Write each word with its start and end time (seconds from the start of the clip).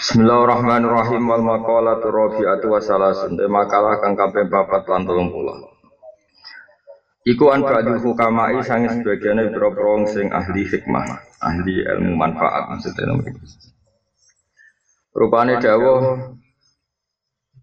Bismillahirrahmanirrahim 0.00 1.28
wal 1.28 1.44
maqalatu 1.44 2.08
rabi'atu 2.08 2.72
wa 2.72 2.80
salasun 2.80 3.36
makalah 3.36 4.00
kang 4.00 4.16
kaping 4.16 4.48
papat 4.48 4.88
lan 4.88 5.04
30 5.04 5.28
Iku 7.28 7.52
an 7.52 7.60
ba'dul 7.60 8.00
hukamai 8.00 8.64
sange 8.64 8.96
sebagiane 8.96 9.52
boro 9.52 10.08
sing 10.08 10.32
ahli 10.32 10.64
hikmah, 10.64 11.04
ahli 11.44 11.84
ilmu 11.84 12.16
manfaat 12.16 12.72
maksudnya 12.72 13.12
nomor 13.12 13.28
itu. 13.28 13.44
Rupane 15.12 15.60
dawuh 15.60 16.32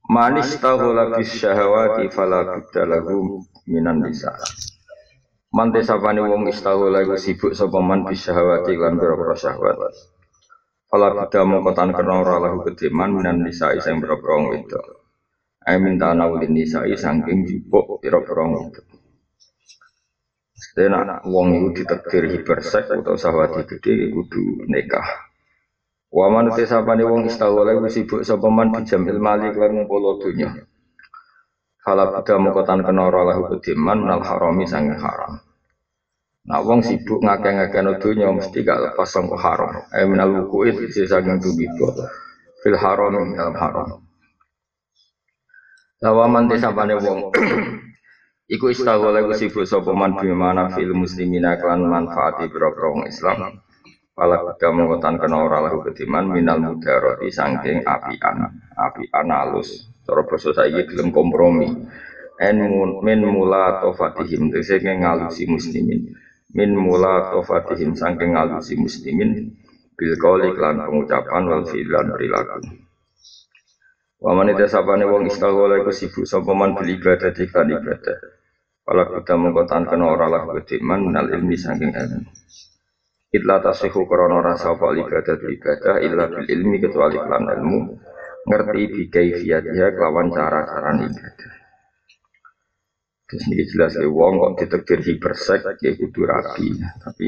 manis 0.05 0.61
taghula 0.61 1.17
bis 1.17 1.41
syahawati 1.41 2.05
fala 2.13 2.53
budda 2.53 2.85
lahu 2.85 3.41
minan 3.65 4.05
nisa. 4.05 4.37
Mante 5.57 5.81
sapane 5.81 6.21
wong 6.21 6.45
istaghula 6.53 7.01
iku 7.01 7.17
sibuk 7.17 7.57
sapa 7.57 7.81
man 7.81 8.05
bis 8.05 8.29
syahawati 8.29 8.77
lan 8.77 9.01
syahwat. 9.33 9.81
Fala 10.87 11.11
bida 11.11 11.43
mongkotan 11.43 11.91
kena 11.91 12.23
ora 12.23 12.39
lahu 12.39 12.63
kediman 12.63 13.19
minan 13.19 13.43
nisa 13.43 13.75
sing 13.83 13.99
boro-boro 13.99 14.55
wedok. 14.55 14.85
Ai 15.67 15.83
minta 15.83 16.15
naulin 16.15 16.55
nisa 16.55 16.87
saking 16.87 17.43
jupuk 17.43 17.99
pira-pira 17.99 18.47
wedok. 18.47 18.87
Dene 20.77 21.25
wong 21.27 21.47
iku 21.57 21.67
ditakdir 21.75 22.23
hipersek 22.31 22.87
utawa 22.93 23.17
sahwati 23.19 23.65
gede 23.67 24.13
kudu 24.13 24.63
nikah. 24.71 25.27
Wa 26.07 26.31
man 26.31 26.55
te 26.55 26.63
sapane 26.63 27.03
wong 27.03 27.27
istawala 27.27 27.75
iku 27.75 27.89
sibuk 27.91 28.21
sapa 28.23 28.47
man 28.47 28.71
bijamil 28.71 29.19
mali 29.19 29.51
lan 29.51 29.71
ngumpul 29.75 30.23
dunya. 30.23 30.55
Fala 31.83 32.15
bida 32.15 32.39
mongkotan 32.39 32.79
kena 32.85 33.11
ora 33.11 33.21
lahu 33.27 33.59
kediman 33.59 34.07
minal 34.07 34.23
harami 34.23 34.63
haram. 34.71 35.46
Nah 36.47 36.63
wong 36.63 36.79
sibuk 36.79 37.19
ngakeh-ngakeh 37.19 37.99
dunya 37.99 38.31
mesti 38.31 38.63
gak 38.63 38.79
lepas 38.79 39.11
sangko 39.11 39.35
haram. 39.35 39.83
Ai 39.91 40.07
minal 40.07 40.31
wukuit 40.31 40.79
isi 40.79 41.03
saking 41.03 41.43
tubibo. 41.43 41.91
Fil 42.63 42.79
haram 42.79 43.35
dalam 43.35 43.51
haram. 43.51 43.99
Lawaman 45.99 46.47
desapane 46.47 46.95
wong 46.95 47.35
Iku 48.55 48.71
istaghala 48.71 49.19
iku 49.19 49.35
sibuk 49.35 49.67
sapa 49.67 49.91
man 49.91 50.15
bimana 50.15 50.71
fil 50.71 50.95
muslimina 50.95 51.59
klan 51.59 51.83
manfaati 51.83 52.47
biro 52.47 52.71
Islam. 53.03 53.59
Pala 54.15 54.39
kuda 54.39 54.71
mengotan 54.71 55.19
kena 55.19 55.43
ora 55.43 55.67
lahu 55.67 55.83
kediman 55.83 56.31
minal 56.31 56.63
mudaroti 56.63 57.27
sangking 57.27 57.83
apian, 57.83 58.55
apian 58.79 59.29
alus. 59.35 59.91
Cara 60.07 60.23
basa 60.23 60.55
saiki 60.55 60.87
gelem 60.87 61.11
kompromi. 61.11 61.67
En 62.39 62.55
min 63.03 63.19
mula 63.27 63.83
tofatihim 63.83 64.47
tegese 64.47 64.79
ngalusi 64.79 65.43
muslimin 65.51 66.15
min 66.57 66.73
mula 66.73 67.29
tofatihim 67.37 67.93
sangking 67.93 68.33
ngalusi 68.33 68.73
muslimin 68.81 69.53
bil 69.93 70.13
klan 70.17 70.81
pengucapan 70.81 71.43
wal 71.45 71.63
fi'lan 71.69 72.17
perilaku. 72.17 72.65
Wa 74.17 74.33
man 74.33 74.49
sapane 74.65 75.05
wong 75.05 75.29
istaghala 75.29 75.77
iku 75.77 75.93
sibuk 75.93 76.25
sapa 76.25 76.57
man 76.57 76.73
bil 76.73 76.89
ibadah 76.89 77.29
diklan 77.29 77.77
ibadah. 77.77 78.17
Kala 78.81 79.03
kita 79.05 79.35
mengkotan 79.37 79.85
kena 79.85 80.05
ora 80.09 80.27
lah 80.33 80.41
ketiman 80.57 81.13
minal 81.13 81.29
ilmi 81.29 81.53
sangking 81.53 81.93
ilmu. 81.93 82.25
Itla 83.29 83.61
tasihu 83.61 84.09
krono 84.09 84.41
rasa 84.41 84.73
apa 84.73 84.97
ibadah 84.97 85.37
ibadah 85.37 85.95
illa 86.01 86.25
bil 86.25 86.47
ilmi 86.49 86.81
kecuali 86.81 87.21
klan 87.21 87.45
ilmu. 87.53 87.79
Ngerti 88.47 88.83
bi 88.89 89.03
kaifiyatiha 89.13 89.93
kelawan 89.93 90.31
cara-cara 90.33 90.95
ibadah 90.97 91.56
ini 93.27 93.67
jelas 93.67 93.99
ya 93.99 94.07
wong 94.07 94.39
kok 94.39 94.53
ditekdir 94.63 94.99
hipersek 95.03 95.67
ya 95.83 95.91
kudu 95.99 96.23
rapi. 96.23 96.79
Tapi 96.79 97.27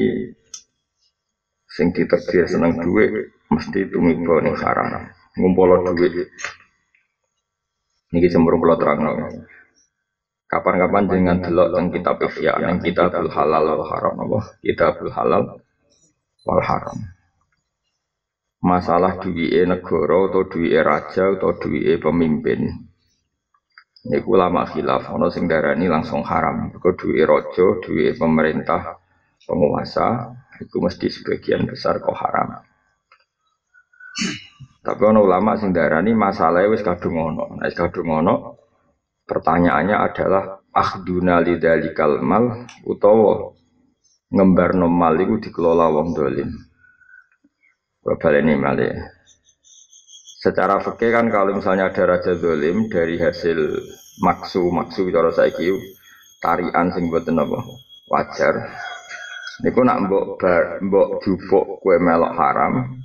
sing 1.68 1.92
ditekdir 1.92 2.48
seneng 2.48 2.80
duit 2.80 3.36
mesti 3.52 3.84
tumiba 3.92 4.40
ning 4.40 4.56
haram. 4.56 5.12
Ngumpul 5.36 5.84
duit. 5.92 6.32
Niki 8.16 8.32
cemburu 8.32 8.56
kula 8.56 8.80
terangno. 8.80 9.44
Kapan-kapan 10.50 11.04
dengan 11.06 11.36
delok 11.38 11.68
teng 11.70 11.84
kitab 11.94 12.18
yang 12.42 12.82
kitabul 12.82 13.30
halal 13.30 13.62
wal 13.70 13.84
haram 13.86 14.14
apa? 14.18 14.38
Kitabul 14.64 15.12
halal 15.14 15.62
wal 16.42 16.62
haram. 16.64 16.98
Masalah 18.64 19.20
duit 19.20 19.52
negara 19.68 20.26
atau 20.26 20.48
duit 20.48 20.74
raja 20.80 21.38
atau 21.38 21.54
duit 21.54 22.02
pemimpin 22.02 22.89
Iku 24.00 24.32
lama 24.32 24.64
khilaf, 24.64 25.12
ono 25.12 25.28
sing 25.28 25.44
darani 25.44 25.84
langsung 25.84 26.24
haram. 26.24 26.72
Mergo 26.72 26.96
duwe 26.96 27.20
raja, 27.20 27.66
duwe 27.84 28.16
pemerintah, 28.16 28.96
penguasa, 29.44 30.32
itu 30.56 30.76
mesti 30.80 31.12
sebagian 31.12 31.68
besar 31.68 32.00
kok 32.00 32.16
haram. 32.16 32.64
Tapi 34.80 35.02
ono 35.04 35.20
ulama 35.20 35.60
sing 35.60 35.76
darani 35.76 36.16
masalahnya 36.16 36.72
wis 36.72 36.80
kadung 36.80 37.20
ono. 37.20 37.60
Wis 37.60 37.76
kadung 37.76 38.08
ono. 38.08 38.56
Pertanyaannya 39.28 39.96
adalah 40.00 40.64
akhduna 40.72 41.44
lidzalikal 41.44 42.24
mal 42.24 42.66
utawa 42.88 43.52
ngembar 44.32 44.74
mal 44.80 45.14
iku 45.20 45.36
dikelola 45.38 45.92
wong 45.92 46.16
dolim. 46.16 46.50
Bapak 48.00 48.32
ini 48.40 48.56
malih. 48.56 49.19
Secara 50.40 50.80
fikih 50.80 51.12
kan 51.12 51.28
kalau 51.28 51.52
misalnya 51.52 51.92
ada 51.92 52.16
raja 52.16 52.32
dolim 52.32 52.88
dari 52.88 53.20
hasil 53.20 53.60
maksu 54.24 54.72
maksu 54.72 55.12
cara 55.12 55.28
saiki 55.36 55.68
tarian 56.40 56.88
sing 56.96 57.12
buat 57.12 57.28
apa 57.28 57.60
wajar. 58.08 58.54
Niku 59.60 59.84
nak 59.84 60.08
mbok 60.08 60.40
bar 60.40 60.80
mbok 60.80 61.20
jupuk 61.20 61.84
kue 61.84 62.00
melok 62.00 62.32
haram, 62.40 63.04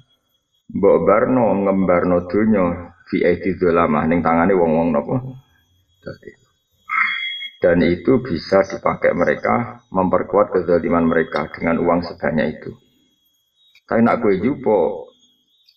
mbok 0.72 0.98
barno 1.04 1.68
ngembarno 1.68 2.24
donya 2.32 2.96
fi 3.12 3.28
aidi 3.28 3.60
dolamah 3.60 4.08
ning 4.08 4.24
tangane 4.24 4.56
wong-wong 4.56 4.96
napa. 4.96 5.16
Dan 7.60 7.84
itu 7.84 8.24
bisa 8.24 8.64
dipakai 8.64 9.12
mereka 9.12 9.84
memperkuat 9.92 10.56
kezaliman 10.56 11.04
mereka 11.04 11.52
dengan 11.52 11.84
uang 11.84 12.00
sebanyak 12.08 12.48
itu. 12.56 12.72
Tapi 13.84 14.00
nak 14.00 14.24
kue 14.24 14.40
jupuk 14.40 15.05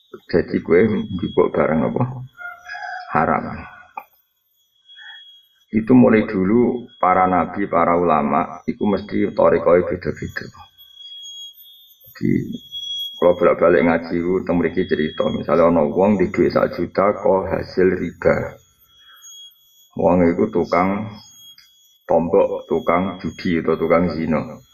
jadi 0.08 0.56
gue 0.64 0.80
jupuk 1.20 1.52
barang 1.52 1.92
apa? 1.92 2.04
Haram. 3.12 3.44
Itu 5.68 5.92
mulai 5.92 6.24
dulu 6.24 6.88
para 6.96 7.28
nabi, 7.28 7.68
para 7.68 7.92
ulama, 7.92 8.64
itu 8.64 8.88
mesti 8.88 9.28
torikoi 9.36 9.84
beda-beda. 9.84 10.48
Jadi 12.08 12.30
kalau 13.20 13.36
bolak-balik 13.36 13.84
ngaji 13.84 14.16
itu 14.16 14.34
temriki 14.48 14.88
cerita, 14.88 15.28
misalnya 15.28 15.68
ono 15.68 15.92
uang 15.92 16.16
di 16.16 16.32
duit 16.32 16.56
satu 16.56 16.88
juta 16.88 17.12
kok 17.12 17.52
hasil 17.52 17.88
riba. 18.00 18.56
Uang 20.00 20.24
itu 20.24 20.48
tukang 20.48 21.04
tombok, 22.08 22.64
tukang 22.64 23.20
judi 23.20 23.60
atau 23.60 23.76
tukang 23.76 24.08
zino. 24.16 24.64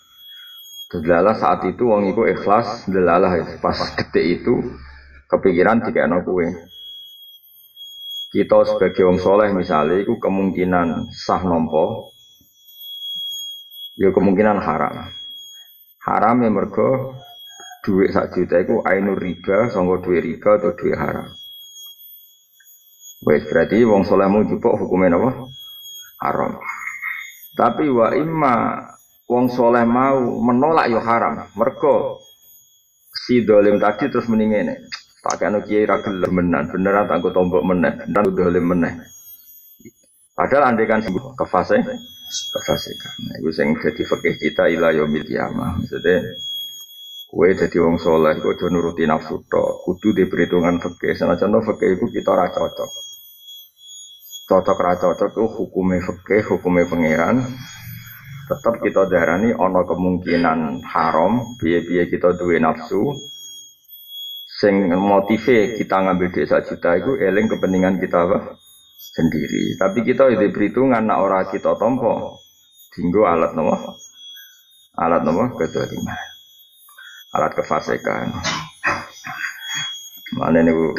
Delalah 0.94 1.34
saat 1.34 1.67
itu 1.67 1.91
uang 1.91 2.15
itu 2.15 2.23
ikhlas, 2.23 2.87
delalah 2.87 3.34
pas 3.59 3.99
detik 3.99 4.23
itu 4.23 4.62
kepikiran 5.29 5.85
jika 5.85 6.07
anak 6.07 6.25
kue. 6.27 6.49
Kita 8.35 8.67
sebagai 8.67 9.07
orang 9.07 9.23
soleh 9.23 9.49
misalnya, 9.55 10.03
itu 10.03 10.19
kemungkinan 10.19 11.15
sah 11.15 11.43
nompo, 11.47 12.11
ya 13.95 14.11
kemungkinan 14.11 14.59
haram. 14.59 15.07
Haram 16.03 16.37
ya 16.43 16.51
mergo 16.51 17.15
duit 17.87 18.11
sak 18.11 18.35
juta 18.35 18.59
itu 18.59 18.83
ainur 18.83 19.17
riba, 19.17 19.71
sanggo 19.71 20.03
duit 20.03 20.25
riba 20.25 20.59
atau 20.59 20.75
duit 20.75 20.99
haram. 20.99 21.31
Wes 23.25 23.47
berarti 23.49 23.81
wong 23.89 24.05
soleh 24.05 24.29
mau 24.29 24.45
jupuk 24.45 24.77
hukumnya 24.77 25.17
apa? 25.17 25.49
Haram. 26.21 26.61
Tapi 27.55 27.89
wa 27.89 28.12
imma 28.12 28.55
wong 29.31 29.49
soleh 29.49 29.87
mau 29.89 30.21
menolak 30.43 30.93
yo 30.93 31.01
ya 31.01 31.06
haram. 31.06 31.35
Mergo 31.56 32.21
si 33.15 33.47
dolim 33.47 33.81
tadi 33.81 34.12
terus 34.12 34.29
mendingin 34.29 34.75
Pakai 35.25 35.49
anu 35.49 35.65
kiai 35.65 35.89
ragil 35.89 36.21
menan, 36.29 36.69
beneran 36.69 37.09
tangguh 37.09 37.32
tombok 37.32 37.65
meneh, 37.65 37.97
dan 38.12 38.29
udah 38.29 38.44
meneh. 38.61 38.93
Padahal 40.37 40.75
andai 40.75 40.85
kan 40.85 41.00
sembuh 41.00 41.32
ke 41.32 41.47
fase, 41.49 41.81
ke 41.81 42.61
kan. 42.61 43.15
Nah, 43.25 43.35
itu 43.41 43.49
yang 43.56 43.73
jadi 43.81 44.03
fakih 44.05 44.35
kita 44.37 44.69
ilah 44.69 44.93
yomil 44.93 45.25
kiamah. 45.25 45.81
Maksudnya, 45.81 46.37
kue 47.31 47.49
jadi 47.56 47.76
wong 47.81 47.97
soleh, 47.97 48.37
kue 48.43 48.53
jadi 48.53 48.69
nuruti 48.69 49.09
nafsu 49.09 49.47
to, 49.49 49.65
kudu 49.88 50.12
di 50.12 50.29
perhitungan 50.29 50.76
fakih. 50.82 51.17
Sana 51.17 51.41
contoh 51.41 51.62
fakih 51.73 51.97
itu 51.97 52.11
kita 52.11 52.37
rasa 52.37 52.61
cocok. 52.61 52.91
Cocok 54.44 54.79
rasa 54.82 55.00
cocok 55.09 55.29
itu 55.32 55.44
hukumnya 55.56 56.05
fakih, 56.05 56.43
hukumnya 56.53 56.85
pangeran. 56.85 57.49
Tetap 58.44 58.76
kita 58.85 59.09
darani 59.09 59.56
ono 59.56 59.88
kemungkinan 59.88 60.85
haram, 60.85 61.56
biaya-biaya 61.56 62.12
kita 62.12 62.37
duwe 62.37 62.61
nafsu, 62.61 63.17
sing 64.64 64.88
motive 64.96 65.76
kita 65.76 65.96
ngambil 66.00 66.32
duit 66.32 66.49
satu 66.49 66.72
juta 66.72 66.96
itu 66.96 67.20
eling 67.20 67.52
kepentingan 67.52 68.00
kita 68.00 68.25
apa? 68.25 68.56
sendiri. 69.14 69.76
Tapi 69.76 70.00
kita 70.02 70.32
itu 70.32 70.49
perhitungan 70.49 71.05
nak 71.05 71.20
ora 71.20 71.40
kita 71.46 71.76
tompo 71.76 72.40
tinggu 72.96 73.26
alat 73.28 73.52
nopo 73.52 73.94
alat 74.96 75.22
nopo 75.22 75.61
kedoliman 75.61 76.19
alat 77.37 77.52
kefasikan. 77.52 78.32
Mana 80.34 80.64
nih 80.64 80.72
bu 80.72 80.96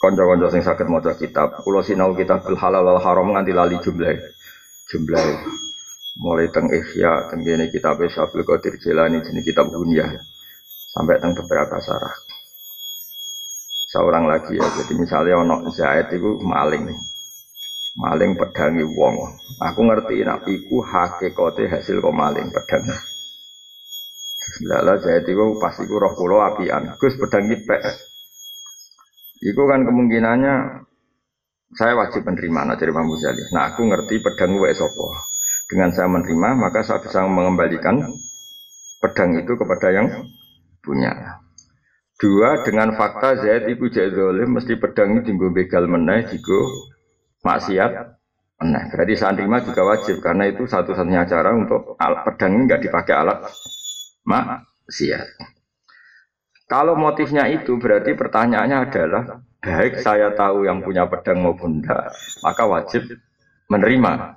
konco-konco 0.00 0.48
sing 0.48 0.64
sakit 0.64 0.88
maca 0.88 1.12
kitab, 1.12 1.60
kula 1.60 1.84
sinau 1.84 2.16
kitab 2.16 2.40
halal 2.56 2.88
wal 2.88 3.00
haram 3.02 3.36
nganti 3.36 3.52
lali 3.52 3.76
jumlah. 3.84 4.16
Jumlah 4.88 5.24
mulai 6.24 6.48
teng 6.50 6.72
Ihya, 6.72 7.28
teng 7.28 7.44
kene 7.44 7.68
kitab 7.68 8.00
Syafil 8.08 8.42
Qadir 8.48 8.80
Jilani 8.80 9.22
jenis 9.22 9.44
kitab 9.44 9.68
dunia 9.68 10.08
sampai 10.90 11.20
teng 11.20 11.36
beberapa 11.36 11.78
sarah. 11.84 12.29
Seorang 13.90 14.30
lagi 14.30 14.54
ya, 14.54 14.66
jadi 14.70 14.92
misalnya 14.94 15.42
ono 15.42 15.66
Zaid 15.74 16.14
itu 16.14 16.38
maling 16.46 16.86
nih. 16.86 16.98
Maling 17.98 18.38
pedangi 18.38 18.86
wong. 18.86 19.34
Aku 19.58 19.82
ngerti 19.82 20.22
nak 20.22 20.46
iku 20.46 20.78
hakikate 20.78 21.66
hasil 21.66 21.98
kok 21.98 22.14
maling 22.14 22.54
pedang. 22.54 22.86
Lala 24.70 24.94
Zaid 25.02 25.26
itu 25.26 25.58
pasti 25.58 25.90
ku 25.90 25.98
roh 25.98 26.14
kula 26.14 26.54
apian. 26.54 26.94
Gus 27.02 27.18
pedang 27.18 27.50
pek. 27.50 27.82
Itu 29.42 29.62
kan 29.66 29.82
kemungkinannya 29.82 30.54
saya 31.74 31.94
wajib 31.94 32.26
menerima 32.26 32.60
nah 32.66 32.76
dari 32.78 32.90
Imam. 32.90 33.10
Nah 33.54 33.62
aku 33.70 33.86
ngerti 33.86 34.22
pedang 34.22 34.58
gue 34.58 34.70
sopo. 34.74 35.14
Dengan 35.70 35.94
saya 35.94 36.10
menerima 36.10 36.58
maka 36.58 36.82
saya 36.82 36.98
bisa 36.98 37.22
mengembalikan 37.26 38.06
pedang 39.02 39.38
itu 39.38 39.54
kepada 39.54 39.88
yang 39.94 40.06
punya. 40.82 41.14
Dua 42.20 42.60
dengan 42.60 42.92
fakta 42.92 43.40
Zaid 43.40 43.64
ibu 43.72 43.88
zalim 43.88 44.52
mesti 44.52 44.76
pedang 44.76 45.16
itu 45.16 45.32
tinggal 45.32 45.56
begal 45.56 45.88
meneh 45.88 46.28
jigo 46.28 46.60
maksiat 47.40 47.92
meneh. 48.60 48.82
Berarti 48.92 49.14
saya 49.16 49.32
terima 49.32 49.64
juga 49.64 49.88
wajib 49.88 50.20
karena 50.20 50.52
itu 50.52 50.68
satu-satunya 50.68 51.24
cara 51.24 51.56
untuk 51.56 51.96
alat 51.96 52.28
pedang 52.28 52.60
ini 52.60 52.68
nggak 52.68 52.82
dipakai 52.84 53.14
alat 53.16 53.48
maksiat. 54.28 55.48
Kalau 56.68 56.92
motifnya 56.92 57.48
itu 57.48 57.80
berarti 57.80 58.12
pertanyaannya 58.12 58.78
adalah 58.84 59.40
baik 59.64 60.04
saya 60.04 60.36
tahu 60.36 60.68
yang 60.68 60.84
punya 60.84 61.08
pedang 61.08 61.40
maupun 61.40 61.80
tidak, 61.80 62.12
maka 62.44 62.68
wajib 62.68 63.16
menerima. 63.72 64.36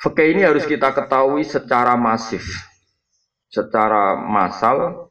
Fakih 0.00 0.32
ini 0.32 0.42
harus 0.48 0.64
kita 0.64 0.96
ketahui 0.96 1.44
secara 1.44 2.00
masif, 2.00 2.42
secara 3.52 4.16
massal 4.18 5.07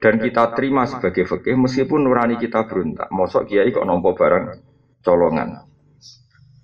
dan 0.00 0.16
kita 0.16 0.56
terima 0.56 0.88
sebagai 0.88 1.28
fakih 1.28 1.60
meskipun 1.60 2.08
nurani 2.08 2.40
kita 2.40 2.64
berontak. 2.64 3.12
Mosok 3.12 3.52
kiai 3.52 3.68
kok 3.68 3.84
nompo 3.84 4.16
barang 4.16 4.44
colongan. 5.04 5.68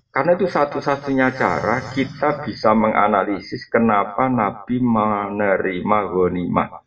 Karena 0.09 0.33
itu 0.33 0.49
satu-satunya 0.49 1.29
cara 1.37 1.93
kita 1.93 2.41
bisa 2.41 2.73
menganalisis 2.73 3.69
kenapa 3.69 4.25
Nabi 4.25 4.81
menerima 4.81 5.99
ghanimah. 6.09 6.81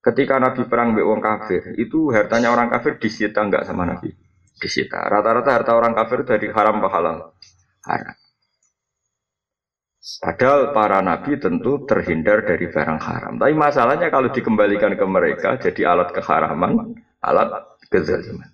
Ketika 0.00 0.40
Nabi 0.40 0.64
perang 0.64 0.96
mbek 0.96 1.04
wong 1.04 1.20
kafir, 1.20 1.76
itu 1.76 2.08
hartanya 2.12 2.48
orang 2.48 2.72
kafir 2.72 2.96
disita 2.96 3.44
enggak 3.44 3.68
sama 3.68 3.84
Nabi? 3.84 4.08
Disita. 4.56 5.04
Rata-rata 5.04 5.52
harta 5.52 5.72
orang 5.76 5.92
kafir 5.92 6.24
dari 6.24 6.48
haram 6.48 6.80
ke. 6.80 6.88
Haram. 6.88 8.16
Padahal 10.04 10.76
para 10.76 11.00
nabi 11.00 11.40
tentu 11.40 11.88
terhindar 11.88 12.44
dari 12.44 12.68
barang 12.68 13.00
haram. 13.00 13.40
Tapi 13.40 13.56
masalahnya 13.56 14.12
kalau 14.12 14.28
dikembalikan 14.28 14.92
ke 15.00 15.06
mereka 15.08 15.56
jadi 15.56 15.96
alat 15.96 16.12
keharaman, 16.12 16.92
alat 17.24 17.80
kezaliman. 17.88 18.52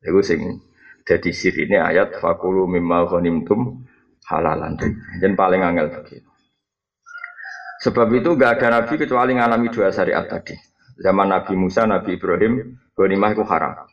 Itu 0.00 0.24
sing 0.24 0.64
jadi 1.04 1.28
sirine 1.28 1.84
ayat 1.84 2.16
fakulu 2.16 2.64
mimma 2.64 3.04
ghanimtum 3.04 3.84
halalan. 4.32 4.80
Dan 5.20 5.36
paling 5.36 5.60
angel 5.60 5.92
begitu. 5.92 6.30
Sebab 7.84 8.08
itu 8.16 8.32
gak 8.36 8.60
ada 8.60 8.80
nabi 8.80 8.96
kecuali 8.96 9.36
ngalami 9.36 9.68
dua 9.68 9.92
syariat 9.92 10.24
tadi. 10.24 10.52
Zaman 11.00 11.32
Nabi 11.32 11.56
Musa, 11.56 11.88
Nabi 11.88 12.20
Ibrahim, 12.20 12.76
ghanimah 12.92 13.32
itu 13.32 13.40
haram. 13.48 13.88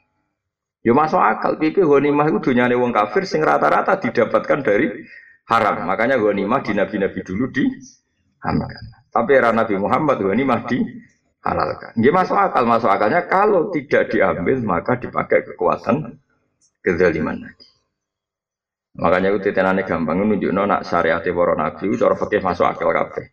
Ya 0.83 0.91
masuk 0.91 1.23
akal, 1.23 1.55
pipi 1.55 1.79
ghanimah 1.79 2.27
itu 2.27 2.51
dunia 2.51 2.67
wong 2.75 2.91
kafir 2.91 3.23
sing 3.23 3.39
rata-rata 3.39 3.95
didapatkan 3.95 4.59
dari 4.59 5.07
haram. 5.47 5.87
Makanya 5.87 6.19
ghanimah 6.19 6.61
di 6.61 6.71
nabi-nabi 6.75 7.19
dulu 7.23 7.45
di 7.49 7.65
Tapi 9.07 9.31
era 9.33 9.49
Nabi 9.49 9.75
Muhammad 9.81 10.21
ghanimah 10.21 10.61
di 10.69 10.77
halalkan. 11.41 11.97
Dia 11.97 12.11
masuk 12.13 12.37
akal, 12.37 12.63
masuk 12.69 12.91
akalnya 12.91 13.25
kalau 13.25 13.73
tidak 13.73 14.13
diambil 14.13 14.61
maka 14.61 14.99
dipakai 14.99 15.47
kekuatan 15.47 16.19
kezaliman 16.83 17.41
lagi. 17.41 17.67
Makanya 18.97 19.29
itu 19.33 19.53
tenane 19.53 19.85
gampang 19.85 20.21
nunjuk 20.25 20.49
nak 20.53 20.81
syariat 20.81 21.21
para 21.21 21.53
nabi 21.53 21.85
itu 21.85 22.01
cara 22.01 22.17
fikih 22.17 22.41
masuk 22.41 22.65
akal 22.65 22.89
kabeh. 22.89 23.29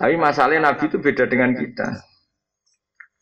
Tapi 0.00 0.16
masalahnya 0.16 0.72
Nabi 0.72 0.88
itu 0.88 0.96
beda 0.96 1.28
dengan 1.28 1.52
kita. 1.52 2.00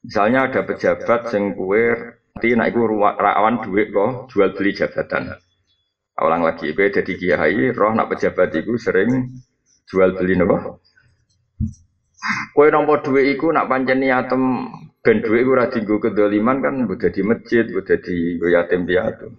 Misalnya 0.06 0.47
ada 0.47 0.62
pejabat 0.62 1.27
yang 1.35 1.59
kue 1.59 1.91
nanti 2.39 2.55
naik 2.55 2.79
rawan 3.19 3.67
duit 3.67 3.91
kok 3.91 4.31
jual 4.31 4.55
beli 4.55 4.71
jabatan. 4.79 5.35
Ulang 6.19 6.43
lagi, 6.43 6.75
kue 6.75 6.91
jadi 6.91 7.12
kiai, 7.15 7.70
roh 7.70 7.94
nak 7.94 8.11
pejabat 8.11 8.50
itu 8.59 8.75
sering 8.75 9.38
jual 9.87 10.19
beli 10.19 10.35
nopo. 10.35 10.82
Kue 12.50 12.75
nompo 12.75 12.99
duit 12.99 13.38
itu 13.38 13.55
nak 13.55 13.70
pancen 13.70 14.03
niatem 14.03 14.67
ben 14.99 15.23
duit 15.23 15.47
itu 15.47 15.55
rajin 15.55 15.87
gue 15.87 16.03
kedoliman 16.03 16.59
kan 16.59 16.75
buat 16.91 17.06
di 17.06 17.23
masjid, 17.23 17.62
buat 17.70 17.87
di 18.03 18.35
yatim 18.50 18.82
piatu. 18.82 19.31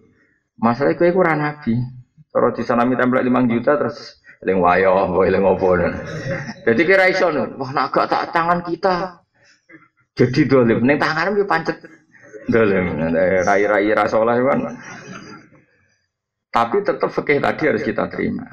Masalah 0.55 0.95
kue 0.95 1.11
kurang 1.11 1.43
nabi. 1.43 1.75
Kalau 2.31 2.55
di 2.55 2.63
sana 2.63 2.87
minta 2.87 3.03
lima 3.03 3.43
juta 3.43 3.75
terus 3.75 4.23
eling 4.39 4.63
wayo, 4.63 5.19
eling 5.19 5.43
opo. 5.43 5.75
Jadi 6.63 6.81
kira 6.87 7.11
iso 7.11 7.27
wah 7.59 7.71
nak 7.75 7.91
gak 7.91 8.07
tak 8.07 8.31
tangan 8.31 8.63
kita. 8.63 9.19
Jadi 10.15 10.47
dolim, 10.47 10.79
ning 10.87 10.95
tangan 10.95 11.35
yo 11.35 11.43
pancet 11.43 11.83
dolim. 12.47 13.03
Rai-rai 13.43 13.91
rasolah 13.91 14.39
kan. 14.39 14.79
Tapi 16.49 16.81
tetap 16.81 17.13
fikih 17.13 17.37
tadi 17.37 17.63
harus 17.69 17.85
kita 17.85 18.09
terima. 18.09 18.45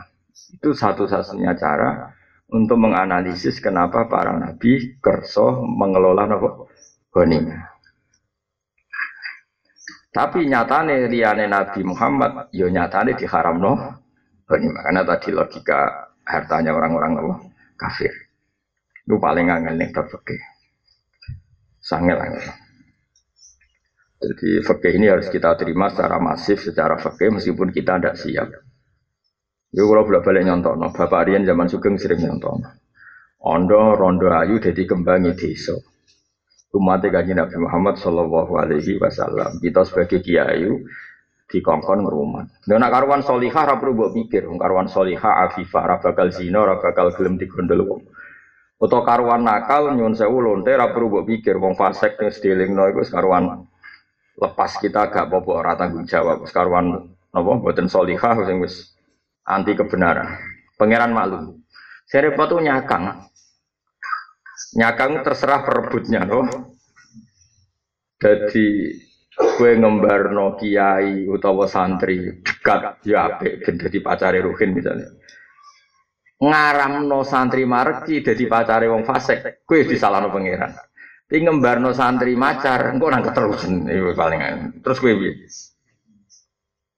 Itu 0.52 0.76
satu-satunya 0.76 1.56
cara 1.56 2.12
untuk 2.52 2.76
menganalisis 2.76 3.58
kenapa 3.58 4.04
para 4.06 4.37
nabi 4.37 5.00
kerso 5.00 5.64
mengelola 5.64 6.28
nopo 6.28 6.69
ghanimah. 7.10 7.72
Tapi 10.12 10.48
nyatane 10.48 11.12
liyane 11.12 11.44
Nabi 11.44 11.84
Muhammad 11.84 12.48
yo 12.48 12.72
nyatane 12.72 13.16
diharamno 13.16 13.72
ghanimah 14.48 14.81
karena 14.84 15.02
tadi 15.04 15.28
logika 15.32 16.12
hartanya 16.25 16.72
orang-orang 16.72 17.12
apa 17.20 17.34
kafir. 17.81 18.12
Itu 19.04 19.16
paling 19.20 19.48
angel 19.48 19.76
nih 19.76 19.93
fikih. 19.93 20.40
Sangel 21.81 22.16
angel 22.20 22.65
jadi 24.26 24.67
fakih 24.67 24.99
ini 24.99 25.06
harus 25.06 25.31
kita 25.31 25.55
terima 25.55 25.86
secara 25.86 26.19
masif 26.19 26.58
secara 26.58 26.98
fakih 26.98 27.39
meskipun 27.39 27.70
kita 27.70 28.03
tidak 28.03 28.19
siap 28.19 28.50
Yo 29.77 29.84
kalau 29.93 30.08
bolak 30.08 30.24
balik 30.24 30.48
nyontok, 30.48 30.74
no. 30.79 30.89
Bapak 30.89 31.29
Rian 31.29 31.44
zaman 31.44 31.69
Sugeng 31.69 32.00
sering 32.00 32.24
nyontok. 32.24 32.65
Ondo 33.44 33.93
rondo 33.93 34.32
ayu 34.32 34.56
jadi 34.56 34.89
kembangi 34.89 35.36
desa. 35.36 35.77
Umat 36.72 37.05
kaji 37.05 37.36
Nabi 37.36 37.56
Muhammad 37.60 38.00
Shallallahu 38.00 38.56
Alaihi 38.56 38.96
Wasallam. 38.96 39.60
Kita 39.60 39.84
sebagai 39.84 40.24
kiai 40.24 40.65
dikongkon 41.53 42.08
ngerumat. 42.08 42.65
Dan 42.65 42.81
nak 42.81 42.91
karuan 42.96 43.20
solihah 43.20 43.77
perlu 43.77 43.93
mbok 43.94 44.10
pikir, 44.17 44.48
karuan 44.56 44.89
solihah 44.89 45.44
afifah 45.46 45.82
ora 45.84 45.96
bakal 46.00 46.32
zina, 46.32 46.58
ora 46.65 46.81
bakal 46.81 47.12
gelem 47.12 47.36
digondol 47.36 47.81
wong. 47.84 48.03
Utawa 48.81 49.05
karuan 49.05 49.44
nakal 49.44 49.93
nyun 49.93 50.17
sewu 50.17 50.41
lonte 50.41 50.72
perlu 50.72 51.12
mbok 51.12 51.24
pikir 51.29 51.60
wong 51.60 51.77
fasik 51.77 52.17
ning 52.17 52.32
stilingno 52.32 52.89
iku 52.93 53.05
karuan 53.08 53.69
lepas 54.36 54.76
kita 54.81 55.08
gak 55.08 55.32
apa-apa 55.32 55.50
ora 55.52 55.72
tanggung 55.76 56.05
jawab. 56.05 56.44
Karuan 56.48 57.10
napa 57.32 57.50
mboten 57.56 57.88
solihah 57.88 58.36
sing 58.44 58.60
wis 58.60 58.96
anti 59.48 59.72
kebenaran. 59.72 60.36
Pangeran 60.76 61.12
maklum. 61.16 61.64
Serepot 62.06 62.46
tuh 62.46 62.60
nyakang. 62.60 63.26
Nyakang 64.76 65.24
terserah 65.24 65.64
perebutnya 65.64 66.28
loh. 66.28 66.46
Jadi 68.16 68.96
kue 69.36 69.76
ngembarno 69.76 70.56
kiai 70.56 71.28
utawa 71.28 71.69
santri 71.69 72.40
dekat 72.40 73.05
ya 73.05 73.28
apik 73.28 73.60
ben 73.69 73.76
dadi 73.76 74.00
pacare 74.00 74.40
ruhin 74.40 74.72
misalnya 74.72 75.12
ngaramno 76.40 77.20
santri 77.20 77.69
marki 77.69 78.24
dadi 78.24 78.48
pacare 78.48 78.88
wong 78.88 79.05
fasik 79.05 79.60
kue 79.69 79.84
disalahno 79.84 80.32
pangeran 80.32 80.72
tapi 81.26 81.42
ngembarno 81.42 81.90
santri 81.90 82.38
macar 82.38 82.94
engko 82.94 83.10
nang 83.10 83.26
keterusan 83.26 83.90
itu 83.90 84.14
paling 84.14 84.70
terus 84.78 85.02
kue 85.02 85.10
piye? 85.10 85.34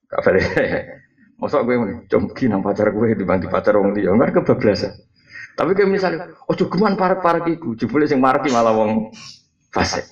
Kabare 0.04 0.40
mosok 1.40 1.64
kue 1.64 1.76
jomki 2.12 2.44
nang 2.44 2.61
pacar 2.61 2.92
kue 2.92 3.16
dibantu 3.16 3.49
pacar 3.49 3.80
wong 3.80 3.97
liya. 3.97 4.12
Enggak 4.12 4.37
kebablasan. 4.37 4.92
Tapi 5.56 5.73
kayak 5.73 5.88
misalnya 5.88 6.28
ojo 6.44 6.68
geman 6.68 7.00
parek-parek 7.00 7.56
iku 7.56 7.73
jebule 7.73 8.04
sing 8.04 8.20
marki 8.20 8.52
malah 8.52 8.76
wong 8.76 9.16
fasik. 9.73 10.04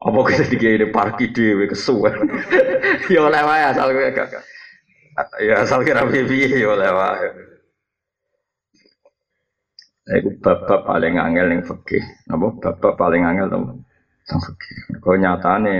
Apa 0.00 0.18
kita 0.32 0.48
dikira 0.48 0.88
parki 0.88 1.28
dewe 1.36 1.68
kesuwen. 1.68 2.24
ya 3.12 3.20
oleh 3.20 3.42
wae 3.44 3.62
asal 3.68 3.92
kowe 3.92 4.08
gak. 4.16 4.32
Ya 5.44 5.60
asal 5.60 5.84
kira 5.84 6.08
piye 6.08 6.48
ya 6.48 6.72
oleh 6.72 6.88
wae. 6.88 7.28
Iku 10.10 10.42
bab 10.42 10.66
paling 10.66 11.22
angel 11.22 11.46
ning 11.54 11.62
fikih. 11.62 12.02
Napa 12.26 12.74
bab 12.82 12.94
paling 12.98 13.22
angel 13.22 13.46
to? 13.46 13.58
teng 14.30 14.40
fikih. 14.42 15.02
Kok 15.02 15.16
nyatane 15.18 15.76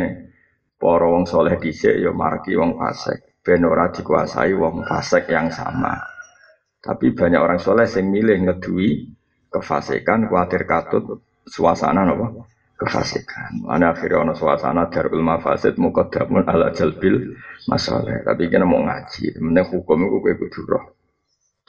para 0.75 1.06
wong 1.06 1.25
soleh 1.28 1.54
dhisik 1.62 1.94
ya 2.02 2.10
margi 2.10 2.58
wong 2.58 2.75
fasik, 2.75 3.42
ben 3.46 3.62
ora 3.62 3.94
dikuasai 3.94 4.50
wong 4.58 4.82
fasik 4.82 5.30
yang 5.30 5.54
sama. 5.54 5.94
Tapi 6.80 7.12
banyak 7.12 7.38
orang 7.38 7.60
soleh 7.60 7.87
yang 7.87 8.10
milih 8.10 8.37
ngedui 8.49 8.90
kefasikan, 9.52 10.26
khawatir 10.26 10.64
katut 10.64 11.22
suasana 11.46 12.08
apa? 12.08 12.26
Kefasikan. 12.80 13.68
Mana 13.68 13.92
akhirnya 13.92 14.25
ono 14.25 14.32
suasana 14.32 14.88
darul 14.88 15.20
mafasid 15.20 15.76
muqaddamun 15.76 16.49
ala 16.49 16.72
jalbil 16.72 17.37
masalah. 17.68 18.25
Tapi 18.25 18.49
kena 18.49 18.64
mau 18.64 18.80
ngaji, 18.80 19.37
mending 19.37 19.68
hukum 19.68 20.08
itu 20.08 20.16
gue 20.25 20.34
kudu. 20.40 20.64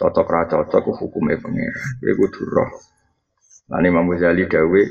Cocok 0.02 0.28
ra 0.34 0.50
cocok 0.50 0.98
hukumnya 0.98 1.38
pengira. 1.38 2.02
Gue 2.02 2.18
kudu 2.18 2.42
roh. 2.50 2.70
Nah, 3.70 3.78
Imam 3.86 4.10
Ghazali 4.10 4.50
dawe 4.50 4.82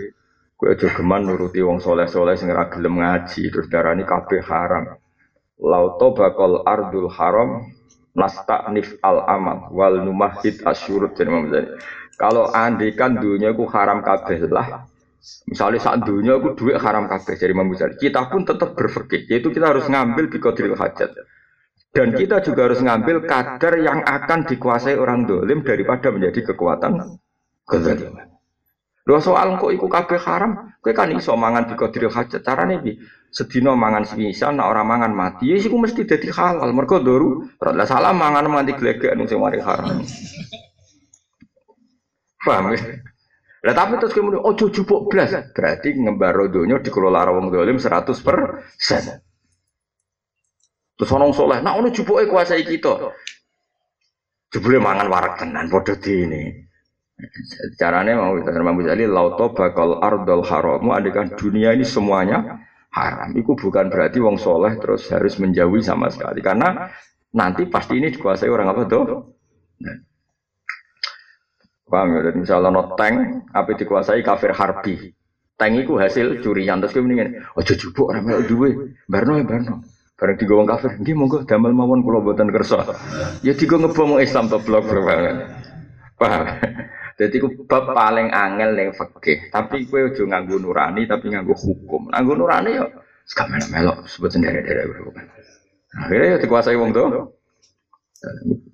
Kue 0.61 0.76
aja 0.76 0.93
geman 0.93 1.25
nuruti 1.25 1.64
wong 1.64 1.81
soleh-soleh 1.81 2.37
sing 2.37 2.52
ora 2.52 2.69
gelem 2.69 3.00
ngaji 3.00 3.49
terus 3.49 3.73
darani 3.73 4.05
kabeh 4.05 4.45
haram. 4.45 4.93
Lauto 5.57 6.12
bakal 6.12 6.61
ardul 6.69 7.09
haram 7.09 7.64
nif 8.69 8.93
al 9.00 9.25
amal 9.25 9.73
wal 9.73 10.05
numahid 10.05 10.61
asyurut 10.61 11.17
jadi 11.17 11.33
Imam 11.33 11.49
Kalau 12.21 12.52
andikan 12.52 13.17
dunia 13.17 13.57
ku 13.57 13.64
haram 13.73 14.05
kabeh 14.05 14.37
lah. 14.52 14.85
Misalnya 15.49 15.81
saat 15.81 16.05
dunia 16.05 16.37
ku 16.37 16.52
duit 16.52 16.76
haram 16.76 17.09
kabeh 17.09 17.40
jadi 17.40 17.57
Imam 17.57 17.73
Kita 17.73 18.29
pun 18.29 18.45
tetap 18.45 18.76
berfikir 18.76 19.33
yaitu 19.33 19.49
kita 19.57 19.64
harus 19.64 19.88
ngambil 19.88 20.29
bikodril 20.29 20.76
hajat. 20.76 21.09
Dan 21.91 22.15
kita 22.15 22.39
juga 22.47 22.71
harus 22.71 22.79
ngambil 22.79 23.27
kadar 23.27 23.75
yang 23.83 24.07
akan 24.07 24.47
dikuasai 24.47 24.95
orang 24.95 25.27
dolim 25.27 25.67
daripada 25.67 26.15
menjadi 26.15 26.55
kekuatan 26.55 27.19
kezaliman. 27.67 28.31
Lho 29.11 29.19
soal 29.19 29.59
kok 29.59 29.75
iku 29.75 29.91
kabeh 29.91 30.23
haram, 30.23 30.71
kowe 30.79 30.95
kan 30.95 31.11
iso 31.11 31.35
mangan 31.35 31.67
di 31.67 31.75
qadiril 31.75 32.15
hajat. 32.15 32.47
Carane 32.47 32.79
piye? 32.79 33.03
Sedina 33.31 33.75
mangan 33.79 34.07
semisal 34.07 34.55
nek 34.59 34.67
ora 34.67 34.83
mangan 34.83 35.15
mati, 35.15 35.51
ya 35.51 35.59
iku 35.59 35.79
mesti 35.79 36.07
dadi 36.07 36.31
halal. 36.31 36.71
Mergo 36.71 37.03
doru, 37.03 37.47
ora 37.59 37.87
salah 37.87 38.15
mangan 38.15 38.47
mati 38.47 38.75
glegek 38.75 39.15
sing 39.27 39.39
mari 39.39 39.59
haram. 39.59 40.03
Paham 42.43 42.75
ya? 42.75 42.79
Lah 43.61 43.75
tapi 43.77 44.01
terus 44.01 44.17
kemudian 44.17 44.41
ojo 44.41 44.73
jupuk 44.73 45.13
blas, 45.13 45.37
berarti 45.53 45.93
ngembaro 45.93 46.49
donya 46.49 46.81
dikelola 46.81 47.29
wong 47.29 47.53
dolim 47.53 47.77
100%. 47.77 48.17
Terus 51.00 51.16
orang 51.16 51.33
soleh, 51.33 51.64
nah 51.64 51.80
ono 51.80 51.88
jupuke 51.88 52.28
kuasai 52.28 52.61
kita. 52.61 52.92
Jebule 54.52 54.76
mangan 54.76 55.09
warak 55.09 55.40
tenan 55.40 55.73
padha 55.73 55.97
ini. 56.04 56.69
Caranya 57.80 58.21
mau 58.21 58.37
kita 58.37 58.52
Imam 58.52 58.76
Ghazali 58.80 59.09
lauto 59.09 59.57
bakal 59.57 59.97
ardol 60.00 60.45
haramu 60.45 60.92
adikan 60.92 61.33
dunia 61.40 61.73
ini 61.73 61.88
semuanya 61.88 62.61
haram. 62.92 63.33
Itu 63.33 63.57
bukan 63.57 63.88
berarti 63.88 64.21
wong 64.21 64.37
soleh 64.37 64.76
terus 64.76 65.09
harus 65.09 65.40
menjauhi 65.40 65.80
sama 65.80 66.12
sekali 66.12 66.45
karena 66.45 66.92
nanti 67.33 67.64
pasti 67.64 67.97
ini 67.97 68.12
dikuasai 68.12 68.52
orang 68.52 68.69
apa 68.69 68.83
tuh? 68.85 69.04
Paham 71.90 72.09
ya? 72.12 72.30
Misalnya 72.37 72.69
no 72.71 72.92
tank, 72.95 73.49
apa 73.50 73.71
dikuasai 73.73 74.21
kafir 74.21 74.52
harbi. 74.52 75.16
Tank 75.57 75.73
itu 75.76 75.97
hasil 75.97 76.40
curian 76.40 76.80
terus 76.80 76.97
kemudian, 76.97 77.40
oh 77.52 77.61
jujubuk 77.64 78.12
orang 78.12 78.25
melok 78.25 78.45
duwe, 78.49 78.71
barno 79.09 79.37
ya 79.37 79.45
barno. 79.45 79.85
Bareng 80.21 80.37
tiga 80.37 80.53
wong 80.53 80.69
kafir, 80.69 81.00
dia 81.00 81.17
monggo 81.17 81.49
damel 81.49 81.73
mawon 81.73 82.05
kula 82.05 82.21
boten 82.21 82.53
kersa. 82.53 82.85
Ya 83.41 83.57
tiga 83.57 83.81
ngebom 83.81 84.21
Islam 84.21 84.53
to 84.53 84.61
blok 84.61 84.85
banget. 84.93 85.49
Paham? 86.21 86.45
Jadi 87.21 87.37
ku 87.41 87.49
bab 87.65 87.89
paling 87.89 88.29
angel 88.29 88.77
yang 88.77 88.93
fakih. 88.93 89.49
Tapi 89.49 89.89
kue 89.89 90.12
ojo 90.12 90.29
nganggu 90.29 90.61
nurani, 90.61 91.09
tapi 91.09 91.33
nganggu 91.33 91.57
hukum. 91.57 92.12
Nganggu 92.12 92.33
nurani 92.37 92.77
ya, 92.77 92.85
sekarang 93.25 93.65
melok 93.73 94.05
sebut 94.09 94.29
sendiri 94.29 94.61
dari 94.61 94.85
bukan. 94.93 95.25
Akhirnya 95.97 96.37
ya 96.37 96.39
dikuasai 96.41 96.77
wong 96.77 96.93
tuh. 96.93 97.33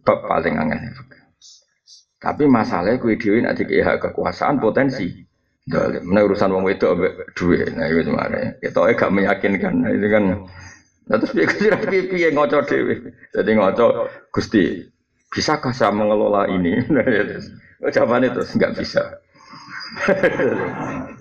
Bab 0.02 0.26
paling 0.26 0.54
angel 0.58 0.82
yang 0.82 0.94
fakih. 0.98 1.22
Tapi 2.18 2.42
masalahnya 2.50 2.98
kue 2.98 3.14
dewi 3.14 3.46
nanti 3.46 3.62
hak 3.62 4.02
kekuasaan 4.02 4.58
potensi. 4.58 5.26
Mana 6.02 6.26
urusan 6.26 6.50
wong 6.50 6.70
itu 6.70 6.86
duit, 7.34 7.70
nah 7.74 7.86
itu 7.90 8.06
gimana? 8.06 8.54
Kita 8.62 8.86
gak 8.94 9.10
meyakinkan, 9.10 9.74
nah, 9.82 9.90
itu 9.90 10.06
kan. 10.06 10.24
Nah 11.06 11.22
terus 11.22 11.32
piye 11.34 11.46
kira 11.46 11.78
piye 11.86 12.02
piye 12.10 12.28
ngoco 12.34 12.66
dewi. 12.66 13.14
Jadi 13.30 13.50
ngoco 13.54 14.10
gusti, 14.34 14.82
bisakah 15.30 15.70
saya 15.70 15.94
mengelola 15.94 16.50
ini? 16.50 16.82
Jawabannya 17.94 18.34
terus 18.34 18.50
nggak 18.58 18.74
bisa. 18.74 19.02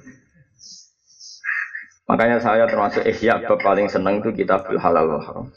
Makanya 2.09 2.37
saya 2.37 2.69
termasuk 2.69 3.01
ihya 3.05 3.41
paling 3.61 3.89
seneng 3.89 4.21
itu 4.21 4.29
kitab 4.33 4.69
halal 4.77 5.21
haram. 5.21 5.49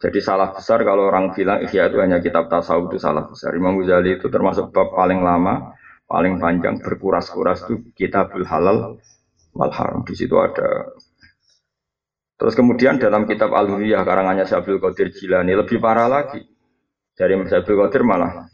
Jadi 0.00 0.18
salah 0.24 0.56
besar 0.56 0.80
kalau 0.86 1.12
orang 1.12 1.34
bilang 1.36 1.60
ihya 1.60 1.92
itu 1.92 2.00
hanya 2.00 2.22
kitab 2.24 2.48
tasawuf 2.48 2.88
itu 2.88 2.98
salah 3.02 3.28
besar. 3.28 3.52
Imam 3.52 3.76
Ghazali 3.76 4.16
itu 4.16 4.32
termasuk 4.32 4.72
bab 4.72 4.94
paling 4.96 5.20
lama, 5.20 5.76
paling 6.08 6.40
panjang 6.40 6.80
berkuras-kuras 6.80 7.66
itu 7.68 7.92
kitab 7.98 8.32
halal 8.48 8.96
wal 9.52 9.72
haram. 9.74 10.00
Di 10.06 10.16
situ 10.16 10.38
ada 10.40 10.88
Terus 12.40 12.56
kemudian 12.56 12.96
dalam 12.96 13.28
kitab 13.28 13.52
Al-Huriyah 13.52 14.00
karangannya 14.00 14.48
Syabdul 14.48 14.80
Qadir 14.80 15.12
Jilani 15.12 15.52
lebih 15.52 15.76
parah 15.76 16.08
lagi. 16.08 16.40
Dari 17.12 17.36
Syabdul 17.36 17.84
Qadir 17.84 18.00
malah 18.00 18.48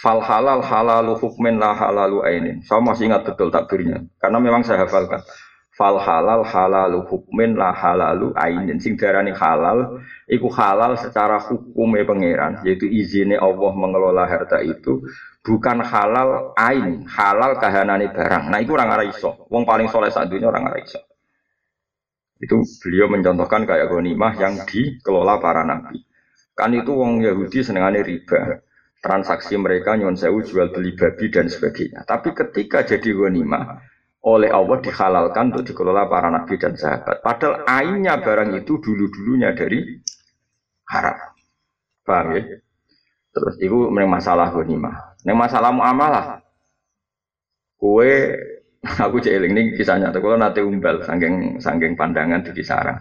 fal 0.00 0.24
halal 0.24 0.64
halalu 0.64 1.20
hukmin 1.20 1.60
la 1.60 1.76
halalu 1.76 2.24
ainin. 2.24 2.64
Saya 2.64 2.80
masih 2.80 3.12
ingat 3.12 3.28
betul 3.28 3.52
takbirnya 3.52 4.08
karena 4.16 4.40
memang 4.40 4.64
saya 4.64 4.88
hafalkan. 4.88 5.20
Fal 5.76 6.00
halal 6.00 6.48
halalu 6.48 7.04
hukmin 7.12 7.60
la 7.60 7.76
halalu 7.76 8.32
ainin. 8.40 8.80
Sing 8.80 8.96
darani 8.96 9.36
halal 9.36 10.00
iku 10.24 10.48
halal 10.48 10.96
secara 10.96 11.44
hukumnya 11.44 12.08
pangeran, 12.08 12.64
yaitu 12.64 12.88
izinnya 12.88 13.36
Allah 13.36 13.72
mengelola 13.76 14.24
harta 14.24 14.64
itu 14.64 15.04
bukan 15.44 15.84
halal 15.84 16.56
ain, 16.56 17.04
halal 17.04 17.60
kahanane 17.60 18.08
barang. 18.16 18.48
Nah, 18.48 18.58
itu 18.64 18.72
orang 18.72 18.96
arah 18.96 19.04
iso. 19.04 19.44
Wong 19.52 19.68
paling 19.68 19.92
soleh 19.92 20.08
saat 20.08 20.32
dunia 20.32 20.48
orang 20.48 20.72
arah 20.72 20.80
iso. 20.80 21.11
Itu 22.42 22.66
beliau 22.82 23.06
mencontohkan 23.06 23.62
kayak 23.70 23.86
ghanimah 23.86 24.34
yang 24.34 24.66
dikelola 24.66 25.38
para 25.38 25.62
nabi. 25.62 26.02
Kan 26.58 26.74
itu 26.74 26.90
wong 26.90 27.22
Yahudi 27.22 27.62
senengane 27.62 28.02
riba 28.02 28.66
transaksi 28.98 29.54
mereka 29.58 29.94
nyon 29.94 30.18
sewu 30.18 30.42
jual 30.42 30.74
beli 30.74 30.98
babi 30.98 31.30
dan 31.30 31.46
sebagainya. 31.46 32.02
Tapi 32.02 32.34
ketika 32.34 32.82
jadi 32.82 33.14
ghanimah 33.14 33.78
oleh 34.22 34.50
Allah 34.54 34.78
dihalalkan 34.78 35.50
untuk 35.54 35.70
dikelola 35.70 36.06
para 36.06 36.30
nabi 36.30 36.54
dan 36.58 36.78
sahabat. 36.78 37.22
Padahal 37.22 37.66
ainnya 37.66 38.18
barang 38.22 38.54
itu 38.58 38.78
dulu-dulunya 38.78 39.54
dari 39.54 39.98
haram. 40.90 41.18
Paham 42.02 42.38
ya? 42.38 42.42
Terus 43.34 43.54
itu 43.58 43.90
masalah 43.90 44.54
ghanimah. 44.54 45.18
Neng 45.26 45.38
masalah 45.38 45.70
muamalah. 45.74 46.42
Kue 47.78 48.38
aku 49.06 49.22
celing 49.22 49.54
ini 49.54 49.62
kisahnya 49.78 50.10
tuh 50.10 50.18
kalau 50.18 50.38
nanti 50.38 50.58
umbal 50.58 51.06
sanggeng 51.06 51.62
sanggeng 51.62 51.94
pandangan 51.94 52.42
di 52.42 52.50
kisaran. 52.50 52.98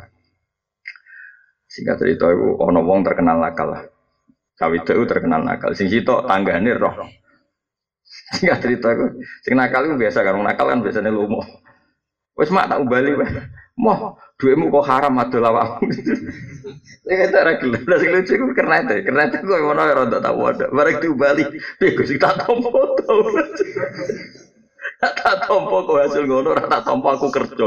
Singkat 1.66 1.98
cerita 2.04 2.28
itu 2.30 2.50
ono 2.60 2.86
wong 2.86 3.02
terkenal 3.02 3.42
nakal 3.42 3.74
lah. 3.74 3.84
Kawit 4.60 4.86
itu 4.86 5.04
terkenal 5.10 5.42
nakal. 5.42 5.74
Sing 5.74 5.90
sitok 5.90 6.30
tanggane 6.30 6.78
roh. 6.78 6.94
Singkat 8.38 8.60
cerita 8.62 8.88
aku, 8.94 9.24
sing 9.42 9.56
nakal 9.58 9.88
itu 9.88 9.96
biasa 9.98 10.22
kan, 10.22 10.38
nakal 10.38 10.68
kan 10.70 10.84
biasanya 10.84 11.10
lumo. 11.10 11.42
Wes 12.38 12.52
mak 12.54 12.70
tak 12.70 12.80
ubali 12.84 13.18
wae. 13.18 13.28
Moh, 13.80 14.20
duitmu 14.38 14.70
kok 14.70 14.86
haram 14.86 15.18
adol 15.18 15.48
awakmu. 15.48 15.90
Saya 17.08 17.16
kata 17.26 17.40
ra 17.42 17.54
gelem. 17.58 17.84
Lah 17.88 17.98
sing 17.98 18.12
lucu 18.14 18.34
ku 18.38 18.54
karena 18.54 18.86
itu, 18.86 19.02
karena 19.08 19.32
itu 19.32 19.38
kok 19.42 19.60
ngono 19.64 19.82
ora 19.82 20.04
ndak 20.06 20.22
tahu 20.22 20.40
ada. 20.46 20.66
Bareng 20.70 20.98
diubali, 21.02 21.44
piye 21.82 21.96
Gus 21.98 22.12
tak 22.22 22.46
tompo 22.46 23.00
to. 23.02 23.16
Tak 25.22 25.50
tompo 25.50 25.82
kok 25.90 25.98
hasil 25.98 26.24
ngono 26.30 26.54
tak 26.54 26.86
tompo 26.86 27.10
aku 27.10 27.34
kerja. 27.34 27.66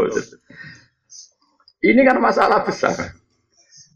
Ini 1.84 2.00
kan 2.06 2.22
masalah 2.22 2.62
besar. 2.62 2.94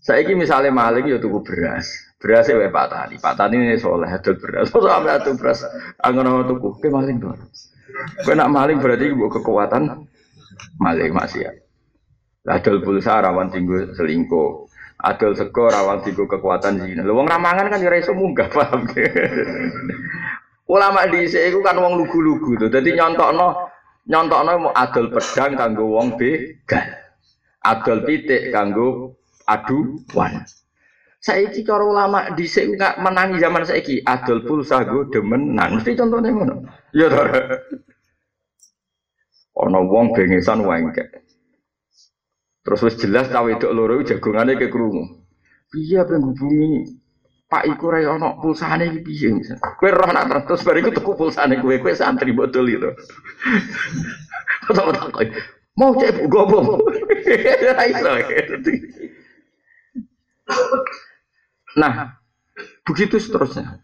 Saya 0.02 0.24
ini 0.24 0.42
misalnya 0.42 0.74
maling 0.74 1.06
ya 1.06 1.22
tuku 1.22 1.44
beras. 1.46 1.86
Beras 2.18 2.50
ya 2.50 2.58
Pak 2.58 2.86
Tani. 2.90 3.16
Pak 3.22 3.34
Tani 3.38 3.54
ini 3.62 3.78
soleh 3.78 4.10
adol 4.10 4.40
beras. 4.42 4.74
So 4.74 4.82
sampai 4.82 5.22
adol 5.22 5.38
beras 5.38 5.62
angin 6.02 6.26
nama 6.26 6.42
tuku. 6.44 6.82
Ke 6.82 6.90
maling 6.90 7.22
dong. 7.22 7.38
Kue 8.26 8.34
nak 8.34 8.50
maling 8.50 8.82
berarti 8.82 9.06
ibu 9.14 9.30
kekuatan 9.30 10.08
maling 10.82 11.12
masih 11.14 11.46
ya. 11.46 11.52
Adol 12.48 12.82
pulsa 12.82 13.22
rawan 13.22 13.54
tinggu 13.54 13.94
selingkuh. 13.94 14.66
Adol 14.98 15.38
sego 15.38 15.70
rawan 15.70 16.02
tinggu 16.02 16.26
kekuatan 16.26 16.82
zina. 16.82 17.06
Lu 17.06 17.14
wong 17.14 17.30
ramangan 17.30 17.70
kan 17.70 17.78
ya 17.78 17.94
iso 17.94 18.18
munggah 18.18 18.50
paham. 18.50 18.82
Ulama 20.68 21.08
di 21.08 21.24
iku 21.24 21.64
kan 21.64 21.80
wong 21.80 21.96
lugu-lugu 21.96 22.60
tuh. 22.60 22.68
Jadi 22.68 22.92
nyontokno 22.92 23.48
nyontokno 24.04 24.52
mau 24.68 24.72
adol 24.76 25.08
pedang 25.08 25.56
kanggo 25.56 25.84
wong 25.96 26.20
begal. 26.20 26.84
Adol 27.64 28.04
pitik 28.04 28.52
kanggo 28.52 29.16
aduan. 29.48 30.44
Saiki 31.18 31.64
cara 31.64 31.82
ulama 31.82 32.30
dhisik 32.36 32.76
enggak 32.76 33.00
menangi 33.00 33.40
zaman 33.40 33.64
saiki 33.64 34.04
adol 34.04 34.44
pulsa 34.44 34.84
go 34.84 35.08
demenan. 35.08 35.80
Mesti 35.80 35.96
contohnya 35.96 36.30
ngono. 36.36 36.54
Ya 36.92 37.08
to. 37.08 37.22
Ana 39.58 39.80
wong 39.82 40.12
bengesan 40.12 40.62
wengkek. 40.62 41.24
Terus 42.60 42.84
wis 42.84 43.00
jelas 43.00 43.32
cawe 43.32 43.48
wedok 43.48 43.72
loro 43.72 44.04
jagongane 44.04 44.60
ke 44.60 44.68
krungu. 44.68 45.24
Piye 45.72 46.04
ben 46.04 46.20
hubungi 46.20 47.00
Pak 47.48 47.64
iku 47.64 47.88
ra 47.88 48.04
ono 48.12 48.36
pulsane 48.44 48.92
iki 48.92 49.00
piye? 49.00 49.28
Kowe 49.80 49.88
roh 49.88 50.12
nak 50.12 50.44
terus 50.44 50.60
bar 50.60 50.76
iku 50.76 50.92
tuku 50.92 51.16
pulsane 51.16 51.56
kowe 51.56 51.80
kowe 51.80 51.92
santri 51.96 52.36
botol 52.36 52.68
itu. 52.76 52.92
Mau 55.78 55.96
cek 55.96 56.28
gobo. 56.28 56.60
Ra. 57.64 58.20
Nah, 61.78 62.20
begitu 62.84 63.16
seterusnya. 63.16 63.80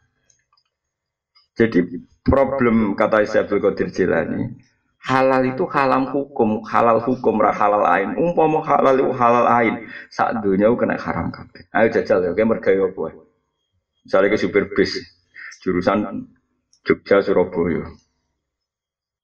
Jadi 1.54 2.02
problem 2.26 2.99
kata 2.99 3.23
Isyabul 3.23 3.62
Qadir 3.62 3.94
Jilani, 3.94 4.59
halal 5.06 5.54
itu 5.54 5.64
halal 5.71 6.11
hukum, 6.11 6.66
halal 6.66 6.99
hukum 6.99 7.38
ra 7.38 7.54
halal 7.54 7.87
ain. 7.87 8.18
Umpama 8.18 8.59
halal 8.66 8.99
itu 8.99 9.12
halal 9.14 9.47
ain, 9.47 9.75
sak 10.11 10.42
dunia 10.42 10.75
kena 10.75 10.99
haram 10.99 11.30
kabeh. 11.30 11.62
Ayo 11.71 11.94
jajal 11.94 12.26
ya, 12.26 12.35
kowe 12.35 12.44
mergawe 12.44 12.90
apa? 12.90 13.06
Misalnya 14.04 14.32
ke 14.32 14.38
supir 14.40 14.64
bis 14.76 14.92
jurusan 15.64 16.28
Jogja 16.84 17.25
Surabaya. 17.25 17.88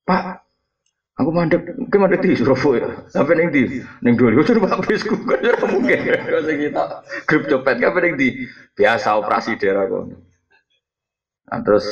Pak, 0.08 0.40
aku 1.20 1.30
mandek, 1.30 1.62
aku 1.68 1.96
mandek 2.00 2.24
di 2.24 2.40
Surabaya. 2.40 3.04
Sampai 3.12 3.36
neng 3.36 3.52
di, 3.52 3.84
neng 4.00 4.16
dua 4.16 4.32
ribu 4.32 4.42
coba 4.42 4.80
bisku, 4.80 5.20
kan 5.28 5.44
ya 5.44 5.52
mungkin. 5.68 6.00
Kalau 6.00 6.48
kita 6.48 6.84
grup 7.28 7.42
copet, 7.52 7.76
kan 7.76 7.92
neng 8.00 8.16
di 8.16 8.48
biasa 8.72 9.20
operasi 9.20 9.60
daerah 9.60 9.84
kok. 9.84 10.08
Nah, 11.50 11.60
terus 11.60 11.84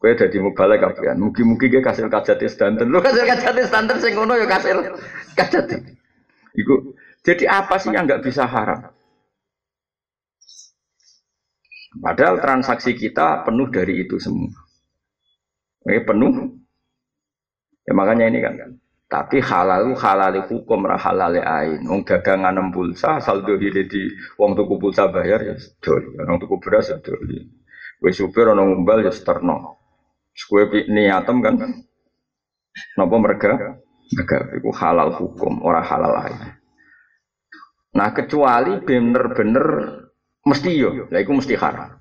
Kue 0.00 0.16
jadi 0.16 0.40
mubalek 0.40 0.80
kafian. 0.80 1.20
Mugi-mugi 1.20 1.68
gue 1.68 1.84
kasih 1.84 2.08
kajati 2.08 2.48
standar. 2.48 2.88
Lu 2.88 3.04
kasih 3.04 3.28
kajati 3.28 3.68
standar 3.68 4.00
sing 4.00 4.16
ngono 4.16 4.32
ya 4.32 4.48
kasih 4.48 4.96
kajati. 5.36 5.76
Iku. 6.56 6.96
Jadi 7.20 7.44
apa 7.44 7.76
sih 7.76 7.92
yang 7.92 8.08
nggak 8.08 8.24
bisa 8.24 8.48
haram? 8.48 8.88
Padahal 11.98 12.38
transaksi 12.38 12.94
kita 12.94 13.42
penuh 13.42 13.66
dari 13.66 14.06
itu 14.06 14.14
semua. 14.22 14.54
Ini 15.90 16.06
penuh. 16.06 16.54
Ya 17.82 17.92
makanya 17.98 18.30
ini 18.30 18.38
kan. 18.38 18.54
Tapi 19.10 19.42
halal 19.42 19.98
halal 19.98 20.46
hukum 20.46 20.86
ra 20.86 20.94
halal 20.94 21.34
ain. 21.34 21.82
Wong 21.82 22.06
dagangan 22.06 22.54
nem 22.54 22.70
pulsa 22.70 23.18
saldo 23.18 23.58
hile 23.58 23.90
di 23.90 24.06
wong 24.38 24.54
tuku 24.54 24.78
pulsa 24.78 25.10
bayar 25.10 25.42
ya 25.42 25.58
doli. 25.82 26.14
Wong 26.14 26.38
tuku 26.38 26.62
beras 26.62 26.94
ya 26.94 27.02
doli. 27.02 27.42
Wis 27.98 28.22
supir 28.22 28.46
ana 28.46 28.62
ngumbal 28.62 29.02
ya 29.02 29.10
sterno. 29.10 29.82
Kue 30.46 30.62
niatem 30.86 31.42
kan. 31.42 31.58
Napa 32.94 33.16
mereka? 33.18 33.82
Mereka 34.14 34.62
itu 34.62 34.70
halal 34.74 35.10
hukum, 35.14 35.62
orang 35.66 35.86
halal 35.86 36.14
ain. 36.22 36.38
Nah 37.98 38.14
kecuali 38.14 38.78
bener-bener 38.78 39.66
mesti 40.46 40.70
yo, 40.72 41.08
lah 41.12 41.20
iku 41.20 41.36
mesti 41.36 41.54
haram. 41.56 42.00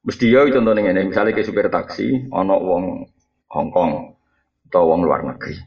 Mesti 0.00 0.26
yo 0.32 0.48
contohnya 0.48 0.90
ini, 0.94 1.12
misalnya 1.12 1.36
ke 1.36 1.44
supir 1.44 1.68
taksi, 1.68 2.30
ono 2.32 2.56
wong 2.56 2.84
Hong 3.50 3.70
Kong 3.74 4.14
atau 4.70 4.86
wong 4.86 5.02
luar 5.02 5.26
negeri. 5.26 5.58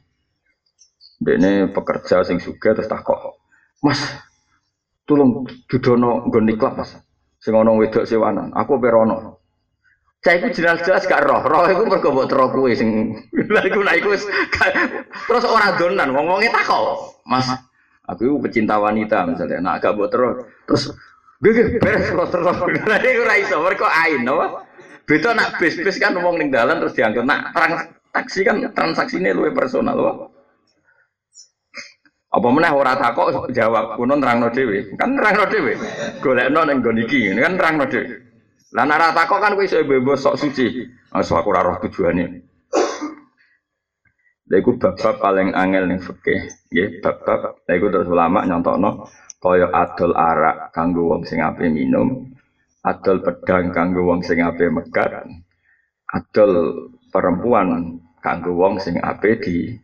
Ini 1.23 1.71
pekerja 1.71 2.23
sing 2.23 2.39
suka 2.39 2.75
terus 2.75 2.87
takok, 2.87 3.39
Mas, 3.83 3.99
tolong 5.03 5.47
dudono 5.67 6.27
nggon 6.27 6.51
klub 6.55 6.73
Mas. 6.79 6.95
Sing 7.43 7.51
ono 7.51 7.75
wedok 7.75 8.07
sewanan, 8.07 8.55
aku 8.55 8.79
perono. 8.79 9.43
Saya 10.23 10.39
itu 10.39 10.63
jelas-jelas 10.63 11.03
gak 11.03 11.27
roh, 11.27 11.43
roh 11.43 11.67
itu 11.67 11.83
mergo 11.83 12.15
mbok 12.15 12.31
tero 12.31 12.47
kuwe 12.55 12.71
sing 12.71 13.11
lha 13.53 13.59
iku 13.67 13.83
lha 13.83 13.99
iku 13.99 14.15
terus 15.27 15.43
ora 15.43 15.75
donan 15.75 16.15
wong-wonge 16.15 16.47
takok. 16.47 17.19
Mas, 17.27 17.51
aku 18.07 18.39
pecinta 18.39 18.79
wanita 18.79 19.27
misalnya, 19.27 19.59
nah 19.59 19.75
gak 19.83 19.99
mbok 19.99 20.07
terus 20.63 20.95
Gue 21.41 21.79
beres 21.81 22.11
kalau 22.11 22.27
terus 22.29 22.45
lagi 22.85 23.09
gue 23.13 23.25
raiso, 23.25 23.57
mereka 23.63 23.89
ain, 23.89 24.27
apa? 24.27 24.67
Beda 25.03 25.35
nak 25.35 25.59
bis-bis 25.59 25.99
kan 25.99 26.15
ngomong 26.15 26.39
ning 26.39 26.49
dalan 26.53 26.79
terus 26.79 26.95
diangkut. 26.95 27.27
Nak 27.27 27.57
taksi 28.13 28.47
kan 28.47 28.61
transaksinya 28.71 29.35
lebih 29.35 29.57
personal, 29.57 29.97
apa? 29.99 30.31
Apa 32.33 32.47
meneh 32.49 32.73
ora 32.73 32.97
takok 32.97 33.53
jawab 33.53 33.93
kuno 33.93 34.17
nerangno 34.17 34.49
dhewe. 34.49 34.97
Kan 34.97 35.19
nerangno 35.19 35.45
dhewe. 35.45 35.77
Golekno 36.17 36.65
ning 36.65 36.81
nggon 36.81 37.05
iki, 37.05 37.29
kan 37.37 37.53
nerangno 37.59 37.85
dhewe. 37.85 38.25
Lah 38.73 38.89
nek 38.89 38.97
ora 38.97 39.09
takok 39.13 39.37
kan 39.37 39.53
kowe 39.53 39.61
iso 39.61 39.85
bebas 39.85 40.25
sok 40.25 40.41
suci. 40.41 40.87
Asal 41.13 41.45
aku 41.45 41.53
ora 41.53 41.61
roh 41.61 41.77
tujuane. 41.85 42.25
Lha 44.49 44.55
iku 44.59 44.81
bab-bab 44.81 45.21
paling 45.21 45.53
angel 45.53 45.85
ning 45.85 46.01
fikih, 46.01 46.49
nggih, 46.73 47.05
bab-bab. 47.05 47.61
Lha 47.69 47.73
iku 47.77 47.87
terus 47.93 48.09
ulama 48.09 48.41
nyontokno 48.49 49.05
kaya 49.43 49.67
adol 49.75 50.15
arak 50.15 50.71
kanggo 50.71 51.11
wong 51.11 51.27
sing 51.27 51.43
ape 51.43 51.67
minum, 51.67 52.31
adol 52.79 53.19
pedang 53.19 53.75
kanggo 53.75 54.07
wong 54.07 54.23
sing 54.23 54.39
ape 54.39 54.71
megat, 54.71 55.27
adol 56.07 56.51
perempuan 57.11 57.99
kanggo 58.23 58.55
wong 58.55 58.79
sing 58.79 58.95
ape 59.03 59.43
di 59.43 59.75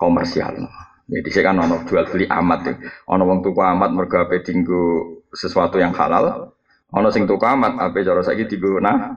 komersial. 0.00 0.64
Jadi 1.04 1.28
saya 1.28 1.52
kan 1.52 1.60
ono 1.60 1.84
jual 1.84 2.08
beli 2.08 2.24
amat 2.24 2.60
ya. 2.64 2.74
Ono 3.12 3.28
wong 3.28 3.44
tuku 3.44 3.60
amat 3.60 3.92
mergo 3.92 4.24
ape 4.24 4.40
dinggo 4.40 5.20
sesuatu 5.28 5.76
yang 5.76 5.92
halal. 5.92 6.56
Ono 6.96 7.08
sing 7.12 7.28
tuku 7.28 7.44
amat 7.44 7.76
ape 7.76 8.00
cara 8.00 8.24
saiki 8.24 8.48
nah 8.80 9.12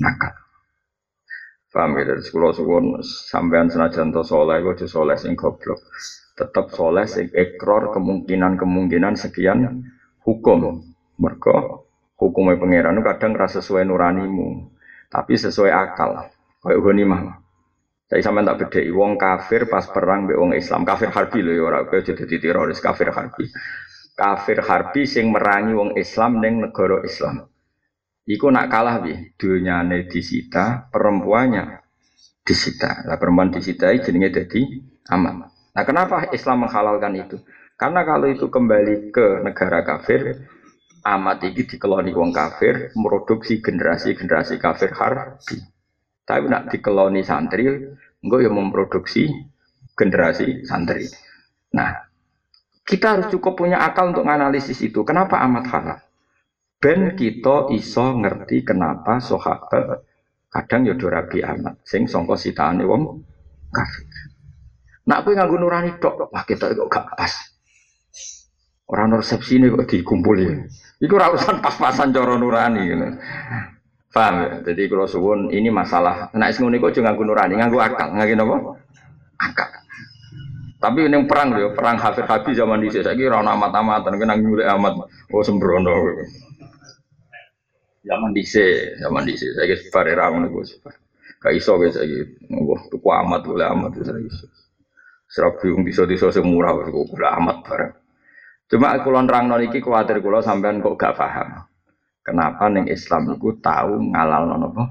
nakal. 0.00 0.47
Paham 1.68 2.00
ya 2.00 2.16
dari 2.16 2.24
sekolah 2.24 2.50
suwun 2.56 3.04
sampean 3.04 3.68
senajan 3.68 4.08
to 4.08 4.24
soleh, 4.24 4.64
gue 4.64 4.88
soleh 4.88 5.20
sing 5.20 5.36
goblok 5.36 5.84
tetap 6.38 6.70
soleh 6.70 7.02
sing 7.10 7.26
ekor 7.34 7.90
kemungkinan-kemungkinan 7.90 9.18
sekian 9.18 9.82
hukum. 10.22 10.86
Mereka 11.18 11.54
hukumnya 12.14 12.54
pangeran 12.54 13.02
kadang 13.02 13.34
rasa 13.34 13.58
sesuai 13.58 13.90
nuranimu, 13.90 14.70
tapi 15.10 15.34
sesuai 15.34 15.72
akal. 15.74 16.30
Kayak 16.62 16.78
mah. 17.10 17.22
Saya 18.08 18.24
sama 18.24 18.40
tak 18.40 18.64
beda, 18.64 18.80
wong 18.96 19.20
kafir 19.20 19.68
pas 19.68 19.84
perang 19.84 20.24
be 20.24 20.32
wong 20.32 20.56
Islam, 20.56 20.88
kafir 20.88 21.12
harbi 21.12 21.44
loh 21.44 21.52
ya 21.52 21.62
orang 21.68 21.92
kaya 21.92 22.08
jadi 22.08 22.40
teroris 22.40 22.80
kafir 22.80 23.12
harbi. 23.12 23.52
Kafir 24.16 24.64
harbi 24.64 25.04
sing 25.04 25.28
merangi 25.28 25.76
wong 25.76 25.92
Islam 25.92 26.40
neng 26.40 26.64
negara 26.64 27.04
Islam. 27.04 27.47
Iku 28.28 28.52
nak 28.52 28.68
kalah 28.68 29.00
bi, 29.00 29.16
dunyane 29.40 30.04
disita, 30.04 30.92
perempuannya 30.92 31.80
disita. 32.44 33.08
Lah 33.08 33.16
perempuan 33.16 33.48
disita 33.48 33.88
jenenge 33.96 34.44
jadi 34.44 34.60
aman. 35.08 35.48
Nah, 35.48 35.84
kenapa 35.88 36.28
Islam 36.36 36.68
menghalalkan 36.68 37.16
itu? 37.16 37.40
Karena 37.80 38.04
kalau 38.04 38.28
itu 38.28 38.52
kembali 38.52 39.08
ke 39.08 39.40
negara 39.40 39.80
kafir, 39.80 40.44
amat 41.08 41.40
ini 41.48 41.64
dikeloni 41.64 42.12
wong 42.12 42.28
kafir, 42.34 42.92
produksi 42.92 43.64
generasi-generasi 43.64 44.60
kafir 44.60 44.92
harbi. 44.92 45.64
Tapi 46.28 46.52
nak 46.52 46.68
dikeloni 46.68 47.24
santri, 47.24 47.64
enggak 48.20 48.40
yang 48.44 48.60
memproduksi 48.60 49.24
generasi 49.96 50.68
santri. 50.68 51.08
Nah, 51.72 52.04
kita 52.84 53.16
harus 53.16 53.32
cukup 53.32 53.56
punya 53.56 53.80
akal 53.80 54.12
untuk 54.12 54.28
menganalisis 54.28 54.76
itu. 54.84 55.00
Kenapa 55.08 55.40
amat 55.48 55.64
halal? 55.72 55.98
Ben 56.78 57.18
kita 57.18 57.74
iso 57.74 58.14
ngerti 58.22 58.62
kenapa 58.62 59.18
sahabat 59.18 60.06
kadang 60.46 60.86
yodo 60.86 61.10
rabi 61.10 61.42
amat 61.42 61.82
sing 61.82 62.06
songko 62.06 62.38
sitaane 62.38 62.86
wong 62.86 63.18
kafir. 63.74 64.06
Nak 65.10 65.26
kowe 65.26 65.34
nganggo 65.34 65.58
nurani 65.58 65.98
tok, 65.98 66.30
wah 66.30 66.44
kita 66.46 66.70
kok 66.78 66.86
gak 66.86 67.18
pas. 67.18 67.34
Orang 68.88 69.18
resepsi 69.18 69.58
ini 69.58 69.74
kok 69.74 69.90
dikumpuli. 69.90 70.46
Iku 71.02 71.14
urusan 71.18 71.58
pas-pasan 71.64 72.14
cara 72.14 72.38
nurani. 72.38 72.82
Gitu. 72.86 73.06
Paham 74.14 74.34
ya? 74.40 74.48
Jadi 74.70 74.82
kalau 74.88 75.10
suwun 75.10 75.40
ini 75.52 75.68
masalah. 75.68 76.32
Nah, 76.32 76.48
sing 76.52 76.64
ngene 76.64 76.80
kok 76.80 76.92
aja 76.92 77.00
nganggo 77.04 77.24
nurani, 77.24 77.54
nganggo 77.56 77.78
akal. 77.80 78.08
Nganggo 78.14 78.34
napa? 78.36 78.56
Akal. 79.40 79.68
Tapi 80.78 81.10
ini 81.10 81.26
perang 81.26 81.58
loh, 81.58 81.74
perang 81.74 81.98
hafir 81.98 82.22
habis 82.22 82.54
zaman 82.54 82.78
dhisik 82.78 83.02
saiki 83.02 83.26
ora 83.26 83.42
ana 83.42 83.58
amat-amatan, 83.58 84.14
kena 84.14 84.38
nyulek 84.38 84.68
amat. 84.78 84.94
Oh 85.34 85.42
sembrono. 85.42 86.22
Zaman 88.08 88.32
dhisik, 88.32 88.96
zaman 89.04 89.22
dhisik 89.28 89.52
saiki 89.52 89.76
sebar 89.76 90.08
era 90.08 90.32
ngono 90.32 90.48
kok 90.48 90.64
sebar. 90.64 90.94
Gak 91.44 91.52
iso 91.52 91.76
guys 91.76 91.92
saiki. 91.92 92.48
Wah, 92.56 92.80
tuku 92.88 93.08
amat 93.12 93.44
oleh 93.44 93.68
amat 93.68 93.92
iso. 94.00 94.48
Serap 95.28 95.60
bingung 95.60 95.84
bisa-bisa 95.84 96.32
semurah 96.32 96.72
kok 96.72 96.88
kula 96.88 97.36
amat 97.36 97.56
bareng. 97.68 97.92
Cuma 98.72 98.96
kulon 99.04 99.28
rang 99.28 99.52
iki 99.60 99.84
kuwatir 99.84 100.24
kula 100.24 100.40
sampean 100.40 100.80
kok 100.80 100.96
gak 100.96 101.20
paham. 101.20 101.68
Kenapa 102.24 102.68
neng 102.72 102.88
Islam 102.88 103.36
tahu 103.60 103.92
ngalal 104.12 104.56
nopo 104.56 104.84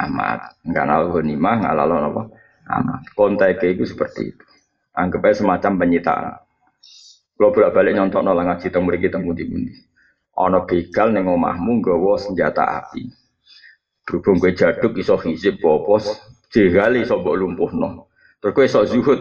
amat, 0.00 0.56
ngalal 0.64 1.12
ghanimah, 1.12 1.56
ngalal 1.64 1.88
nopo 1.96 2.22
amat. 2.68 3.00
Kontek 3.16 3.64
itu 3.64 3.88
seperti 3.88 4.36
itu. 4.36 4.44
Anggap 4.92 5.24
aja 5.24 5.40
semacam 5.40 5.72
penyitaan. 5.80 6.36
Kalau 7.38 7.54
bolak 7.54 7.70
balik 7.70 7.94
nyontok 7.94 8.20
nol 8.26 8.42
ngaji 8.42 8.66
temu 8.66 8.90
mriki 8.90 9.08
temu 9.14 9.30
di 9.30 9.46
Ono 10.38 10.62
begal 10.70 11.10
neng 11.10 11.26
omahmu 11.26 11.82
nggawa 11.82 12.14
senjata 12.14 12.62
api. 12.62 13.10
Berhubung 14.06 14.38
gue 14.38 14.54
jaduk 14.54 14.94
iso 14.94 15.18
hizib 15.18 15.58
bopos, 15.58 16.14
jegali 16.54 17.02
iso 17.02 17.18
mbok 17.18 17.34
lumpuhno. 17.34 18.06
Terus 18.38 18.54
kowe 18.54 18.66
sok 18.70 18.86
zuhud, 18.94 19.18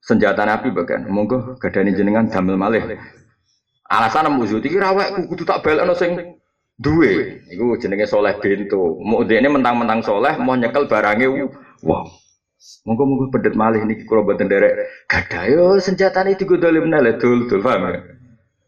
senjata 0.00 0.48
Nabi 0.48 0.72
bagian. 0.72 1.06
Monggo 1.12 1.60
gadani 1.60 1.92
jenengan 1.92 2.26
damel 2.32 2.56
malih. 2.56 2.82
Alasan 3.86 4.32
muzut 4.34 4.64
iki 4.64 4.80
rawek 4.80 5.28
kudu 5.30 5.44
tak 5.46 5.62
balekno 5.62 5.94
sing 5.94 6.40
duwe. 6.80 7.44
Iku 7.52 7.76
jenenge 7.78 8.08
soleh 8.08 8.34
bento. 8.40 8.98
Mau 8.98 9.22
ini 9.22 9.46
mentang-mentang 9.46 10.02
soleh 10.02 10.34
mau 10.40 10.56
nyekel 10.56 10.88
barangnya 10.90 11.30
wow. 11.84 12.02
Monggo 12.82 13.02
monggo 13.04 13.24
pedet 13.30 13.54
malih 13.54 13.84
niki 13.84 14.08
kula 14.08 14.24
boten 14.24 14.48
derek 14.48 14.88
yo 15.46 15.76
senjatane 15.78 16.34
digodolim 16.34 16.88
nale 16.88 17.20
dul 17.20 17.46
dul 17.46 17.62
paham 17.62 17.92
ya. 17.92 18.00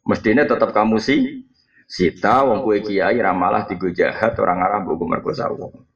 Mestinya 0.06 0.44
tetap 0.46 0.70
kamu 0.70 1.00
sih 1.02 1.47
sita 1.88 2.44
wong 2.44 2.68
kue 2.68 2.84
kiai 2.84 3.16
ramalah 3.16 3.64
tigo 3.64 3.88
jahat 3.88 4.36
orang 4.36 4.60
Arab 4.60 4.92
buku 4.92 5.08
merkosa 5.08 5.48
wong. 5.48 5.88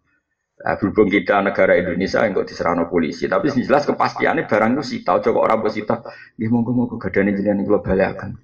Nah, 0.63 0.79
berhubung 0.79 1.11
kita 1.11 1.43
negara 1.43 1.75
Indonesia 1.75 2.23
yang 2.23 2.39
kok 2.39 2.47
diserang 2.47 2.87
polisi, 2.87 3.27
tapi 3.27 3.51
jelas 3.51 3.83
kepastiannya 3.83 4.47
barang 4.47 4.79
itu 4.79 4.83
sita, 4.95 5.19
coba 5.19 5.51
orang 5.51 5.59
bersita, 5.59 6.07
ya 6.39 6.47
monggo 6.47 6.71
monggo 6.71 7.03
gadane 7.03 7.35
jenengan 7.35 7.67
kula 7.67 7.83
balakan. 7.83 8.39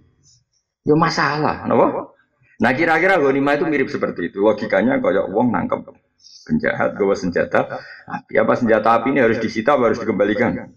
Yo 0.83 0.99
masalah, 0.99 1.63
napa? 1.71 2.11
Nah 2.59 2.75
kira-kira 2.75 3.23
ghanimah 3.23 3.55
itu 3.55 3.65
mirip 3.71 3.87
seperti 3.87 4.35
itu. 4.35 4.43
Logikanya 4.43 4.99
kayak 4.99 5.31
wong 5.31 5.55
nangkep 5.55 5.95
penjahat 6.43 6.99
gawa 6.99 7.15
senjata 7.15 7.79
api. 8.11 8.35
Apa 8.35 8.59
senjata 8.59 8.99
api 8.99 9.15
ini 9.15 9.23
harus 9.23 9.39
disita 9.39 9.79
harus 9.79 10.03
dikembalikan? 10.03 10.75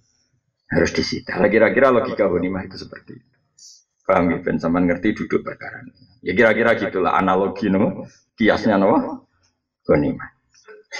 Harus 0.70 0.92
disita. 0.94 1.42
Nah, 1.42 1.50
kira-kira 1.50 1.90
logika 1.90 2.30
ghanimah 2.30 2.70
itu 2.70 2.78
seperti 2.78 3.18
itu. 3.18 3.30
Paham 4.06 4.30
ya? 4.30 4.38
Ben 4.46 4.62
sama 4.62 4.78
ngerti 4.78 5.26
duduk 5.26 5.42
perkara 5.42 5.82
Ya 6.22 6.38
kira-kira 6.38 6.78
gitulah 6.78 7.18
analogi 7.18 7.70
no, 7.70 8.06
kiasnya 8.38 8.78
no, 8.78 9.26
ghanimah. 9.86 10.30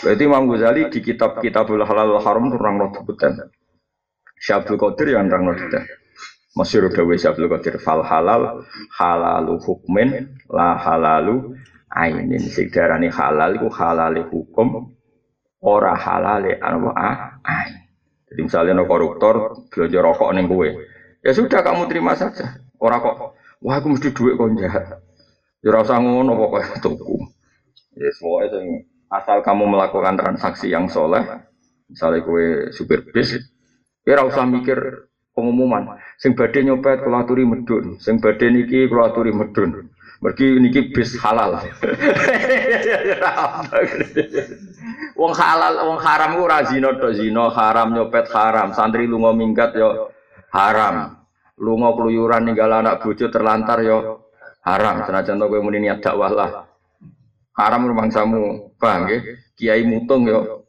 Berarti 0.02 0.24
Imam 0.24 0.48
Ghazali 0.48 0.88
di 0.88 1.00
kitab 1.04 1.44
Kitabul 1.44 1.84
Halal 1.84 2.16
Haram 2.24 2.48
itu 2.48 2.58
orang 2.58 2.76
roh 2.80 2.90
sebutan. 2.96 3.38
Syabdul 4.40 4.80
Qadir 4.80 5.14
yang 5.20 5.28
orang 5.28 5.52
roh 5.52 5.84
Masyur 6.52 6.92
dawe 6.92 7.16
Syabdul 7.16 7.48
Qadir 7.48 7.80
fal 7.80 8.04
halal 8.04 8.68
halalu 9.00 9.56
hukmin 9.64 10.36
la 10.52 10.76
halalu 10.76 11.56
ainin 11.88 12.44
sing 12.44 12.68
darani 12.68 13.08
halal 13.08 13.56
iku 13.56 13.72
halale 13.72 14.28
hukum 14.28 14.92
ora 15.64 15.96
halale 15.96 16.60
anu 16.60 16.92
ain. 16.92 17.72
Jadi 18.28 18.42
misalnya 18.48 18.76
no 18.76 18.84
koruptor 18.84 19.68
belanja 19.72 20.00
rokok 20.00 20.32
neng 20.36 20.48
kue, 20.48 20.72
ya 21.20 21.32
sudah 21.36 21.60
kamu 21.64 21.88
terima 21.92 22.16
saja. 22.16 22.64
Ora 22.80 23.00
kok, 23.04 23.36
wah 23.60 23.76
aku 23.76 23.92
mesti 23.92 24.16
duit 24.16 24.40
kok 24.40 24.52
jahat. 24.56 25.04
Ya 25.62 25.70
rasa 25.78 26.02
ngono 26.02 26.34
pokoknya 26.34 26.82
tuku. 26.82 27.22
Ya 27.94 28.10
semua 28.18 28.50
itu 28.50 28.82
asal 29.14 29.46
kamu 29.46 29.70
melakukan 29.70 30.18
transaksi 30.18 30.74
yang 30.74 30.90
soleh, 30.90 31.22
misalnya 31.86 32.24
kue 32.26 32.72
supir 32.74 33.04
bis, 33.12 33.36
ya 34.08 34.26
usah 34.26 34.48
mikir 34.48 35.12
pengumuman. 35.36 36.02
Sing 36.18 36.34
badhe 36.34 36.66
nyopet 36.66 37.04
kula 37.06 37.28
medun, 37.28 38.00
sing 38.02 38.18
badhe 38.18 38.50
niki 38.50 38.88
kula 38.90 39.12
medun. 39.14 39.92
Mergi 40.22 40.54
niki 40.62 40.94
bis 40.94 41.18
halal. 41.18 41.58
wong 45.18 45.34
halal, 45.34 45.74
wong 45.90 45.98
haram 45.98 46.38
ora 46.38 46.62
zina 46.62 46.94
to 46.94 47.10
zina, 47.18 47.50
haram 47.50 47.90
nyopet 47.90 48.30
haram, 48.30 48.70
santri 48.70 49.10
lunga 49.10 49.34
minggat 49.34 49.74
yo 49.74 50.14
haram. 50.54 51.26
Lunga 51.58 51.98
keluyuran 51.98 52.46
ninggal 52.46 52.70
anak 52.70 53.02
bojo 53.02 53.34
terlantar 53.34 53.82
yo 53.82 54.21
haram. 54.66 55.06
Senajan 55.06 55.42
to 55.42 55.46
kowe 55.50 55.62
muni 55.62 55.82
niat 55.82 56.02
dakwah 56.02 56.32
lah. 56.32 56.52
Haram 57.58 57.86
rumangsamu, 57.86 58.74
paham 58.80 59.06
nggih? 59.06 59.22
Kiai 59.60 59.84
mutung 59.86 60.26
yo 60.26 60.62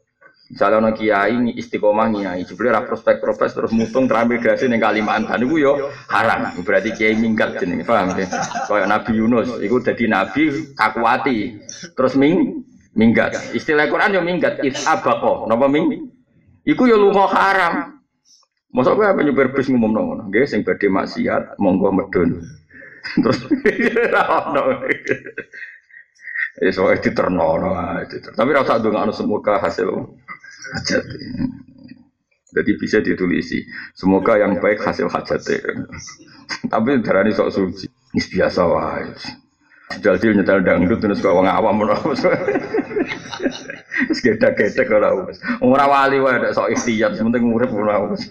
Misalnya 0.53 0.85
orang 0.85 0.93
kiai 0.93 1.33
istiqomah 1.57 2.13
kiai, 2.13 2.45
sebenarnya 2.45 2.85
prospek 2.85 3.17
prospek 3.17 3.57
terus 3.57 3.73
mutung 3.73 4.05
transmigrasi 4.05 4.69
nih 4.69 4.77
Kalimantan 4.77 5.41
itu 5.41 5.65
yo 5.65 5.89
haram. 6.13 6.45
Berarti 6.61 6.93
kiai 6.93 7.17
minggat 7.17 7.57
jenis, 7.57 7.81
paham 7.81 8.13
ya? 8.13 8.29
Kayak 8.69 8.85
Nabi 8.85 9.11
Yunus, 9.17 9.49
itu 9.57 9.81
jadi 9.81 10.05
nabi 10.05 10.75
kakuati, 10.77 11.57
terus 11.97 12.13
ming 12.13 12.61
minggat. 12.93 13.33
Istilah 13.57 13.89
Quran 13.89 14.13
yo 14.13 14.21
minggat, 14.21 14.61
is 14.61 14.77
abako, 14.85 15.49
napa 15.49 15.65
ming? 15.65 16.13
Iku 16.69 16.85
yo 16.85 17.01
lunga 17.01 17.25
haram. 17.33 17.73
Masa 18.69 18.93
gue 18.93 19.05
apa 19.05 19.25
nyuper 19.25 19.57
bis 19.57 19.73
ngomong 19.73 19.89
ngono, 19.93 20.23
nggih 20.29 20.45
sing 20.45 20.61
badhe 20.61 20.85
maksiat 20.85 21.57
monggo 21.57 21.89
medun. 21.89 22.45
Terus 23.03 23.39
Ya 26.61 26.69
soalnya 26.69 27.01
diterno, 27.01 27.57
tapi 28.37 28.49
rasa 28.53 28.77
dong 28.77 28.93
anu 28.93 29.09
semoga 29.09 29.57
hasil 29.57 29.89
hajat. 30.77 31.01
Jadi 32.53 32.71
bisa 32.77 33.01
ditulisi. 33.01 33.65
Semoga 33.97 34.37
yang 34.37 34.61
baik 34.61 34.85
hasil 34.85 35.09
hajat. 35.09 35.41
Tapi 36.69 37.01
darani 37.01 37.33
sok 37.33 37.49
suci. 37.49 37.89
Ini 37.89 38.21
biasa 38.21 38.61
wae. 38.69 39.09
Jadi 39.97 40.37
nyetel 40.37 40.61
dangdut 40.61 41.01
terus 41.01 41.25
kok 41.25 41.33
wong 41.33 41.49
awam 41.49 41.81
ngono. 41.81 41.97
Wis 44.09 44.19
gedek-gedek 44.21 44.89
ora 44.93 45.09
wis. 45.25 45.41
Ora 45.61 45.85
wali 45.89 46.21
wae 46.21 46.37
nek 46.37 46.53
sok 46.53 46.69
ikhtiyat, 46.73 47.17
penting 47.17 47.49
urip 47.49 47.73
ora 47.73 48.13
wis. 48.13 48.29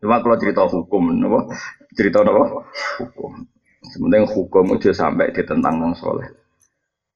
Cuma 0.00 0.20
kalau 0.24 0.36
cerita 0.40 0.64
hukum, 0.64 1.12
napa? 1.16 1.52
Cerita 1.90 2.22
napa? 2.22 2.70
Hukum. 3.02 3.42
Sementing 3.90 4.28
hukum 4.30 4.78
itu 4.78 4.94
sampai 4.94 5.34
ditentang 5.34 5.82
wong 5.82 5.94
soleh. 5.98 6.28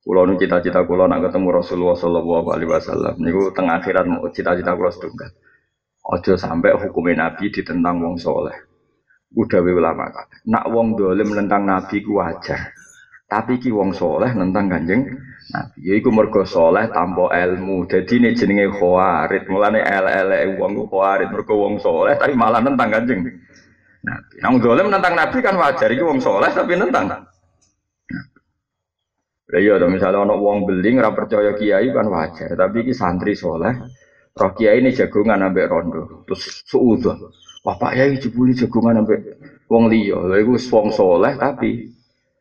Kulo 0.05 0.27
nu 0.29 0.37
cita-cita 0.37 0.85
kulo 0.85 1.07
nak 1.09 1.31
ketemu 1.31 1.49
Rasulullah 1.55 1.97
Shallallahu 1.97 2.49
Alaihi 2.51 2.71
Wasallam. 2.73 3.15
Niku 3.23 3.55
tengah 3.55 3.81
akhirat 3.81 4.05
mau 4.05 4.27
cita-cita 4.29 4.75
kulo 4.75 4.91
setunggal. 4.91 5.31
Ojo 6.05 6.37
sampai 6.37 6.77
hukumnya 6.77 7.29
Nabi 7.29 7.49
ditentang 7.49 8.03
wong 8.03 8.21
soleh. 8.21 8.53
Udah 9.33 9.65
ulama 9.65 10.13
kata. 10.13 10.45
Nak 10.51 10.65
wong 10.69 10.99
dolim 10.99 11.33
tentang 11.33 11.65
Nabi 11.65 12.05
ku 12.05 12.21
wajar. 12.21 12.75
Tapi 13.25 13.57
ki 13.57 13.73
wong 13.73 13.97
soleh 13.97 14.29
tentang 14.37 14.69
kanjeng 14.69 15.09
Nabi. 15.55 15.79
Ya 15.81 15.95
iku 15.97 16.13
mergo 16.13 16.45
soleh 16.45 16.93
tanpa 16.93 17.33
ilmu. 17.33 17.89
Jadi 17.89 18.21
ini 18.21 18.37
jenenge 18.37 18.69
khawarid. 18.77 19.49
Mulane 19.49 19.81
ele-ele 19.81 20.61
wong 20.61 20.77
ku 20.77 20.85
khawarid 20.93 21.33
mergo 21.33 21.55
wong 21.57 21.81
soleh 21.81 22.19
tapi 22.21 22.37
malah 22.37 22.61
tentang 22.61 22.91
kanjeng 22.93 23.21
Nabi. 24.05 24.37
Nang 24.45 24.61
dolim 24.61 24.93
tentang 24.93 25.17
Nabi 25.17 25.39
kan 25.41 25.57
wajar. 25.57 25.89
Iku 25.89 26.05
wong 26.05 26.21
soleh 26.21 26.53
tapi 26.53 26.77
tentang 26.77 27.09
lah 29.45 29.61
iya 29.61 29.77
misalnya 29.87 30.25
ana 30.25 30.35
wong 30.35 30.67
beling 30.67 30.99
ora 30.99 31.15
percaya 31.15 31.55
kiai 31.55 31.93
kan 31.95 32.11
wajar, 32.11 32.59
tapi 32.59 32.83
iki 32.83 32.91
santri 32.97 33.37
soleh. 33.37 33.71
Roh 34.35 34.51
kiai 34.51 34.83
ini 34.83 34.91
jagongan 34.91 35.47
ambek 35.47 35.71
rondo. 35.71 36.27
Terus 36.27 36.67
suudzon. 36.67 37.31
Wah 37.63 37.77
Pak 37.79 37.95
Yai 37.95 38.19
jebuli 38.19 38.51
jagongan 38.51 39.07
ambek 39.07 39.21
wong 39.71 39.87
liya. 39.87 40.19
Lha 40.27 40.43
iku 40.43 40.59
wong 40.59 40.91
soleh 40.91 41.39
tapi 41.39 41.87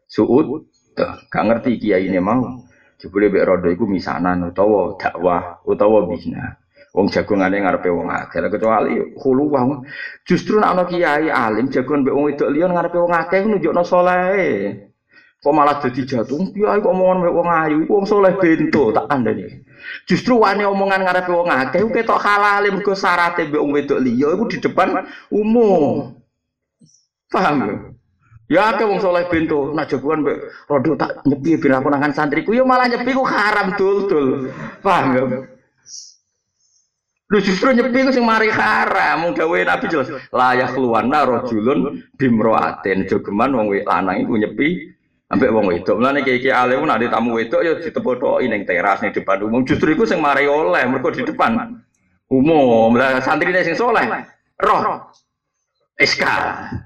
suud 0.09 0.65
gak 0.97 1.43
ngerti 1.45 1.77
kiai 1.77 2.09
ini 2.09 2.17
mau. 2.17 2.65
Jebule 2.97 3.29
mbek 3.29 3.45
rondo 3.45 3.69
iku 3.69 3.85
misanan 3.85 4.49
utawa 4.49 4.97
dakwah 4.97 5.61
utawa 5.69 6.09
bina. 6.09 6.62
Wong 6.93 7.09
jagongane 7.09 7.57
ngarepe 7.57 7.89
wong 7.89 8.05
akeh. 8.13 8.37
Kecuali 8.53 9.17
hulu 9.17 9.49
wong 9.49 9.81
justru 10.29 10.61
nek 10.61 10.77
ana 10.77 10.83
kiai 10.85 11.25
alim 11.25 11.73
jagongan 11.73 12.05
mbek 12.05 12.13
wong 12.13 12.25
wedok 12.29 12.49
liya 12.53 12.69
ngarepe 12.69 12.97
wong 13.01 13.13
akeh 13.17 13.41
nunjukno 13.49 13.81
saleh. 13.81 14.93
Kok 15.41 15.51
malah 15.57 15.81
jadi 15.81 16.01
jatuh? 16.05 16.53
Kiai 16.53 16.79
kok 16.79 16.93
omongan 16.93 17.33
wong 17.33 17.49
ayu, 17.49 17.77
wong 17.89 18.05
soleh 18.05 18.37
bento 18.37 18.93
tak 18.93 19.09
nih. 19.25 19.65
Justru 20.05 20.37
wani 20.37 20.69
omongan 20.69 21.01
ngarepe 21.01 21.33
wong 21.33 21.49
akeh 21.49 21.81
ketok 21.81 22.21
halal 22.21 22.61
mergo 22.69 22.93
syarate 22.93 23.49
mbek 23.49 23.57
wong 23.59 23.73
wedok 23.73 23.97
liya 23.97 24.29
iku 24.37 24.45
di 24.53 24.57
depan 24.61 25.09
umum. 25.33 26.13
Paham 27.33 27.57
ya? 27.65 27.75
Ya 28.53 28.61
akeh 28.69 28.85
wong 28.85 29.01
soleh 29.01 29.25
bento, 29.33 29.73
nak 29.73 29.89
jagoan 29.89 30.21
mbek 30.21 30.69
rodo 30.69 30.93
tak 30.93 31.25
nyepi 31.25 31.57
ben 31.57 31.73
aku 31.73 31.89
nangan 31.89 32.13
santriku 32.13 32.53
ya 32.53 32.61
malah 32.61 32.85
nyepi 32.85 33.17
ku 33.17 33.25
haram 33.25 33.73
dul-dul. 33.73 34.53
Paham 34.85 35.05
ya? 35.17 35.52
Lu 37.33 37.41
justru 37.41 37.73
nyepi 37.73 38.05
ku 38.05 38.13
sing 38.13 38.21
mari 38.21 38.53
haram, 38.53 39.33
gawe 39.33 39.59
Nabi 39.65 39.85
jelas 39.89 40.13
layak 40.29 40.77
keluarna 40.77 41.25
rajulun 41.25 42.05
bimroatin 42.13 43.09
jogeman 43.09 43.57
wong 43.57 43.73
lanang 43.81 44.21
iku 44.21 44.37
nyepi 44.37 44.93
Ambek 45.33 45.49
wong 45.49 45.65
wedok. 45.65 45.97
Mulane 45.97 46.21
iki-iki 46.21 46.53
alim 46.53 46.85
nek 46.85 47.09
tamu 47.09 47.33
wedok 47.33 47.65
ya 47.65 47.73
ditepothoki 47.81 48.45
ning 48.45 48.69
teras 48.69 49.01
ning 49.01 49.09
depan 49.09 49.41
umum. 49.41 49.65
Justru 49.65 49.97
iku 49.97 50.05
sing 50.05 50.21
mari 50.21 50.45
oleh 50.45 50.85
mergo 50.85 51.09
di 51.09 51.25
depan 51.25 51.81
umum. 52.29 52.93
Lah 52.93 53.17
santrine 53.17 53.65
sing 53.65 53.73
soleh 53.73 54.05
roh 54.61 55.09
SK. 55.97 56.23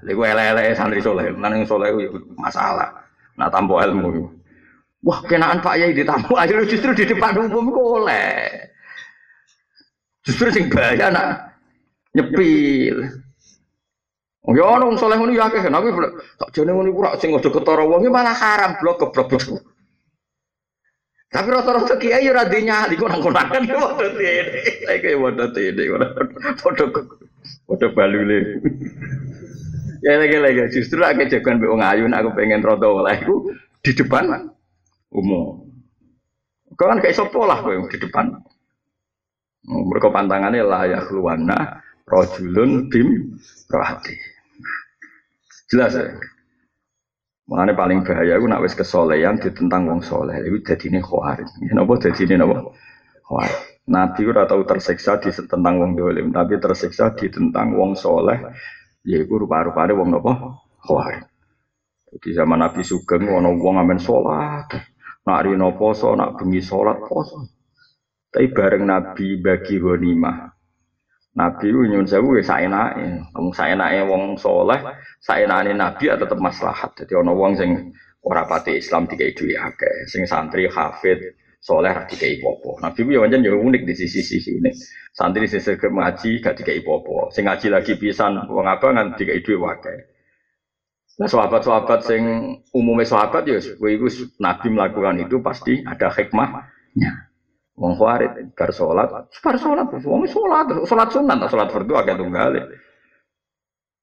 Lha 0.00 0.12
ele-ele 0.32 0.72
santri 0.72 1.04
soleh. 1.04 1.28
Nang 1.36 1.60
soleh 1.68 1.92
ya 1.92 2.08
masalah. 2.40 2.88
Nak 3.36 3.52
tampo 3.52 3.84
ilmu. 3.84 4.32
Wah, 5.04 5.22
kenaan 5.28 5.62
Pak 5.62 5.78
Yai 5.78 5.94
ditamu 5.94 6.34
ayo 6.34 6.64
justru 6.72 6.90
di 6.96 7.04
depan 7.04 7.36
umum 7.36 7.70
kok 7.70 7.86
oleh. 8.02 8.48
Justru 10.28 10.52
sing 10.52 10.68
bahaya 10.68 11.08
nak 11.08 11.56
nyepil. 12.12 13.00
Oh 14.44 14.52
ya 14.52 14.76
ono 14.76 14.92
saleh 15.00 15.16
ngono 15.16 15.32
ya 15.32 15.48
akeh 15.48 15.64
kan 15.64 15.72
aku 15.72 15.88
tak 16.36 16.52
jane 16.52 16.68
ngono 16.72 16.92
iku 16.92 17.00
sing 17.16 17.32
aja 17.32 17.48
ketara 17.48 17.84
wong 17.88 18.04
malah 18.12 18.36
haram 18.36 18.76
blok 18.76 19.08
keblok. 19.08 19.64
Tapi 21.28 21.48
rata-rata 21.52 22.00
kiai 22.00 22.24
ora 22.28 22.48
di 22.48 22.64
nyali 22.64 22.96
kok 22.96 23.08
nang 23.08 23.20
konangan 23.20 23.64
padha 23.68 24.08
tene. 24.16 24.64
Kayak 24.84 25.16
padha 25.20 25.44
tene 25.52 25.82
padha 26.60 26.84
Padha 27.68 27.86
balule. 27.92 28.40
ya 30.04 30.14
lagi 30.20 30.38
lagi 30.40 30.62
justru 30.72 31.00
aku 31.04 31.28
jagoan 31.28 31.60
mbek 31.60 31.72
wong 31.72 31.82
ayu 31.84 32.04
aku 32.08 32.28
pengen 32.36 32.64
rada 32.64 32.88
oleh 32.88 33.16
di 33.84 33.90
depan 33.92 34.48
umum. 35.12 35.68
Kau 36.76 36.88
kan 36.88 37.00
kayak 37.00 37.16
sopo 37.16 37.48
lah 37.48 37.60
kowe 37.60 37.76
di 37.88 37.98
depan. 38.00 38.32
Mereka 39.68 40.08
pantangannya 40.08 40.64
layak 40.64 41.12
luwana 41.12 41.84
rojulun 42.08 42.88
bim 42.88 43.36
rohati. 43.68 44.16
Jelas 45.68 45.92
ya. 45.92 46.08
Makanya 47.48 47.76
paling 47.76 48.04
bahaya 48.04 48.36
aku 48.36 48.44
nak 48.48 48.60
wis 48.64 48.76
kesolehan 48.76 49.40
ditentang 49.40 49.88
wong 49.88 50.00
soleh. 50.04 50.36
Itu 50.44 50.64
jadi 50.64 50.92
ini 50.92 51.00
khawarin. 51.00 51.48
Ya 51.64 51.72
nopo 51.76 51.96
jadi 51.96 52.20
ini 52.28 52.40
nopo 52.40 52.76
khawarin. 53.24 53.60
Nabi 53.88 54.20
ora 54.28 54.44
tahu 54.44 54.68
tersiksa 54.68 55.16
di 55.16 55.32
tentang 55.32 55.80
wong 55.80 55.96
dolim, 55.96 56.28
tapi 56.28 56.60
tersiksa 56.60 57.16
di 57.16 57.32
tentang 57.32 57.72
wong 57.72 57.96
soleh. 57.96 58.52
Yaitu 59.04 59.32
rupa-rupanya 59.32 59.96
wong 59.96 60.08
nopo 60.12 60.32
khawarin. 60.84 61.24
Jadi 62.08 62.28
zaman 62.32 62.64
Nabi 62.64 62.80
Sugeng, 62.84 63.28
ono 63.28 63.52
wong 63.56 63.76
amen 63.80 64.00
sholat. 64.00 64.68
Nak 65.28 65.40
rino 65.44 65.76
poso, 65.76 66.16
nak 66.16 66.40
bengi 66.40 66.64
sholat 66.64 67.04
poso. 67.04 67.57
Tapi 68.28 68.46
bareng 68.52 68.84
Nabi 68.84 69.40
bagi 69.40 69.80
ghanimah. 69.80 70.58
Nabi 71.38 71.70
ku 71.70 71.86
nyun 71.86 72.02
sewu 72.02 72.42
ya 72.42 72.42
saenake. 72.42 73.30
Wong 73.30 73.54
saenake 73.54 74.02
wong 74.10 74.34
saleh, 74.42 74.82
saenane 75.22 75.70
nabi 75.70 76.10
ya 76.10 76.18
tetep 76.18 76.34
maslahat. 76.42 76.98
Dadi 76.98 77.14
ana 77.14 77.30
wong 77.30 77.54
sing 77.54 77.94
ora 78.26 78.42
pati 78.42 78.74
Islam 78.74 79.06
dikai 79.06 79.38
duwe 79.38 79.54
akeh, 79.54 80.10
sing 80.10 80.26
santri 80.26 80.66
hafid 80.66 81.38
soleh 81.62 81.94
ra 81.94 82.02
dikai 82.10 82.42
popo. 82.42 82.82
Nabi 82.82 83.06
ku 83.06 83.10
ya 83.14 83.22
pancen 83.22 83.46
ya 83.46 83.54
unik 83.54 83.86
di 83.86 83.94
sisi-sisi 83.94 84.58
ini. 84.58 84.74
Santri 85.14 85.46
sing 85.46 85.62
segem 85.62 85.94
ngaji 85.94 86.42
gak 86.42 86.58
dikai 86.58 86.82
popo. 86.82 87.30
Sing 87.30 87.46
ngaji 87.46 87.70
lagi 87.70 87.94
pisan 87.94 88.42
wong 88.50 88.66
abangan 88.66 89.14
dikai 89.14 89.38
duwe 89.38 89.62
akeh. 89.78 89.98
Nah 91.22 91.26
sahabat-sahabat 91.26 92.06
sing 92.06 92.22
umumnya 92.70 93.02
sahabat 93.02 93.42
ya, 93.42 93.58
itu 93.58 94.06
Nabi 94.38 94.66
melakukan 94.70 95.18
itu 95.18 95.42
pasti 95.42 95.82
ada 95.82 96.14
hikmahnya. 96.14 97.27
Wong 97.78 97.94
khawarit 97.94 98.34
bar 98.58 98.74
salat, 98.74 99.06
bar 99.30 99.56
salat, 99.56 99.86
wong 100.02 100.26
salat, 100.26 100.66
salat 100.82 101.08
sunat, 101.14 101.46
salat 101.46 101.70
fardu 101.70 101.94
agak 101.94 102.18
tunggal. 102.18 102.58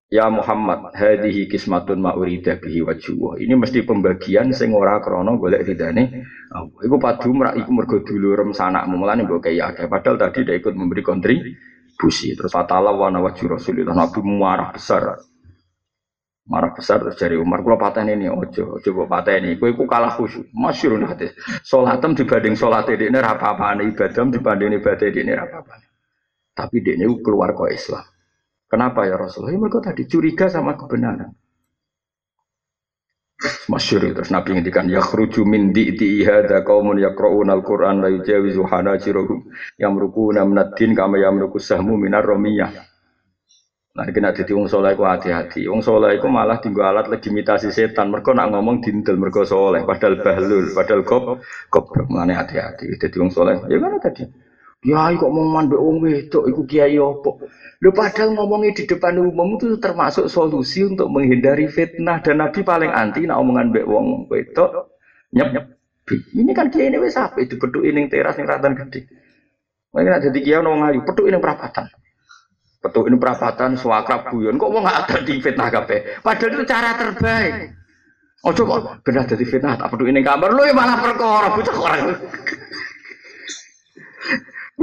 Ya 0.07 0.31
Muhammad, 0.31 0.95
hadhihi 0.95 1.51
kismatun 1.51 1.99
ma 1.99 2.15
urida 2.15 2.55
bihi 2.55 2.79
wajhuh. 2.87 3.35
Ini 3.35 3.51
mesti 3.57 3.83
pembagian 3.83 4.55
sing 4.55 4.71
ora 4.71 5.03
krana 5.03 5.35
golek 5.35 5.67
ridane. 5.67 6.23
Iku 6.55 6.95
padu 7.01 7.35
merak 7.35 7.59
iku 7.59 7.69
mergo 7.75 7.99
dulurem 7.99 8.55
sanakmu 8.55 8.95
mulane 8.95 9.27
mbok 9.27 9.49
kaya 9.49 9.75
akeh. 9.75 9.91
Padahal 9.91 10.15
tadi 10.15 10.47
dia 10.47 10.55
ikut 10.55 10.71
memberi 10.71 11.03
kontribusi. 11.03 12.31
Terus 12.31 12.53
fatala 12.53 12.95
wa 12.95 13.11
wajhu 13.11 13.49
Rasulullah 13.49 13.97
Nabi 13.97 14.23
marah 14.23 14.71
besar 14.71 15.34
marah 16.45 16.71
besar 16.77 17.01
terus 17.01 17.17
dari 17.17 17.35
Umar 17.41 17.65
kalau 17.65 17.81
paten 17.81 18.05
ini 18.05 18.29
ojo 18.29 18.77
ojo 18.77 18.89
buat 18.93 19.09
paten 19.09 19.49
ini 19.49 19.57
kue 19.57 19.73
kalah 19.89 20.13
khusyuk. 20.13 20.53
Masyur 20.53 21.01
nanti 21.01 21.33
solatem 21.65 22.13
dibanding 22.13 22.53
solat 22.53 22.85
ini 22.93 23.09
ini 23.09 23.17
apa 23.17 23.57
apa 23.57 23.73
ibadah 23.81 24.23
dibanding 24.29 24.77
ibadah 24.77 25.09
ini 25.09 25.33
apa 25.33 25.65
apa 25.65 25.73
tapi 26.55 26.79
ini 26.79 27.03
keluar 27.19 27.51
ke 27.51 27.75
Islam. 27.75 28.05
Kenapa 28.65 29.05
ya 29.05 29.19
Rasulullah? 29.19 29.53
Ya 29.53 29.59
mereka 29.59 29.83
tadi 29.83 30.07
curiga 30.07 30.47
sama 30.47 30.79
kebenaran. 30.79 31.35
Masyur 33.67 34.15
terus 34.15 34.31
Nabi 34.31 34.55
ngendikan 34.55 34.87
ya 34.87 35.03
khruju 35.03 35.43
min 35.43 35.75
di'ti 35.75 36.23
hadza 36.23 36.63
qaumun 36.63 37.01
yaqra'una 37.01 37.51
al-Qur'an 37.57 37.99
la 37.99 38.09
yujawizu 38.13 38.63
hanajirahum 38.63 39.51
yamrukuna 39.75 40.47
minad-din 40.47 40.95
kama 40.95 41.19
yamruku 41.19 41.59
sahmu 41.59 41.99
minar 41.99 42.23
ramiyah 42.23 42.71
Nah, 43.95 44.11
kena 44.11 44.35
jadi 44.35 44.51
wong 44.51 44.67
soleh 44.67 44.91
ku 44.99 45.07
hati-hati. 45.07 45.71
Wong 45.71 45.79
soleh 45.79 46.19
ku 46.19 46.27
malah 46.27 46.59
tinggal 46.59 46.91
alat 46.91 47.07
legitimasi 47.07 47.71
setan. 47.71 48.11
Mereka 48.11 48.35
nak 48.35 48.51
ngomong 48.51 48.83
dintel 48.83 49.15
mereka 49.15 49.47
soleh. 49.47 49.87
Padahal 49.87 50.19
bahlul, 50.19 50.75
padahal 50.75 51.01
kop, 51.07 51.39
kop 51.71 51.95
mana 52.11 52.35
hati-hati. 52.35 52.91
Jadi 52.99 53.15
wong 53.15 53.31
soleh. 53.31 53.55
Ya 53.71 53.79
mana 53.79 53.95
tadi? 54.03 54.27
Ya, 54.83 55.09
kok 55.15 55.31
mau 55.31 55.47
mandek 55.47 55.79
wong 55.79 56.03
wedok, 56.03 56.43
iku 56.45 56.61
kiai 56.67 56.99
opo. 56.99 57.39
Lu 57.79 57.95
padahal 57.95 58.35
ngomongnya 58.35 58.75
di 58.75 58.83
depan 58.83 59.15
umum 59.15 59.55
itu 59.55 59.79
termasuk 59.79 60.27
solusi 60.27 60.83
untuk 60.83 61.07
menghindari 61.09 61.71
fitnah 61.71 62.19
dan 62.19 62.43
Nabi 62.43 62.61
paling 62.61 62.91
anti 62.91 63.23
nak 63.25 63.41
omongan 63.41 63.73
mbek 63.73 63.87
wong 63.87 64.27
wedok 64.29 64.91
nyep 65.33 65.47
nyep. 65.55 65.65
Ini 66.37 66.51
kan 66.53 66.69
kiai 66.69 66.93
ini 66.93 67.01
apa 67.01 67.37
itu 67.41 67.57
beduk 67.57 67.81
ini 67.81 68.05
teras 68.05 68.37
yang 68.37 68.45
ratan 68.45 68.77
gede. 68.77 69.09
Mungkin 69.89 70.11
ada 70.21 70.29
tiga 70.29 70.61
orang 70.61 70.85
ngayu, 70.85 70.99
beduk 71.01 71.25
ini 71.33 71.37
perapatan. 71.41 71.89
Betul 72.85 73.09
ini 73.09 73.17
perapatan 73.17 73.73
suakrab 73.73 74.29
guyon 74.29 74.61
kok 74.61 74.69
mau 74.69 74.85
nggak 74.85 75.09
ada 75.09 75.17
di 75.25 75.41
fitnah 75.41 75.73
kape. 75.73 76.21
Padahal 76.21 76.53
itu 76.53 76.69
cara 76.69 76.93
terbaik. 76.93 77.73
Oh 78.45 78.53
coba 78.53 79.01
benar 79.01 79.25
jadi 79.25 79.41
fitnah 79.41 79.73
tak 79.73 79.89
peduli 79.89 80.13
ini 80.13 80.21
kamar 80.21 80.53
lu 80.53 80.69
ya 80.69 80.73
malah 80.77 81.01
perkara 81.01 81.49
bocah 81.49 81.77
orang. 81.81 82.13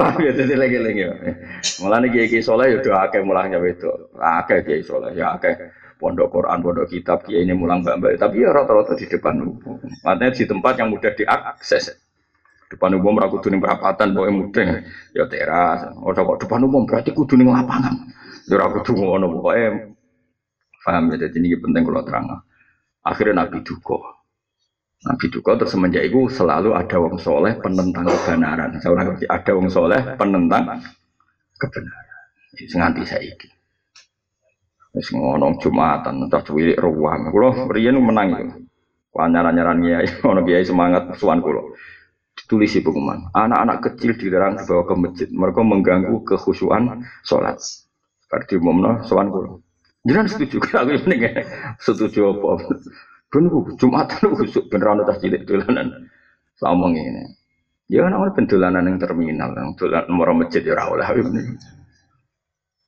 Wah 0.03 0.19
ya 0.19 0.35
jadi 0.35 0.59
lagi-lagi. 0.59 1.07
Malah 1.79 2.03
nih 2.03 2.11
kiai 2.11 2.27
kiai 2.27 2.43
soleh 2.43 2.75
ya 2.75 2.83
udah 2.83 3.07
akeh 3.07 3.23
mulanya 3.23 3.63
itu. 3.63 3.87
Akeh 4.19 4.67
kiai 4.67 4.83
soleh 4.83 5.15
ya 5.15 5.39
akeh 5.39 5.55
pondok 6.03 6.35
Quran, 6.35 6.59
pondok 6.59 6.91
kitab 6.91 7.23
kiai 7.23 7.47
ini 7.47 7.55
mulang 7.55 7.87
mbak 7.87 8.19
Tapi 8.19 8.43
ya 8.43 8.51
rata-rata 8.51 8.99
di 8.99 9.07
depan. 9.07 9.47
Artinya 10.03 10.35
di 10.35 10.43
tempat 10.43 10.75
yang 10.75 10.91
mudah 10.91 11.15
diakses. 11.15 11.95
Depan 12.73 12.97
umum 12.97 13.21
ra 13.21 13.29
kudu 13.29 13.53
ning 13.53 13.61
perapatan 13.61 14.17
pokoke 14.17 14.33
mudeng. 14.33 14.69
Ya 15.13 15.29
teras. 15.29 15.93
Ora 16.01 16.25
kok 16.25 16.49
depan 16.49 16.65
umum 16.65 16.89
berarti 16.89 17.13
kudu 17.13 17.37
ning 17.37 17.53
lapangan. 17.53 18.09
Ya 18.49 18.57
ora 18.57 18.73
kudu 18.73 18.97
ngono 18.97 19.29
pokoke. 19.29 19.93
Paham 20.81 21.13
ya 21.13 21.29
jadi 21.29 21.37
ini 21.37 21.61
penting 21.61 21.85
kalau 21.85 22.01
terang. 22.01 22.25
Akhirnya 23.05 23.45
Nabi 23.45 23.61
duka. 23.61 24.01
Nabi 25.05 25.27
duka 25.29 25.51
terus 25.61 25.77
semenjak 25.77 26.09
itu 26.09 26.33
selalu 26.33 26.73
ada 26.73 26.97
wong 26.97 27.21
soleh 27.21 27.61
penentang 27.61 28.09
kebenaran. 28.09 28.81
Seorang 28.81 29.21
ada 29.21 29.51
wong 29.53 29.69
soleh 29.69 30.01
penentang 30.17 30.81
kebenaran. 31.61 32.21
Itu 32.57 32.81
nganti 32.81 33.05
saiki. 33.05 33.49
Wis 34.97 35.13
ngono 35.13 35.61
Jumatan 35.61 36.25
entah 36.25 36.41
cuwilik 36.41 36.81
ruang. 36.81 37.29
Kula 37.29 37.69
riyen 37.69 38.01
menang 38.01 38.29
itu. 38.33 38.65
Wanyaran-nyaran 39.13 39.85
kiai, 39.85 40.09
ono 40.31 40.41
kiai 40.41 40.65
semangat 40.65 41.13
suan 41.21 41.45
kula 41.45 41.61
ditulis 42.45 42.75
pengumuman 42.83 43.31
anak-anak 43.33 43.79
kecil 43.87 44.19
dilarang 44.19 44.59
dibawa 44.59 44.83
ke 44.85 44.95
masjid. 44.99 45.29
Mereka 45.31 45.61
mengganggu 45.63 46.17
kekhusyuan 46.27 47.07
sholat. 47.23 47.63
Berarti 48.27 48.59
umumnya 48.59 49.07
sowan 49.07 49.31
kulo. 49.31 49.63
Jangan 50.03 50.27
setuju? 50.27 50.59
Kalau 50.67 50.91
ini 50.91 51.17
setuju 51.79 52.21
apa? 52.35 52.49
Ben 53.33 53.49
jumatan 53.81 54.37
khusuk 54.37 54.69
beneran 54.69 55.07
tas 55.09 55.17
cilik 55.23 55.49
dolanan. 55.49 56.11
Ngomong 56.61 56.93
ini 56.95 57.25
ya 57.93 58.09
kan 58.09 58.15
pendolanan 58.33 58.89
yang 58.89 58.97
terminal 58.97 59.51
yang 59.53 59.77
dolan 59.77 60.09
nomor 60.09 60.33
masjid 60.33 60.65
ya 60.65 60.81
ora 60.81 61.13
ini 61.13 61.45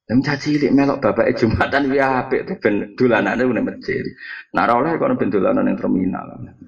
yang 0.08 0.20
caci 0.24 0.56
cilik 0.56 0.72
melok 0.72 1.00
bapak 1.00 1.36
jumatan 1.36 1.92
ya 1.92 2.24
apik 2.24 2.48
tuh 2.48 2.56
ben 2.60 2.92
dolanane 2.96 3.40
nang 3.40 3.64
masjid. 3.64 4.04
Nah 4.52 4.68
ora 4.68 4.96
oleh 4.96 5.00
kono 5.00 5.16
yang 5.16 5.76
terminal. 5.76 6.24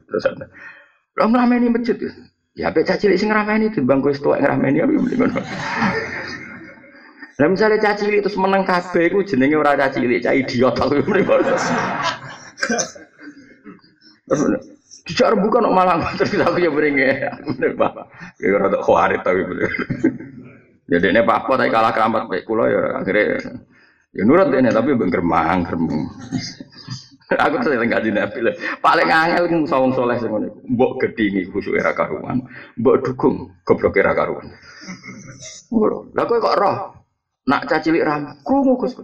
Terus 0.09 0.25
ada 0.25 0.47
Lah 1.17 1.27
ngrameni 1.33 1.73
masjid 1.73 1.97
Ya 2.57 2.73
apa 2.73 2.81
caci 2.81 3.05
cilik 3.05 3.21
sing 3.21 3.29
ngrameni 3.29 3.69
timbang 3.69 4.01
kowe 4.01 4.17
tuwek 4.17 4.41
ngrameni 4.41 4.81
apa 4.81 4.89
mending 4.97 5.21
ngono. 5.21 5.41
Lah 7.37 7.49
misale 7.53 7.77
caci 7.77 8.09
cilik 8.09 8.25
terus 8.25 8.41
meneng 8.41 8.65
kabeh 8.65 9.13
iku 9.13 9.21
jenenge 9.29 9.61
ora 9.61 9.77
caci 9.77 10.01
cilik, 10.01 10.25
cah 10.25 10.33
idiot 10.33 10.73
aku 10.81 11.05
mending 11.05 11.29
ngono. 11.29 11.53
Dijak 15.07 15.37
rembukan 15.37 15.69
kok 15.69 15.77
malah 15.77 16.01
terus 16.17 16.33
aku 16.33 16.65
ya 16.65 16.73
beringe. 16.73 17.29
Bener 17.45 17.77
Pak. 17.77 17.93
Ya 18.41 18.57
ora 18.57 18.73
tok 18.73 18.83
khawarit 18.89 19.21
tapi 19.21 19.45
bener. 19.45 19.71
Ya 20.89 20.97
dene 20.97 21.21
apa 21.21 21.53
tapi 21.61 21.69
kalah 21.69 21.93
keramat 21.93 22.25
baik 22.25 22.49
kula 22.49 22.73
ya 22.73 22.83
akhirnya 23.05 23.43
ya 24.17 24.23
nurut 24.25 24.49
dene 24.49 24.73
tapi 24.73 24.97
bengremang 24.97 25.61
gremeng. 25.69 26.09
Aku 27.27 27.59
tuh 27.59 27.75
yang 27.75 27.91
kaji 27.91 28.15
nabi. 28.15 28.55
Paling 28.79 29.11
angel 29.11 29.51
kan 29.51 29.61
sawang 29.67 29.91
soleh 29.99 30.15
sih 30.23 30.31
ngono. 30.31 30.63
Mbok 30.63 30.93
gedingi 31.03 31.51
khusyuk 31.51 31.75
era 31.75 31.91
karuan. 31.91 32.47
Mbok 32.79 33.03
dukung 33.03 33.51
goblok 33.67 33.99
era 33.99 34.15
karuan. 34.15 34.47
Lah 36.15 36.25
kok 36.31 36.55
roh? 36.55 36.77
Nak 37.47 37.67
cacilik 37.67 38.03
ram, 38.03 38.43
krungu 38.43 38.79
Gus. 38.79 38.95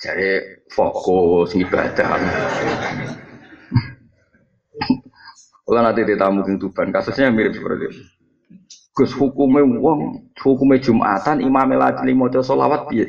Jare 0.00 0.64
fokus 0.72 1.52
ibadah. 1.56 2.08
Kalau 5.62 5.80
nanti 5.80 6.02
ditamu 6.04 6.44
ke 6.44 6.58
Tuban, 6.58 6.92
kasusnya 6.92 7.32
mirip 7.32 7.56
seperti 7.56 7.88
itu. 7.88 8.02
Gus 8.92 9.12
hukumnya 9.16 9.64
wong, 9.64 10.28
hukumnya 10.36 10.84
Jumatan, 10.84 11.40
imam 11.40 11.72
lagi 11.72 12.04
lima 12.04 12.28
solawat 12.28 12.92
piye. 12.92 13.08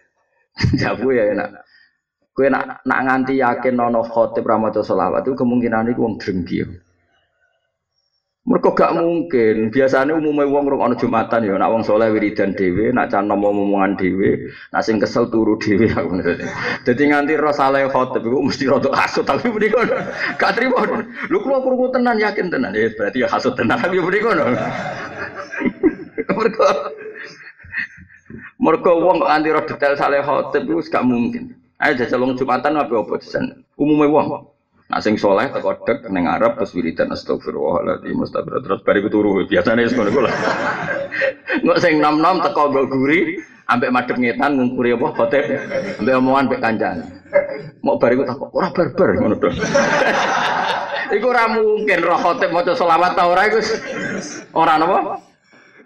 Jabu 0.80 1.12
ya 1.12 1.28
enak. 1.36 1.67
Kue 2.38 2.46
nak 2.46 2.86
nak 2.86 3.00
nganti 3.02 3.42
yakin 3.42 3.74
nono 3.74 4.06
khotib 4.06 4.46
ramadan 4.46 4.86
solawat 4.86 5.26
itu 5.26 5.34
kemungkinan 5.34 5.90
itu 5.90 5.98
wong 5.98 6.22
drengki. 6.22 6.62
Mereka 8.46 8.78
gak 8.78 8.94
mungkin. 8.94 9.74
Biasanya 9.74 10.14
umumnya 10.14 10.46
wong 10.46 10.70
rong 10.70 10.86
ana 10.86 10.94
Jumatan 10.94 11.42
ya, 11.42 11.58
nak 11.58 11.74
wong 11.74 11.82
soleh 11.82 12.14
wiridan 12.14 12.54
dhewe, 12.54 12.94
nak 12.94 13.10
can 13.10 13.26
nom 13.26 13.42
omongan 13.42 13.98
dhewe, 13.98 14.54
nak 14.70 14.86
sing 14.86 15.02
kesel 15.02 15.26
turu 15.34 15.58
dhewe 15.58 15.90
aku 15.90 16.22
Dadi 16.86 17.02
nganti 17.10 17.34
roh 17.34 17.50
saleh 17.50 17.90
khotib 17.90 18.22
iku 18.22 18.38
mesti 18.38 18.70
rada 18.70 18.94
hasud 18.94 19.26
tapi 19.26 19.50
mriki 19.50 19.74
kono. 19.74 19.98
Gak. 20.38 20.62
Lho 20.62 21.38
kula 21.42 21.58
krungu 21.58 21.90
tenan 21.90 22.22
yakin 22.22 22.54
tenan. 22.54 22.70
Ya 22.70 22.86
berarti 22.94 23.18
ya 23.18 23.26
hasud 23.26 23.58
tenan 23.58 23.82
tapi 23.82 23.98
mriki 23.98 24.22
kono. 24.22 24.46
Mergo 26.38 26.68
Mergo 28.62 28.92
wong 29.02 29.26
nganti 29.26 29.48
roh 29.50 29.64
detail 29.66 29.98
saleh 29.98 30.22
khotib 30.22 30.70
iku 30.70 30.78
gak 30.86 31.02
mungkin. 31.02 31.58
Ayo 31.78 31.92
jajal 31.94 32.18
wong 32.26 32.34
Jumatan 32.34 32.74
apa 32.74 32.90
apa 32.90 33.14
desan. 33.22 33.62
Umumnya 33.78 34.10
wong. 34.10 34.50
Nah 34.88 34.98
sing 35.04 35.20
soleh 35.20 35.46
teko 35.52 35.78
dek 35.84 36.08
ning 36.10 36.24
Arab 36.24 36.56
terus 36.56 36.72
wiridan 36.72 37.12
astagfirullahaladzim 37.12 38.18
astagfirullah 38.24 38.64
terus 38.64 38.80
bariku 38.82 39.08
turu 39.12 39.44
biasane 39.44 39.84
wis 39.84 39.92
ngono 39.92 40.10
kula. 40.10 40.32
Engko 41.60 41.76
sing 41.84 42.00
nom-nom 42.00 42.40
teko 42.40 42.72
nggo 42.72 42.88
guri 42.88 43.36
ambek 43.68 43.92
madhep 43.92 44.16
ngetan 44.16 44.56
ngungkuri 44.56 44.96
apa 44.96 45.06
khotib 45.12 45.44
ambek 46.02 46.14
omongan 46.18 46.44
ambek 46.48 46.60
kancan. 46.64 46.96
Mau 47.84 48.00
bariku 48.00 48.24
takok 48.24 48.50
ora 48.56 48.68
barbar 48.72 49.08
ngono 49.20 49.36
to. 49.36 49.48
Iku 51.14 51.24
ora 51.30 51.44
mungkin 51.52 51.98
roh 52.02 52.18
khotib 52.18 52.50
maca 52.50 52.72
selawat 52.72 53.12
ta 53.12 53.28
ora 53.28 53.44
iku 53.44 53.60
ora 54.56 54.80
napa? 54.80 55.20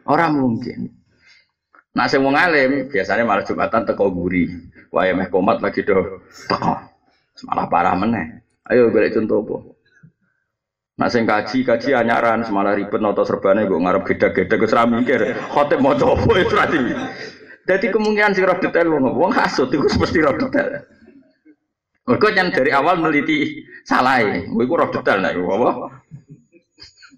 Ora 0.07 0.27
mungkin. 0.31 1.02
Nah 1.93 2.09
sing 2.09 2.25
wong 2.25 2.33
alim 2.33 2.89
biasanya 2.89 3.25
malah 3.29 3.45
Jumatan 3.45 3.85
teko 3.85 4.09
guri. 4.09 4.49
Wae 4.93 5.13
meh 5.13 5.29
komat 5.29 5.61
lagi 5.61 5.85
do 5.85 6.25
teko. 6.49 6.75
Malah 7.49 7.67
parah 7.69 7.95
meneh. 7.97 8.41
Ayo 8.69 8.89
golek 8.89 9.13
contoh 9.13 9.45
apa? 9.45 9.57
Nak 11.03 11.09
sing 11.09 11.25
kaji 11.25 11.65
kaji 11.65 11.97
anyaran 11.97 12.45
semalah 12.45 12.77
ribet 12.77 13.01
noto 13.01 13.25
serbane 13.25 13.65
gue 13.65 13.75
ngarep 13.75 14.05
gede-gede 14.07 14.55
gue 14.61 14.69
seram 14.69 14.93
mikir 14.93 15.35
khotib 15.51 15.81
mau 15.81 15.97
coba 15.97 16.37
itu 16.37 16.53
berarti. 16.53 16.79
Jadi 17.63 17.87
kemungkinan 17.95 18.37
roh 18.43 18.59
detail 18.61 18.87
wong 18.93 19.17
wong 19.17 19.33
hasut 19.33 19.73
itu 19.73 19.89
mesti 19.99 20.19
roh 20.21 20.37
detail. 20.37 20.85
Mereka 22.03 22.35
yang 22.35 22.51
dari 22.51 22.75
awal 22.75 22.99
meneliti 22.99 23.63
salah 23.87 24.19
ya, 24.19 24.43
gue 24.43 24.67
roh 24.67 24.91
detail 24.91 25.23
nih, 25.23 25.39
gue 25.39 25.55
apa? 25.55 25.71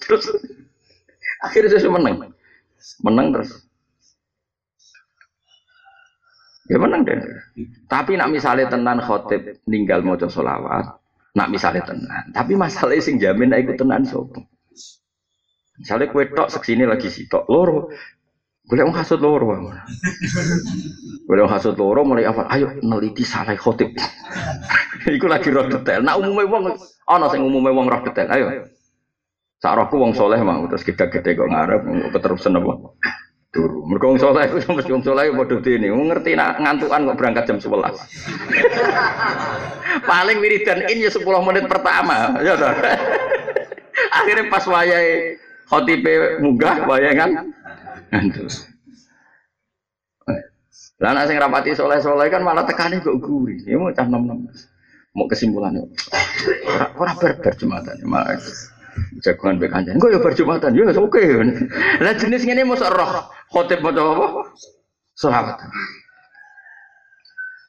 Terus 0.05 0.25
akhirnya 1.41 1.81
saya 1.81 1.89
menang, 1.89 2.29
menang 3.01 3.27
terus. 3.33 3.65
Ya 6.73 6.81
menang 6.81 7.05
deh. 7.05 7.21
Tapi 7.93 8.17
nak 8.17 8.33
misalnya 8.33 8.73
tenan 8.73 9.01
khotib 9.05 9.61
ninggal 9.69 10.01
mau 10.01 10.17
solawat, 10.17 10.97
Nak 11.35 11.51
misalnya 11.51 11.83
tenan, 11.83 12.31
tapi 12.31 12.55
masalahnya 12.55 13.03
sing 13.03 13.19
jamin 13.19 13.51
nak 13.51 13.67
ikut 13.67 13.75
tenan 13.75 14.07
sopo. 14.07 14.39
Misalnya 15.75 16.07
kue 16.07 16.31
tok 16.31 16.47
seksini 16.47 16.87
lagi 16.87 17.11
si 17.11 17.27
tok 17.27 17.51
loro, 17.51 17.91
boleh 18.71 18.83
mau 18.87 18.95
hasut 18.95 19.19
loro, 19.19 19.51
boleh 21.27 21.43
mau 21.45 21.51
hasut 21.51 21.75
loro 21.75 22.07
mulai 22.07 22.31
awal, 22.31 22.47
ayo 22.55 22.79
neliti 22.87 23.27
salah 23.27 23.59
khotib. 23.59 23.91
Iku 25.19 25.27
lagi 25.27 25.51
roh 25.51 25.67
detail. 25.69 26.01
Nak 26.01 26.17
umumnya 26.23 26.49
wong, 26.49 26.63
oh 26.81 27.17
no, 27.19 27.27
sing 27.29 27.43
umumnya 27.43 27.75
wong 27.75 27.91
roh 27.91 28.01
detail. 28.07 28.31
Ayo, 28.31 28.71
saat 29.59 29.75
rohku 29.77 30.01
wong 30.01 30.17
soleh 30.17 30.41
mau 30.41 30.65
terus 30.71 30.87
kita 30.87 31.11
gede 31.11 31.37
kok 31.37 31.51
ngarep, 31.51 31.83
keterusan 32.15 32.57
apa? 32.57 32.73
Turu. 33.55 33.87
Mergo 33.87 34.13
wong 34.13 34.19
saleh 34.19 34.51
iku 34.59 34.75
mesti 34.75 34.91
wong 34.91 35.07
saleh 35.07 35.31
padha 35.31 35.57
dene. 35.63 35.95
Wong 35.95 36.11
ngerti 36.11 36.35
nak 36.35 36.59
ngantukan 36.59 37.07
kok 37.07 37.17
berangkat 37.17 37.45
jam 37.47 37.59
11. 37.63 37.73
Paling 40.11 40.39
wiridan 40.43 40.91
in 40.91 41.07
ya 41.07 41.11
10 41.15 41.23
menit 41.23 41.71
pertama, 41.71 42.35
ya. 42.43 42.59
Akhirnya 44.19 44.51
pas 44.51 44.67
wayahe 44.67 45.39
khotibe 45.71 46.43
munggah 46.43 46.83
wayangan 46.85 47.55
ngantuk. 48.11 48.75
Lah 51.03 51.11
nek 51.11 51.27
sing 51.27 51.39
rapati 51.39 51.75
soleh-soleh 51.75 52.31
kan 52.31 52.47
malah 52.47 52.67
tekane 52.67 53.03
kok 53.03 53.19
guri. 53.19 53.59
Ya 53.67 53.79
mau 53.79 53.91
cah 53.91 54.07
nom-nom. 54.07 54.47
Mau 55.15 55.27
kesimpulannya. 55.27 55.91
Ora 56.71 56.87
ora 56.95 57.13
berber 57.19 57.55
jumatan. 57.59 57.99
Malah 58.07 58.39
jagoan 59.23 59.59
be 59.59 59.67
kancan. 59.67 59.99
Kok 59.99 60.11
ya 60.11 60.21
berjumatan, 60.23 60.71
ya 60.75 60.87
oke. 60.95 61.23
Lah 61.99 62.15
jenis 62.15 62.47
ngene 62.47 62.67
mosok 62.67 62.95
roh 62.95 63.27
khotib 63.55 63.79
maca 63.87 64.03
apa? 64.03 64.27
Selawat. 65.15 65.63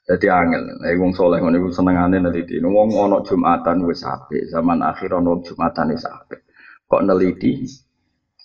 Jadi 0.05 0.29
angel, 0.29 0.61
nek 0.81 1.01
wong 1.01 1.13
saleh 1.17 1.41
ngono 1.41 1.57
iku 1.61 1.69
senengane 1.73 2.17
neliti. 2.21 2.61
Wong 2.61 2.93
ana 2.93 3.21
Jumatan 3.25 3.85
wis 3.89 4.05
apik, 4.05 4.49
zaman 4.49 4.81
akhir 4.81 5.13
ana 5.13 5.33
Jumatan 5.41 5.93
wis 5.93 6.05
apik. 6.05 6.45
Kok 6.85 7.01
neliti 7.05 7.65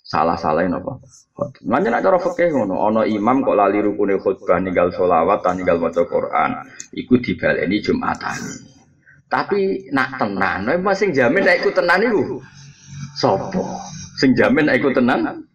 salah-salah 0.01 0.65
napa? 0.65 0.97
Manja 1.65 1.89
nak 1.93 2.01
cara 2.01 2.17
fikih 2.17 2.49
ngono, 2.53 2.81
ana 2.81 3.01
imam 3.05 3.45
kok 3.45 3.57
lali 3.57 3.77
rukune 3.77 4.17
khutbah 4.17 4.57
ninggal 4.57 4.89
selawat, 4.93 5.45
ninggal 5.53 5.77
maca 5.77 6.01
Quran, 6.05 6.65
iku 6.97 7.17
dibaleni 7.21 7.77
Jumatan. 7.81 8.37
Tapi 9.29 9.89
nak 9.93 10.17
tenan, 10.17 10.65
masing 10.81 11.13
jamin 11.13 11.45
nek 11.45 11.61
ikut 11.61 11.73
tenan 11.77 12.05
iku 12.05 12.41
Sopo? 13.21 13.63
Sing 14.17 14.37
jamin 14.37 14.69
aku 14.69 14.93
tenang. 14.93 15.45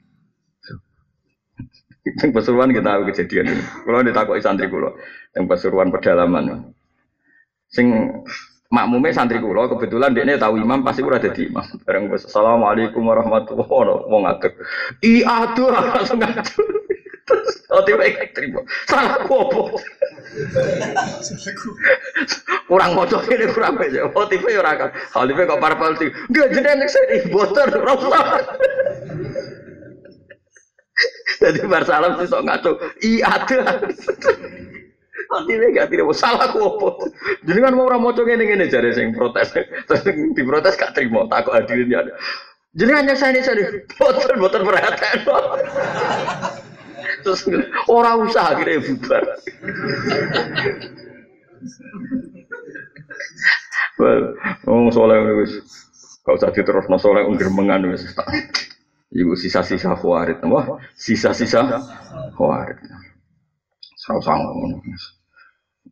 Yang 2.07 2.31
Pasuruan 2.31 2.71
kita 2.71 2.87
tahu 2.87 3.03
kejadian 3.11 3.47
ini. 3.51 3.63
Kalau 3.83 4.01
ditakuti 4.07 4.39
santri 4.39 4.71
kulo, 4.71 4.95
yang 5.35 5.51
Pasuruan 5.51 5.91
pedalaman. 5.91 6.71
Sing 7.67 7.91
makmumnya 8.71 9.11
santri 9.11 9.43
kulo 9.43 9.67
kebetulan 9.67 10.15
dia 10.15 10.39
tahu 10.39 10.63
imam 10.63 10.87
pasti 10.87 11.03
udah 11.03 11.19
jadi 11.19 11.51
imam. 11.51 11.67
Bareng 11.83 12.07
assalamualaikum 12.15 13.03
warahmatullahi 13.03 13.67
wabarakatuh. 13.67 14.07
Mau 14.07 14.21
ngatur. 14.23 14.53
Iya 15.03 15.51
atur 15.51 15.75
langsung 15.75 16.23
ngatur. 16.23 16.67
Oh 17.75 17.83
tiba 17.83 18.07
terima. 18.31 18.63
Salah 18.87 19.19
apa? 19.19 19.39
kurang 22.71 22.95
motor 22.95 23.23
ini 23.27 23.47
kurang 23.51 23.75
aja. 23.83 24.07
Oh 24.15 24.27
tipe 24.31 24.47
ya 24.47 24.63
orang 24.63 24.79
kan. 24.79 24.91
Hal 24.95 25.27
tipe 25.27 25.43
kok 25.43 25.59
parpol 25.59 25.93
tipe. 25.99 26.15
Gak 26.31 26.55
jadi 26.55 26.79
anak 26.79 26.87
saya 26.87 27.07
di 27.11 27.19
botol 27.35 27.67
Jadi 31.43 31.61
bersalam 31.69 32.17
sih 32.21 32.29
sok 32.29 32.45
ngaco. 32.47 32.71
Iya 33.05 33.27
ada. 33.29 33.59
Nanti 35.27 35.59
dia 35.59 35.75
gak 35.75 35.91
tidak 35.91 36.07
salah 36.15 36.47
aku 36.47 36.59
apa. 36.63 36.89
Jadi 37.43 37.59
kan 37.59 37.75
mau 37.75 37.91
orang 37.91 37.99
motor 37.99 38.23
ini 38.31 38.47
jadi 38.71 38.95
sing 38.95 39.11
protes. 39.11 39.51
Terus 39.91 40.03
diprotes 40.39 40.79
gak 40.79 40.95
terima. 40.95 41.27
Takut 41.27 41.51
hadirin 41.57 41.91
ya. 41.91 42.07
Jadi 42.77 42.91
hanya 42.93 43.15
saya 43.17 43.35
ini 43.35 43.41
saya 43.43 43.65
botol 43.97 44.37
botol 44.39 44.63
perhatian. 44.69 45.25
Terus 47.25 47.41
orang 47.91 48.29
usah 48.29 48.55
akhirnya 48.55 48.85
bubar. 48.87 49.25
Oh 54.69 54.93
soleh 54.93 55.19
wis 55.43 55.53
gak 56.23 56.37
usah 56.37 56.51
diterusno 56.53 57.01
soleh 57.01 57.25
ungkir 57.25 57.49
mengan 57.51 57.89
wis. 57.91 58.05
Ibu 59.15 59.39
sisa-sisa 59.39 59.95
khawarit, 59.95 60.43
apa? 60.43 60.83
Sisa-sisa 60.99 61.63
khawarit. 62.35 62.79
Serau 63.95 64.19
ngono. 64.23 64.83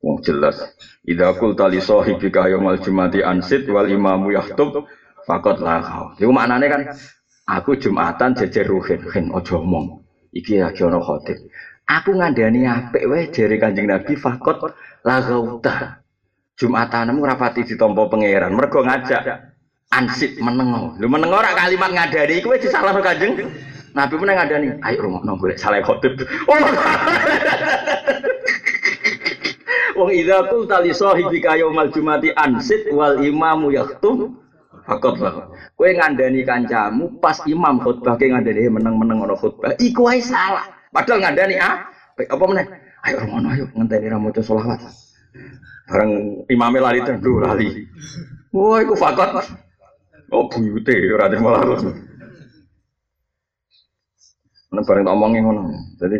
Wong 0.02 0.18
jelas. 0.20 0.58
Idza 1.06 1.32
qulta 1.38 1.70
li 1.70 1.78
sahibika 1.78 2.50
yaumal 2.50 2.82
jumati 2.82 3.22
ansit 3.22 3.64
wal 3.70 3.86
imamu 3.86 4.34
yahtub 4.34 4.84
faqad 5.24 5.62
la 5.62 6.12
Iku 6.18 6.32
maknane 6.34 6.66
kan 6.68 6.82
aku 7.46 7.78
Jumatan 7.78 8.34
jejer 8.34 8.66
ruhin, 8.66 9.06
hin 9.08 9.30
aja 9.32 9.56
omong. 9.56 10.02
Iki 10.34 10.60
lagi 10.60 10.82
ono 10.82 10.98
khotib. 10.98 11.38
Aku 11.86 12.16
ngandani 12.18 12.66
apik 12.66 13.06
wae 13.06 13.30
jere 13.30 13.60
Kanjeng 13.60 13.86
Nabi 13.86 14.18
fakot 14.18 14.74
la 15.06 15.22
gauta. 15.22 16.02
Jumatanmu 16.58 17.22
rapati 17.22 17.62
ditampa 17.62 18.10
pangeran. 18.10 18.54
Mergo 18.56 18.82
ngajak 18.82 19.53
ansip 19.94 20.34
menengo. 20.42 20.98
Lu 20.98 21.06
menengo 21.06 21.38
ora 21.38 21.54
kalimat 21.54 21.94
ngadani 21.94 22.42
iku 22.42 22.54
wis 22.54 22.66
disalahno 22.66 23.00
Kanjeng 23.00 23.38
Nabi 23.94 24.18
pun 24.18 24.26
ngadani, 24.26 24.82
ayo 24.82 25.06
rungokno 25.06 25.38
golek 25.38 25.54
salah 25.54 25.78
khotib. 25.86 26.18
Oh. 26.50 26.58
Wong 29.94 30.10
idza 30.10 30.50
qulta 30.50 30.82
li 30.82 30.90
sahibika 30.90 31.54
yaumal 31.54 31.94
jumati 31.94 32.34
ansit 32.34 32.90
wal 32.90 33.22
imamu 33.22 33.70
yaktum 33.70 34.34
fakot 34.82 35.22
lah. 35.22 35.46
Kue 35.78 35.94
ngandani 35.94 36.42
kancamu 36.42 37.22
pas 37.22 37.38
imam 37.46 37.78
khutbah 37.78 38.18
ke 38.18 38.26
ngandani 38.26 38.66
meneng-meneng 38.66 39.22
ono 39.22 39.38
khutbah. 39.38 39.78
Iku 39.78 40.10
ae 40.10 40.18
salah. 40.18 40.66
Padahal 40.90 41.22
ngandani 41.22 41.54
ah 41.62 41.86
apa 42.18 42.44
meneh? 42.50 42.66
Ayo 43.06 43.22
romono 43.22 43.54
ayo 43.54 43.70
ngenteni 43.78 44.10
ra 44.10 44.18
maca 44.18 44.42
selawat. 44.42 44.82
Bareng 45.86 46.42
imame 46.50 46.82
lali 46.82 46.98
tendu 47.06 47.38
lali. 47.38 47.86
Wah 48.50 48.82
iku 48.82 48.98
fakot. 48.98 49.46
Oh 50.32 50.48
buyute 50.48 50.94
ora 51.12 51.28
terima 51.28 51.60
lalu. 51.60 51.92
Nek 54.74 54.82
bareng 54.82 55.04
tak 55.06 55.14
omongi 55.14 55.38
ngono. 55.44 55.62
Jadi 56.00 56.16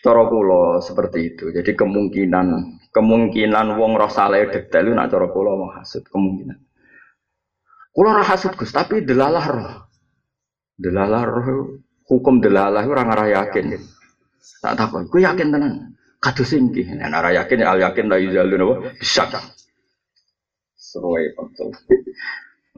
cara 0.00 0.22
kula 0.26 0.80
seperti 0.82 1.18
itu. 1.34 1.44
Jadi 1.52 1.76
kemungkinan 1.76 2.46
kemungkinan 2.90 3.66
wong 3.78 3.92
roh 3.94 4.10
saleh 4.10 4.48
detail 4.50 4.96
nak 4.96 5.12
cara 5.12 5.26
kula 5.30 5.52
mau 5.54 5.70
hasud 5.70 6.02
kemungkinan. 6.08 6.58
Kulo 7.90 8.08
ora 8.14 8.22
hasud 8.22 8.54
Gus, 8.54 8.70
tapi 8.70 9.02
delalah 9.02 9.44
roh. 9.50 9.70
Delalah 10.78 11.22
roh 11.26 11.78
hukum 12.08 12.42
delalah 12.42 12.82
ora 12.86 13.02
ngarah 13.06 13.28
yakin. 13.44 13.76
Tak 14.60 14.74
takon, 14.76 15.06
kowe 15.06 15.20
yakin 15.20 15.52
tenan? 15.52 15.94
Kados 16.18 16.50
singki. 16.50 16.86
Nek 16.86 17.12
ora 17.12 17.30
yakin 17.44 17.62
al 17.62 17.78
yakin 17.78 18.06
la 18.10 18.16
yuzalu 18.18 18.54
napa? 18.56 18.74
Bisa. 18.98 19.24
Seruai 20.74 21.38
betul. 21.38 21.70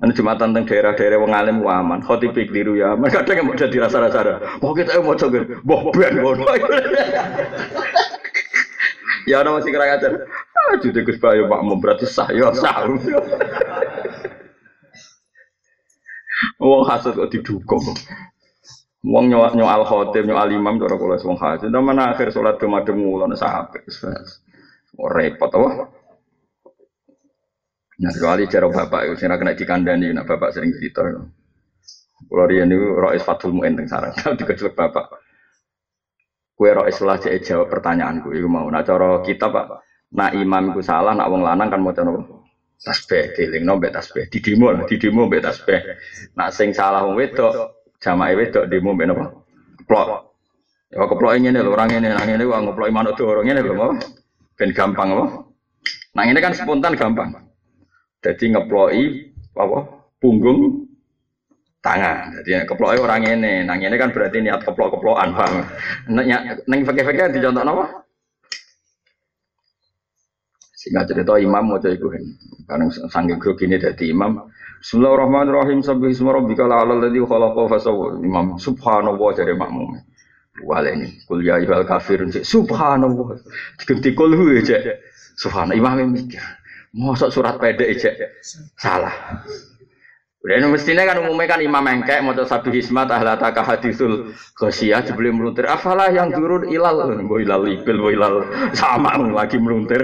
Anu 0.03 0.11
jumatan 0.11 0.51
tentang 0.51 0.67
daerah-daerah 0.67 1.15
wong 1.23 1.31
alim 1.31 1.63
wa 1.63 1.79
aman, 1.79 2.03
khotib 2.03 2.35
keliru 2.35 2.75
ya 2.75 2.99
aman. 2.99 3.07
Kadang 3.07 3.47
mau 3.47 3.55
jadi 3.55 3.87
rasa-rasa. 3.87 4.59
Mau 4.59 4.75
kita 4.75 4.99
mau 4.99 5.15
coba, 5.15 5.47
boh 5.63 5.95
ben. 5.95 6.19
Ya 9.31 9.47
ana 9.47 9.55
masih 9.55 9.71
kira 9.71 9.87
ngajar. 9.87 10.27
Ah, 10.59 10.75
jadi 10.83 11.07
Gus 11.07 11.23
Bayu 11.23 11.47
makmum 11.47 11.79
berarti 11.79 12.11
sah 12.11 12.27
ya 12.35 12.51
sah. 12.51 12.91
Wong 16.59 16.83
hasud 16.91 17.15
kok 17.15 17.31
didukung. 17.31 17.87
Wong 19.07 19.31
nyoal 19.31 19.55
nyoal 19.55 19.87
khotib 19.87 20.27
nyoal 20.27 20.51
imam 20.51 20.83
cara 20.83 20.99
kula 20.99 21.23
wong 21.23 21.39
hasud. 21.39 21.71
Zaman 21.71 22.03
akhir 22.03 22.35
salat 22.35 22.59
kemadem 22.59 22.99
ngulon 22.99 23.39
sahabat. 23.39 23.87
Repot 24.99 25.51
apa? 25.55 26.02
Nah, 28.03 28.11
kecuali 28.11 28.51
cara 28.51 28.67
bapak 28.67 29.15
sing 29.15 29.31
kena 29.31 29.55
dikandani, 29.55 30.11
nah 30.11 30.27
bapak 30.27 30.51
sering 30.51 30.75
cerita. 30.75 31.07
Kalau 32.27 32.47
dia 32.51 32.67
ini 32.67 32.75
Rois 32.75 33.23
Fatul 33.23 33.55
Mu'in 33.55 33.79
teng 33.79 33.87
sarang, 33.87 34.11
dikecelek 34.39 34.75
bapak. 34.75 35.07
Kue 36.59 36.71
Rois 36.75 36.99
lah 36.99 37.19
cek 37.23 37.47
jawab 37.47 37.71
pertanyaanku, 37.71 38.35
itu 38.35 38.51
mau. 38.51 38.67
Nah 38.67 38.83
cara 38.83 39.23
kita 39.23 39.55
pak, 39.55 39.87
nah 40.19 40.35
imam 40.35 40.75
itu 40.75 40.83
salah, 40.83 41.15
nak 41.15 41.31
wong 41.31 41.47
lanang 41.47 41.71
kan 41.71 41.79
mau 41.79 41.95
coba 41.95 42.43
tasbih, 42.83 43.39
diling 43.39 43.63
no 43.63 43.79
tasbih, 43.79 44.27
di 44.27 44.39
demo 44.43 44.75
lah, 44.75 44.83
di 44.83 44.99
demo 44.99 45.31
be 45.31 45.39
tasbih. 45.39 45.79
Nak 46.35 46.51
sing 46.51 46.75
salah 46.75 47.07
wong 47.07 47.15
wedok, 47.15 47.87
jamaah 48.03 48.35
wedok 48.35 48.67
demo 48.67 48.99
be 48.99 49.07
nopo, 49.07 49.47
keplok. 49.79 50.35
Ya 50.91 51.07
keplok 51.07 51.33
ini 51.39 51.55
nih, 51.55 51.63
orang 51.63 51.89
ini, 51.95 52.09
nang 52.11 52.27
ini, 52.27 52.45
wong 52.45 52.75
keplok 52.75 52.91
iman 52.91 53.07
itu 53.15 53.23
orang 53.25 53.47
ini 53.47 53.61
loh, 53.63 53.75
mau. 53.79 53.91
Ben 54.59 54.71
gampang 54.75 55.09
apa? 55.15 55.25
Nah 56.19 56.25
ini 56.27 56.39
kan 56.43 56.53
spontan 56.53 56.99
gampang. 56.99 57.52
Jadi 58.23 58.55
ngeploi 58.55 59.03
apa 59.59 59.79
punggung 60.23 60.87
tangan. 61.83 62.39
Jadi 62.39 62.63
keploi 62.71 63.03
orang 63.03 63.27
ini, 63.27 63.67
nang 63.67 63.83
ini 63.83 63.99
kan 63.99 64.15
berarti 64.15 64.39
niat 64.39 64.63
keplok-keplokan, 64.63 65.35
paham? 65.35 65.67
Neng 66.71 66.81
fakir-fakir 66.87 67.35
dicontoh 67.35 67.67
apa? 67.67 68.07
Sehingga 70.79 71.07
cerita 71.07 71.39
imam 71.39 71.63
mau 71.63 71.79
jadi 71.79 71.95
gue, 71.95 72.19
karena 72.67 72.91
sanggih 72.91 73.39
grogi 73.39 73.71
ini 73.71 73.79
dari 73.79 74.11
imam. 74.11 74.51
Bismillahirrahmanirrahim. 74.83 75.79
Sabbi 75.79 76.11
isma 76.11 76.35
rabbika 76.35 76.67
la'ala 76.67 76.99
alladhi 76.99 77.23
khalaqa 77.23 77.71
fasawwa. 77.71 78.19
Imam 78.19 78.59
subhanallah 78.59 79.31
jadi 79.31 79.55
makmum. 79.55 79.95
Wale 80.67 80.91
ini 80.95 81.23
kul 81.27 81.43
ya 81.43 81.63
ayyuhal 81.63 81.87
kafirun 81.87 82.35
subhanallah. 82.35 83.39
Diganti 83.79 84.11
kul 84.11 84.35
hu 84.35 84.59
aja. 84.59 84.83
Subhanallah 85.39 85.79
imam 85.79 86.19
mikir. 86.19 86.43
Mosok 86.93 87.33
surat 87.33 87.57
pendek 87.57 87.97
aja 87.97 88.11
salah. 88.77 89.41
Udah 90.43 90.59
ini 90.59 90.67
mestinya 90.75 91.07
kan 91.07 91.23
umumnya 91.23 91.55
kan 91.55 91.61
imam 91.63 91.87
engkek 91.87 92.19
mau 92.21 92.35
satu 92.35 92.69
hismat 92.75 93.07
ahlata 93.09 93.49
hadisul 93.63 94.35
khosyah 94.59 95.07
sebelum 95.07 95.39
meluntir. 95.39 95.71
Afalah 95.71 96.11
yang 96.11 96.35
turun 96.35 96.67
ilal, 96.67 97.15
boy 97.25 97.47
ilal 97.47 97.63
ibil, 97.65 97.97
boy 98.03 98.13
ilal 98.19 98.45
sama 98.75 99.15
lagi 99.23 99.57
meluntir. 99.57 100.03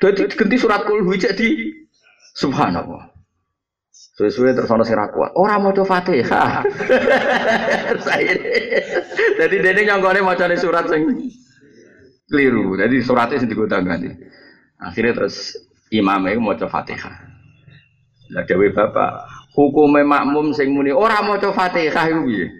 Jadi 0.00 0.32
ganti 0.32 0.56
surat 0.56 0.88
kul 0.88 1.04
jadi 1.14 1.48
subhanallah. 2.40 3.16
Suwe-suwe 4.16 4.56
terus 4.56 4.72
ana 4.72 4.80
sing 4.80 4.96
kuat. 4.96 5.36
Ora 5.36 5.60
maca 5.60 5.84
Fatihah. 5.84 6.64
Jadi 9.40 9.56
dene 9.60 9.80
nyonggone 9.84 10.24
macane 10.24 10.56
surat 10.56 10.88
sing 10.88 11.04
keliru. 12.24 12.80
Jadi 12.80 12.96
suratnya 13.04 13.36
sing 13.36 13.52
digodang 13.52 13.84
ganti. 13.84 14.08
Akhirnya 14.76 15.16
terus 15.16 15.56
imamnya 15.88 16.36
mau 16.36 16.52
coba 16.52 16.80
fatihah. 16.80 17.16
Lah 18.34 18.42
dewi 18.44 18.74
bapak, 18.74 19.24
hukumnya 19.54 20.02
makmum 20.02 20.50
sing 20.52 20.74
muni 20.74 20.92
orang 20.92 21.24
mau 21.24 21.40
coba 21.40 21.66
fatihah 21.68 22.04
itu 22.10 22.50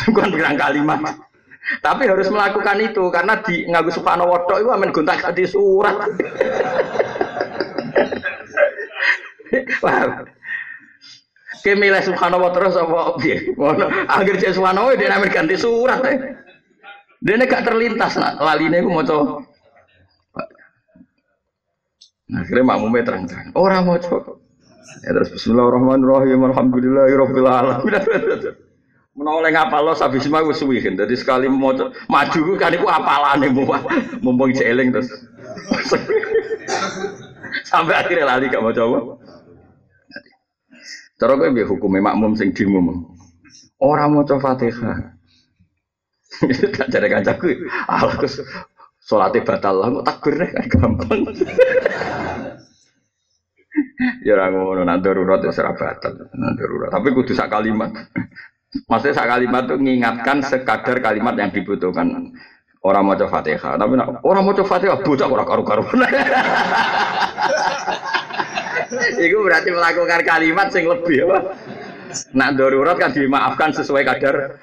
Bukan 0.06 0.32
bilang 0.32 0.56
kalimat. 0.56 1.02
Tapi 1.84 2.08
harus 2.08 2.26
melakukan 2.32 2.78
itu 2.82 3.04
karena 3.12 3.38
di 3.44 3.68
ngaku 3.68 3.90
subhanahu 3.94 4.32
wa 4.32 4.40
itu 4.58 4.70
amin 4.72 4.90
gonta 4.90 5.14
ganti 5.22 5.44
surat. 5.44 5.96
Wah. 9.84 10.24
Subhanahu 11.60 12.42
wa 12.42 12.50
terus 12.56 12.74
apa 12.80 13.14
piye? 13.20 13.52
Ngono. 13.54 13.86
Angger 14.08 14.40
cek 14.40 14.56
subhanahu 14.56 14.96
dia 14.96 15.12
amin 15.12 15.28
ganti 15.28 15.54
surat. 15.60 16.00
Dia 17.20 17.36
gak 17.36 17.68
terlintas 17.68 18.16
nak 18.16 18.40
laline 18.40 18.80
mau 18.80 19.04
coba 19.04 19.49
Nah, 22.30 22.46
akhirnya 22.46 22.62
makmumnya 22.62 23.02
terang-terang. 23.02 23.50
Orang 23.58 23.90
mau 23.90 23.98
coba. 23.98 24.38
Ya 25.02 25.10
terus 25.10 25.34
Bismillahirrahmanirrahim. 25.34 26.40
Alhamdulillahirabbil 26.54 27.48
alamin. 27.50 27.94
Menoleh 29.18 29.50
ngapal 29.50 29.82
lo 29.82 29.92
sabi 29.98 30.22
semua 30.22 30.46
gue 30.46 30.54
suwihin. 30.54 30.94
Jadi 30.94 31.18
sekali 31.18 31.50
mau 31.50 31.74
maju 32.06 32.40
kan 32.54 32.70
iku 32.70 32.86
apalane 32.86 33.50
mau 33.50 33.66
mumpung 34.22 34.54
jeeling 34.54 34.94
terus. 34.94 35.10
Sampai 37.70 37.98
akhirnya 37.98 38.30
lali 38.30 38.46
gak 38.46 38.62
mau 38.62 38.70
coba. 38.70 39.18
Cara 41.18 41.34
gue 41.34 41.50
biar 41.50 41.66
hukumnya 41.66 42.14
makmum 42.14 42.38
sing 42.38 42.54
dimum. 42.54 43.10
Orang 43.82 44.14
mau 44.14 44.22
coba 44.22 44.54
Fatihah. 44.54 45.18
Tak 46.78 46.88
jadi 46.88 47.10
kancaku. 47.10 47.52
Allah 47.84 48.16
Sholatnya 49.10 49.42
batal 49.42 49.74
lah, 49.74 49.90
kok 49.90 50.06
takbir 50.06 50.38
deh 50.38 50.50
kan 50.54 50.64
gampang. 50.78 51.20
ya 54.22 54.38
orang 54.38 54.54
ngono 54.54 54.86
nak 54.86 55.02
darurat 55.02 55.42
ya 55.42 55.50
serah 55.50 55.74
batal, 55.74 56.30
nak 56.30 56.54
darurat. 56.54 56.94
Tapi 56.94 57.10
kudu 57.10 57.34
sak 57.34 57.50
kalimat. 57.50 57.90
Maksudnya 58.86 59.18
sak 59.18 59.26
kalimat 59.26 59.66
itu 59.66 59.82
mengingatkan 59.82 60.46
sekadar 60.46 61.02
kalimat 61.02 61.34
yang 61.34 61.50
dibutuhkan. 61.50 62.30
Orang 62.86 63.10
mau 63.10 63.18
coba 63.18 63.42
fatihah, 63.42 63.74
tapi 63.74 63.98
nak, 63.98 64.22
orang 64.22 64.46
mau 64.46 64.54
coba 64.54 64.78
fatihah, 64.78 65.02
bocah 65.02 65.26
orang 65.26 65.46
karu-karu. 65.50 65.84
Itu 69.20 69.38
berarti 69.44 69.70
melakukan 69.70 70.20
kalimat 70.24 70.66
sing 70.72 70.88
lebih 70.88 71.28
apa? 71.28 71.38
Nak 72.34 72.58
darurat 72.58 72.96
kan 72.98 73.14
dimaafkan 73.14 73.74
sesuai 73.74 74.02
kadar 74.06 74.58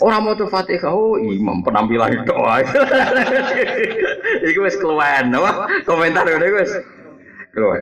Orang 0.00 0.20
mau 0.28 0.36
tuh 0.36 0.48
Fatihah, 0.50 0.92
oh 0.92 1.16
imam 1.16 1.64
penampilan 1.64 2.20
itu. 2.20 2.34
Iku 4.50 4.60
wis 4.64 4.76
keluwen? 4.76 5.32
Komentar 5.88 6.28
udah 6.28 6.50
wis 6.60 6.72
keluwen. 7.56 7.80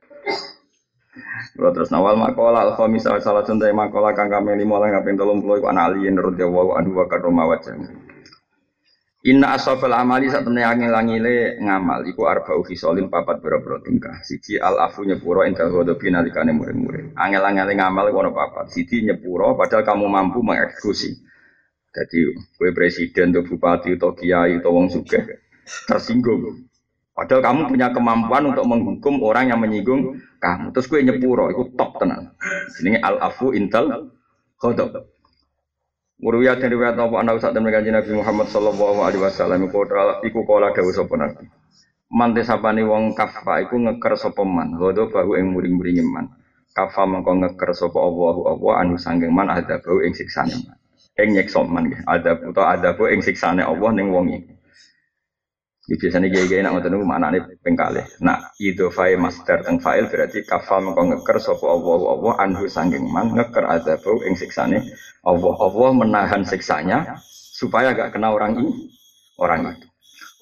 Kalau 1.59 1.71
terus 1.75 1.91
nawal 1.91 2.15
makola 2.15 2.71
alfa 2.71 2.87
misal 2.87 3.19
salah 3.19 3.43
satu 3.43 3.67
makola 3.75 4.15
kang 4.15 4.31
lima 4.31 4.79
orang 4.79 4.95
ngapin 4.95 5.19
tolong 5.19 5.43
puluh 5.43 5.59
anak 5.67 5.91
aliin 5.91 6.15
radhiyallahu 6.15 6.71
anhu 6.79 6.95
wa 6.95 7.05
karoma 7.11 7.51
wajah. 7.51 7.75
Inna 9.19 9.51
asofel 9.51 9.91
amali 9.91 10.31
saat 10.31 10.47
temen 10.47 10.63
langile 10.63 11.59
ngamal 11.59 12.07
iku 12.07 12.23
arba'u 12.23 12.63
khisolin 12.63 13.11
papat 13.11 13.43
boro-boro 13.43 13.83
tingkah. 13.83 14.23
Siji 14.23 14.55
al 14.55 14.79
afu 14.79 15.03
nyepuro 15.03 15.43
ental 15.43 15.75
ghadabi 15.75 16.07
nalikane 16.07 16.55
murid-murid. 16.55 17.19
Angel-angel 17.19 17.67
ngamal 17.75 18.15
kono 18.15 18.31
papat. 18.31 18.71
Siji 18.71 19.03
nyepuro 19.03 19.59
padahal 19.59 19.83
kamu 19.83 20.07
mampu 20.07 20.39
mengeksekusi. 20.39 21.19
Jadi 21.91 22.19
kue 22.55 22.71
presiden 22.71 23.35
atau 23.35 23.43
bupati 23.43 23.99
atau 23.99 24.15
kiai 24.15 24.63
atau 24.63 24.71
wong 24.71 24.87
sugih 24.87 25.27
tersinggung. 25.83 26.71
Padahal 27.11 27.43
kamu 27.43 27.61
punya 27.75 27.91
kemampuan 27.91 28.55
untuk 28.55 28.63
menghukum 28.71 29.19
orang 29.19 29.51
yang 29.51 29.59
menyinggung 29.59 30.15
kamu. 30.39 30.71
Terus 30.71 30.87
kue 30.87 31.03
nyepuro, 31.03 31.51
itu 31.51 31.75
top 31.75 31.99
tenan. 31.99 32.39
Ini 32.79 33.03
al 33.03 33.19
afu 33.19 33.51
intal 33.51 34.15
ghadab. 34.63 35.11
Muruya 36.19 36.59
dari 36.59 36.75
riwayat 36.75 36.99
apa 36.99 37.15
anak 37.15 37.39
saat 37.39 37.55
temen 37.55 37.71
kanjeng 37.71 37.95
Nabi 37.95 38.11
Muhammad 38.11 38.51
sallallahu 38.51 39.07
alaihi 39.07 39.23
wasallam 39.23 39.71
iku 39.71 39.87
iku 40.27 40.39
kala 40.43 40.75
dawuh 40.75 40.91
sapa 40.91 41.15
Nabi. 41.15 41.47
Mante 42.11 42.43
sapane 42.43 42.83
wong 42.83 43.15
kafa 43.15 43.63
iku 43.63 43.79
ngeker 43.79 44.19
sapa 44.19 44.43
man, 44.43 44.75
godo 44.75 45.07
bahu 45.07 45.39
ing 45.39 45.55
muring-muring 45.55 46.03
man. 46.03 46.27
Kafa 46.75 47.07
mengko 47.07 47.39
ngeker 47.39 47.71
sapa 47.71 48.03
Allahu 48.03 48.51
Allah 48.51 48.83
anu 48.83 48.99
sanggeng 48.99 49.31
man 49.31 49.47
ada 49.47 49.79
bau 49.79 50.03
ing 50.03 50.11
siksane 50.11 50.59
man. 50.59 50.75
Ing 51.15 51.39
nyekso 51.39 51.63
man 51.63 51.87
nggih, 51.87 52.03
ada 52.03 52.35
utawa 52.43 52.75
ada 52.75 52.99
bau 52.99 53.07
ing 53.07 53.23
siksane 53.23 53.63
Allah 53.63 53.89
ning 53.95 54.11
wong 54.11 54.27
iki. 54.35 54.58
Di 55.89 55.97
biasanya 55.97 56.29
gaya-gaya 56.29 56.61
nak 56.69 56.77
ngoten 56.77 57.01
mana 57.01 57.33
nih 57.33 57.41
pengkale. 57.65 58.05
Nak 58.21 58.53
itu 58.61 58.93
file 58.93 59.17
master 59.17 59.65
teng 59.65 59.81
file 59.81 60.05
berarti 60.05 60.45
kafal 60.45 60.85
mengko 60.85 61.01
ngeker 61.01 61.41
sopo 61.41 61.65
Allah 61.65 62.13
Allah 62.13 62.33
anhu 62.45 62.69
sangking 62.69 63.09
man 63.09 63.33
ngeker 63.33 63.65
ada 63.65 63.97
bau 63.97 64.21
ing 64.21 64.37
siksane 64.37 64.85
Allah 65.25 65.55
Allah 65.57 65.89
menahan 65.97 66.45
siksanya 66.45 67.17
supaya 67.57 67.97
gak 67.97 68.13
kena 68.13 68.29
orang 68.29 68.61
ini 68.61 68.85
orang 69.41 69.73
itu. 69.73 69.89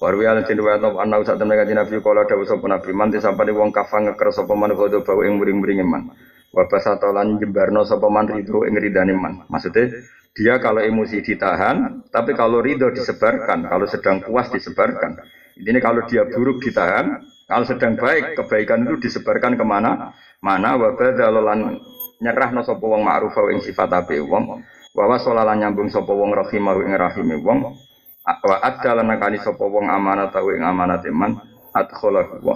Waru 0.04 0.20
ya 0.20 0.36
lantin 0.36 0.60
wa 0.60 0.76
ta 0.76 0.92
anna 1.00 1.16
usat 1.16 1.40
temen 1.40 1.56
kanjeng 1.56 1.80
Nabi 1.80 1.96
kala 2.04 2.28
dawuh 2.28 2.44
sapa 2.44 2.68
Nabi 2.68 2.90
man 2.92 3.08
sampai 3.08 3.48
wong 3.48 3.72
kafal 3.72 4.04
ngeker 4.04 4.28
sapa 4.28 4.52
man 4.52 4.76
kodo 4.76 5.00
bau 5.00 5.24
ing 5.24 5.40
muring-muring 5.40 5.80
man. 5.80 6.12
Wabasatolan 6.52 7.40
jembarno 7.40 7.88
sapa 7.88 8.04
man 8.12 8.28
ridho 8.28 8.68
ing 8.68 8.76
ridane 8.76 9.16
man. 9.16 9.48
Maksudnya 9.48 9.96
dia 10.38 10.54
kalau 10.62 10.78
emosi 10.78 11.18
ditahan, 11.24 12.06
tapi 12.14 12.36
kalau 12.38 12.62
ridho 12.62 12.94
disebarkan, 12.94 13.66
kalau 13.66 13.90
sedang 13.90 14.22
puas 14.22 14.46
disebarkan. 14.54 15.18
Ini 15.58 15.78
kalau 15.82 16.06
dia 16.06 16.22
buruk 16.22 16.62
ditahan, 16.62 17.18
kalau 17.50 17.64
sedang 17.66 17.98
baik 17.98 18.38
kebaikan 18.38 18.86
itu 18.86 19.10
disebarkan 19.10 19.58
ke 19.58 19.64
mana? 19.66 20.14
Mana? 20.38 20.78
Wabadalolan 20.78 21.82
nyerah 22.22 22.54
no 22.54 22.62
sapa 22.62 22.82
wong 22.82 23.02
ma'ruf 23.02 23.34
ing 23.50 23.58
sifat 23.58 23.90
ape 23.90 24.22
wong. 24.22 24.62
Wa 24.94 25.04
wasolalan 25.10 25.58
nyambung 25.58 25.90
sapa 25.90 26.14
wong 26.14 26.30
rahimah 26.30 26.78
ing 26.86 26.94
rahime 26.94 27.36
wong. 27.42 27.74
Wa 28.22 28.56
adala 28.62 29.02
nakani 29.02 29.42
sapa 29.42 29.64
wong 29.66 29.90
amanat 29.90 30.30
ing 30.38 30.62
amanat 30.62 31.02
iman 31.10 31.34
adkhala 31.74 32.38
wa. 32.38 32.54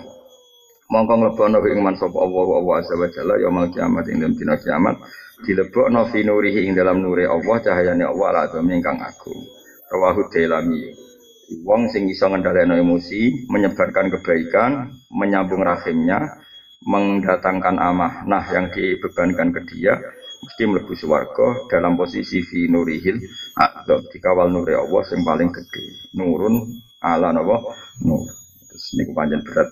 Mongko 0.92 1.14
nglebono 1.18 1.59
ing 1.66 1.80
man 1.82 1.98
sapa 1.98 2.22
Allah 2.22 2.48
wa 2.62 2.74
azza 2.78 2.94
wa 2.94 3.09
jalla 3.11 3.34
yaumul 3.40 3.72
kiamat 3.72 4.07
ing 4.12 4.22
dalem 4.22 4.38
dina 4.38 4.55
kiamat. 4.61 5.00
Dilebokno 5.42 6.07
fi 6.12 6.22
nurihi 6.22 6.70
ing 6.70 6.78
dalam 6.78 7.03
nuri 7.03 7.26
Allah 7.26 7.59
cahayane 7.59 8.07
Allah 8.07 8.46
ala 8.46 8.62
ingkang 8.62 9.03
agung. 9.03 9.42
Rawahu 9.90 10.30
dalami 10.30 11.11
wong 11.61 11.92
sing 11.92 12.09
iso 12.09 12.28
ngendhaleno 12.32 12.72
emosi 12.72 13.48
menyebarkan 13.53 14.09
kebaikan 14.09 14.96
menyambung 15.12 15.61
rahimnya 15.61 16.40
mendatangkan 16.82 17.78
amanah 17.78 18.44
yang 18.50 18.72
dibebankan 18.74 19.55
ke 19.55 19.61
dia 19.70 19.94
mesti 20.42 20.62
mlebu 20.66 20.94
swarga 20.98 21.70
dalam 21.70 21.94
posisi 21.94 22.42
fi 22.42 22.66
nurihil 22.66 23.22
atau 23.55 24.03
dikawal 24.11 24.50
nuri 24.50 24.74
Allah 24.74 25.03
yang 25.14 25.22
paling 25.22 25.50
gede 25.55 26.11
nurun 26.18 26.82
ala 26.98 27.30
napa? 27.30 27.62
Nur. 28.03 28.26
Terus 28.66 28.84
niku 28.98 29.12
panjang 29.14 29.46
berat 29.46 29.70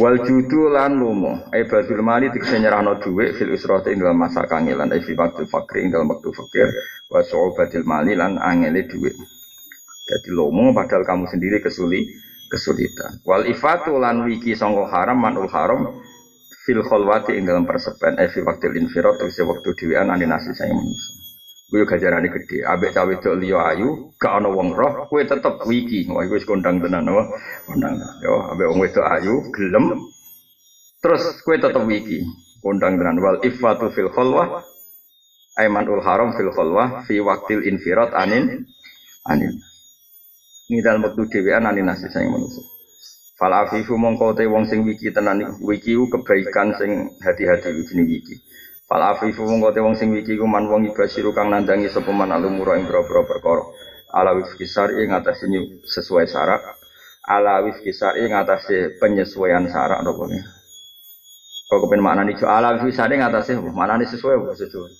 wal 0.00 0.18
judu 0.24 0.72
lan 0.72 0.98
lumo. 0.98 1.46
Ai 1.52 1.68
badul 1.68 2.02
mali 2.02 2.32
dikse 2.32 2.58
nyerahno 2.58 2.98
dhuwit 2.98 3.38
fil 3.38 3.54
usrati 3.54 3.92
ing 3.94 4.02
dalam 4.02 4.18
masa 4.18 4.42
kangelan. 4.48 4.90
Ai 4.90 5.04
fi 5.04 5.12
waktu 5.14 5.44
fakir 5.46 5.84
ing 5.84 5.94
dalam 5.94 6.10
waktu 6.10 6.32
fakir. 6.32 6.68
Wa 7.12 7.22
su'ubatil 7.22 7.86
mali 7.86 8.18
lan 8.18 8.40
angele 8.40 8.88
dhuwit 8.88 9.35
jadi 10.06 10.30
lomo 10.30 10.70
padahal 10.70 11.02
kamu 11.02 11.26
sendiri 11.26 11.58
kesulit 11.58 12.06
kesulitan. 12.46 13.18
Wal 13.26 13.50
ifatu 13.50 13.98
lan 13.98 14.22
wiki 14.22 14.54
sangka 14.54 14.86
haram 14.86 15.18
manul 15.18 15.50
haram 15.50 15.98
fil 16.62 16.82
khalwati 16.86 17.34
ing 17.34 17.42
dalam 17.46 17.66
persepen 17.66 18.14
eh 18.22 18.30
fi 18.30 18.42
waktu 18.46 18.70
infirat 18.78 19.18
tegese 19.18 19.42
waktu 19.42 19.74
dhewean 19.74 20.14
ane 20.14 20.30
nasi 20.30 20.54
saya 20.54 20.70
manusia. 20.70 21.14
Kuwi 21.66 21.82
gajarane 21.82 22.30
gede. 22.30 22.62
Ambek 22.62 22.94
cawe 22.94 23.10
wedok 23.10 23.34
liya 23.42 23.58
ayu, 23.74 24.14
gak 24.22 24.38
ana 24.38 24.46
wong 24.46 24.70
roh, 24.70 25.10
kowe 25.10 25.18
tetep 25.18 25.66
wiki. 25.66 26.06
Wah 26.06 26.22
wis 26.30 26.46
kondang 26.46 26.78
tenan 26.78 27.10
apa? 27.10 27.26
Kondang. 27.66 27.98
Yo 28.22 28.54
ambek 28.54 28.70
wong 28.70 28.78
wedok 28.86 29.02
ayu 29.02 29.50
gelem 29.50 30.06
terus 31.02 31.42
kowe 31.42 31.58
tetep 31.58 31.82
wiki. 31.82 32.22
Kondang 32.62 32.94
tenan 33.02 33.18
wal 33.18 33.42
ifatu 33.42 33.90
fil 33.90 34.14
khalwah 34.14 34.62
Aimanul 35.56 36.04
haram 36.04 36.36
fil 36.36 36.52
khalwah 36.52 37.02
fi 37.08 37.16
waktil 37.18 37.64
infirat 37.64 38.12
anin 38.12 38.68
anin 39.24 39.56
ini 40.66 40.82
dalam 40.82 41.06
waktu 41.06 41.30
dewean 41.30 41.62
nani 41.62 41.82
nasi 41.86 42.10
saya 42.10 42.26
manusia. 42.26 42.62
Fal 43.36 43.52
afifu 43.52 43.94
mongko 44.00 44.34
te 44.34 44.48
wong 44.48 44.66
sing 44.66 44.82
wiki 44.82 45.12
tenan 45.12 45.60
wiki 45.62 45.94
kebaikan 45.94 46.74
sing 46.74 47.14
hati-hati 47.22 47.70
jenenge 47.84 48.08
wiki. 48.08 48.34
Fal 48.88 49.04
afifu 49.04 49.46
mongko 49.46 49.76
te 49.76 49.80
wong 49.84 49.94
sing 49.94 50.10
wiki 50.10 50.34
ku 50.34 50.48
man 50.48 50.66
wong 50.66 50.88
ibasiru 50.90 51.30
kang 51.36 51.52
nandangi 51.52 51.86
sapa 51.92 52.10
man 52.10 52.32
alumura 52.32 52.80
ing 52.80 52.88
boro-boro 52.88 53.28
perkara. 53.28 53.62
Ala 54.16 54.32
wifki 54.34 54.64
syar'i 54.64 55.06
ngatasi 55.06 55.46
sesuai 55.84 56.26
syarat. 56.26 56.64
Ala 57.28 57.62
wifki 57.62 57.92
syar'i 57.92 58.26
ngatasi 58.26 58.96
penyesuaian 58.98 59.68
syarat 59.68 60.00
apa 60.00 60.24
ne. 60.26 60.40
Kok 61.68 61.78
kepen 61.84 62.00
maknani 62.00 62.34
jo 62.40 62.48
ala 62.48 62.74
wifki 62.74 62.96
syar'i 62.96 63.20
ngatasi 63.20 63.60
maknani 63.60 64.08
sesuai 64.08 64.34
apa 64.40 64.54
sesuai. 64.56 64.92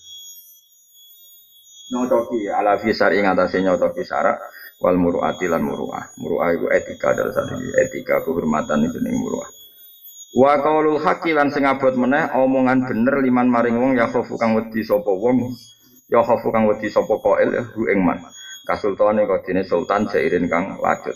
Nyotoki 1.97 2.53
ala 2.53 2.77
wifki 2.77 2.93
syar'i 2.93 3.25
ngatasi 3.25 3.65
nyotoki 3.65 4.05
syarat 4.05 4.37
wal 4.81 4.97
muruati 5.01 5.49
lan 5.49 5.65
muruah. 5.65 6.05
Muruah 6.21 6.53
itu 6.53 6.67
etika 6.69 7.17
dari 7.17 7.33
satu 7.33 7.57
etika 7.57 8.21
kehormatan 8.25 8.85
itu 8.85 8.99
nih 9.01 9.15
muruah. 9.17 9.49
Wa 10.37 10.61
qaulul 10.61 11.01
haqqi 11.01 11.33
lan 11.33 11.49
sing 11.49 11.65
abot 11.65 11.97
meneh 11.97 12.29
omongan 12.37 12.85
bener 12.85 13.25
liman 13.25 13.49
maring 13.49 13.81
wong 13.81 13.93
ya 13.97 14.05
khofu 14.13 14.37
kang 14.37 14.53
wedi 14.53 14.85
sapa 14.85 15.09
wong 15.09 15.49
ya 16.13 16.21
khofu 16.21 16.53
kang 16.53 16.69
wedi 16.69 16.93
sapa 16.93 17.17
qail 17.25 17.49
ya 17.57 17.63
hu 17.73 17.89
ing 17.89 18.05
man. 18.05 18.21
Kasultane 18.67 19.25
kodine 19.31 19.63
sultan 19.63 20.11
jairin 20.11 20.51
kang 20.51 20.77
lajut. 20.83 21.15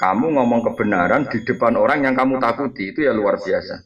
Kamu 0.00 0.32
ngomong 0.32 0.64
kebenaran 0.72 1.28
di 1.28 1.44
depan 1.44 1.76
orang 1.76 2.02
yang 2.02 2.16
kamu 2.16 2.40
takuti 2.40 2.90
itu 2.90 3.04
ya 3.04 3.12
luar 3.14 3.38
biasa. 3.38 3.84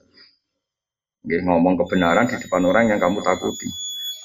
Nggih 1.27 1.43
ngomong 1.45 1.75
kebenaran 1.85 2.31
di 2.31 2.39
depan 2.39 2.63
orang 2.65 2.89
yang 2.89 3.03
kamu 3.03 3.19
takuti. 3.21 3.69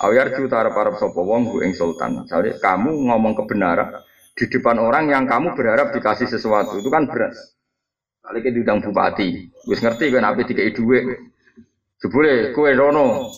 Awiyar 0.05 0.37
juta 0.37 0.63
para 0.69 0.93
sapa 0.95 1.19
wong 1.19 1.51
hu 1.51 1.65
ing 1.65 1.73
sultan. 1.75 2.23
Misalnya 2.23 2.55
kamu 2.61 3.09
ngomong 3.09 3.33
kebenaran 3.43 3.89
di 4.33 4.45
depan 4.49 4.81
orang 4.81 5.09
yang 5.13 5.23
kamu 5.29 5.53
berharap 5.53 5.93
dikasih 5.93 6.25
sesuatu 6.25 6.81
itu 6.81 6.89
kan 6.89 7.05
berat. 7.05 7.33
Kali 8.23 8.39
ke 8.39 8.55
diundang 8.55 8.79
bupati, 8.79 9.51
wis 9.67 9.83
ngerti 9.83 10.09
kan 10.09 10.23
apa 10.23 10.41
tiga 10.47 10.63
duit. 10.71 11.03
Sebule 11.99 12.55
kue 12.55 12.71
rono, 12.71 13.29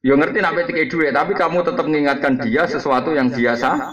yo 0.00 0.16
ngerti 0.16 0.40
apa 0.40 0.64
tiga 0.64 0.82
duit, 0.88 1.12
tapi 1.12 1.36
kamu 1.36 1.62
tetap 1.62 1.84
mengingatkan 1.84 2.40
dia 2.40 2.64
sesuatu 2.64 3.12
yang 3.12 3.28
biasa 3.28 3.92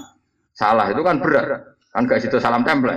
salah 0.55 0.87
itu 0.89 1.01
kan 1.03 1.19
berat. 1.19 1.75
Kan 1.89 2.05
gak 2.05 2.21
situ 2.21 2.37
salam 2.37 2.63
tempel. 2.63 2.95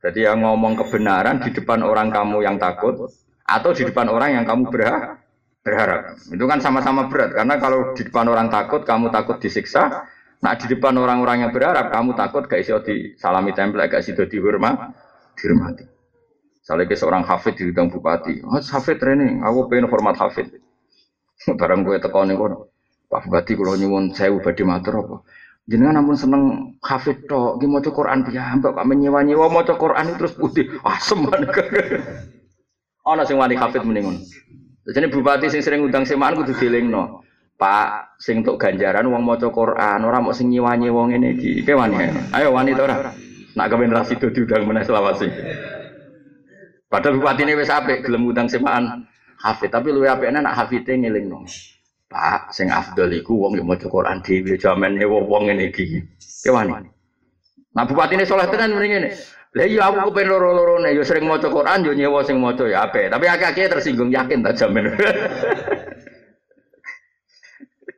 Jadi 0.00 0.24
yang 0.24 0.40
ngomong 0.40 0.80
kebenaran 0.80 1.44
di 1.44 1.52
depan 1.52 1.84
orang 1.84 2.08
kamu 2.08 2.40
yang 2.40 2.56
takut 2.56 3.10
atau 3.44 3.70
di 3.76 3.84
depan 3.84 4.08
orang 4.08 4.40
yang 4.40 4.44
kamu 4.48 4.72
berharap 4.72 5.20
berharap. 5.60 6.16
Itu 6.32 6.44
kan 6.48 6.58
sama-sama 6.64 7.12
berat 7.12 7.36
karena 7.36 7.60
kalau 7.60 7.92
di 7.92 8.02
depan 8.08 8.26
orang 8.32 8.48
takut 8.48 8.82
kamu 8.88 9.12
takut 9.12 9.36
disiksa, 9.42 10.08
Nah 10.40 10.56
di 10.56 10.66
depan 10.72 10.96
orang-orang 10.96 11.44
yang 11.44 11.52
berharap 11.52 11.92
kamu 11.92 12.16
takut 12.16 12.48
gak 12.48 12.64
iso 12.64 12.80
di 12.80 13.12
salami 13.20 13.52
tempel 13.52 13.84
gak 13.84 14.00
iso 14.00 14.24
dihormat, 14.24 14.96
dihormati. 15.36 15.84
Ke 16.70 16.94
seorang 16.94 17.26
hafid 17.26 17.58
di 17.58 17.66
bidang 17.66 17.90
bupati, 17.90 18.46
oh 18.46 18.54
hafid 18.62 19.02
training, 19.02 19.42
aku 19.42 19.66
pengen 19.66 19.90
format 19.90 20.14
hafid. 20.14 20.54
Barang 21.60 21.82
gue 21.82 21.98
tekan 21.98 22.30
nih 22.30 22.38
Pak 23.10 23.26
Bupati 23.26 23.58
kalau 23.58 23.74
nyuwun 23.74 24.14
saya 24.14 24.30
ubah 24.30 24.54
matur 24.62 25.02
apa? 25.02 25.16
Jenengan 25.66 25.98
namun 25.98 26.14
seneng 26.14 26.42
hafid 26.78 27.26
tok, 27.26 27.58
di 27.58 27.66
mau 27.66 27.82
Quran 27.82 28.22
dia, 28.22 28.54
mbak 28.54 28.74
kami 28.74 29.02
nyewa 29.02 29.26
nyewa 29.26 29.50
mau 29.50 29.66
Quran 29.66 30.14
terus 30.14 30.38
putih, 30.38 30.70
asem 30.86 31.18
banget. 31.26 31.50
Oh 33.02 33.18
nasi 33.18 33.34
wani 33.34 33.58
hafid 33.58 33.82
mendingun. 33.82 34.22
Jadi 34.86 35.06
bupati 35.10 35.50
sing 35.50 35.62
sering 35.62 35.82
udang 35.82 36.06
semaan 36.06 36.38
kudu 36.38 36.54
no. 36.86 37.26
Pak 37.58 38.09
sing 38.20 38.44
untuk 38.44 38.60
ganjaran 38.60 39.08
uang 39.08 39.24
maca 39.24 39.48
Quran, 39.48 40.04
orang 40.04 40.28
mau 40.28 40.36
sing 40.36 40.52
nyiwanyi 40.52 40.92
wong 40.92 41.16
ini 41.16 41.32
iki. 41.40 41.64
Ke 41.64 41.72
wani. 41.72 41.96
Ayo 42.36 42.52
wani 42.52 42.76
to 42.76 42.84
ora? 42.84 43.16
Nak 43.56 43.66
kepen 43.72 43.90
ra 43.90 44.04
sido 44.04 44.28
diundang 44.28 44.68
meneh 44.68 44.84
selawasi. 44.84 45.26
Padahal 46.86 47.16
bupati 47.16 47.48
ini 47.48 47.56
apik 47.56 48.04
gelem 48.04 48.28
utang 48.28 48.46
semaan 48.46 49.08
hafid, 49.40 49.72
tapi 49.72 49.88
luwe 49.90 50.12
apikne 50.12 50.44
nak 50.44 50.52
hafite 50.52 50.92
ngelingno. 51.00 51.48
Pak 52.10 52.52
sing 52.52 52.68
afdal 52.68 53.08
iku 53.14 53.40
wong 53.40 53.56
yo 53.56 53.64
maca 53.64 53.88
Quran 53.88 54.20
dhewe 54.20 54.58
jaman 54.60 55.00
wong 55.00 55.24
wong 55.24 55.42
ngene 55.48 55.72
iki. 55.72 56.04
Ke 56.44 56.52
wani. 56.52 56.76
Nah 57.72 57.84
bupati 57.88 58.20
ini 58.20 58.28
soleh 58.28 58.50
tenan 58.52 58.76
mrene 58.76 58.88
ngene. 58.90 59.10
Lah 59.50 59.66
iya 59.66 59.82
aku 59.88 60.12
kepen 60.12 60.30
loro-lorone 60.30 60.92
yo 60.92 61.02
sering 61.02 61.24
maca 61.24 61.48
Quran 61.48 61.82
yo 61.88 61.96
nyewa 61.96 62.20
sing 62.22 62.36
maca 62.36 62.68
ya 62.68 62.84
apik, 62.86 63.08
tapi 63.08 63.26
akeh-akeh 63.26 63.66
tersinggung 63.70 64.12
yakin 64.12 64.44
tak. 64.44 64.60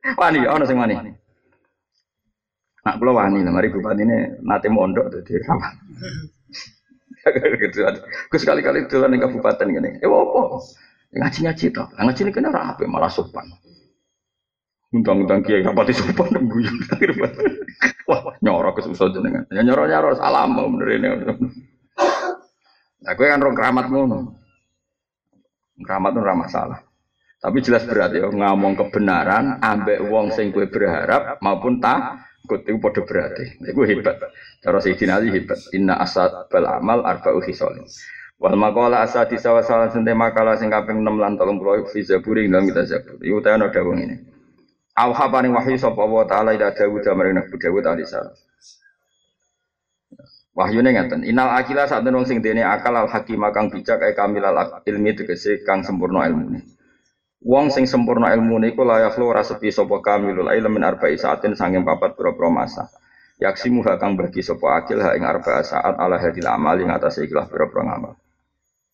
Wani, 0.03 0.41
ono 0.47 0.65
sing 0.67 0.79
wani. 0.79 0.95
Nak 2.83 2.99
kula 2.99 3.13
wani, 3.15 3.47
mari 3.47 3.71
ini 3.71 4.43
nate 4.43 4.67
mondok 4.67 5.07
dadi 5.15 5.39
rawan. 5.47 5.75
Gus 8.31 8.43
sekali-kali 8.43 8.91
dolan 8.91 9.15
ning 9.15 9.23
kabupaten 9.23 9.71
ngene. 9.71 10.03
Eh 10.03 10.11
opo? 10.11 10.59
Ngaji-ngaji 11.15 11.67
to. 11.71 11.85
Ngaji 11.95 12.21
ini 12.27 12.33
kena 12.35 12.51
rapi 12.51 12.83
malah 12.91 13.07
sopan. 13.07 13.47
Undang-undang 14.91 15.47
kiai 15.47 15.63
rapati 15.63 15.95
sopan 15.95 16.35
guyon. 16.51 16.77
Wah, 18.11 18.35
nyorok 18.43 18.83
kesusah 18.83 19.15
jenengan. 19.15 19.47
Ya 19.55 19.63
nyoro-nyoro 19.63 20.19
salam 20.19 20.59
bener 20.59 20.89
ini. 20.99 21.09
Nah, 23.03 23.13
gue 23.19 23.27
kan 23.27 23.43
rong 23.43 23.55
keramat 23.55 23.87
ngono. 23.91 24.35
Keramat 25.83 26.11
itu 26.15 26.23
ramah 26.23 26.49
salah. 26.51 26.81
Tapi 27.43 27.59
jelas 27.59 27.83
berat 27.91 28.15
ya 28.15 28.31
ngomong 28.31 28.79
kebenaran 28.79 29.59
ambek 29.59 29.99
wong 30.07 30.31
sing 30.31 30.55
kue 30.55 30.71
berharap 30.71 31.43
maupun 31.43 31.83
tak 31.83 32.23
itu 32.47 32.79
pada 32.79 33.03
berarti. 33.03 33.59
Itu 33.67 33.83
hebat. 33.83 34.19
Cara 34.63 34.79
Sayyidina 34.79 35.19
Ali 35.19 35.35
hebat. 35.35 35.59
Inna 35.75 35.99
asad 35.99 36.31
bal 36.47 36.71
amal 36.71 37.03
arba'u 37.03 37.43
khisalin. 37.43 37.83
Wal 38.39 38.55
maqala 38.59 39.03
asadi 39.03 39.39
sawa 39.39 39.63
salah 39.63 39.91
sente 39.91 40.11
makalah 40.15 40.59
sing 40.59 40.71
kaping 40.71 41.03
6 41.03 41.19
lan 41.19 41.35
30 41.39 41.91
fi 41.91 41.99
zaburi 42.07 42.47
dalam 42.47 42.67
kita 42.71 42.83
zabur. 42.87 43.19
Iku 43.23 43.39
ta 43.43 43.59
ana 43.59 43.71
dawuh 43.71 43.95
ngene. 43.95 44.17
Awha 44.99 45.25
paring 45.31 45.55
wahyu 45.57 45.79
sapa 45.79 46.03
wa 46.05 46.27
taala 46.29 46.53
ila 46.53 46.71
Dawud 46.75 47.07
maring 47.07 47.39
Nabi 47.39 47.55
Dawud 47.59 47.85
alaihi 47.87 48.07
salam. 48.07 48.35
Wahyune 50.53 50.93
ngaten, 50.93 51.25
inal 51.25 51.49
akila 51.49 51.89
sak 51.89 52.05
wong 52.05 52.29
sing 52.29 52.45
dene 52.45 52.61
akal 52.61 52.93
al 52.93 53.09
hakim 53.09 53.41
kang 53.57 53.73
bijak 53.73 54.05
kamil 54.13 54.45
al 54.45 54.85
ilmi 54.85 55.17
tegese 55.17 55.65
kang 55.65 55.81
sempurna 55.81 56.29
ilmune. 56.29 56.61
Wong 57.43 57.75
sing 57.75 57.91
sempurna 57.91 58.31
ilmu 58.31 58.63
niku 58.63 58.87
layak 58.87 59.19
lo 59.19 59.35
ora 59.35 59.43
sepi 59.43 59.75
sapa 59.75 59.99
kamilul 59.99 60.47
ilm 60.47 60.79
min 60.79 60.87
arba'i 60.87 61.19
saatin 61.19 61.59
sanging 61.59 61.83
papat 61.83 62.15
pira-pira 62.15 62.47
masa. 62.47 62.87
Yaksimu 63.43 63.83
kang 63.99 64.15
bagi 64.15 64.47
sapa 64.47 64.79
akil 64.79 65.03
ha 65.03 65.19
ing 65.19 65.27
arba'a 65.27 65.67
saat 65.67 65.99
ala 65.99 66.23
hadil 66.23 66.47
amal 66.47 66.79
ing 66.79 66.95
atase 66.95 67.27
ikhlas 67.27 67.51
ngamal. 67.51 68.15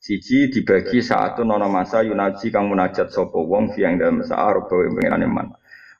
Siji 0.01 0.49
dibagi 0.49 1.05
saat 1.05 1.37
nono 1.45 1.69
masa 1.69 2.01
yunaji 2.01 2.49
kang 2.49 2.73
munajat 2.73 3.13
sapa 3.13 3.37
wong 3.37 3.77
fi 3.77 3.85
ing 3.85 4.01
dalem 4.01 4.25
saat 4.25 4.57
rupa 4.57 4.81
pengiran 4.81 5.29
iman. 5.29 5.47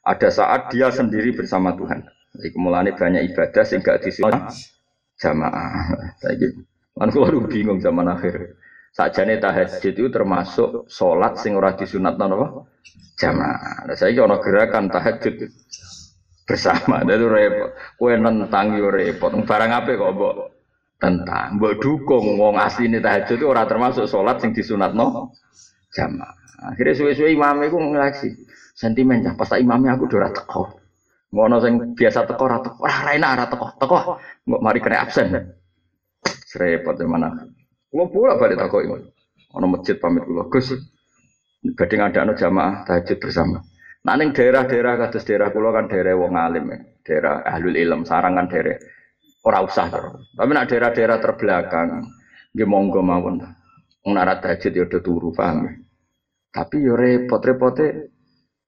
Ada 0.01 0.29
saat 0.33 0.73
dia 0.73 0.89
sendiri 0.89 1.37
bersama 1.37 1.77
Tuhan. 1.77 2.01
Jadi 2.33 2.57
mulane 2.57 2.97
banyak 2.97 3.29
ibadah 3.29 3.61
sing 3.61 3.85
gak 3.85 4.01
jamaah. 5.21 5.69
Saiki 6.23 6.47
lan 6.99 7.09
kula 7.13 7.31
bingung 7.45 7.79
zaman 7.79 8.09
akhir. 8.09 8.57
Sakjane 8.89 9.37
tahajud 9.37 9.93
itu 9.93 10.09
termasuk 10.09 10.89
sholat 10.89 11.37
sing 11.37 11.53
ora 11.53 11.77
disunat 11.77 12.17
apa? 12.17 12.65
Jamaah. 13.19 13.85
Nah, 13.85 13.95
saya 13.99 14.15
ono 14.23 14.39
gerakan 14.39 14.89
tahajud 14.89 15.35
bersama. 16.47 17.03
Itu 17.05 17.27
repot. 17.29 17.69
Kue 17.99 18.15
nentang 18.15 18.79
yo 18.79 18.89
repot. 18.89 19.35
Barang 19.45 19.71
apa 19.75 19.91
kok 19.93 20.11
mbok 20.15 20.33
tentang? 20.97 21.59
Mbok 21.59 21.73
dukung 21.77 22.39
wong 22.39 22.55
asline 22.57 23.03
tahajud 23.03 23.37
itu 23.37 23.45
ora 23.45 23.67
termasuk 23.69 24.07
sholat 24.07 24.41
sing 24.41 24.55
disunatno 24.55 25.35
jamaah. 25.93 26.33
Akhirnya 26.59 26.97
suwe-suwe 26.97 27.31
imam 27.35 27.63
iku 27.63 27.77
ngelaksi. 27.79 28.35
Sentimen 28.75 29.23
pas 29.35 29.51
imamnya 29.59 29.95
aku 29.95 30.07
ora 30.15 30.31
teko. 30.31 30.79
Ngono 31.29 31.55
sing 31.61 31.73
biasa 31.93 32.25
teko 32.25 32.41
ora 32.47 32.57
teko. 32.63 32.83
Ora 32.87 33.11
enak 33.13 33.31
ora 33.35 33.45
teko. 33.51 33.67
Teko. 33.77 33.97
Mbok 34.47 34.61
mari 34.63 34.79
kena 34.81 35.03
absen. 35.03 35.27
Repot 36.55 36.97
mana? 37.05 37.58
Kulo 37.89 38.05
pula 38.13 38.37
balik 38.37 38.61
takoi. 38.61 38.85
Ono 39.57 39.65
masjid 39.65 39.97
pamit 39.97 40.23
kulo. 40.25 40.45
Gus, 40.49 40.73
badhe 41.73 41.95
ngadakno 41.97 42.37
jamaah 42.37 42.85
tahajud 42.85 43.17
bersama. 43.17 43.65
Nah 44.05 44.15
ning 44.15 44.31
daerah-daerah 44.31 44.95
kados 44.95 45.25
daerah 45.25 45.49
kulo 45.49 45.73
kan 45.73 45.89
daerah 45.89 46.13
wong 46.15 46.37
alim 46.37 46.65
ya. 46.69 46.77
Daerah 47.03 47.41
ahlul 47.43 47.73
ilm, 47.73 48.05
sarang 48.05 48.37
kan 48.37 48.45
daerah 48.45 48.77
ora 49.41 49.59
usah 49.65 49.89
terus. 49.89 50.29
Tapi 50.37 50.51
nak 50.53 50.69
daerah-daerah 50.69 51.17
terbelakang 51.17 51.89
nggih 52.53 52.69
monggo 52.69 53.01
mawon. 53.01 53.41
Nek 54.05 54.39
tahajud 54.45 54.71
ya 54.73 54.83
udah 54.85 55.01
turu 55.01 55.29
paham 55.33 55.57
ya. 55.65 55.71
Tapi 56.49 56.81
yo 56.81 56.93
repot-repote 56.97 58.17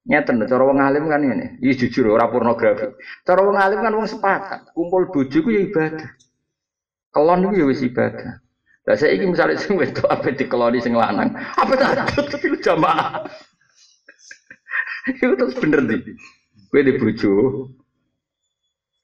Nyeten, 0.02 0.42
cara 0.50 0.66
wong 0.66 0.82
alim 0.82 1.06
kan 1.06 1.22
ini. 1.22 1.62
Iya 1.62 1.86
jujur 1.86 2.10
ora 2.18 2.26
pornografi. 2.26 2.90
Cara 3.22 3.46
wong 3.46 3.54
alim 3.54 3.86
kan 3.86 3.94
wong 3.94 4.10
sepakat, 4.10 4.74
kumpul 4.74 5.14
bojo 5.14 5.38
ku 5.46 5.50
ya 5.54 5.62
ibadah. 5.62 6.10
Kelon 7.14 7.46
itu 7.46 7.62
ya 7.62 7.66
wis 7.70 7.86
ibadah. 7.86 8.42
Lah 8.90 8.98
saya 8.98 9.14
ini 9.14 9.30
misalnya 9.30 9.62
sing 9.62 9.78
wedok 9.78 10.10
apa 10.10 10.34
dikeloni 10.34 10.82
sing 10.82 10.98
lanang, 10.98 11.38
apa 11.38 11.74
tahajud 11.78 12.26
tapi 12.34 12.46
lu 12.50 12.58
jamaah. 12.58 13.22
Itu 15.22 15.34
terus 15.38 15.56
bener 15.58 15.86
nih. 15.86 16.02
Gue 16.74 16.82
di 16.82 16.94
bojo. 16.98 17.34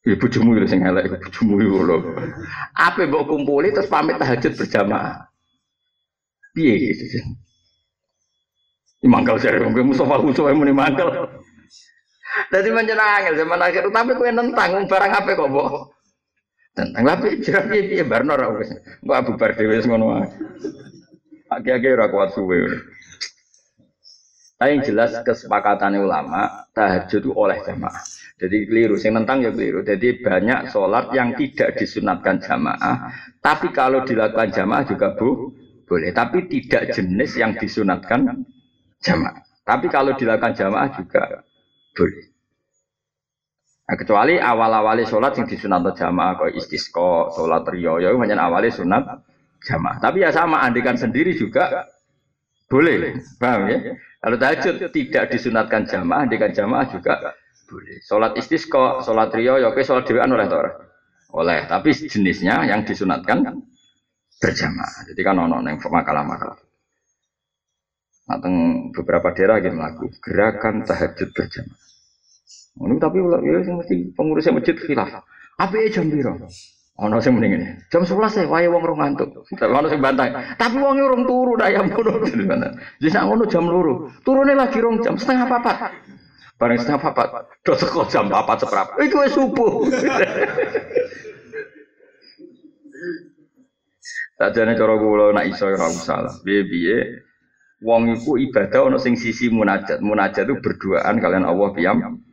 Ya 0.08 0.16
bojomu 0.16 0.56
itu 0.56 0.72
sing 0.72 0.88
elek, 0.88 1.20
bojomu 1.20 1.60
itu 1.60 1.84
lho. 1.84 1.98
Apa 2.80 3.04
mbok 3.12 3.28
kumpuli 3.28 3.76
terus 3.76 3.92
pamit 3.92 4.16
tahajud 4.16 4.56
berjamaah. 4.56 5.28
Piye 6.56 6.80
gitu. 6.80 7.20
Ini 9.04 9.08
mangkal 9.12 9.36
sih, 9.38 9.52
mungkin 9.60 9.92
Mustafa 9.92 10.24
Mustafa 10.24 10.56
muni 10.56 10.72
mangkal. 10.72 11.12
Jadi 12.54 12.70
menjenang 12.72 13.36
zaman 13.36 13.60
akhir, 13.60 13.84
tapi 13.92 14.12
kue 14.16 14.32
nentang 14.32 14.88
barang 14.88 15.12
apa 15.12 15.30
kok, 15.36 15.50
Mbok? 15.52 15.97
Tentang 16.78 17.02
tapi 17.02 17.42
piye 17.42 17.60
piye 17.66 17.82
piye 17.90 18.04
barno 18.06 18.38
ora 18.38 18.54
wis 18.54 18.70
engko 19.02 19.14
Abu 19.18 19.32
Bar 19.34 19.58
dhewe 19.58 19.82
wis 19.82 19.90
ngono 19.90 20.06
wae 20.14 21.90
ora 21.90 22.08
kuat 22.14 22.38
suwe 22.38 22.58
Tapi 24.58 24.74
yang 24.74 24.82
jelas 24.82 25.14
kesepakatan 25.22 26.02
ulama 26.02 26.66
tahajud 26.74 27.30
itu 27.30 27.30
oleh 27.30 27.62
jamaah. 27.62 28.02
Jadi 28.42 28.66
keliru, 28.66 28.98
sing 28.98 29.14
tentang 29.14 29.46
ya 29.46 29.54
keliru. 29.54 29.86
Jadi 29.86 30.18
banyak 30.18 30.74
sholat 30.74 31.14
yang 31.14 31.38
tidak 31.38 31.78
disunatkan 31.78 32.42
jamaah, 32.42 33.14
tapi 33.38 33.70
kalau 33.70 34.02
dilakukan 34.02 34.50
jamaah 34.50 34.82
juga 34.90 35.14
bu, 35.14 35.54
boleh. 35.86 36.10
Tapi 36.10 36.50
tidak 36.50 36.90
jenis 36.90 37.38
yang 37.38 37.54
disunatkan 37.54 38.46
jamaah. 39.06 39.46
Tapi 39.62 39.94
kalau 39.94 40.18
dilakukan 40.18 40.58
jamaah 40.58 40.90
juga 40.90 41.46
boleh. 41.94 42.27
Nah, 43.88 43.96
kecuali 43.96 44.36
awal-awali 44.36 45.08
sholat 45.08 45.40
yang 45.40 45.48
disunat 45.48 45.96
jamaah 45.96 46.36
kau 46.36 46.52
istisqo, 46.52 47.32
sholat 47.32 47.64
rio, 47.72 48.04
ya 48.04 48.12
hanya 48.12 48.36
awalnya 48.44 48.68
sunat 48.68 49.04
jamaah. 49.64 50.04
Tapi 50.04 50.28
ya 50.28 50.30
sama 50.36 50.60
andikan 50.60 51.00
sendiri 51.00 51.32
juga 51.40 51.88
boleh, 52.68 53.16
paham 53.40 53.72
ya? 53.72 53.96
Kalau 54.20 54.36
tahajud 54.36 54.92
tidak 54.92 55.32
disunatkan 55.32 55.88
jamaah, 55.88 56.28
andikan 56.28 56.52
jamaah 56.52 56.84
juga 56.92 57.32
boleh. 57.72 58.04
Sholat 58.04 58.36
istisqo, 58.36 59.00
sholat 59.08 59.32
rio, 59.32 59.56
ya 59.56 59.72
oke 59.72 59.80
sholat 59.88 60.04
dewan 60.04 60.36
oleh 60.36 60.52
tora, 60.52 60.72
oleh. 61.32 61.64
Tapi 61.72 61.96
jenisnya 62.12 62.68
yang 62.68 62.84
disunatkan 62.84 63.56
berjamaah. 64.44 65.08
Jadi 65.08 65.22
kan 65.24 65.40
ono 65.40 65.64
yang 65.64 65.80
makalah-makalah. 65.80 66.60
Nah, 68.28 68.38
beberapa 68.92 69.32
daerah 69.32 69.64
gitu 69.64 69.80
lagu 69.80 70.12
gerakan 70.20 70.84
tahajud 70.84 71.32
berjamaah. 71.32 71.87
Ini 72.78 72.96
tapi 73.02 73.18
ya 73.22 73.74
mesti 73.74 74.14
pengurusnya 74.14 74.54
masjid 74.54 74.78
khilaf. 74.78 75.10
Apa 75.58 75.74
ya 75.82 75.90
jam 75.90 76.14
biru? 76.14 76.38
Ono 76.98 77.22
sing 77.22 77.38
mending 77.38 77.62
ini. 77.62 77.66
Jam 77.94 78.02
11 78.02 78.42
ya 78.42 78.50
wae 78.50 78.66
wong 78.66 78.82
rong 78.82 78.98
ngantuk. 78.98 79.46
Ono 79.54 79.86
sing 79.86 80.02
bantah. 80.02 80.58
Tapi 80.58 80.82
wong 80.82 80.98
urung 80.98 81.30
turu 81.30 81.54
dah 81.54 81.70
yang 81.70 81.94
ngono. 81.94 82.26
Jadi 83.02 83.10
sak 83.14 83.30
ngono 83.30 83.46
jam 83.46 83.70
loro. 83.70 84.10
Turune 84.26 84.58
lagi 84.58 84.82
rong 84.82 85.06
jam 85.06 85.14
setengah 85.14 85.46
papat. 85.46 85.94
Bareng 86.58 86.82
setengah 86.82 87.02
papat. 87.06 87.54
Do 87.62 87.78
teko 87.78 88.10
jam 88.10 88.34
papat 88.34 88.66
seprap. 88.66 88.98
Iku 88.98 89.22
wis 89.22 89.34
subuh. 89.38 89.86
Sajane 94.38 94.74
cara 94.78 94.94
kula 94.98 95.38
nak 95.38 95.46
iso 95.50 95.70
ora 95.70 95.90
usah. 95.90 96.42
Piye-piye 96.42 96.98
wong 97.86 98.10
iku 98.18 98.42
ibadah 98.42 98.90
ono 98.90 98.98
sing 98.98 99.14
sisi 99.14 99.54
munajat. 99.54 100.02
Munajat 100.02 100.50
itu 100.50 100.58
berduaan 100.66 101.22
kalian 101.22 101.46
Allah 101.46 101.70
piyam 101.78 102.26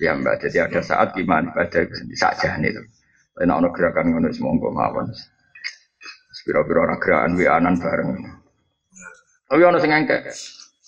Ya 0.00 0.16
mbak, 0.16 0.40
jadi 0.40 0.64
ada 0.64 0.80
saat 0.80 1.12
gimana 1.12 1.52
ibadah 1.52 1.84
saja 2.16 2.56
nih 2.56 2.72
tuh. 2.72 2.88
Tapi 3.36 3.44
nak 3.44 3.72
gerakan 3.76 4.16
ngono 4.16 4.32
semongko 4.32 4.72
mawon. 4.72 5.12
Spiro-spiro 6.32 6.88
orang 6.88 6.96
gerakan 6.96 7.36
wianan 7.36 7.76
bareng. 7.76 8.16
Tapi 9.44 9.60
ono 9.60 9.76
sing 9.76 9.92
engkek. 9.92 10.32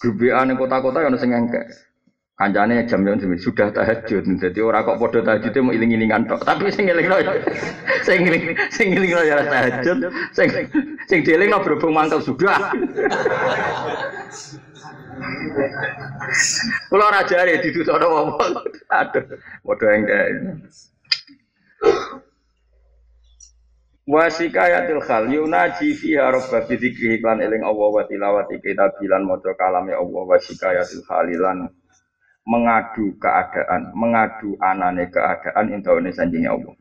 Grup 0.01 0.17
WA 0.17 0.49
kota-kota 0.57 1.05
ono 1.05 1.21
sing 1.21 1.37
engkek. 1.37 1.69
Kancane 2.41 2.89
jam 2.89 3.05
jam 3.05 3.21
sudah 3.21 3.69
tahajud. 3.71 4.25
Jadi 4.25 4.61
orang 4.65 4.89
kok 4.89 4.97
podo 4.97 5.21
tahajud 5.21 5.53
mau 5.61 5.77
iling-ilingan 5.77 6.25
tok. 6.25 6.49
Tapi 6.49 6.73
sing 6.73 6.89
ngeling 6.89 7.07
ya 7.13 7.37
sing 8.09 8.25
ngeling 8.25 8.45
sing 8.73 8.97
ya 8.97 9.45
tahajud. 9.45 10.09
Sing 10.33 10.49
sing 11.05 11.19
dieling 11.21 11.53
berhubung 11.53 11.93
mangkel 11.93 12.25
sudah. 12.25 12.73
Kulo 16.89 17.03
ora 17.05 17.23
jare 17.29 17.61
didutokno 17.63 18.07
wong. 18.09 18.29
Aduh, 18.91 19.25
padha 19.65 19.89
engke. 19.97 20.19
Wasikayatil 24.03 24.99
khal 25.07 25.31
yunaji 25.31 25.95
fiha 25.95 26.35
rabba 26.35 26.67
bi 26.67 26.75
dzikri 26.75 27.23
lan 27.23 27.39
eling 27.39 27.63
Allah 27.63 27.89
wa 27.89 28.03
tilawati 28.03 28.59
kitabilan 28.59 29.23
maca 29.23 29.55
kalame 29.55 29.95
Allah 29.95 30.23
wasikayatil 30.27 31.07
khalilan 31.07 31.71
mengadu 32.43 33.15
keadaan, 33.23 33.95
mengadu 33.95 34.59
anane 34.59 35.07
keadaan 35.07 35.71
intaune 35.71 36.11
sanjinge 36.11 36.51
Allah. 36.51 36.75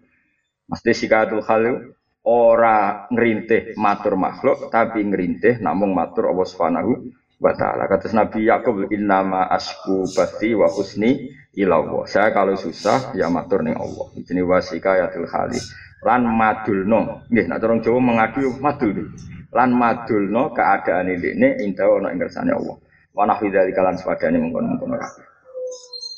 Mesti 0.66 0.92
sikayatul 0.98 1.46
khal 1.46 1.94
ora 2.26 3.06
ngerintih 3.14 3.78
matur 3.78 4.18
makhluk 4.18 4.74
tapi 4.74 5.06
ngerintih 5.06 5.62
namung 5.62 5.94
matur 5.94 6.30
Allah 6.34 6.48
Subhanahu 6.50 7.21
wa 7.42 7.52
taala. 7.58 7.90
Kata 7.90 8.14
Nabi 8.14 8.46
Yakub 8.46 8.86
innama 8.94 9.50
asku 9.50 10.06
bati 10.14 10.54
wa 10.54 10.70
husni 10.70 11.34
ilawo. 11.58 12.06
Saya 12.06 12.30
kalau 12.30 12.54
susah 12.54 13.18
ya 13.18 13.28
matur 13.34 13.66
ning 13.66 13.74
Allah. 13.76 14.08
Ini 14.14 14.46
wasika 14.46 15.02
ya 15.02 15.10
khali. 15.10 15.58
Lan 16.06 16.30
madulno. 16.30 17.26
Nggih, 17.30 17.46
nek 17.50 17.62
orang 17.66 17.82
Jawa 17.82 18.00
mengadu 18.00 18.54
madul. 18.62 19.10
Lan 19.52 19.70
madulno 19.74 20.54
keadaan 20.54 21.12
ini 21.12 21.66
inta 21.66 21.90
ana 21.90 22.14
ing 22.14 22.22
kersane 22.22 22.54
Allah. 22.54 22.78
Wa 23.12 23.28
nahwi 23.28 23.52
dzalika 23.52 23.84
lan 23.84 24.00
swadane 24.00 24.40
mengkon-mengkon 24.40 24.96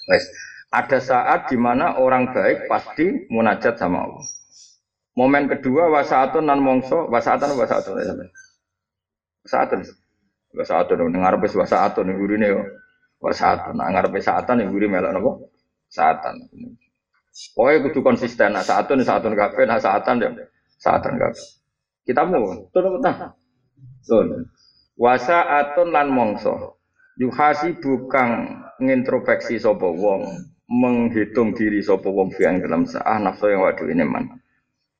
Wes, 0.03 0.23
ada 0.67 0.99
saat 0.99 1.47
di 1.47 1.55
mana 1.55 1.95
orang 1.95 2.35
baik 2.35 2.67
pasti 2.67 3.25
munajat 3.31 3.79
sama 3.79 4.03
Allah. 4.03 4.23
Momen 5.15 5.47
kedua 5.47 5.87
wasaatun 5.87 6.43
nan 6.43 6.59
mongso, 6.59 7.07
wasaatan 7.07 7.55
wasaatun 7.55 8.03
ya 8.03 8.11
sampean. 8.11 10.02
Wasaatun. 10.53 11.01
Wasaatun 11.01 11.09
ning 11.09 11.21
ngarepe 11.21 11.47
wasaatun 11.49 12.03
ning 12.07 12.17
gurine 12.21 12.47
yo. 12.53 12.61
Wasaatun 13.21 13.73
nang 13.77 13.89
ngarepe 13.93 14.19
saatan 14.21 14.61
ning 14.61 14.69
gurine 14.69 14.93
melok 14.93 15.11
napa? 15.13 15.31
Saatan. 15.89 16.35
Pokoknya 17.57 17.89
kudu 17.89 17.99
konsisten, 18.05 18.53
nah 18.53 18.61
saatun 18.61 19.01
saatun 19.01 19.33
kabeh, 19.33 19.65
nah 19.65 19.81
saatan 19.81 20.21
ya 20.21 20.29
saatan 20.77 21.17
kabeh. 21.17 21.45
Kita 22.05 22.29
mau, 22.29 22.69
turun 22.69 23.01
petah. 23.01 23.33
Turun. 24.05 24.45
Wasaatun 24.99 25.89
lan 25.89 26.13
mongso. 26.13 26.77
Yuhasi 27.17 27.77
bukan 27.81 28.57
ngintrospeksi 28.81 29.61
sapa 29.61 29.85
wong, 29.85 30.25
menghitung 30.69 31.53
diri 31.57 31.81
sapa 31.81 32.09
wong 32.09 32.33
fi 32.33 32.49
dalam 32.61 32.85
saah 32.89 33.21
nafsu 33.21 33.49
yang 33.49 33.65
waduh 33.65 33.85
ini 33.89 34.05
man. 34.05 34.42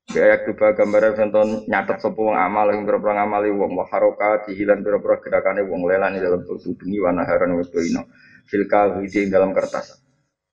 Kayak 0.04 0.44
tuba 0.44 0.76
gambar 0.76 1.16
contoh 1.16 1.64
nyatet 1.64 1.98
sapa 1.98 2.20
wong 2.20 2.36
amal 2.36 2.68
yang 2.70 2.84
berapa 2.84 3.16
ngamali 3.16 3.50
wong 3.56 3.72
wa 3.72 3.88
haroka 3.88 4.44
dihilan 4.44 4.84
berapa 4.84 5.16
gerakane 5.24 5.64
wong 5.64 5.88
lelan 5.88 6.20
dalam 6.20 6.44
tubuh 6.44 6.76
bengi 6.76 7.00
wa 7.00 7.10
naharan 7.10 7.56
wa 7.56 7.64
ino 7.64 8.02
fil 8.44 8.68
kahwi 8.68 9.08
dalam 9.32 9.56
kertas. 9.56 10.04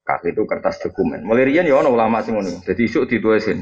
Kak 0.02 0.26
itu 0.26 0.47
kertas 0.49 0.82
dokumen. 0.82 1.22
Mulai 1.22 1.45
rian 1.45 1.68
ya 1.70 1.78
ono 1.78 1.93
ulama 1.93 2.26
sing 2.26 2.34
ngono. 2.34 2.66
Dadi 2.66 2.89
isuk 2.89 3.06
ditulisin. 3.06 3.62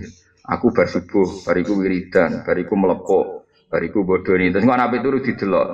Aku 0.49 0.71
bar 0.71 0.87
subuh, 0.87 1.45
bariku 1.45 1.77
wiridan, 1.77 2.41
bariku 2.47 2.73
melepok, 2.79 3.45
bariku 3.69 4.01
bodoni. 4.07 4.49
Terus 4.49 4.65
kok 4.65 4.79
nabi 4.79 4.97
turu 5.03 5.19
didelok. 5.19 5.67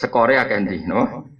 Sekore 0.00 0.40
akeh 0.40 0.58
ndi, 0.64 0.86
no? 0.88 1.34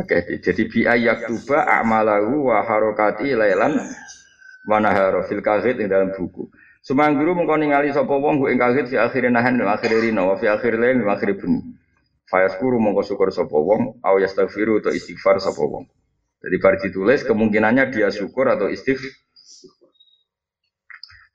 Akeh. 0.00 0.20
Jadi 0.40 0.62
bi 0.70 0.80
tuba 1.28 1.66
a'malahu 1.66 2.48
wa 2.48 2.64
harokati 2.64 3.36
mana 4.64 4.92
haro 4.92 5.24
fil 5.24 5.40
kahit 5.40 5.80
ing 5.80 5.88
dalam 5.88 6.12
buku. 6.12 6.48
Sumangguru 6.80 7.36
mengko 7.36 7.60
ningali 7.60 7.92
sapa 7.92 8.12
wong 8.16 8.48
ing 8.48 8.56
kahit 8.56 8.88
fi 8.88 8.96
akhir 8.96 9.28
nahan 9.28 9.60
wa 9.60 9.76
akhir 9.76 10.00
rina 10.00 10.24
wa 10.24 10.40
fi 10.40 10.48
akhir 10.48 10.80
lain 10.80 11.04
wa 11.04 11.12
akhir 11.12 11.36
bunyi. 11.36 11.76
Fayaskuru 12.30 12.80
mongko 12.80 13.04
syukur 13.04 13.28
sapa 13.28 13.52
wong 13.52 14.00
au 14.00 14.16
yastaghfiru 14.16 14.80
atau 14.80 14.94
istighfar 14.94 15.42
sapa 15.44 15.60
wong. 15.60 15.84
Jadi 16.40 16.56
bar 16.56 16.80
ditulis 16.80 17.20
kemungkinannya 17.28 17.92
dia 17.92 18.08
syukur 18.08 18.48
atau 18.48 18.72
istighfar. 18.72 19.12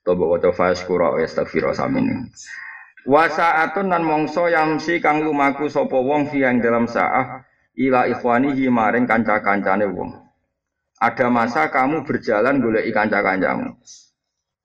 Toba 0.02 0.26
waca 0.26 0.50
fayaskuru 0.50 1.14
au 1.14 1.18
yastaghfiru 1.22 1.78
samin. 1.78 2.26
Wa 3.06 3.30
sa'atun 3.30 3.94
nan 3.94 4.02
mongso 4.02 4.50
yamsi 4.50 4.98
kang 4.98 5.22
lumaku 5.22 5.70
sapa 5.70 5.94
wong 5.94 6.34
fi 6.34 6.42
dalam 6.42 6.90
saah 6.90 7.46
ila 7.78 8.10
ikhwanihi 8.10 8.66
maring 8.74 9.06
kanca-kancane 9.06 9.86
wong. 9.94 10.25
Ada 10.96 11.28
masa 11.28 11.68
kamu 11.68 12.08
berjalan 12.08 12.64
golek 12.64 12.88
kanca-kancamu. 12.96 13.76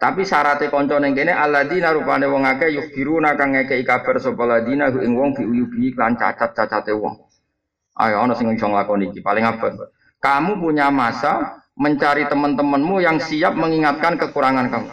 Tapi 0.00 0.24
syaratnya 0.24 0.72
konco 0.72 0.96
neng 0.96 1.12
kene 1.12 1.36
aladina 1.36 1.92
rupane 1.92 2.24
wong 2.24 2.48
akeh 2.48 2.72
yukhbiruna 2.72 3.36
kang 3.36 3.52
ngekeki 3.52 3.84
kabar 3.84 4.16
sapa 4.16 4.48
ladina 4.48 4.88
ing 4.88 5.12
wong 5.12 5.36
biuyubi 5.36 5.92
klan 5.92 6.16
cacat-cacate 6.16 6.96
wong. 6.96 7.20
Ayo 8.00 8.24
ana 8.24 8.32
sing 8.32 8.48
iso 8.48 8.64
nglakoni 8.64 9.12
iki 9.12 9.20
paling 9.20 9.44
abot. 9.44 9.92
Kamu 10.24 10.56
punya 10.56 10.88
masa 10.88 11.60
mencari 11.76 12.24
teman-temanmu 12.24 12.96
yang 13.04 13.20
siap 13.20 13.52
mengingatkan 13.52 14.16
kekurangan 14.16 14.72
kamu. 14.72 14.90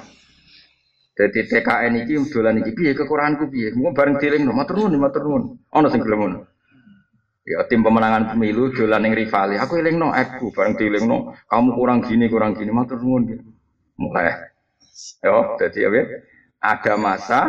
Jadi 1.18 1.40
TKN 1.56 1.94
iki 2.04 2.14
dolan 2.28 2.60
iki 2.60 2.76
piye 2.76 2.92
kekuranganku 2.92 3.48
piye? 3.48 3.72
Mau 3.80 3.96
bareng 3.96 4.20
dilingno 4.20 4.52
matur 4.52 4.76
nuwun 4.76 5.00
matur 5.00 5.24
nuwun. 5.24 5.44
Ana 5.72 5.88
sing 5.88 6.04
gelem 6.04 6.20
ngono. 6.20 6.40
Ya 7.48 7.64
tim 7.72 7.80
pemenangan 7.80 8.36
pemilu 8.36 8.76
dolan 8.76 9.08
ning 9.08 9.16
rivali. 9.16 9.56
Aku 9.56 9.80
elingno 9.80 10.12
aku 10.12 10.52
bareng 10.52 10.76
dielingno 10.76 11.32
kamu 11.48 11.70
kurang 11.80 12.04
gini 12.04 12.28
kurang 12.28 12.60
gini 12.60 12.76
matur 12.76 13.00
nuwun. 13.00 13.40
Mulai. 13.96 14.52
Yo, 15.24 15.56
jadi 15.56 15.88
apa? 15.88 16.02
Ada 16.60 16.94
masa 17.00 17.40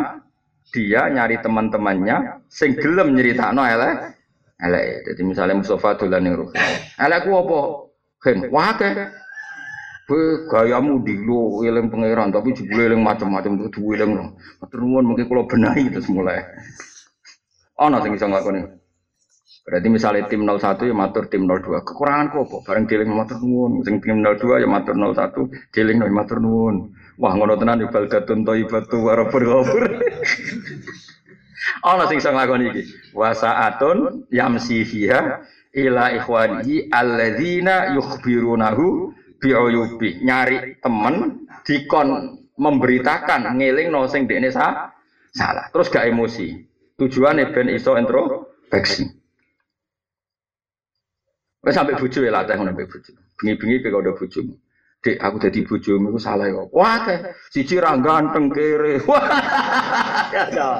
dia 0.71 1.03
nyari 1.11 1.43
teman-temannya 1.43 2.47
sing 2.47 2.79
gelem 2.79 3.11
nyeritakno 3.11 3.59
elek 3.59 4.15
elek. 4.63 5.11
Jadi 5.11 5.21
misalnya 5.27 5.59
Mustafa 5.59 5.99
dolan 5.99 6.23
ning 6.23 6.33
ruh. 6.39 6.47
Elekku 6.95 7.29
apa? 7.35 7.59
Hen, 8.23 8.47
wae 8.47 8.89
Kowe 10.09 10.49
gayamu 10.49 11.05
dilo 11.05 11.61
eling 11.61 11.93
pangeran 11.93 12.33
tapi 12.33 12.49
jebule 12.57 12.89
eling 12.89 13.05
macam-macam 13.05 13.67
kudu 13.67 13.93
eling. 13.93 14.33
Matur 14.57 14.79
nuwun 14.81 15.05
mungkin 15.05 15.29
kula 15.29 15.45
benahi 15.45 15.85
terus 15.91 16.09
mulai. 16.09 16.41
Ana 17.77 18.01
sing 18.01 18.17
iso 18.17 18.25
nglakoni. 18.25 18.78
Berarti 19.69 19.85
misalnya 19.85 20.25
tim 20.25 20.49
01 20.49 20.81
ya 20.89 20.95
matur 20.97 21.29
tim 21.29 21.45
02. 21.45 21.85
Kekurangan 21.85 22.33
kok 22.33 22.41
apa? 22.41 22.57
Bareng 22.65 22.89
dealing 22.89 23.13
matur 23.13 23.37
nuwun. 23.37 23.85
Sing 23.85 24.01
tim 24.01 24.25
02 24.25 24.65
ya 24.65 24.67
matur 24.67 24.97
01, 24.97 25.69
dealing 25.69 26.01
ya 26.01 26.09
matur 26.09 26.41
nuwun. 26.41 26.89
Wah 27.21 27.37
ngono 27.37 27.53
tenan 27.53 27.85
ibadatun 27.85 28.49
thayyibatu 28.49 28.97
wa 28.97 29.13
rabbul 29.13 29.45
ghafur. 29.45 30.01
Ana 31.85 32.09
sing 32.09 32.17
iso 32.17 32.33
nglakoni 32.33 32.73
iki. 32.73 33.13
Wa 33.13 33.29
sa'atun 33.37 34.25
yamsi 34.33 34.89
fiha 34.89 35.45
ila 35.77 36.17
ikhwanihi 36.17 36.89
alladzina 36.89 37.93
yukhbirunahu 37.93 39.13
bi'uyubi. 39.37 40.25
Nyari 40.25 40.81
temen 40.81 41.45
dikon 41.61 42.41
memberitakan 42.57 43.53
ngeling 43.53 43.93
no 43.93 44.09
sing 44.09 44.25
dekne 44.25 44.49
salah. 44.49 44.89
Terus 45.69 45.93
gak 45.93 46.09
emosi. 46.09 46.57
Tujuannya 46.97 47.53
ben 47.53 47.69
iso 47.69 47.93
introspeksi. 48.01 49.18
Wes 51.59 51.75
sampai 51.75 51.99
bojo 51.99 52.19
ya 52.23 52.31
latih 52.31 52.55
ngono 52.55 52.71
sampai 52.71 52.87
bojo. 52.87 53.11
Bengi-bengi 53.35 53.83
kowe 53.83 53.99
udah 53.99 54.15
bojo. 54.15 54.39
Dek, 54.99 55.15
aku 55.15 55.39
jadi 55.39 55.63
bojomu 55.63 56.11
iku 56.11 56.19
salah 56.19 56.47
ya. 56.51 56.67
Wah, 56.75 57.07
siji 57.51 57.79
ra 57.79 57.95
ganteng 57.95 58.51
kere. 58.51 58.99
Wah. 59.07 59.23
Ya, 60.35 60.75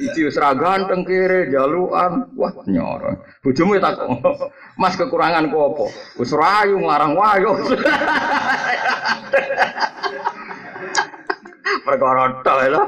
Siji 0.00 0.24
wis 0.24 0.40
ra 0.40 0.56
ganteng 0.56 1.04
kere 1.04 1.52
jaluan. 1.52 2.32
Wah, 2.40 2.52
nyoro. 2.64 3.20
Bojomu 3.44 3.76
ya 3.76 3.84
tak 3.84 4.00
Mas 4.80 4.96
kekurangan 4.96 5.52
ku 5.52 5.60
apa? 5.60 5.86
Wis 6.16 6.32
rayu 6.32 6.80
nglarang 6.80 7.12
wayo. 7.20 7.52
perkara 11.84 12.40
tok 12.40 12.58
lho. 12.72 12.82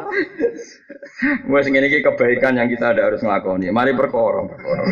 Wes 1.52 1.68
ngene 1.68 1.92
iki 1.92 2.00
kebaikan 2.00 2.56
yang 2.56 2.72
kita 2.72 2.96
ada 2.96 3.12
harus 3.12 3.20
nglakoni. 3.20 3.68
Mari 3.68 3.92
perkara, 3.92 4.40
perkara. 4.48 4.84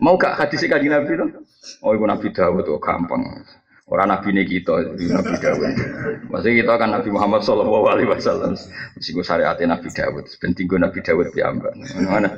Mau 0.00 0.20
gak 0.20 0.36
hadis 0.36 0.60
kaji 0.64 0.92
Nabi 0.92 1.16
itu? 1.16 1.26
Oh, 1.80 1.96
itu 1.96 2.04
Nabi 2.04 2.28
Dawud 2.28 2.68
tuh 2.68 2.76
gampang. 2.76 3.24
Orang 3.86 4.10
Nabi 4.10 4.34
ini 4.34 4.42
kita, 4.42 4.82
Nabi 4.98 5.34
Dawud. 5.38 5.70
Maksudnya 6.26 6.54
kita 6.58 6.72
kan 6.74 6.90
Nabi 6.90 7.08
Muhammad 7.14 7.46
Shallallahu 7.46 7.86
Alaihi 7.86 8.10
Wasallam. 8.10 8.58
Meskipun 8.98 9.22
syariatnya 9.22 9.78
Nabi 9.78 9.88
Dawud, 9.94 10.26
penting 10.42 10.66
gue 10.66 10.78
Nabi 10.82 10.98
Dawud 11.06 11.30
piambak. 11.30 11.70
Mana? 12.02 12.28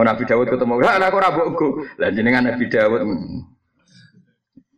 Oh 0.00 0.04
Nabi 0.04 0.24
Dawud 0.24 0.48
ketemu, 0.48 0.80
lah 0.80 0.96
aku 0.96 1.18
rabukku. 1.20 1.68
Lah 2.00 2.08
jenengan 2.08 2.48
Nabi 2.48 2.72
Dawud. 2.72 3.04
Hmm. 3.04 3.52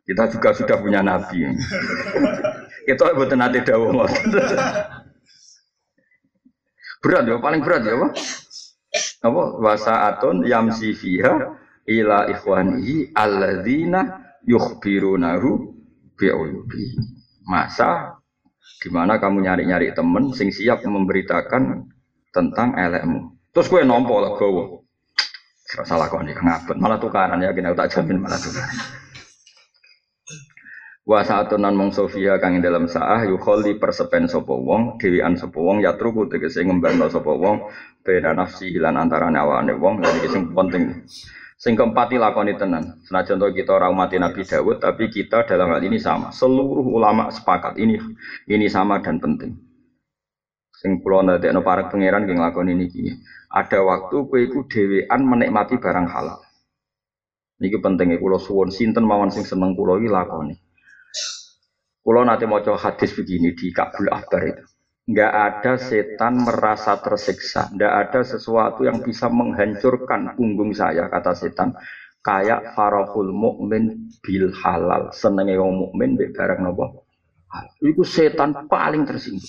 Kita 0.02 0.26
juga 0.34 0.50
sudah 0.50 0.76
punya 0.82 1.00
Nabi. 1.06 1.46
Kita 2.90 3.14
buat 3.14 3.30
nanti 3.38 3.62
Dawud. 3.62 4.10
berat 7.00 7.24
ya, 7.24 7.40
paling 7.40 7.64
berat 7.64 7.80
ya, 7.86 7.96
apa? 7.96 8.08
Apa? 9.24 9.42
Wasaatun 9.62 10.44
yamsi 10.44 10.92
fiha 10.92 11.59
ila 11.90 12.30
ikhwanihi 12.30 13.10
alladzina 13.12 14.22
yukhbirunahu 14.46 15.50
bi'uyubi. 16.14 16.84
Masa 17.50 18.22
di 18.78 18.88
mana 18.88 19.18
kamu 19.18 19.42
nyari-nyari 19.42 19.92
temen 19.92 20.30
sing 20.32 20.54
siap 20.54 20.86
memberitakan 20.86 21.90
tentang 22.30 22.78
elekmu. 22.78 23.34
Terus 23.50 23.66
gue 23.66 23.82
nompo 23.82 24.22
lah 24.22 24.38
gue. 24.38 24.66
Salah 25.70 26.10
kok 26.10 26.26
nih 26.26 26.34
ngabut 26.34 26.76
malah 26.82 26.98
tukaran 26.98 27.38
ya 27.42 27.54
gini 27.54 27.70
tak 27.78 27.94
jamin 27.94 28.18
malah 28.18 28.38
tukaran. 28.38 28.78
Wa 31.06 31.26
saatunan 31.26 31.74
mong 31.74 31.90
sofia 31.90 32.38
kang 32.38 32.62
dalam 32.62 32.86
saah 32.86 33.26
yukholi 33.26 33.78
persepen 33.82 34.30
sapa 34.30 34.54
wong 34.54 34.98
dewian 34.98 35.34
sapa 35.34 35.58
wong 35.58 35.82
ya 35.82 35.98
truku 35.98 36.30
tegese 36.30 36.62
ngembangno 36.62 37.10
sapa 37.10 37.34
wong 37.34 37.66
beda 38.06 38.30
nafsi 38.34 38.78
lan 38.78 38.94
antara 38.94 39.26
awane 39.30 39.74
wong 39.74 39.98
lan 40.02 40.14
iki 40.22 40.28
sing 40.30 40.54
penting. 40.54 41.02
Sing 41.60 41.76
keempat 41.76 42.16
lakoni 42.16 42.56
tenan. 42.56 43.04
Senajan 43.04 43.36
to 43.36 43.52
kita 43.52 43.76
ora 43.76 43.92
umat 43.92 44.08
Nabi 44.16 44.48
Dawud, 44.48 44.80
tapi 44.80 45.12
kita 45.12 45.44
dalam 45.44 45.76
hal 45.76 45.84
ini 45.84 46.00
sama. 46.00 46.32
Seluruh 46.32 46.88
ulama 46.88 47.28
sepakat 47.28 47.76
ini 47.76 48.00
ini 48.48 48.64
sama 48.72 49.04
dan 49.04 49.20
penting. 49.20 49.60
Sing 50.72 51.04
kula 51.04 51.20
ndadekno 51.20 51.60
para 51.60 51.92
pangeran 51.92 52.24
nggih 52.24 52.40
nglakoni 52.40 52.72
niki. 52.72 53.12
Ada 53.52 53.84
waktu 53.84 54.16
kowe 54.24 54.40
iku 54.40 54.64
menikmati 55.20 55.76
barang 55.76 56.08
halal. 56.08 56.40
Niki 57.60 57.76
pentingnya 57.76 58.16
kula 58.16 58.40
suwun 58.40 58.72
sinten 58.72 59.04
mawon 59.04 59.28
sing 59.28 59.44
seneng 59.44 59.76
kula 59.76 60.00
iki 60.00 60.08
lakoni. 60.08 60.56
Kula 62.00 62.24
nate 62.24 62.48
maca 62.48 62.72
hadis 62.80 63.12
begini 63.12 63.52
di 63.52 63.68
Kabul 63.68 64.08
Akbar 64.08 64.48
itu 64.48 64.64
nggak 65.08 65.32
ada 65.32 65.72
setan 65.80 66.44
merasa 66.44 67.00
tersiksa, 67.00 67.72
nggak 67.72 67.92
ada 68.08 68.20
sesuatu 68.26 68.84
yang 68.84 69.00
bisa 69.00 69.32
menghancurkan 69.32 70.36
punggung 70.36 70.76
saya 70.76 71.08
kata 71.08 71.32
setan. 71.32 71.72
Kayak 72.20 72.76
farahul 72.76 73.32
mukmin 73.32 74.12
bil 74.20 74.52
halal, 74.52 75.08
senengnya 75.16 75.56
wong 75.56 75.88
mukmin 75.88 76.20
be 76.20 76.28
barang 76.28 76.60
nopo. 76.60 77.08
Itu 77.80 78.04
setan 78.04 78.68
paling 78.68 79.08
tersinggung. 79.08 79.48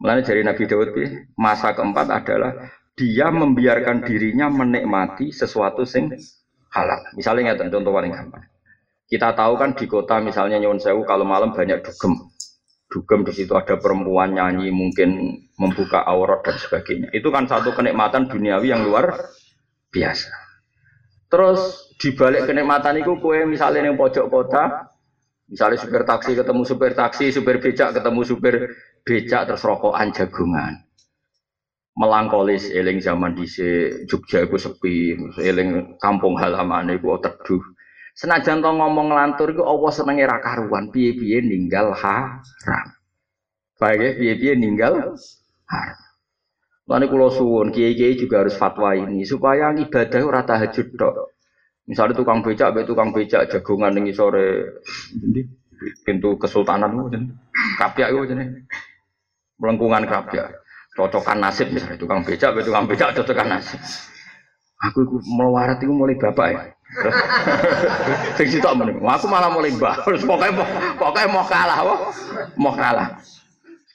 Mulanya 0.00 0.24
dari 0.24 0.40
Nabi 0.40 0.64
Daud 0.64 0.96
masa 1.36 1.76
keempat 1.76 2.08
adalah 2.08 2.56
dia 2.96 3.28
membiarkan 3.28 4.00
dirinya 4.00 4.48
menikmati 4.48 5.28
sesuatu 5.28 5.84
sing 5.84 6.08
halal. 6.72 7.04
Misalnya 7.20 7.52
contoh 7.52 7.92
paling 7.92 8.16
gampang. 8.16 8.48
Kita 9.04 9.36
tahu 9.36 9.60
kan 9.60 9.76
di 9.76 9.84
kota 9.84 10.24
misalnya 10.24 10.56
Nyon 10.56 10.80
Sewu 10.80 11.04
kalau 11.04 11.28
malam 11.28 11.52
banyak 11.52 11.84
dugem 11.84 12.29
dugem 12.90 13.22
di 13.22 13.32
situ 13.32 13.54
ada 13.54 13.78
perempuan 13.78 14.34
nyanyi 14.34 14.74
mungkin 14.74 15.38
membuka 15.54 16.02
aurat 16.02 16.42
dan 16.42 16.58
sebagainya 16.58 17.14
itu 17.14 17.30
kan 17.30 17.46
satu 17.46 17.70
kenikmatan 17.70 18.26
duniawi 18.26 18.74
yang 18.74 18.82
luar 18.82 19.14
biasa. 19.94 20.34
Terus 21.30 21.94
dibalik 22.02 22.50
kenikmatan 22.50 22.98
itu 22.98 23.14
kue 23.22 23.46
misalnya 23.46 23.86
yang 23.86 23.94
pojok 23.94 24.26
kota, 24.26 24.90
misalnya 25.46 25.78
supir 25.78 26.02
taksi 26.02 26.34
ketemu 26.34 26.62
supir 26.66 26.92
taksi, 26.98 27.26
supir 27.30 27.62
becak 27.62 27.94
ketemu 27.94 28.20
supir 28.26 28.54
becak 29.06 29.46
terus 29.46 29.62
rokokan 29.62 30.10
jagungan. 30.10 30.82
Melangkolis 31.94 32.74
eling 32.74 32.98
zaman 32.98 33.38
di 33.38 33.46
Jogja 34.10 34.42
itu 34.42 34.56
sepi, 34.58 35.14
eling 35.38 36.00
kampung 36.02 36.34
halaman 36.34 36.90
itu 36.90 37.06
teduh. 37.22 37.62
Senajan 38.20 38.60
to 38.60 38.68
ngomong 38.68 39.08
ngelantur 39.08 39.48
itu 39.48 39.64
Allah 39.64 39.90
senenge 39.96 40.28
ra 40.28 40.44
karuan, 40.44 40.92
piye-piye 40.92 41.40
ninggal 41.40 41.96
haram. 41.96 42.92
Baik 43.80 43.96
ya, 43.96 44.10
piye-piye 44.12 44.52
ninggal 44.60 45.16
haram. 45.64 46.00
Lalu 46.84 47.06
kulo 47.08 47.32
suwun, 47.32 47.72
kiai-kiai 47.72 48.20
juga 48.20 48.44
harus 48.44 48.60
fatwa 48.60 48.92
ini 48.92 49.24
supaya 49.24 49.72
ibadah 49.72 50.20
ora 50.20 50.44
tahajud 50.44 51.00
tok. 51.00 51.32
Misalnya 51.88 52.20
tukang 52.20 52.44
becak, 52.44 52.76
be 52.76 52.84
tukang 52.84 53.16
becak 53.16 53.48
jagongan 53.48 53.96
ning 53.96 54.12
sore. 54.12 54.68
Pintu 56.04 56.36
kesultanan 56.36 56.92
itu 56.92 57.24
kapyak 57.80 58.12
itu 58.12 58.36
jadi 58.36 58.44
melengkungan 59.56 60.04
kapyak 60.04 60.60
cocokan 60.92 61.40
nasib 61.40 61.72
misalnya 61.72 61.96
tukang 61.96 62.20
becak 62.20 62.52
be 62.52 62.60
tukang 62.68 62.84
becak 62.84 63.16
cocokan 63.16 63.56
nasib. 63.56 63.80
Aku 64.84 65.08
itu 65.08 65.16
melawarat 65.24 65.80
itu 65.80 65.88
mulai 65.88 66.20
bapak 66.20 66.48
ya 66.52 66.62
sing 68.36 68.48
sitok 68.50 68.74
meneng 68.74 68.98
aku 69.02 69.26
malah 69.30 69.50
mulai 69.50 69.70
mbah 69.70 70.02
pokoknya 70.30 70.52
pokoknya 70.98 71.28
mau 71.30 71.44
kalah 71.46 71.78
mau 72.58 72.74
kalah 72.74 73.20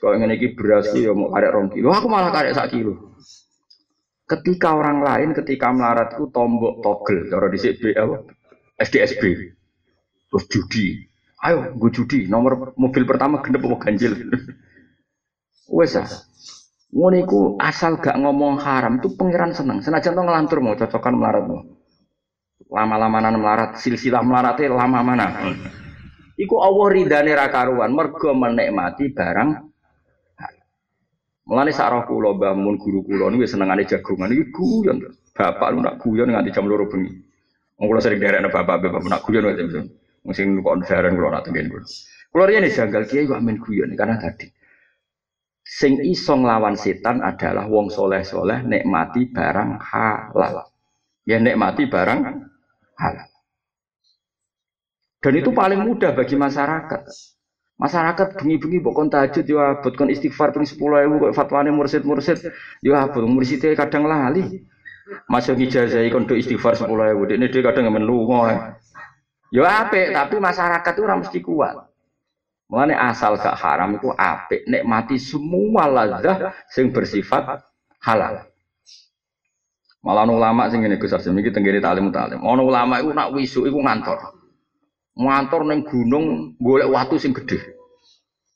kalau 0.05 0.21
ingin 0.21 0.37
iki 0.37 0.53
beras 0.53 0.93
ya 0.93 1.17
mau 1.17 1.33
karek 1.33 1.49
rong 1.49 1.73
kilo, 1.73 1.89
aku 1.89 2.05
malah 2.05 2.29
karek 2.29 2.53
sak 2.53 2.69
kilo. 2.69 3.17
Ketika 4.29 4.77
orang 4.77 5.01
lain 5.01 5.33
ketika 5.33 5.73
melarat 5.73 6.13
itu 6.13 6.29
tombok 6.29 6.85
togel, 6.85 7.25
cara 7.25 7.49
di 7.49 7.57
CB 7.57 7.81
apa? 7.97 8.21
SDSB. 8.77 9.23
Terus 10.29 10.45
judi. 10.45 11.01
Ayo, 11.41 11.73
gue 11.73 11.89
judi. 11.89 12.29
Nomor 12.29 12.77
mobil 12.77 13.01
pertama 13.09 13.41
genep 13.41 13.65
mau 13.65 13.81
ganjil. 13.81 14.13
Wes 15.77 15.97
ah. 15.97 16.05
Ngono 16.93 17.57
asal 17.57 17.97
gak 17.97 18.21
ngomong 18.21 18.61
haram 18.61 19.01
itu 19.01 19.09
pangeran 19.17 19.57
seneng. 19.57 19.81
Senajan 19.81 20.13
tuh 20.13 20.21
ngelantur 20.21 20.61
mau 20.61 20.77
cocokan 20.77 21.17
melarat 21.17 21.49
mau. 22.75 22.99
Lama-lama 22.99 23.31
melarat, 23.31 23.79
silsilah 23.79 24.19
melaratnya 24.19 24.75
lama 24.75 24.99
mana. 24.99 25.27
Iku 26.35 26.59
Allah 26.59 26.87
ridane 26.91 27.31
ra 27.31 27.47
karuan 27.47 27.95
mergo 27.95 28.35
menikmati 28.35 29.15
barang 29.15 29.71
Mulane 31.45 31.69
sak 31.69 31.93
roh 31.93 32.03
kula 32.09 32.33
Mbah 32.33 32.57
Mun 32.57 32.81
guru 32.81 33.05
kula 33.05 33.29
niku 33.29 33.45
senengane 33.45 33.85
jagongan 33.85 34.33
iki 34.33 34.49
guyon. 34.49 34.97
Bapak 35.29 35.77
lu 35.77 35.85
nak 35.85 36.01
guyon 36.01 36.33
nganti 36.33 36.49
jam 36.49 36.65
2 36.65 36.89
bengi. 36.89 37.21
Wong 37.77 37.85
kula 37.85 38.01
sering 38.01 38.17
derekne 38.17 38.49
bapak 38.49 38.81
bapak 38.81 39.05
nak 39.05 39.21
guyon 39.21 39.45
wae 39.45 39.53
mesti. 39.53 39.85
Mesti 40.25 40.41
kok 40.41 40.75
ndaran 40.81 41.13
kula 41.13 41.29
nak 41.37 41.43
tengen 41.45 41.69
kula. 41.69 41.85
Kula 42.33 42.43
riyen 42.49 42.65
janggal 42.65 43.05
kiai 43.05 43.29
kok 43.29 43.37
amin 43.37 43.61
guyon 43.61 43.93
karena 43.93 44.17
tadi 44.17 44.49
sing 45.65 46.01
iso 46.01 46.33
nglawan 46.33 46.77
setan 46.77 47.21
adalah 47.21 47.69
wong 47.69 47.93
soleh-soleh 47.93 48.65
nikmati 48.65 49.29
barang 49.29 49.69
halal. 49.81 50.65
Ya 51.29 51.37
nikmati 51.37 51.85
barang 51.85 52.19
halal. 52.99 53.27
Dan 55.21 55.33
itu 55.41 55.49
paling 55.49 55.81
mudah 55.81 56.13
bagi 56.13 56.37
masyarakat. 56.37 57.01
Masyarakat 57.75 58.39
bengi-bengi 58.39 58.79
bukan 58.79 59.11
tahajud 59.11 59.43
ya 59.43 59.75
abot 59.75 59.91
kon 59.99 60.07
istighfar 60.07 60.55
ping 60.55 60.63
10.000 60.63 60.79
kok 61.11 61.33
fatwane 61.35 61.75
mursid-mursid 61.75 62.39
ya 62.79 63.03
abot 63.03 63.27
murside 63.27 63.75
kadang 63.75 64.07
lali. 64.07 64.63
Masuk 65.27 65.59
ngijazahi 65.59 66.07
kon 66.07 66.23
do 66.23 66.39
istighfar 66.39 66.79
10.000 66.79 66.87
dekne 67.27 67.51
dhewe 67.51 67.63
kadang 67.67 67.91
men 67.91 68.07
lunga. 68.07 68.79
Ya 69.51 69.83
apik 69.83 70.15
tapi 70.15 70.39
masyarakat 70.39 70.91
itu 70.95 71.01
ora 71.03 71.15
mesti 71.19 71.39
kuat. 71.43 71.75
Mulane 72.71 72.97
asal 72.97 73.37
gak 73.37 73.59
haram 73.61 73.93
itu 73.93 74.09
apik 74.09 74.65
nikmati 74.65 75.21
semua 75.21 75.85
lazah 75.85 76.55
sing 76.71 76.89
bersifat 76.89 77.61
halal. 78.01 78.41
Malah 80.05 80.29
ulama 80.29 80.69
sing 80.69 80.85
ngene 80.85 81.01
Gus 81.01 81.17
Arsim 81.17 81.33
iki 81.41 81.49
tenggene 81.49 81.81
talim 81.81 82.13
talim. 82.13 82.37
Ono 82.45 82.61
ulama 82.61 83.01
iku 83.01 83.09
nak 83.09 83.33
wisu 83.33 83.65
iku 83.65 83.81
ngantor. 83.81 84.37
Ngantor 85.17 85.61
neng 85.65 85.81
gunung 85.81 86.53
golek 86.61 86.93
watu 86.93 87.17
sing 87.17 87.33
gede. 87.33 87.57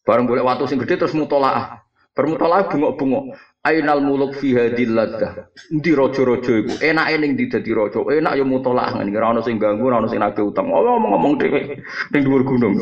Bareng 0.06 0.30
golek 0.30 0.46
watu 0.46 0.70
sing 0.70 0.78
gede 0.78 1.02
terus 1.02 1.18
mutolaah. 1.18 1.82
Bermutolaah 2.14 2.70
bungok-bungok. 2.70 3.34
Ainal 3.66 4.06
muluk 4.06 4.38
fi 4.38 4.54
hadil 4.54 4.94
laddah. 4.94 5.50
Endi 5.74 5.92
raja-raja 5.98 6.54
iku? 6.54 6.74
Enake 6.86 7.16
ning 7.18 7.34
ndi 7.34 7.50
dadi 7.50 7.72
raja? 7.74 7.98
Enak 7.98 8.34
ya 8.38 8.46
mutolaah 8.46 9.02
ngene. 9.02 9.10
Ora 9.18 9.42
sing 9.42 9.58
ganggu, 9.58 9.90
ora 9.90 10.06
ono 10.06 10.08
sing 10.08 10.22
nagih 10.22 10.54
utang. 10.54 10.70
Oh, 10.70 10.86
ngomong-ngomong 10.86 11.34
dhewe 11.42 11.82
ning 12.14 12.22
dhuwur 12.30 12.46
gunung. 12.46 12.78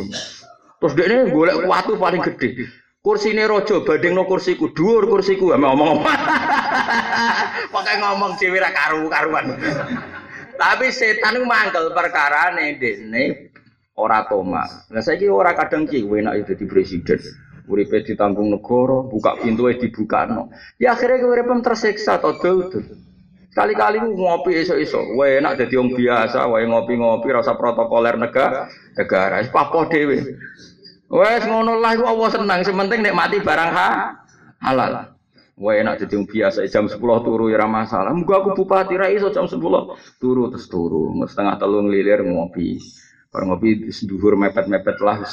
Terus 0.84 0.91
dekne 0.91 1.32
golek 1.32 1.63
watu 1.63 1.95
paling 1.95 2.20
gede. 2.20 2.68
Kursine 2.99 3.47
raja 3.47 3.80
bandingno 3.80 4.28
kursiku, 4.28 4.76
dhuwur 4.76 5.07
kursiku. 5.07 5.55
Ame 5.55 5.72
ngomong. 5.72 6.03
Pakai 7.75 7.95
ngomong 8.01 8.39
dhewe 8.39 8.59
karu-karuan. 8.59 9.55
Tapi 10.57 10.89
setan 10.89 11.38
itu 11.38 11.45
mangkel 11.45 11.93
perkara 11.93 12.55
nih 12.57 12.81
dene 12.81 13.23
ora 13.93 14.25
toma. 14.25 14.65
Nah 14.89 15.01
saya 15.05 15.21
kira 15.21 15.33
ora 15.33 15.53
kadang 15.53 15.85
ki 15.85 16.05
enak 16.05 16.49
di 16.57 16.65
presiden. 16.65 17.21
Uripe 17.67 17.99
ditanggung 17.99 18.47
negara, 18.47 19.03
buka 19.11 19.43
pintu 19.43 19.67
dibuka 19.67 20.23
no. 20.23 20.47
Ya 20.79 20.95
akhirnya 20.95 21.27
uripem 21.27 21.59
tersiksa 21.59 22.15
atau 22.15 22.39
tuh. 22.39 22.71
Kali-kali 23.51 23.97
ngopi 23.97 24.53
esok-esok, 24.53 25.17
wae 25.17 25.41
enak 25.41 25.57
jadi 25.57 25.81
orang 25.81 25.97
biasa, 25.97 26.45
wae 26.45 26.69
ngopi-ngopi 26.69 27.27
rasa 27.33 27.57
protokoler 27.57 28.13
negara, 28.13 28.69
negara, 28.93 29.41
papo 29.49 29.89
dewe. 29.89 30.38
Wes 31.09 31.41
ngono 31.41 31.81
lah, 31.81 31.97
Allah 31.97 32.29
senang, 32.29 32.61
sementing 32.61 33.01
nikmati 33.01 33.41
barang 33.41 33.71
ha, 33.73 33.89
halal. 34.61 35.16
Wah 35.58 35.74
enak 35.74 36.05
jadi 36.05 36.22
biasa 36.22 36.70
jam 36.70 36.86
10 36.86 37.01
turu 37.01 37.49
ya 37.49 37.66
masalah. 37.66 38.14
Muga 38.14 38.45
aku 38.45 38.53
bupati 38.53 38.93
ra 38.93 39.10
iso 39.10 39.34
jam 39.34 39.49
10 39.49 39.58
turu 40.22 40.53
terus 40.53 40.70
turu. 40.70 41.10
Setengah 41.26 41.58
telung 41.58 41.89
lilir 41.89 42.22
ngopi. 42.22 42.78
Bar 43.34 43.41
ngopi 43.49 43.89
dhuwur 43.89 44.38
mepet-mepet 44.38 45.01
lah. 45.01 45.26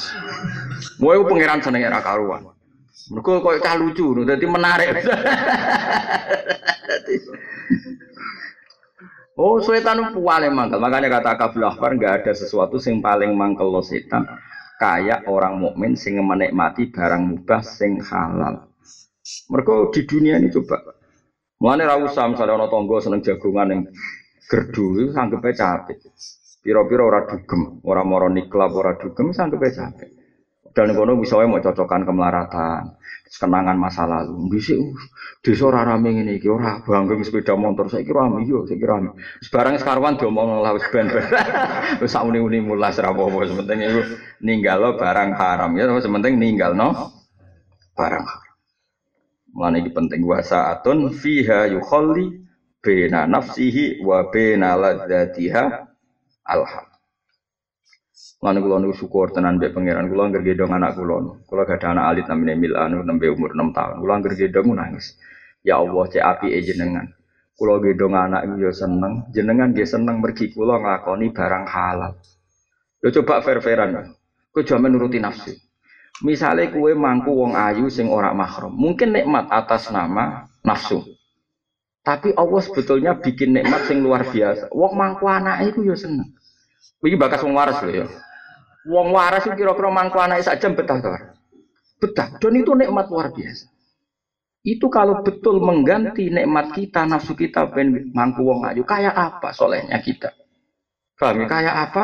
Mau 0.97 1.13
iku 1.13 1.29
pangeran 1.29 1.61
senenge 1.61 1.93
ra 1.93 2.01
karuan. 2.01 2.49
Mergo 3.13 3.37
koyo 3.37 3.61
cah 3.61 3.77
lucu, 3.77 4.17
dadi 4.25 4.49
menarik. 4.49 4.97
oh, 9.37 9.61
setan 9.61 10.09
paling 10.09 10.53
mangkel. 10.57 10.81
Makanya 10.81 11.21
kata 11.21 11.37
Kabul 11.37 11.69
Akbar 11.69 11.93
nggak 12.01 12.25
ada 12.25 12.33
sesuatu 12.33 12.81
sing 12.81 12.97
paling 12.97 13.37
mangkel 13.37 13.69
lo 13.69 13.85
setan 13.85 14.25
kayak 14.81 15.29
orang 15.29 15.61
mukmin 15.61 15.93
sing 15.93 16.17
menikmati 16.17 16.89
barang 16.89 17.21
mubah 17.29 17.61
sing 17.61 18.01
halal. 18.01 18.73
Mereka 19.25 19.89
di 19.89 20.01
dunia 20.05 20.37
ini 20.37 20.53
coba. 20.53 20.77
Mulane 21.57 21.83
ra 21.87 21.97
usah 21.97 22.29
misale 22.29 22.53
ana 22.53 22.69
tangga 22.69 23.01
seneng 23.01 23.25
jagongan 23.25 23.65
ning 23.73 23.81
gerdu 24.45 25.01
iku 25.01 25.11
sanggepe 25.17 25.49
capek. 25.57 25.97
Piro-piro 26.61 27.05
ora 27.09 27.25
dugem, 27.25 27.81
ora 27.85 28.01
moro 28.05 28.29
niklap, 28.29 28.73
ora 28.73 28.93
dugem 28.97 29.33
sanggepe 29.33 29.69
capek. 29.73 30.09
Dan 30.75 30.91
kono 30.91 31.15
bisa 31.15 31.39
mau 31.39 31.63
cocokan 31.63 32.03
kemelaratan, 32.03 32.99
kenangan 33.31 33.77
masa 33.79 34.03
lalu. 34.03 34.51
Dhisik 34.51 34.77
desa 35.39 35.71
ora 35.71 35.87
rame 35.87 36.11
ngene 36.11 36.35
iki, 36.35 36.51
ora 36.51 36.83
bangga 36.83 37.15
sepeda 37.23 37.55
motor 37.55 37.87
saiki 37.87 38.11
rame 38.11 38.43
yo, 38.43 38.67
saiki 38.67 38.83
rame. 38.83 39.15
Sebarang 39.39 39.79
sekarwan 39.79 40.19
diomong 40.19 40.59
lah 40.59 40.75
wis 40.75 40.83
ben. 40.91 41.07
Wis 42.03 42.11
sauni-uni 42.11 42.59
mulas 42.59 42.99
ra 42.99 43.15
apa-apa, 43.15 43.47
sementing 43.47 43.79
iku 43.87 44.01
ninggalo 44.43 44.99
barang 44.99 45.31
haram 45.31 45.71
ya, 45.79 45.87
sementing 46.03 46.35
ninggalno 46.35 46.91
barang 47.95 48.25
haram. 48.27 48.44
Mulane 49.55 49.87
iki 49.87 49.91
penting 49.95 50.27
wasaatun 50.27 51.15
fiha 51.15 51.71
yukhalli 51.71 52.43
bena 52.83 53.23
nafsihi 53.23 54.03
wa 54.03 54.27
bena 54.27 54.75
ladzatiha 54.75 55.63
alham. 56.43 56.85
Mulane 58.43 58.59
kula 58.59 58.75
niku 58.83 58.95
syukur 58.99 59.31
tenan 59.31 59.55
mbek 59.57 59.71
pangeran 59.71 60.11
kula 60.11 60.27
anggere 60.27 60.43
gendong 60.43 60.75
anak 60.75 60.99
kula. 60.99 61.39
Kula 61.47 61.63
gak 61.63 61.79
ada 61.79 61.95
anak 61.95 62.05
alit 62.11 62.25
namine 62.27 62.53
Milan 62.59 62.99
nembe 62.99 63.31
umur 63.31 63.55
6 63.55 63.71
tahun. 63.71 63.95
Kula 64.03 64.13
anggere 64.19 64.35
gendong 64.35 64.75
nangis. 64.75 65.15
Ya 65.63 65.79
Allah 65.79 66.03
cek 66.03 66.21
api 66.21 66.47
e 66.51 66.59
jenengan. 66.59 67.07
Kula 67.55 67.79
gendong 67.79 68.11
anak 68.11 68.43
iku 68.43 68.55
ya 68.59 68.71
seneng, 68.75 69.31
jenengan 69.31 69.71
dia 69.71 69.87
seneng 69.87 70.19
mergi 70.19 70.51
kula 70.51 70.83
nglakoni 70.83 71.31
barang 71.31 71.65
halal. 71.65 72.13
Yo 72.99 73.07
coba 73.15 73.39
fair-fairan. 73.39 74.11
Kowe 74.51 74.61
jaman 74.67 74.91
nuruti 74.91 75.23
nafsu. 75.23 75.55
Misalnya 76.23 76.71
kue 76.71 76.95
mangku 76.95 77.35
wong 77.35 77.59
ayu 77.59 77.91
sing 77.91 78.07
ora 78.07 78.31
mahram, 78.31 78.71
mungkin 78.71 79.11
nikmat 79.11 79.51
atas 79.51 79.91
nama 79.91 80.47
nafsu. 80.63 81.03
Tapi 82.05 82.31
Allah 82.37 82.61
sebetulnya 82.61 83.17
bikin 83.19 83.51
nikmat 83.51 83.89
sing 83.89 83.99
luar 83.99 84.23
biasa. 84.23 84.71
Wong 84.71 84.93
mangku 84.95 85.27
anak 85.27 85.73
itu 85.73 85.83
ya 85.83 85.97
seneng. 85.97 86.31
Iki 87.03 87.17
bakas 87.19 87.43
wong 87.43 87.57
waras 87.57 87.81
lho 87.83 88.05
ya. 88.05 88.07
Wong 88.87 89.11
waras 89.11 89.43
itu 89.43 89.57
kira-kira 89.57 89.89
mangku 89.91 90.21
anak 90.21 90.45
sak 90.45 90.61
jam 90.61 90.77
betah 90.77 91.01
to. 91.01 91.09
Betah. 91.99 92.37
Dan 92.37 92.53
itu 92.61 92.71
nikmat 92.77 93.09
luar 93.11 93.33
biasa. 93.33 93.67
Itu 94.65 94.87
kalau 94.87 95.21
betul 95.21 95.59
mengganti 95.61 96.29
nikmat 96.31 96.73
kita, 96.73 97.03
nafsu 97.05 97.35
kita 97.35 97.69
ben 97.73 98.13
mangku 98.15 98.45
wong 98.45 98.65
ayu, 98.65 98.81
kayak 98.81 99.13
apa 99.13 99.53
solehnya 99.53 99.99
kita? 100.01 100.33
Paham 101.19 101.45
ya? 101.45 101.47
Kayak 101.49 101.75
apa? 101.89 102.03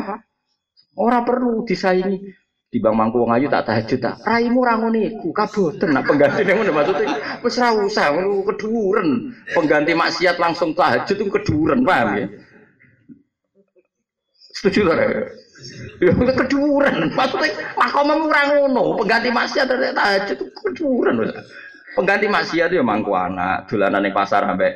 Orang 0.97 1.23
perlu 1.23 1.63
disaingi 1.63 2.40
di 2.71 2.79
bang 2.79 2.95
mangku 2.95 3.19
wong 3.19 3.35
ayu 3.35 3.51
tak 3.51 3.67
tahajud 3.67 3.99
tak. 3.99 4.15
Raimu 4.23 4.63
ra 4.63 4.79
ngono 4.79 4.95
iku, 4.95 5.35
kaboten 5.35 5.91
nak 5.91 6.07
pengganti 6.07 6.47
ngono 6.47 6.71
maksudnya 6.71 7.19
wis 7.43 7.59
ra 7.59 7.75
usah 7.75 8.15
keduren. 8.47 9.35
Pengganti 9.51 9.91
maksiat 9.91 10.39
langsung 10.39 10.71
tahajud 10.71 11.19
itu 11.19 11.27
keduren, 11.27 11.83
paham 11.83 12.15
ya? 12.15 12.27
Setuju 14.55 14.87
ta? 14.87 15.03
Ya 15.99 16.11
keduren. 16.15 17.11
Maksudnya 17.11 17.75
makommu 17.75 18.31
ora 18.31 18.41
ngono, 18.55 18.95
pengganti 19.03 19.29
maksiat 19.35 19.67
tahajud 19.67 20.37
itu 20.39 20.45
keduren. 20.63 21.27
Pengganti 21.91 22.31
maksiat 22.31 22.71
ya 22.71 22.79
mangku 22.79 23.11
anak, 23.11 23.67
dolanan 23.67 23.99
ning 23.99 24.15
pasar 24.15 24.47
sampai 24.47 24.71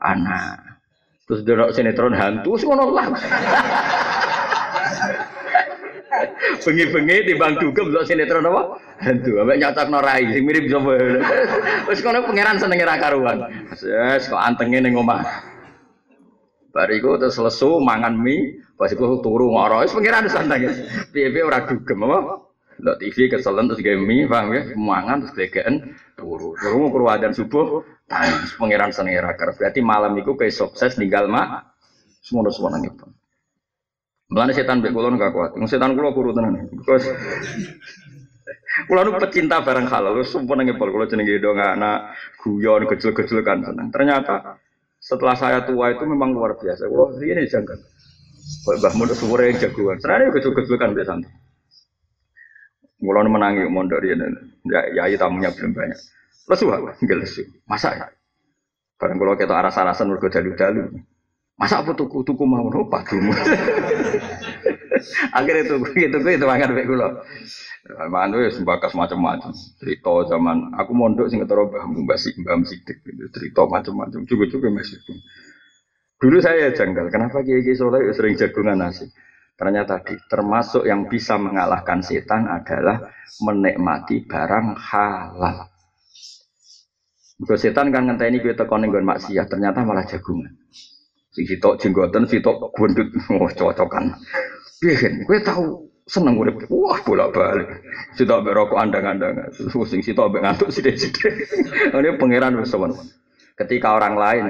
anak. 0.00 0.80
Terus 1.28 1.44
delok 1.44 1.76
sinetron 1.76 2.16
hantu 2.16 2.56
ngono 2.64 2.96
lah. 2.96 3.12
Bengi-bengi 6.62 7.34
bang 7.38 7.54
dugem 7.62 7.94
delok 7.94 8.06
sinetron 8.06 8.48
apa? 8.50 8.62
Hantu, 8.96 9.38
ambek 9.38 9.60
nyatakno 9.60 9.98
rai 10.00 10.24
sing 10.32 10.42
mirip 10.48 10.72
sapa. 10.72 10.92
Wis 11.86 12.00
kono 12.00 12.24
pangeran 12.24 12.56
senenge 12.56 12.84
ra 12.88 12.96
karuan. 12.96 13.44
Wes 13.70 14.24
kok 14.26 14.40
antenge 14.40 14.80
ning 14.80 14.96
omah. 14.96 15.20
Bariku 16.72 17.16
terus 17.16 17.40
lesu 17.40 17.80
mangan 17.80 18.16
mie, 18.16 18.60
pas 18.76 18.92
iku 18.92 19.20
turu 19.24 19.52
ngoro, 19.52 19.84
wis 19.84 19.92
pangeran 19.92 20.28
santai. 20.28 20.68
Piye-piye 21.12 21.44
ora 21.44 21.64
dugem 21.64 22.04
apa? 22.04 22.48
Ndak 22.76 23.00
TV 23.00 23.32
keselen 23.32 23.72
terus 23.72 23.80
gawe 23.80 23.96
mie, 23.96 24.28
paham 24.28 24.52
ya? 24.52 24.62
Mangan 24.76 25.24
terus 25.24 25.32
glegeken 25.32 25.96
turu. 26.16 26.52
Turu 26.60 26.76
mau 26.84 26.92
keluar 26.92 27.16
dan 27.16 27.32
subuh, 27.32 27.80
tangis 28.04 28.52
pangeran 28.60 28.92
seneng 28.92 29.16
rakar. 29.24 29.56
Berarti 29.56 29.80
malam 29.80 30.12
itu 30.20 30.36
kayak 30.36 30.52
sukses 30.52 31.00
ninggal 31.00 31.28
mak. 31.28 31.72
Semono 32.20 32.52
semono 32.52 32.76
itu. 32.82 33.06
Mulane 34.26 34.52
setan 34.52 34.82
mbek 34.82 34.90
kula 34.90 35.14
enggak 35.14 35.30
kuat. 35.30 35.50
Wong 35.54 35.70
setan 35.70 35.94
kula 35.94 36.10
kuru 36.10 36.34
tenan. 36.34 36.66
Because 36.74 37.06
Kula 38.84 39.08
nu 39.08 39.16
pecinta 39.16 39.64
barang 39.64 39.88
halal, 39.88 40.20
sumpah 40.20 40.52
nang 40.52 40.68
ngepol 40.68 40.92
kula 40.92 41.08
jenenge 41.08 41.40
dong 41.40 41.56
anak 41.56 42.12
guyon 42.44 42.84
kecil-kecil 42.84 43.40
kan 43.40 43.64
senang. 43.64 43.88
Ternyata 43.88 44.60
setelah 45.00 45.32
saya 45.32 45.64
tua 45.64 45.96
itu 45.96 46.04
memang 46.04 46.36
luar 46.36 46.60
biasa. 46.60 46.84
Kula 46.84 47.16
ini 47.24 47.48
janggal. 47.48 47.78
Mbah 48.76 48.92
Mun 49.00 49.08
suwure 49.16 49.48
jagoan. 49.56 49.96
Senane 49.96 50.28
kecil-kecil 50.28 50.76
kan 50.76 50.92
biasa. 50.92 51.24
Mulai 53.00 53.28
menangi 53.28 53.64
mondok 53.68 54.00
dia, 54.04 54.16
ya, 54.92 55.04
ya 55.08 55.16
tamunya 55.20 55.52
belum 55.52 55.72
banyak. 55.72 56.00
Lesu? 56.48 56.64
Enggak 56.72 57.16
lesu. 57.20 57.42
Masa 57.68 57.92
ya? 57.96 58.06
Barang 58.96 59.20
kalau 59.20 59.36
kita 59.36 59.52
aras-arasan 59.52 60.08
mergo 60.08 60.28
dalu-dalu. 60.32 61.00
Masa 61.56 61.80
apa 61.80 61.96
tuku 61.96 62.20
tuku 62.20 62.44
mau 62.44 62.68
lupa 62.68 63.00
tuh? 63.08 63.16
Akhirnya 65.36 65.64
tuku 65.64 66.04
itu 66.04 66.16
itu 66.20 66.44
mangan 66.44 66.76
baik 66.76 66.84
kula. 66.84 67.08
Mangan 68.12 68.36
itu 68.36 68.60
sembakas 68.60 68.92
macam-macam. 68.92 69.56
Cerita 69.80 70.12
zaman 70.28 70.76
aku 70.76 70.92
mondok 70.92 71.32
sing 71.32 71.40
ketara 71.40 71.64
Mbah 71.64 71.88
Mbah 71.88 72.18
Sik 72.20 72.36
Mbah 72.44 72.60
Sidik 72.60 73.00
gitu. 73.00 73.24
Cerita 73.32 73.64
macam-macam. 73.64 74.20
Juga-juga 74.28 74.68
masih. 74.68 75.00
Dulu 76.16 76.40
saya 76.40 76.72
janggal, 76.72 77.12
kenapa 77.12 77.44
Kiai 77.44 77.60
Kiai 77.60 77.76
Soleh 77.76 78.08
sering 78.16 78.40
jagungan 78.40 78.80
nasi? 78.80 79.04
Ternyata 79.56 80.00
tadi 80.00 80.16
termasuk 80.28 80.84
yang 80.84 81.08
bisa 81.08 81.40
mengalahkan 81.40 82.04
setan 82.04 82.48
adalah 82.48 83.08
menikmati 83.40 84.24
barang 84.24 84.76
halal. 84.76 85.68
Kalau 87.36 87.58
setan 87.60 87.92
kan 87.92 88.08
ngenteni 88.08 88.40
kowe 88.40 88.56
teko 88.56 88.80
ning 88.80 88.92
maksiat, 88.92 89.48
ternyata 89.48 89.84
malah 89.84 90.08
jagungan. 90.08 90.56
Si 91.36 91.44
sitok 91.44 91.76
jenggoten, 91.76 92.24
sitok 92.24 92.72
gundut, 92.72 93.12
oh 93.36 93.44
cocokan. 93.52 94.16
Piye 94.80 95.20
kowe 95.28 95.36
tahu 95.44 95.64
seneng 96.08 96.40
urip. 96.40 96.64
Wah, 96.72 96.96
bolak-balik. 97.04 97.68
Sitok 98.16 98.40
mbek 98.40 98.56
rokok 98.56 98.80
andang-andang. 98.80 99.52
Sing 99.52 100.00
sitok 100.00 100.32
mbek 100.32 100.48
ngantuk 100.48 100.72
sithik-sithik. 100.72 101.44
Ini 101.92 102.16
pangeran 102.16 102.56
wis 102.56 102.72
Ketika 103.52 104.00
orang 104.00 104.16
lain 104.16 104.44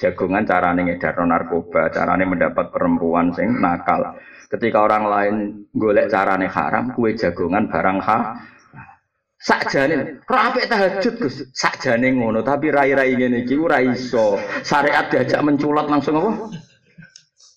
jagungan 0.00 0.48
carane 0.48 0.80
ngedar 0.88 1.20
narkoba, 1.20 1.92
carane 1.92 2.24
mendapat 2.24 2.72
perempuan 2.72 3.36
sing 3.36 3.60
nakal. 3.60 4.16
Ketika 4.48 4.84
orang 4.88 5.04
lain 5.08 5.34
golek 5.76 6.08
carane 6.08 6.48
haram, 6.48 6.96
kue 6.96 7.12
jagongan 7.12 7.68
barang 7.68 7.98
ha. 8.00 8.18
Sakjane 9.42 10.22
rapi 10.22 10.70
tahajud 10.70 11.14
Gus. 11.18 11.42
Sakjane 11.50 12.14
ngono, 12.14 12.46
tapi 12.46 12.70
rai-rai 12.70 13.18
ngene 13.18 13.42
iki 13.42 13.58
ora 13.58 13.82
iso. 13.82 14.38
Syariat 14.62 15.10
diajak 15.10 15.42
menculat 15.42 15.90
langsung 15.90 16.14
apa? 16.22 16.30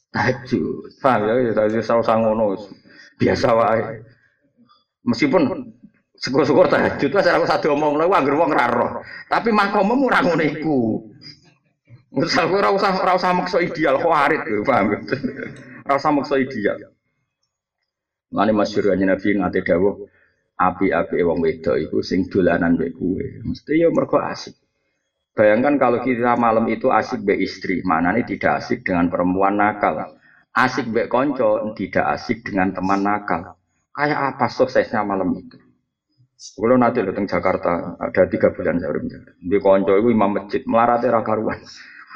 Tahajud. 0.10 0.98
Paham 0.98 1.30
ya, 1.30 1.34
ya 1.46 1.52
tadi 1.54 1.78
usah 1.78 2.18
ngono. 2.18 2.58
Biasa 3.22 3.48
wae. 3.54 4.02
Meskipun 5.06 5.44
syukur-syukur 6.18 6.74
tahajud 6.74 7.12
wis 7.14 7.30
ora 7.30 7.46
usah 7.46 7.62
diomongno 7.62 8.10
anggere 8.10 8.34
wong 8.34 8.50
ra 8.50 8.66
roh. 8.66 8.92
Tapi 9.30 9.54
makommu 9.54 10.10
ora 10.10 10.26
ngono 10.26 10.42
iku. 10.42 11.06
Ora 12.18 12.74
usah 12.74 12.98
ora 12.98 13.14
usah 13.14 13.30
maksa 13.30 13.62
ideal 13.62 14.02
khawarit, 14.02 14.42
paham. 14.66 15.06
Ora 15.86 15.94
usah 16.02 16.10
maksa 16.10 16.42
ideal. 16.42 16.82
Mane 18.34 18.52
masyhur 18.58 18.98
Nabi 18.98 19.38
ngate 19.38 19.62
dawuh 19.62 20.15
api-api 20.56 21.20
wong 21.22 21.44
wedok 21.44 21.76
iku 21.76 22.00
sing 22.00 22.32
dolanan 22.32 22.80
mbek 22.80 22.96
kowe. 22.96 23.26
Mesti 23.44 23.84
ya 23.84 23.92
mergo 23.92 24.20
asik. 24.20 24.56
Bayangkan 25.36 25.76
kalau 25.76 26.00
kita 26.00 26.40
malam 26.40 26.64
itu 26.72 26.88
asik 26.88 27.28
be 27.28 27.36
istri, 27.36 27.84
mana 27.84 28.16
nih 28.16 28.24
tidak 28.24 28.64
asik 28.64 28.88
dengan 28.88 29.12
perempuan 29.12 29.60
nakal. 29.60 30.16
Asik 30.56 30.88
be 30.96 31.12
konco, 31.12 31.76
tidak 31.76 32.16
asik 32.16 32.48
dengan 32.48 32.72
teman 32.72 33.04
nakal. 33.04 33.60
Kayak 33.92 34.36
apa 34.36 34.48
suksesnya 34.48 35.04
malam 35.04 35.36
itu? 35.36 35.60
Kalau 36.36 36.80
nanti 36.80 37.04
datang 37.04 37.28
Jakarta 37.28 37.96
ada 38.00 38.24
tiga 38.28 38.52
bulan 38.52 38.80
saya 38.80 38.92
udah 38.92 39.36
Di 39.40 39.58
konco 39.60 39.92
itu 39.96 40.08
imam 40.12 40.32
masjid 40.40 40.64
melarat 40.68 41.04
era 41.04 41.20
karuan. 41.20 41.60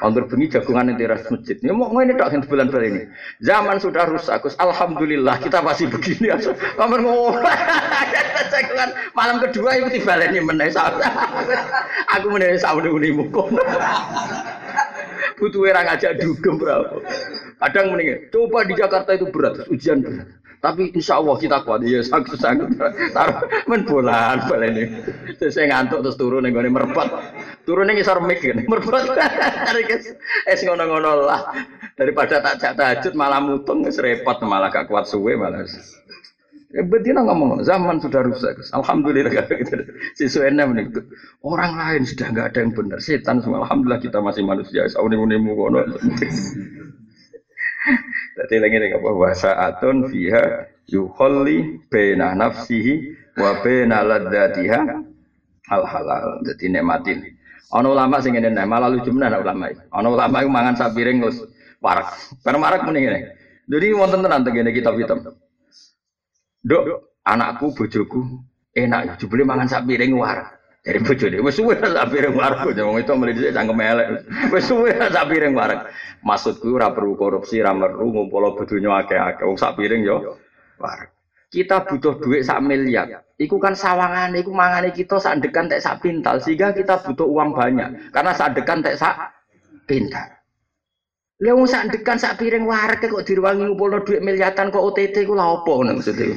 Anggur 0.00 0.24
bengi 0.24 0.48
jagungan 0.48 0.96
di 0.96 1.04
teras 1.04 1.28
masjid. 1.28 1.60
Ini 1.60 1.76
mau 1.76 1.92
ini 2.00 2.16
tak 2.16 2.32
bulan-bulan 2.48 2.88
ini. 2.88 3.02
Zaman 3.44 3.76
sudah 3.76 4.08
rusak. 4.08 4.48
Alhamdulillah 4.56 5.36
kita 5.44 5.60
masih 5.60 5.92
begini. 5.92 6.32
Kamu 6.80 6.96
ngomong. 7.04 7.36
jagungan 8.52 8.90
malam 9.12 9.36
kedua 9.44 9.70
itu 9.76 10.00
tiba 10.00 10.16
lagi 10.16 10.40
meneh 10.40 10.72
Aku 12.16 12.26
meneh 12.32 12.56
sama 12.56 12.80
dengan 12.80 13.20
mukom. 13.20 13.54
Butuh 15.40 15.60
orang 15.64 15.84
ngajak 15.88 16.20
dugem 16.20 16.60
berapa. 16.60 17.00
Kadang 17.60 17.92
mendingan. 17.92 18.28
Coba 18.28 18.64
di 18.64 18.72
Jakarta 18.76 19.10
itu 19.16 19.28
berat, 19.28 19.64
ujian 19.68 20.04
berat. 20.04 20.28
Tapi 20.60 20.92
insya 20.92 21.16
Allah 21.16 21.40
kita 21.40 21.64
kuat. 21.64 21.80
Ya 21.88 22.04
sanggup 22.04 22.36
sanggup. 22.36 22.68
Taruh 23.16 23.48
men 23.64 23.88
bulan 23.88 24.44
balen 24.44 24.76
ini. 24.76 24.84
Terus 25.40 25.56
saya 25.56 25.72
ngantuk 25.72 26.04
terus 26.04 26.20
turun 26.20 26.44
nih 26.44 26.52
gue 26.52 26.68
merpat. 26.68 27.08
Turun 27.64 27.88
nih 27.88 28.00
ngisar 28.00 28.20
mik. 28.20 28.68
Merpat. 28.68 29.02
Cari 29.72 29.82
es 30.44 30.60
ngono-ngono 30.60 31.24
lah. 31.24 31.40
Daripada 31.96 32.44
tak 32.44 32.60
cak 32.60 32.72
tahajud 32.76 33.12
malah 33.16 33.40
mutung 33.40 33.84
repot 33.88 34.36
malah 34.44 34.68
gak 34.68 34.88
kuat 34.88 35.08
suwe 35.08 35.36
malah. 35.36 35.64
Ya 36.70 36.86
betina 36.86 37.26
ngomong 37.26 37.66
zaman 37.66 37.98
sudah 37.98 38.22
rusak. 38.22 38.62
Alhamdulillah 38.70 39.32
gitu. 39.32 39.74
Si 40.14 40.30
Suena 40.30 40.68
menikut. 40.70 41.02
Orang 41.42 41.74
lain 41.74 42.06
sudah 42.06 42.30
nggak 42.30 42.46
ada 42.54 42.58
yang 42.62 42.70
benar. 42.70 42.98
Setan 43.02 43.42
semua. 43.42 43.66
Alhamdulillah 43.66 43.98
kita 43.98 44.22
masih 44.22 44.46
manusia. 44.46 44.86
Sauni-unimu 44.86 45.50
kono. 45.58 45.82
Jadi 48.40 48.56
lagi 48.56 48.76
nih 48.80 48.96
apa 48.96 49.08
bahasa 49.12 49.50
atun 49.52 50.08
fiha 50.08 50.64
yuholli 50.88 51.84
bena 51.92 52.32
nafsihi 52.32 53.12
wa 53.36 53.60
bena 53.60 54.00
ladatiha 54.00 54.80
al 55.68 55.82
halal. 55.84 56.40
Jadi 56.48 56.72
nikmatin. 56.72 57.20
Ono 57.76 57.92
ulama 57.94 58.18
sing 58.18 58.34
ngene 58.34 58.56
malah 58.64 58.88
lucu 58.88 59.12
menan 59.12 59.44
ulama 59.44 59.70
iki. 59.70 59.84
Ono 59.92 60.08
ulama 60.16 60.42
iku 60.42 60.50
mangan 60.50 60.74
sak 60.74 60.96
piring 60.96 61.20
terus 61.22 61.44
warak. 61.84 62.16
Karena 62.42 62.58
warak 62.58 62.80
muni 62.88 62.98
ngene. 63.04 63.20
Jadi 63.70 63.86
wonten 63.94 64.20
tenan 64.24 64.42
tengene 64.42 64.70
kitab 64.74 64.98
hitam. 64.98 65.22
Dok, 66.60 66.84
anakku 67.24 67.72
bojoku 67.72 68.20
enak 68.74 69.00
ya 69.04 69.12
jebule 69.16 69.48
mangan 69.48 69.68
sak 69.68 69.84
piring 69.88 70.12
warak. 70.16 70.59
Dari 70.80 70.96
bojone 70.96 71.44
wis 71.44 71.60
suwe 71.60 71.76
sak 71.76 72.08
piring 72.08 72.32
warak 72.32 72.64
wong 72.64 73.04
itu 73.04 73.12
dhisik 73.12 73.52
cangkem 73.52 73.84
elek. 73.84 74.24
Wis 74.48 74.64
suwe 74.64 74.96
sak 74.96 75.28
piring 75.28 75.52
warak. 75.52 75.92
Maksudku 76.24 76.72
ora 76.72 76.88
perlu 76.96 77.20
korupsi, 77.20 77.60
ora 77.60 77.76
perlu 77.76 78.08
ngumpul 78.08 78.56
bodonya 78.56 79.04
akeh-akeh. 79.04 79.44
Wong 79.44 79.60
sak 79.60 79.76
piring 79.76 80.00
yo 80.08 80.40
warak. 80.80 81.12
Kita 81.52 81.84
butuh 81.84 82.16
duit 82.24 82.48
sak 82.48 82.64
miliar. 82.64 83.20
Iku 83.36 83.60
kan 83.60 83.76
sawangan, 83.76 84.32
iku 84.38 84.56
mangane 84.56 84.94
kita 84.94 85.20
sak 85.20 85.44
dekan 85.44 85.68
tek 85.68 85.84
sak 85.84 86.00
pintal 86.00 86.40
sehingga 86.40 86.72
kita 86.72 86.96
butuh 87.04 87.28
uang 87.28 87.52
banyak. 87.52 88.14
Karena 88.14 88.32
sak 88.32 88.56
dekan 88.56 88.80
tek 88.80 88.96
sak 88.96 89.36
pintal. 89.84 90.32
Lha 91.40 91.56
wong 91.56 91.68
sak 91.68 91.92
dekan 91.92 92.16
sak 92.16 92.40
piring 92.40 92.64
warak 92.64 93.04
kok 93.04 93.24
diruangi 93.24 93.68
ngumpulno 93.68 94.00
duit 94.04 94.20
miliatan 94.24 94.72
kok 94.72 94.84
OTT 94.92 95.28
ku 95.28 95.36
lha 95.36 95.44
opo 95.60 95.80
ngono 95.80 96.00
maksudnya. 96.00 96.36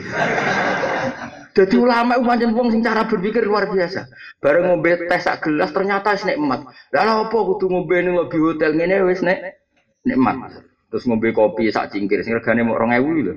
Jadi 1.54 1.76
ulama 1.78 2.18
itu 2.18 2.26
pancen 2.26 2.52
wong 2.58 2.74
sing 2.74 2.82
cara 2.82 3.06
berpikir 3.06 3.46
luar 3.46 3.70
biasa. 3.70 4.10
Bareng 4.42 4.74
ngombe 4.74 5.06
teh 5.06 5.22
sak 5.22 5.46
gelas 5.46 5.70
ternyata 5.70 6.18
wis 6.18 6.26
nikmat. 6.26 6.66
Lah 6.90 7.30
apa 7.30 7.38
kudu 7.38 7.70
ngombe 7.70 7.94
ning 8.02 8.18
lobby 8.18 8.42
hotel 8.42 8.74
ngene 8.74 9.06
wis 9.06 9.22
nek 9.22 9.62
nikmat. 10.02 10.66
Terus 10.90 11.06
ngombe 11.06 11.30
kopi 11.30 11.70
sak 11.70 11.94
cingkir 11.94 12.26
sing 12.26 12.34
regane 12.34 12.66
mok 12.66 12.82
2000 12.82 13.26
lho. 13.26 13.34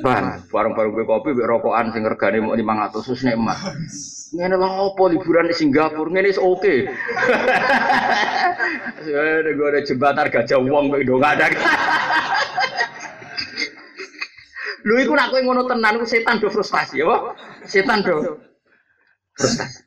Bang, 0.00 0.40
bareng-bareng 0.48 0.88
ngombe 0.88 1.04
kopi 1.04 1.28
mbek 1.36 1.48
rokokan 1.52 1.92
sing 1.92 2.02
regane 2.08 2.40
mok 2.40 2.56
500 2.56 3.12
wis 3.12 3.22
nikmat. 3.28 3.58
Ngene 4.32 4.54
lho 4.56 4.68
apa 4.88 5.02
liburan 5.12 5.52
di 5.52 5.54
Singapura 5.56 6.08
ngene 6.08 6.32
wis 6.32 6.40
oke. 6.40 6.74
Ada 9.02 9.50
gue 9.50 9.66
ada 9.66 9.82
jembatan 9.82 10.30
gajah 10.30 10.62
wong 10.62 10.94
mbek 10.94 11.02
dong 11.04 11.26
ada. 11.26 11.50
Lho 14.82 14.94
iku 14.98 15.12
nek 15.14 15.30
kowe 15.30 15.40
ngono 15.42 15.62
tenan 15.70 15.98
ku 16.02 16.06
setan 16.06 16.42
do 16.42 16.50
frustasi 16.50 17.02
apa? 17.06 17.38
Setan 17.66 18.02
do 18.02 18.42
frustasi. 19.38 19.86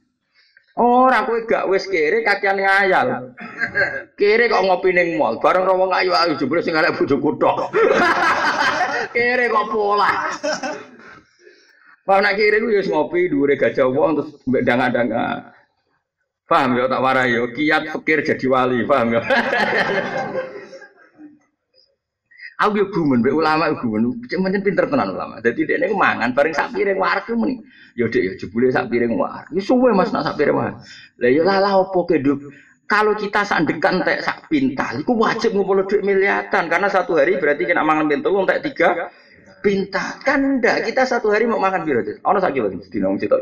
Ora 0.76 1.24
kowe 1.24 1.40
gak 1.48 1.68
wis 1.72 1.88
kere 1.88 2.24
kakian 2.24 2.60
ngayal. 2.60 3.32
Kere 4.20 4.52
kok 4.52 4.64
ngopi 4.64 4.92
ning 4.92 5.16
mall, 5.16 5.40
bareng 5.40 5.68
wong 5.68 5.92
ayu-ayu 5.92 6.36
jebule 6.36 6.60
sing 6.60 6.76
arek 6.76 7.00
bojoku 7.00 7.40
tok. 7.40 7.72
kere 9.16 9.48
kok 9.52 9.68
pola. 9.72 10.12
Pak 12.06 12.22
nak 12.22 12.36
kiri 12.38 12.62
ku 12.62 12.70
ya 12.70 12.84
ngopi 12.86 13.32
dhuwure 13.32 13.56
gajah 13.58 13.88
wong 13.88 14.20
terus 14.20 14.30
mbek 14.48 14.64
danga-danga. 14.64 15.52
Paham 16.46 16.78
ya 16.78 16.86
tak 16.86 17.02
warai 17.02 17.34
yo 17.34 17.50
kiat 17.50 17.90
pikir 17.90 18.22
jadi 18.22 18.46
wali, 18.46 18.86
paham 18.86 19.18
ya. 19.18 19.22
Aku 22.56 22.72
yo 22.80 22.86
gumen 22.88 23.20
mbek 23.20 23.36
ulama 23.36 23.68
yo 23.68 23.76
gumen. 23.84 24.16
Cek 24.32 24.40
pinter 24.64 24.88
tenan 24.88 25.12
ulama. 25.12 25.44
Dadi 25.44 25.68
dekne 25.68 25.92
ku 25.92 26.00
mangan 26.00 26.32
bareng 26.32 26.56
sak 26.56 26.72
piring 26.72 26.96
warak 26.96 27.28
ku 27.28 27.36
muni. 27.36 27.60
Yo 28.00 28.08
dek 28.08 28.24
yo 28.24 28.32
jebule 28.40 28.72
sak 28.72 28.88
piring 28.88 29.12
warak. 29.20 29.52
Wis 29.52 29.68
suwe 29.68 29.92
Mas 29.92 30.16
nak 30.16 30.24
sak 30.24 30.40
piring 30.40 30.56
warak. 30.56 30.76
Lah 31.20 31.30
yo 31.36 31.44
opo 31.84 32.08
keduk. 32.08 32.40
Kalau 32.86 33.18
kita 33.18 33.42
sandekan 33.42 34.06
tek 34.06 34.22
sak 34.22 34.46
pintal, 34.46 35.02
itu 35.02 35.10
wajib 35.18 35.58
ngumpul 35.58 35.90
duit 35.90 36.06
miliatan 36.06 36.70
karena 36.70 36.86
satu 36.86 37.18
hari 37.18 37.42
berarti 37.42 37.66
kena 37.66 37.82
mangan 37.82 38.06
pintu 38.06 38.30
tek 38.46 38.62
tiga 38.62 39.10
pintal. 39.66 40.22
Kan 40.22 40.62
enggak, 40.62 40.86
kita 40.86 41.02
satu 41.02 41.34
hari 41.34 41.50
mau 41.50 41.58
makan 41.58 41.82
biru. 41.82 42.06
Ono 42.06 42.38
sak 42.38 42.54
kilo 42.54 42.70
dina 42.70 43.10
wong 43.10 43.18
sitok. 43.18 43.42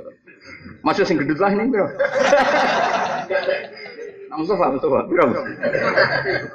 Masuk 0.80 1.04
sing 1.04 1.20
gedut 1.20 1.44
lah 1.44 1.52
ini 1.52 1.68
bro. 1.68 1.92
Mustafa, 4.38 4.66
Mustafa, 4.74 5.00
piro? 5.10 5.26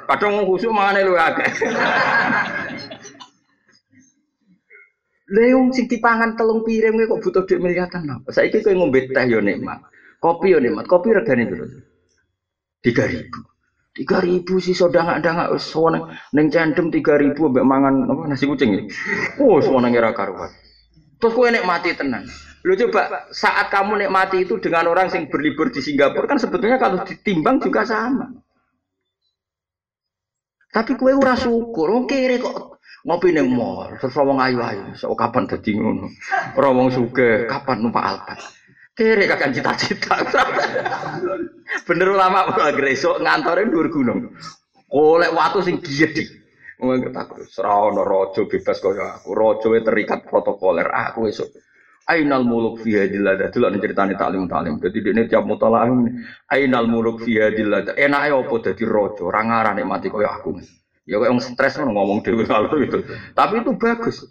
Kadang 0.07 0.43
khusuk 0.45 0.71
mangane 0.73 1.05
luwe 1.07 1.19
akeh. 1.19 1.49
Leung 5.29 5.69
sing 5.69 5.85
dipangan 5.85 6.33
telung 6.33 6.65
piring 6.65 6.97
kok 7.05 7.21
butuh 7.21 7.45
duit 7.45 7.61
miliatan 7.61 8.01
apa? 8.09 8.33
Saiki 8.33 8.65
kowe 8.65 8.73
ngombe 8.73 9.05
teh 9.13 9.23
yo 9.29 9.37
nikmat. 9.39 9.77
Kopi 10.17 10.57
yo 10.57 10.59
nikmat. 10.59 10.89
Kopi 10.89 11.13
regane 11.13 11.45
piro? 11.45 11.65
3000. 12.81 13.29
3000 13.99 14.63
sih 14.63 14.73
sodang-dangak 14.73 15.51
wis 15.51 15.65
sono 15.65 16.07
ning 16.31 16.47
cendem 16.47 16.87
3000 16.87 17.35
mbek 17.35 17.65
mangan 17.67 18.07
apa 18.07 18.21
nasi 18.31 18.47
kucing 18.49 18.73
ya. 18.73 18.81
Oh, 19.43 19.61
sono 19.61 19.85
ngira 19.85 20.15
karuan. 20.17 20.49
Terus 21.21 21.35
kowe 21.35 21.49
nikmati 21.51 21.93
tenan. 21.93 22.25
Lo 22.67 22.75
coba 22.75 23.31
saat 23.31 23.71
kamu 23.71 24.03
nikmati 24.03 24.43
itu 24.43 24.59
dengan 24.59 24.91
orang 24.91 25.07
yang 25.07 25.31
berlibur 25.31 25.71
di 25.71 25.79
Singapura 25.79 26.27
kan 26.27 26.39
sebetulnya 26.43 26.75
kalau 26.75 27.07
ditimbang 27.07 27.63
juga 27.63 27.87
sama. 27.87 28.27
Tapi 30.69 30.99
kue 30.99 31.15
ora 31.15 31.33
syukur, 31.39 32.03
kere 32.05 32.37
kok 32.37 32.83
ngopi 33.07 33.31
neng 33.31 33.49
mall, 33.49 33.95
terus 33.97 34.13
wong 34.13 34.37
ayu-ayu, 34.37 34.93
so 34.93 35.15
kapan 35.15 35.47
dadi 35.47 35.73
ngono. 35.73 36.11
Ora 36.59 36.69
wong 36.75 36.91
sugih, 36.93 37.47
kapan 37.47 37.79
numpak 37.79 38.05
Alphard. 38.05 38.43
Kere 38.93 39.23
kakak 39.25 39.55
cita-cita. 39.55 40.19
Bener 41.87 42.07
ulama 42.11 42.53
ora 42.53 42.75
gresok 42.75 43.23
ngantore 43.23 43.65
dhuwur 43.71 43.87
gunung. 43.87 44.35
Oleh 44.93 45.31
watu 45.31 45.63
sing 45.63 45.79
gede. 45.79 46.27
Wong 46.83 47.07
takut, 47.15 47.47
ora 47.57 47.71
ono 47.89 48.03
raja 48.03 48.43
bebas 48.45 48.77
kaya 48.83 49.15
aku. 49.17 49.31
Raja 49.31 49.67
terikat 49.79 50.27
protokoler, 50.27 50.91
aku 50.91 51.31
esuk 51.31 51.49
Ainal 52.09 52.41
muluk 52.41 52.81
fi 52.81 52.97
hadil 52.97 53.21
lada. 53.21 53.53
Delok 53.53 53.69
ning 53.69 53.81
critane 53.85 54.13
taklim 54.17 54.49
taklim. 54.49 54.81
Dadi 54.81 54.99
dekne 55.05 55.29
tiap 55.29 55.45
mutalaah. 55.45 55.87
Ainal 56.49 56.89
muluk 56.89 57.21
fi 57.21 57.37
hadil 57.37 57.69
lada. 57.69 57.93
Enake 57.93 58.33
apa 58.33 58.55
dadi 58.65 58.83
raja? 58.89 59.21
Ora 59.21 59.41
ngarah 59.45 59.73
nikmati 59.77 60.09
kaya 60.09 60.29
aku. 60.33 60.57
Ya 61.05 61.21
kok 61.21 61.29
yang 61.29 61.41
stres 61.41 61.77
ngomong 61.77 62.21
dhewe 62.25 62.45
kalau 62.49 62.73
itu. 62.81 63.01
Tapi 63.37 63.61
itu 63.61 63.71
bagus. 63.77 64.25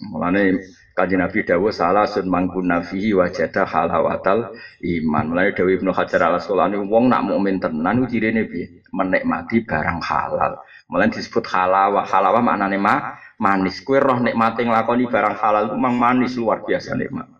Mulane 0.00 0.58
Kaji 0.90 1.16
Nabi 1.16 1.46
Dawo 1.46 1.70
salah 1.70 2.04
sun 2.04 2.26
mangkun 2.28 2.66
nafihi 2.68 3.14
wajada 3.14 3.64
halawatal 3.64 4.52
iman. 4.82 5.24
Mulai 5.32 5.54
Dawi 5.54 5.78
Ibnu 5.78 5.94
Hajar 5.94 6.28
al 6.28 6.36
Asqalani 6.42 6.76
wong 6.76 7.08
nak 7.08 7.24
mukmin 7.24 7.56
tenan 7.62 8.04
cirine 8.10 8.44
piye? 8.44 8.84
Menikmati 8.92 9.62
barang 9.64 10.02
halal. 10.02 10.58
Mulai 10.90 11.06
disebut 11.14 11.46
halawa. 11.46 12.02
Halawa 12.02 12.42
maknane 12.42 12.76
ma 12.76 13.14
manis. 13.38 13.78
Kue 13.86 14.02
roh 14.02 14.18
nikmati 14.18 14.66
nglakoni 14.66 15.06
barang 15.06 15.38
halal 15.38 15.62
itu 15.70 15.76
memang 15.78 15.94
manis 15.96 16.34
luar 16.34 16.66
biasa 16.66 16.98
nikmat. 16.98 17.30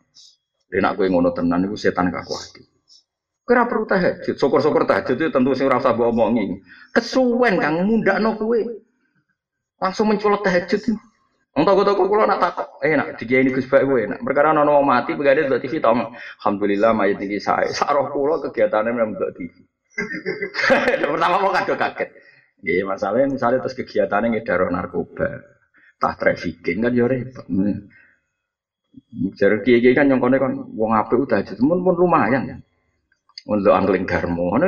Dan 0.71 0.87
aku 0.87 1.03
yang 1.03 1.19
ngono 1.19 1.35
tenan 1.35 1.67
itu 1.67 1.75
setan 1.75 2.15
gak 2.15 2.31
kuat. 2.31 2.55
Kue 3.43 3.53
ora 3.59 3.67
perlu 3.67 3.91
tahajud. 3.91 4.39
Syukur-syukur 4.39 4.87
tahajud 4.87 5.19
itu 5.19 5.35
tentu 5.35 5.51
sing 5.59 5.67
ora 5.67 5.83
usah 5.83 5.99
mbok 5.99 6.15
omongi. 6.15 6.63
Kesuwen 6.95 7.59
kang 7.59 7.83
mundakno 7.83 8.39
kue. 8.39 8.87
Langsung 9.83 10.07
mencolot 10.07 10.47
tahajud. 10.47 10.95
Wong 11.51 11.67
toko-toko 11.67 12.07
kula 12.07 12.31
nak 12.31 12.39
takok, 12.39 12.79
enak 12.79 13.19
dikiai 13.19 13.43
ini 13.43 13.51
Baik 13.51 13.83
kowe 13.83 13.99
enak. 13.99 14.23
Perkara 14.23 14.55
wong 14.55 14.87
mati 14.87 15.19
begade 15.19 15.51
delok 15.51 15.67
TV 15.67 15.83
tau. 15.83 15.99
Alhamdulillah 16.39 16.95
mayit 16.95 17.19
iki 17.19 17.43
sae. 17.43 17.67
Sak 17.75 17.91
roh 17.91 18.07
kula 18.15 18.39
kegiatane 18.39 18.95
memang 18.95 19.19
delok 19.19 19.35
TV. 19.35 19.51
Pertama 21.11 21.43
mau 21.43 21.51
kado 21.51 21.75
kaget. 21.75 22.30
Nggih, 22.61 22.85
masalahnya 22.85 23.27
misalnya 23.33 23.65
terus 23.65 23.77
kegiatannya 23.77 24.37
ngedaro 24.37 24.69
narkoba 24.69 25.29
tah 26.01 26.17
trafficking 26.17 26.81
kan 26.85 26.93
ya 26.97 27.05
repot. 27.05 27.45
Jadi 29.37 29.57
kiai 29.65 29.93
kan 29.93 30.09
nyongkone 30.09 30.37
kan 30.41 30.53
wong 30.75 30.91
apik 30.97 31.29
udah 31.29 31.41
aja, 31.45 31.55
pun 31.57 31.81
pun 31.85 31.95
lumayan 31.95 32.43
ya. 32.49 32.57
Untuk 33.49 33.73
angling 33.73 34.05
garmo, 34.05 34.53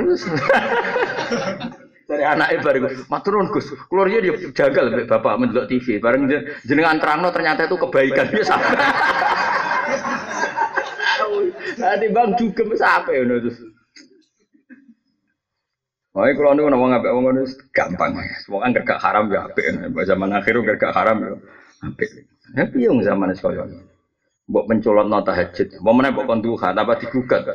dari 2.09 2.25
anaknya 2.25 2.65
baru 2.65 2.89
maturun 3.09 3.53
gus, 3.53 3.69
keluarnya 3.89 4.25
dia 4.25 4.33
jagal 4.53 5.05
bapak 5.05 5.37
mendelok 5.37 5.69
TV, 5.69 6.01
bareng 6.01 6.25
jenengan 6.65 6.97
terangno 6.97 7.29
ternyata 7.33 7.69
itu 7.69 7.77
kebaikan 7.77 8.29
biasa. 8.33 8.55
Nanti 11.81 12.07
bang 12.13 12.31
juga 12.37 12.63
sampai 12.77 13.17
ya 13.17 13.25
terus. 13.29 13.72
Oh, 16.13 16.29
kalau 16.29 16.53
nih 16.53 16.69
ngomong 16.69 16.93
apa 16.93 17.09
ngomong 17.09 17.41
itu 17.41 17.57
gampang 17.73 18.13
ya. 18.21 18.37
Kan 18.45 18.77
gak 18.85 19.01
haram 19.01 19.33
ya 19.33 19.49
apik. 19.49 19.65
Zaman 20.05 20.29
akhir 20.37 20.61
gak 20.77 20.93
haram 20.93 21.17
ya 21.25 21.31
apik. 21.89 22.29
Ya 22.53 22.69
piye 22.69 22.93
zaman 23.01 23.33
sekolah. 23.33 23.65
Mbok 24.45 24.65
pencolot 24.69 25.09
nota 25.09 25.33
hajat. 25.33 25.81
Mau 25.81 25.97
mana 25.97 26.13
mbok 26.13 26.29
kon 26.29 26.45
duha 26.45 26.77
apa 26.77 27.01
digugat. 27.01 27.49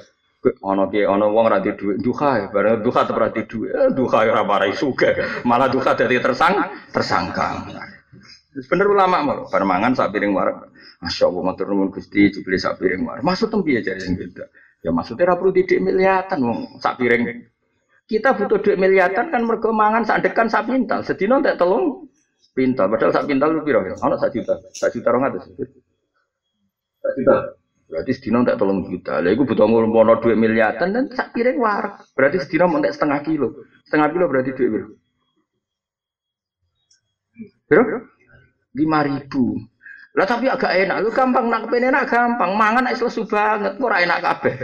Ono 0.66 0.90
ki 0.90 1.06
ono 1.06 1.30
wong 1.30 1.46
ra 1.54 1.62
duwe 1.62 2.02
duha 2.02 2.32
ya 2.42 2.46
bareng 2.50 2.82
duha 2.82 3.06
tetep 3.06 3.22
ra 3.22 3.30
duwe. 3.30 3.68
Eh, 3.70 3.90
duha 3.94 4.18
ora 4.26 4.42
marai 4.42 4.74
suga. 4.74 5.14
Malah 5.46 5.70
duha 5.70 5.94
dadi 5.94 6.18
tersang 6.18 6.58
tersangka. 6.90 7.62
Bener 8.58 8.88
ulama 8.90 9.18
mau 9.22 9.46
permangan 9.46 9.94
sak 9.94 10.18
piring 10.18 10.34
war. 10.34 10.74
Masya 10.98 11.30
Allah 11.30 11.42
matur 11.46 11.70
nuwun 11.70 11.94
Gusti 11.94 12.34
jebule 12.34 12.58
sak 12.58 12.82
piring 12.82 13.06
war. 13.06 13.22
Maksud 13.22 13.54
tempi 13.54 13.78
aja 13.78 13.94
yang 13.94 14.18
beda. 14.18 14.50
Ya 14.82 14.90
maksudnya 14.90 15.30
ra 15.30 15.38
perlu 15.38 15.54
didik 15.54 15.78
wong 15.78 16.82
sak 16.82 16.98
piring 16.98 17.54
kita 18.08 18.40
butuh 18.40 18.64
duit 18.64 18.80
miliatan 18.80 19.28
kan 19.28 19.44
mergo 19.44 19.76
mangan 19.76 20.08
sak 20.08 20.24
dekan 20.24 20.48
sak 20.48 20.64
pintal. 20.64 21.04
Sedina 21.04 21.44
tak 21.44 21.60
telung 21.60 22.08
pintal. 22.56 22.88
Padahal 22.88 23.12
sak 23.12 23.28
pintal 23.28 23.52
lu 23.52 23.62
piro? 23.68 23.84
Ono 23.84 24.16
sak 24.16 24.32
juta. 24.32 24.56
Sak 24.72 24.96
juta 24.96 25.12
200. 25.12 25.44
Sak 27.04 27.12
juta. 27.20 27.36
Berarti 27.88 28.12
sedina 28.16 28.48
tak 28.48 28.64
telung 28.64 28.88
juta. 28.88 29.20
Lah 29.20 29.32
iku 29.32 29.44
butuh 29.44 29.68
ngulmono 29.68 30.24
duit 30.24 30.40
miliatan 30.40 30.96
dan 30.96 31.12
sak 31.12 31.36
piring 31.36 31.60
war. 31.60 32.00
Berarti 32.16 32.40
sedina 32.40 32.68
mau 32.68 32.80
setengah 32.80 33.20
kilo. 33.28 33.64
Setengah 33.84 34.08
kilo 34.16 34.26
berarti 34.32 34.52
duit 34.56 34.70
piro? 34.72 34.88
Piro? 37.68 37.84
Lima 38.72 39.04
ribu. 39.04 39.60
Lah 40.18 40.26
tapi 40.26 40.50
agak 40.50 40.74
enak, 40.74 41.06
lu 41.06 41.14
gampang 41.14 41.46
nak 41.46 41.70
enak 41.70 42.10
gampang, 42.10 42.58
mangan 42.58 42.90
nek 42.90 42.98
lesu 42.98 43.22
banget, 43.30 43.78
ora 43.78 44.02
enak 44.02 44.26
kabeh. 44.26 44.56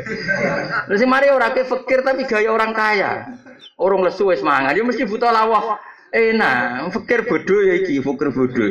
Lah 0.90 0.98
sing 0.98 1.06
mari 1.06 1.30
ora 1.30 1.54
fakir 1.54 2.02
tapi 2.02 2.26
gaya 2.26 2.50
orang 2.50 2.74
kaya. 2.74 3.30
Orang 3.78 4.02
lesu 4.02 4.34
wis 4.34 4.42
mangan, 4.42 4.74
ya 4.74 4.82
mesti 4.82 5.06
butuh 5.06 5.30
lawah 5.30 5.78
enak. 6.10 6.90
Fakir 6.90 7.30
bodoh 7.30 7.62
ya 7.70 7.78
iki, 7.86 8.02
fakir 8.02 8.34
bodoh. 8.34 8.66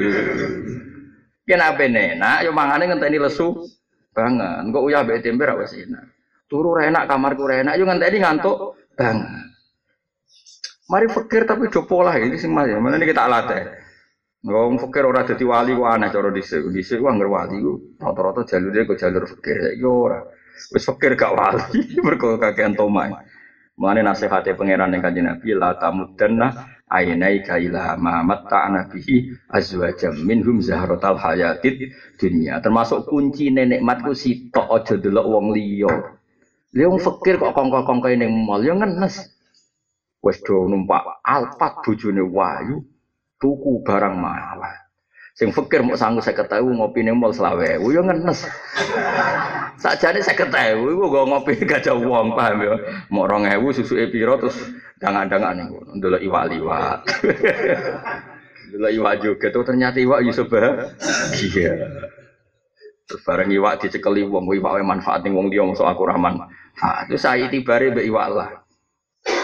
Yen 1.47 1.63
ape 1.63 1.87
enak, 1.87 2.43
yo 2.43 2.51
mangane 2.51 2.91
ngenteni 2.91 3.23
lesu 3.23 3.63
banget. 4.11 4.67
Engko 4.67 4.83
uyah 4.83 5.07
mbek 5.07 5.23
tempe 5.23 5.47
ra 5.47 5.55
wis 5.55 5.79
enak. 5.79 6.03
Turu 6.51 6.75
ora 6.75 6.91
enak, 6.91 7.07
kamarku 7.07 7.47
ora 7.47 7.63
enak, 7.63 7.79
yo 7.79 7.87
ngenteni 7.87 8.19
ngantuk 8.19 8.75
banget. 8.99 9.55
Mari 10.91 11.07
fakir 11.15 11.47
tapi 11.47 11.71
jopo 11.71 12.03
lah 12.03 12.19
ini 12.19 12.35
sing 12.35 12.51
mas, 12.51 12.67
mana 12.75 12.99
ini 12.99 13.07
kita 13.07 13.31
latih. 13.31 13.71
Wong 14.43 14.75
fakir 14.75 15.07
ora 15.07 15.23
dadi 15.23 15.47
wali 15.47 15.71
ku 15.71 15.87
aneh 15.87 16.11
cara 16.11 16.35
dhisik. 16.35 16.67
Dhisik 16.75 16.99
ku 16.99 17.07
anggere 17.07 17.31
wali 17.31 17.63
ku 17.63 17.95
rata-rata 18.03 18.43
jalure 18.43 18.83
ku 18.91 18.99
jalur 18.99 19.23
fakir 19.31 19.55
saiki 19.71 19.87
ora. 19.87 20.19
Wis 20.75 20.83
fakir 20.83 21.15
gak 21.15 21.31
wali 21.31 21.63
mergo 22.07 22.35
kakean 22.43 22.75
tomai. 22.75 23.15
Mulane 23.79 24.03
nasihate 24.03 24.59
pangeran 24.59 24.91
ning 24.91 24.99
Kanjeng 25.01 25.31
Nabi 25.31 25.55
la 25.55 25.79
tamudanna 25.79 26.49
ainai 26.91 27.41
kaila 27.47 27.95
mamat 27.95 28.51
ta'ana 28.51 28.91
bihi 28.91 29.31
azwajam 29.47 30.27
minhum 30.27 30.59
zahratal 30.59 31.23
hayatid 31.23 31.95
dunia. 32.19 32.59
Termasuk 32.59 33.07
kunci 33.07 33.47
nikmatku 33.55 34.11
sitok 34.11 34.75
aja 34.75 34.99
delok 34.99 35.23
wong 35.23 35.55
liya. 35.55 36.19
Lha 36.75 36.85
wong 36.91 36.99
fakir 36.99 37.39
kok 37.39 37.55
kongko-kongko 37.55 38.11
ning 38.11 38.43
mall 38.43 38.59
ya 38.59 38.75
ngenes. 38.75 39.23
Wis 40.19 40.43
do 40.43 40.67
numpak 40.67 41.23
alpat 41.23 41.87
bojone 41.87 42.27
wayu 42.27 42.92
tuku 43.43 43.83
barang 43.83 44.15
mahal. 44.15 44.63
Sing 45.33 45.51
fikir 45.51 45.83
mau 45.83 45.97
sanggup 45.97 46.23
saya 46.23 46.37
ketahui 46.39 46.77
ngopi 46.77 47.03
nih 47.03 47.17
mall 47.17 47.35
selawe, 47.35 47.81
yo 47.81 48.01
ngenes. 48.05 48.47
Saja 49.81 50.15
nih 50.15 50.23
saya 50.23 50.39
ketahui, 50.39 50.93
gue 50.95 51.23
ngopi 51.27 51.59
gak 51.65 51.83
jauh 51.83 52.05
uang 52.05 52.37
paham 52.39 52.63
ya. 52.63 52.75
Mau 53.11 53.27
orang 53.27 53.51
ewu 53.59 53.75
susu 53.75 53.99
epiro 53.99 54.39
terus 54.39 54.55
jangan-jangan 55.03 55.57
nih, 55.59 55.67
dulu 55.99 56.17
iwa 56.21 56.41
liwat. 56.47 57.01
Dulu 58.73 58.89
iwa 58.89 59.13
juga 59.21 59.53
tuh 59.53 59.69
ternyata 59.69 60.01
iwa 60.01 60.25
Yusuf 60.25 60.49
Iya. 60.49 61.77
Terus 63.05 63.21
bareng 63.21 63.53
iwa 63.53 63.77
dicekeli 63.77 64.25
wong, 64.25 64.49
iwa 64.49 64.81
manfaat 64.81 65.21
nih 65.29 65.29
wong 65.29 65.53
dia 65.53 65.61
masuk 65.61 65.85
aku 65.85 66.09
rahman. 66.09 66.41
Ah, 66.81 67.05
itu 67.05 67.21
saya 67.21 67.53
tibare 67.53 67.93
be 67.93 68.01
iwa 68.09 68.33
lah. 68.33 68.62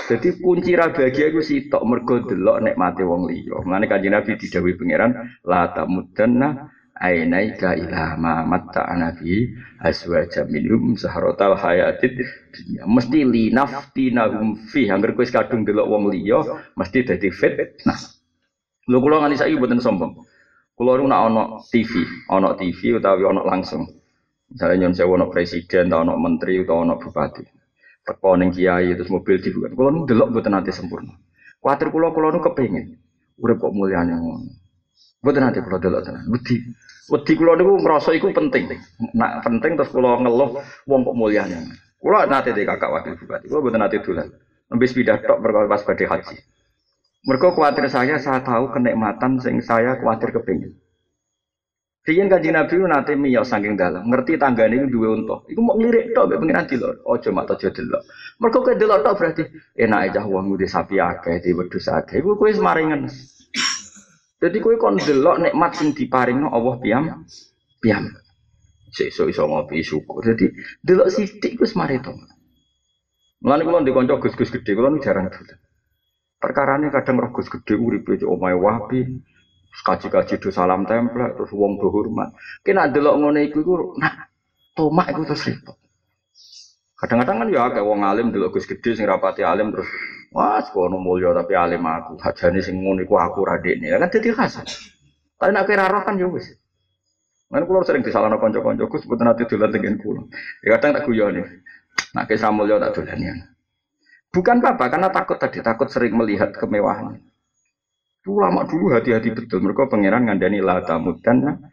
Jadi 0.08 0.40
kunci 0.40 0.72
ra 0.72 0.88
bahagia 0.88 1.28
iku 1.28 1.44
sitok 1.44 1.84
mergo 1.84 2.24
delok 2.24 2.64
nikmate 2.64 3.04
wong 3.04 3.28
liya. 3.28 3.60
Mulane 3.60 3.84
Kanjeng 3.84 4.16
Nabi 4.16 4.40
didhawuhi 4.40 4.80
pangeran 4.80 5.12
la 5.44 5.68
tamudanna 5.76 6.72
ainaika 6.96 7.76
ila 7.76 8.16
ma 8.16 8.40
matta'ana 8.48 9.14
bi 9.20 9.52
azwaja 9.84 10.48
minhum 10.48 10.96
saharatal 10.96 11.60
hayatid 11.60 12.24
dunya. 12.50 12.88
Mesti 12.88 13.20
li 13.28 13.44
naftinahum 13.52 14.56
fi 14.72 14.88
hanger 14.88 15.12
kowe 15.12 15.28
kadung 15.28 15.68
delok 15.68 15.86
wong 15.92 16.08
liya 16.08 16.40
mesti 16.72 17.04
dadi 17.04 17.28
fit. 17.28 17.84
Nah. 17.84 18.00
Lho 18.88 19.04
kula 19.04 19.20
ngani 19.20 19.36
saiki 19.36 19.60
mboten 19.60 19.84
sombong. 19.84 20.24
Kula 20.72 21.04
nak 21.04 21.20
ana 21.28 21.42
TV, 21.68 22.08
ana 22.32 22.56
TV 22.56 22.96
utawi 22.96 23.28
ana 23.28 23.44
langsung. 23.44 23.84
Misalnya 24.48 24.88
nyon 24.88 24.96
sewu 24.96 25.20
ana 25.20 25.28
presiden, 25.28 25.92
ana 25.92 26.16
menteri, 26.16 26.64
atau 26.64 26.80
ana 26.80 26.96
bupati 26.96 27.57
teko 28.08 28.40
kiai 28.56 28.96
terus 28.96 29.12
mobil 29.12 29.36
dibuka. 29.36 29.68
Kulo 29.76 29.88
nu 29.92 30.08
delok 30.08 30.32
mboten 30.32 30.56
nate 30.56 30.72
sempurna. 30.72 31.12
Kuatir 31.60 31.92
kulo 31.92 32.16
kulo 32.16 32.32
nu 32.32 32.40
kepengin 32.40 32.96
urip 33.36 33.60
kok 33.60 33.76
mulyane 33.76 34.16
ngono. 34.16 34.48
Mboten 35.20 35.42
nate 35.44 35.60
kulo 35.60 35.76
delok 35.76 36.00
tenan. 36.08 36.24
Wedi. 36.32 36.56
Wedi 37.12 37.32
kulo 37.36 37.52
niku 37.60 37.76
ngrasa 37.84 38.16
iku 38.16 38.32
penting. 38.32 38.72
Nak 39.12 39.44
penting 39.44 39.76
terus 39.76 39.92
kulo 39.92 40.16
ngeluh 40.24 40.56
wong 40.88 41.00
kok 41.04 41.16
mulyane. 41.16 41.68
Kulo 42.00 42.16
nate 42.24 42.56
de 42.56 42.64
kakak 42.64 42.88
wakil 42.88 43.12
bupati. 43.20 43.52
Kulo 43.52 43.60
mboten 43.60 43.80
nate 43.84 44.00
dolan. 44.00 44.32
Nembe 44.72 44.84
sepeda 44.88 45.20
tok 45.20 45.44
perkara 45.44 45.68
pas 45.68 45.84
badhe 45.84 46.04
haji. 46.08 46.36
Khawatir 47.28 47.90
saya, 47.92 48.16
saya 48.16 48.40
tahu 48.40 48.72
kenikmatan 48.72 49.42
sing 49.42 49.60
saya 49.60 50.00
khawatir 50.00 50.32
kepingin. 50.32 50.72
Riyen 52.08 52.32
kanjeng 52.32 52.56
Nabi 52.56 52.80
nate 52.88 53.12
miyos 53.20 53.52
saking 53.52 53.76
dalam, 53.76 54.08
ngerti 54.08 54.40
tanggane 54.40 54.80
iki 54.80 54.88
duwe 54.88 55.12
unta. 55.12 55.44
Iku 55.44 55.60
mau 55.60 55.76
ngelirik 55.76 56.16
tok 56.16 56.32
mek 56.32 56.40
pengiran 56.40 56.64
dilok. 56.64 57.04
Aja 57.04 57.28
mak 57.36 57.52
aja 57.52 57.68
delok. 57.68 58.02
Mergo 58.40 58.58
kowe 58.64 58.72
delok 58.80 59.04
tok 59.04 59.14
berarti 59.20 59.42
enak 59.76 60.00
aja 60.08 60.20
wong 60.24 60.48
ngudi 60.48 60.64
sapi 60.64 60.96
akeh, 60.96 61.36
di 61.44 61.52
wedhus 61.52 61.84
akeh. 61.92 62.24
Iku 62.24 62.40
kowe 62.40 62.48
semaringan. 62.48 63.12
Jadi 64.40 64.56
kowe 64.56 64.72
kon 64.80 64.96
delok 64.96 65.36
nikmat 65.36 65.76
sing 65.76 65.92
diparingno 65.92 66.48
Allah 66.48 66.74
piam 66.80 67.04
piam. 67.76 68.08
Sesuk 68.88 69.28
iso 69.28 69.44
ngopi 69.44 69.84
syukur. 69.84 70.24
Jadi 70.24 70.48
delok 70.80 71.12
sithik 71.12 71.60
iku 71.60 71.68
semareto. 71.68 72.16
Mulane 73.44 73.68
kula 73.68 73.84
ndek 73.84 73.92
kanca 73.92 74.16
gus-gus 74.16 74.48
gedhe 74.48 74.72
kula 74.72 74.96
jarang 75.04 75.28
dolan. 75.28 75.60
Perkarane 76.40 76.88
kadang 76.88 77.20
roh 77.20 77.36
gus 77.36 77.52
gedhe 77.52 77.76
uripe 77.76 78.16
omahe 78.24 78.56
wapi, 78.56 79.04
kaji-kaji 79.72 80.40
do 80.40 80.48
salam 80.50 80.84
template 80.84 81.38
terus 81.38 81.52
wong 81.54 81.78
do 81.80 81.88
hormat. 81.88 82.34
Kena 82.64 82.90
delok 82.90 83.16
ngene 83.20 83.40
iku 83.48 83.58
iku 83.62 83.74
nak 83.96 84.32
tomak 84.74 85.12
iku 85.12 85.22
terus 85.28 85.44
repot. 85.48 85.76
Kadang-kadang 86.98 87.36
kan 87.46 87.48
ya 87.54 87.70
kayak 87.70 87.86
wong 87.86 88.02
alim 88.02 88.34
delok 88.34 88.58
Gus 88.58 88.66
Gede 88.66 88.98
sing 88.98 89.06
rapati 89.06 89.46
alim 89.46 89.70
terus 89.70 89.86
wah 90.34 90.58
sekono 90.60 90.98
mulya 90.98 91.30
tapi 91.32 91.54
alim 91.54 91.86
aku. 91.86 92.18
Hajane 92.18 92.58
sing 92.58 92.82
ngono 92.82 93.06
iku 93.06 93.16
aku 93.16 93.46
radekne. 93.46 93.94
Kan 93.94 94.10
dadi 94.10 94.28
khas. 94.34 94.58
Tapi 95.38 95.50
nak 95.54 95.64
kira 95.70 95.86
roh 95.86 96.02
kan 96.02 96.18
ya 96.18 96.26
wis. 96.26 96.50
Kan 97.48 97.64
kula 97.64 97.80
sering 97.86 98.02
disalahno 98.02 98.36
kanca-kanca 98.42 98.84
Gus 98.90 99.06
mboten 99.06 99.30
ate 99.30 99.46
dolan 99.46 99.70
tengen 99.70 99.96
kula. 100.02 100.26
Ya 100.60 100.76
kadang 100.76 100.98
tak 100.98 101.04
guyoni. 101.06 101.42
Nak 102.12 102.24
kisah 102.26 102.50
tak 102.50 102.92
dolani. 102.94 103.26
Bukan 104.28 104.60
apa, 104.60 104.92
karena 104.92 105.08
takut 105.08 105.40
tadi, 105.40 105.64
takut 105.64 105.88
sering 105.88 106.12
melihat 106.12 106.52
kemewahan. 106.52 107.16
Ulama 108.28 108.68
dulu 108.68 108.92
hati-hati 108.92 109.32
betul. 109.32 109.64
Mereka 109.64 109.88
pangeran 109.88 110.28
ngandani 110.28 110.60
la 110.60 110.84
tamudan 110.84 111.64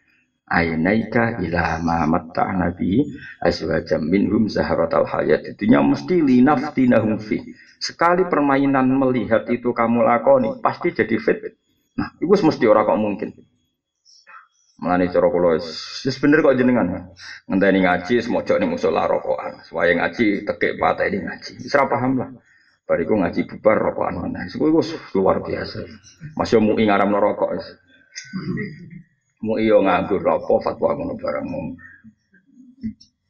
ainaika 0.48 1.44
ila 1.44 1.84
ma 1.84 2.08
matta 2.08 2.48
nabi 2.56 3.04
azwajam 3.44 4.08
minhum 4.08 4.48
zahratal 4.48 5.04
hayat. 5.04 5.44
Itunya 5.44 5.84
mesti 5.84 6.24
linaftinahum 6.24 7.20
fi. 7.20 7.44
Sekali 7.84 8.24
permainan 8.32 8.88
melihat 8.88 9.52
itu 9.52 9.76
kamu 9.76 10.08
lakoni, 10.08 10.64
pasti 10.64 10.96
jadi 10.96 11.20
fit. 11.20 11.60
Nah, 12.00 12.16
itu 12.24 12.32
mesti 12.32 12.64
orang 12.72 12.88
kok 12.88 13.00
mungkin. 13.04 13.30
Melani 14.76 15.08
cara 15.08 15.28
kula 15.32 15.56
bener 16.20 16.40
kok 16.44 16.56
jenengan. 16.60 16.88
Ngenteni 17.48 17.80
ngaji 17.88 18.20
semojo 18.20 18.60
ning 18.60 18.76
musala 18.76 19.08
rokokan. 19.08 19.64
Supaya 19.64 19.92
ngaji 19.96 20.44
tekek 20.44 20.76
pateni 20.76 21.24
ngaji. 21.24 21.52
Wis 21.64 21.76
paham 21.76 22.12
lah. 22.20 22.30
Bariku 22.86 23.18
ngaji 23.18 23.50
bubar 23.50 23.82
rokokan 23.82 24.22
mana. 24.22 24.46
Itu 24.46 24.62
luar 25.18 25.42
biasa. 25.42 25.82
Masih 26.38 26.62
mau 26.62 26.78
ngaram 26.78 27.10
rokok. 27.18 27.58
Mau 29.42 29.58
iyo 29.58 29.82
nganggur 29.82 30.22
rokok 30.22 30.62
fatwa 30.62 30.94
ngono 30.94 31.18
barang. 31.18 31.46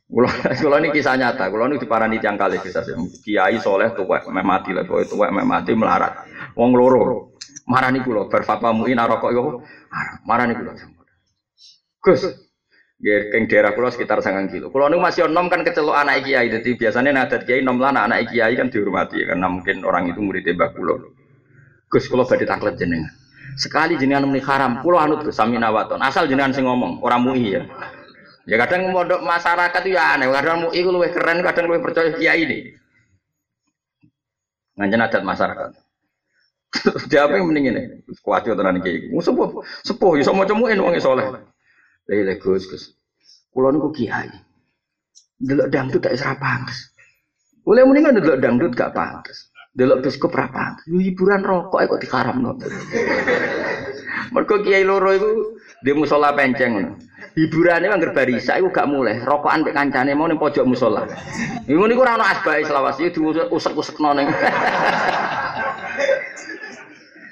Kulo 0.06 0.28
kulo 0.60 0.76
ini 0.84 0.92
kisah 0.92 1.16
nyata. 1.16 1.48
Kulo 1.48 1.72
ini 1.72 1.80
diparani 1.80 2.20
tiang 2.20 2.36
kali 2.36 2.60
kisah. 2.60 2.84
Kiai 3.24 3.56
soleh 3.64 3.96
tuwek 3.96 4.28
meh 4.28 4.44
mati 4.44 4.76
lah. 4.76 4.84
Tuwek 4.84 5.32
meh 5.32 5.44
melarat. 5.48 6.28
Wong 6.60 6.76
loro. 6.76 7.32
Marani 7.66 8.04
kulo 8.04 8.28
berfatwa 8.28 8.76
muin 8.76 9.00
rokok 9.00 9.32
yo. 9.32 9.64
Marani 10.28 10.54
kulo. 10.60 10.76
Gus, 12.04 12.22
Keng 13.06 13.46
daerah 13.46 13.78
pulau 13.78 13.94
sekitar 13.94 14.18
sangat 14.26 14.50
kilo. 14.50 14.74
Pulau 14.74 14.90
nu 14.90 14.98
masih 14.98 15.30
nom 15.30 15.46
kan 15.46 15.62
kecelok 15.62 15.94
anak 15.94 16.26
kiai. 16.26 16.50
Jadi 16.50 16.74
biasanya 16.74 17.14
nadat 17.14 17.46
kiai 17.46 17.62
nom 17.62 17.78
lah 17.78 17.94
anak 17.94 18.34
kiai 18.34 18.58
kan 18.58 18.74
dihormati 18.74 19.22
karena 19.22 19.46
mungkin 19.46 19.86
orang 19.86 20.10
itu 20.10 20.26
murid 20.26 20.42
tembak 20.42 20.74
pulau. 20.74 21.14
Gus 21.86 22.10
pulau 22.10 22.26
badhe 22.26 22.50
taklet 22.50 22.82
jenengan. 22.82 23.14
Sekali 23.62 23.94
jenengan 24.02 24.26
muni 24.26 24.42
haram, 24.42 24.82
pulau 24.82 24.98
anut 24.98 25.22
Gus 25.22 25.38
sami 25.38 25.62
nawaton. 25.62 26.02
Asal 26.02 26.26
jenengan 26.26 26.50
sing 26.50 26.66
ngomong, 26.66 27.06
orang 27.06 27.22
mui 27.22 27.46
ya. 27.46 27.62
Ya 28.50 28.58
kadang 28.58 28.90
mondok 28.90 29.22
masyarakat 29.22 29.82
itu 29.86 29.94
ya 29.94 30.18
aneh. 30.18 30.26
Kadang 30.34 30.66
mui 30.66 30.74
itu 30.74 30.90
lebih 30.90 31.14
keren, 31.14 31.46
kadang 31.46 31.70
lebih 31.70 31.86
percaya 31.86 32.10
kiai 32.18 32.42
ini. 32.42 32.58
Ngajen 34.82 35.06
adat 35.06 35.22
masyarakat. 35.22 35.70
Dia 37.14 37.30
apa 37.30 37.38
yang 37.38 37.54
mending 37.54 37.66
ini? 37.70 37.82
Kuat 38.26 38.50
ya 38.50 38.58
tenan 38.58 38.82
kiai. 38.82 39.14
Sepuh, 39.14 39.62
sepuh, 39.86 40.18
ya 40.18 40.26
sama 40.26 40.50
cemuin 40.50 40.82
wong 40.82 40.98
soleh. 40.98 41.54
Lele 42.06 42.38
Gus 42.38 42.70
Gus. 42.70 42.84
Kulo 43.50 43.74
niku 43.74 43.90
kiai. 43.90 44.30
Delok 45.42 45.68
dangdut 45.74 46.02
tak 46.06 46.14
isra 46.14 46.38
pantes. 46.38 46.94
Oleh 47.66 47.82
mendingan 47.82 48.22
delok 48.22 48.40
dangdut 48.40 48.72
gak 48.78 48.94
pantes. 48.94 49.50
Delok 49.74 50.06
biskup 50.06 50.32
ra 50.38 50.48
pantes. 50.54 50.86
Hiburan 50.86 51.42
rokok 51.42 51.82
kok 51.82 52.02
dikaramno. 52.02 52.52
Mergo 54.32 54.56
kiai 54.62 54.86
loro 54.86 55.10
iku 55.16 55.30
di 55.82 55.92
musola 55.98 56.34
penceng 56.38 56.72
ngono. 56.78 56.92
Hiburane 57.36 57.90
anggar 57.90 58.14
barisa 58.14 58.56
iku 58.62 58.70
gak 58.70 58.88
mulai. 58.88 59.20
Rokokan 59.26 59.66
mek 59.66 59.76
kancane 59.76 60.14
mau 60.14 60.30
ning 60.30 60.38
pojok 60.38 60.64
musola. 60.64 61.10
Iku 61.66 61.84
niku 61.90 62.06
ora 62.06 62.22
ono 62.22 62.26
asbae 62.26 62.62
selawase 62.64 63.10
diusek-usekno 63.10 64.10
ning. 64.14 64.28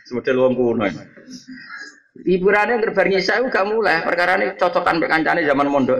Semodel 0.09 0.41
wong 0.41 0.53
kuno. 0.57 0.83
Hiburannya 2.13 2.77
gerbar 2.77 3.09
itu 3.09 3.25
gak 3.25 3.65
mulai. 3.65 4.05
Perkara 4.05 4.37
ini 4.37 4.53
cocokan 4.53 5.01
mbek 5.01 5.09
kancane 5.09 5.41
zaman 5.49 5.65
mondok. 5.65 5.97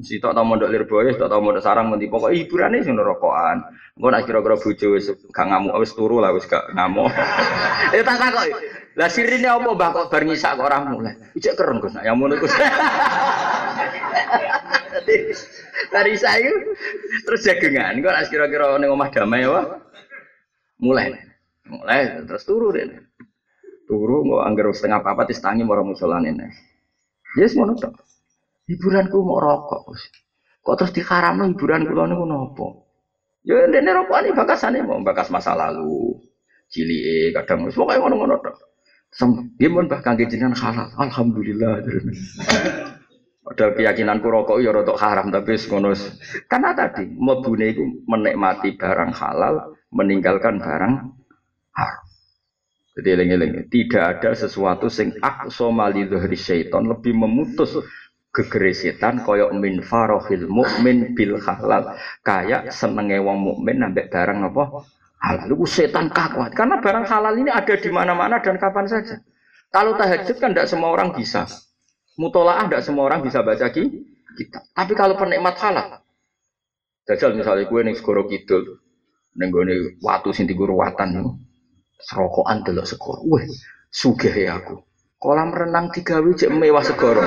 Si 0.00 0.16
tok 0.16 0.32
tau 0.32 0.40
mondok 0.40 0.72
Lirboyo, 0.72 1.12
tok 1.20 1.28
tau 1.28 1.44
mondok 1.44 1.60
sarang 1.60 1.92
mesti 1.92 2.08
pokok 2.08 2.32
hiburannya 2.32 2.80
sing 2.80 2.96
rokokan. 2.96 3.60
Engko 3.92 4.08
nak 4.08 4.24
kira-kira 4.24 4.56
bojo 4.56 4.96
wis 4.96 5.12
gak 5.36 5.52
ngamuk 5.52 5.76
wis 5.76 5.92
turu 5.92 6.16
lah 6.24 6.32
wis 6.32 6.48
gak 6.48 6.64
ngamuk. 6.72 7.12
Ya 7.92 8.00
tak 8.00 8.16
takok. 8.16 8.56
Lah 8.96 9.08
sirine 9.12 9.52
apa 9.52 9.68
Mbah 9.68 9.88
kok 9.92 10.08
bar 10.08 10.24
nyisa 10.24 10.56
kok 10.56 10.64
ora 10.64 10.80
mulai. 10.80 11.12
Ijek 11.36 11.60
keren 11.60 11.76
Gus 11.76 11.92
yang 12.00 12.16
ngono 12.16 12.40
Gus. 12.40 12.56
Dari 15.92 16.16
saya 16.16 16.48
terus 17.28 17.44
jagengan. 17.44 18.00
Engko 18.00 18.08
nak 18.08 18.32
kira-kira 18.32 18.80
ning 18.80 18.88
omah 18.88 19.12
damai 19.12 19.44
apa? 19.44 19.76
Mulai. 20.80 21.20
Mulai 21.68 22.24
terus 22.24 22.48
turu 22.48 22.72
deh. 22.72 22.88
Turu 23.92 24.24
mau 24.24 24.40
anggar 24.40 24.72
setengah 24.72 25.04
apa 25.04 25.28
tis 25.28 25.44
tangi 25.44 25.68
mau 25.68 25.76
musolan 25.84 26.24
ini. 26.24 26.48
Yes 27.36 27.52
ngono 27.52 27.76
tok. 27.76 27.92
Hiburanku 28.64 29.20
mau 29.20 29.36
rokok. 29.36 29.92
Kok 30.64 30.76
terus 30.80 30.96
diharamno 30.96 31.44
hiburan 31.52 31.84
kula 31.84 32.08
niku 32.08 32.24
napa? 32.24 32.66
Ya 33.44 33.68
ndene 33.68 33.92
rokokane 33.92 34.32
bakasane 34.32 34.80
mau 34.80 34.96
bakas 35.04 35.28
masa 35.28 35.52
lalu. 35.52 36.16
Cilike 36.72 37.36
kadang 37.36 37.68
wis 37.68 37.76
pokoke 37.76 38.00
ngono-ngono 38.00 38.40
tok. 38.40 38.56
Sem, 39.12 39.28
pun 39.60 39.84
bahkan 39.92 40.16
jenengan 40.16 40.56
halal. 40.56 40.88
Alhamdulillah. 40.96 41.84
Padahal 43.44 43.76
keyakinanku 43.76 44.24
rokok 44.24 44.56
ya 44.64 44.72
rotok 44.72 44.96
haram 44.96 45.28
tapi 45.28 45.60
ngono. 45.68 45.92
Karena 46.48 46.72
tadi 46.72 47.12
mlebune 47.12 47.76
itu 47.76 47.84
menikmati 48.08 48.72
barang 48.72 49.12
halal, 49.12 49.76
meninggalkan 49.92 50.64
barang 50.64 50.94
haram. 51.76 52.11
Jadi 52.92 53.08
eling-eling, 53.08 53.52
tidak 53.72 54.02
ada 54.20 54.36
sesuatu 54.36 54.92
sing 54.92 55.16
akso 55.24 55.72
mali 55.72 56.04
dhahri 56.04 56.36
syaiton 56.36 56.92
lebih 56.92 57.16
memutus 57.16 57.80
gegere 58.32 58.76
setan 58.76 59.24
koyok 59.24 59.52
min 59.56 59.80
farohil 59.80 60.44
mukmin 60.44 61.16
bil 61.16 61.40
halal 61.40 61.96
kayak 62.20 62.68
senenge 62.68 63.16
wong 63.20 63.40
mukmin 63.40 63.80
nambah 63.80 64.12
barang 64.12 64.44
apa? 64.52 64.64
Halal. 65.24 65.48
Itu 65.48 65.64
setan 65.64 66.12
kakuat. 66.12 66.52
Karena 66.52 66.84
barang 66.84 67.08
halal 67.08 67.34
ini 67.40 67.48
ada 67.48 67.74
di 67.78 67.88
mana-mana 67.88 68.44
dan 68.44 68.60
kapan 68.60 68.84
saja. 68.84 69.24
Kalau 69.72 69.96
tahajud 69.96 70.36
kan 70.36 70.52
tidak 70.52 70.68
semua 70.68 70.92
orang 70.92 71.16
bisa. 71.16 71.48
Mutolaah 72.20 72.68
tidak 72.68 72.84
semua 72.84 73.08
orang 73.08 73.24
bisa 73.24 73.40
baca 73.40 73.72
kita 73.72 74.12
tapi 74.72 74.92
kalau 74.96 75.14
penikmat 75.16 75.56
halal. 75.60 76.00
Jajal 77.04 77.34
misalnya 77.34 77.66
gue 77.66 77.80
nih 77.82 77.94
segoro 77.98 78.30
kidul 78.30 78.78
gue 79.32 79.64
watu 80.04 80.30
sinti 80.30 80.52
guru 80.52 80.76
watan 80.78 81.40
serokokan 82.06 82.66
delok 82.66 82.86
segoro. 82.86 83.20
Wah, 83.26 83.42
sugih 83.88 84.34
ya 84.34 84.58
aku. 84.58 84.82
Kolam 85.22 85.54
renang 85.54 85.94
digawe 85.94 86.30
cek 86.34 86.50
mewah 86.50 86.82
segoro. 86.82 87.22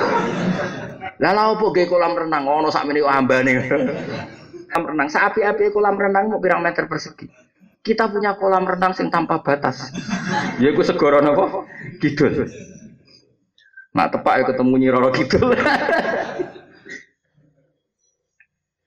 Lah 1.16 1.32
lha 1.32 1.42
opo 1.56 1.72
ge 1.72 1.88
kolam 1.88 2.12
renang 2.12 2.44
ono 2.44 2.68
sakmene 2.68 3.00
ambane. 3.00 3.52
kolam 4.68 4.84
renang 4.92 5.08
sapi-api 5.08 5.72
kolam 5.72 5.96
renang 5.96 6.28
mau 6.28 6.40
pirang 6.42 6.60
meter 6.60 6.84
persegi. 6.84 7.24
Kita 7.80 8.12
punya 8.12 8.36
kolam 8.36 8.68
renang 8.68 8.92
sing 8.92 9.08
tanpa 9.08 9.40
batas. 9.40 9.88
Ya 10.60 10.74
iku 10.74 10.84
segoro 10.84 11.24
napa? 11.24 11.64
Kidul. 12.02 12.44
Nak 13.96 14.12
tepak 14.12 14.34
ya 14.36 14.44
ketemu 14.52 14.74
Nyiroro 14.76 15.08
Kidul. 15.08 15.56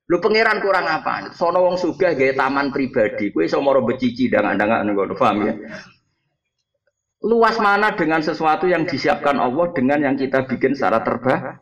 Lu 0.10 0.18
pangeran 0.18 0.58
kurang 0.58 0.90
apa? 0.90 1.30
Sono 1.38 1.62
wong 1.70 1.78
sugih 1.78 2.18
gawe 2.18 2.34
taman 2.34 2.74
pribadi, 2.74 3.30
kowe 3.30 3.46
iso 3.46 3.62
moro 3.62 3.86
becici 3.86 4.26
dangan-dangan 4.26 4.90
ngono, 4.90 5.14
paham 5.14 5.38
ya? 5.46 5.54
Luas 7.30 7.62
mana 7.62 7.94
dengan 7.94 8.26
sesuatu 8.26 8.66
yang 8.66 8.90
disiapkan 8.90 9.38
Allah 9.38 9.70
dengan 9.70 10.02
yang 10.02 10.18
kita 10.18 10.50
bikin 10.50 10.74
secara 10.74 11.06
terbatas. 11.06 11.62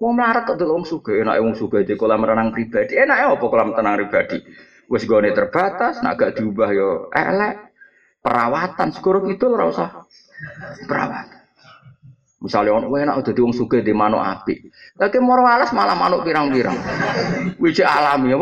Wong 0.00 0.16
melarat 0.16 0.48
kok 0.48 0.60
wong 0.60 0.88
sugih, 0.88 1.20
enak 1.24 1.36
wong 1.40 1.52
sugih 1.52 1.84
di 1.84 2.00
kolam 2.00 2.24
renang 2.24 2.48
pribadi. 2.52 2.96
Enak 2.96 3.36
apa 3.36 3.44
kolam 3.44 3.76
tenang 3.76 3.96
pribadi? 4.00 4.38
Wis 4.86 5.04
gone 5.04 5.32
terbatas, 5.36 6.00
nak 6.00 6.16
gak 6.16 6.40
diubah 6.40 6.70
yo 6.72 6.88
elek. 7.12 7.76
Perawatan 8.22 8.88
sekurang 8.90 9.28
itu 9.30 9.46
ora 9.46 9.70
usah 9.70 9.90
perawatan. 10.88 11.45
Misalnya 12.36 12.76
orang 12.76 12.92
enak 13.08 13.16
udah 13.24 13.32
diung 13.32 13.56
suge 13.56 13.80
di 13.80 13.96
manuk 13.96 14.20
api. 14.20 14.68
Lagi 15.00 15.18
moro 15.24 15.48
alas 15.48 15.72
malah 15.72 15.96
manuk 15.96 16.20
pirang-pirang. 16.20 16.76
Wiji 17.56 17.80
alami 17.80 18.36
ya. 18.36 18.38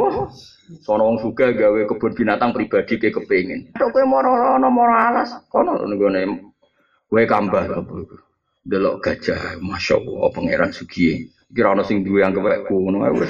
Sono 0.82 1.02
wong 1.06 1.22
suge 1.22 1.54
gawe 1.54 1.80
kebun 1.86 2.12
binatang 2.16 2.50
pribadi 2.50 2.98
ke 2.98 3.14
kepingin. 3.14 3.76
Tok 3.76 3.94
kowe 3.94 4.04
moro 4.08 4.32
ono 4.34 4.66
moro 4.72 4.96
alas, 4.96 5.30
kono 5.52 5.76
nggone 5.76 6.20
wae 7.12 7.24
kambah 7.28 7.84
Delok 8.64 9.04
gajah, 9.04 9.60
masya 9.60 10.00
Allah, 10.00 10.32
pangeran 10.32 10.72
sugi. 10.72 11.28
Kira 11.52 11.76
ono 11.76 11.84
sing 11.84 12.00
duwe 12.00 12.24
yang 12.24 12.32
kewek 12.32 12.64
kuno 12.64 13.04
wis. 13.12 13.28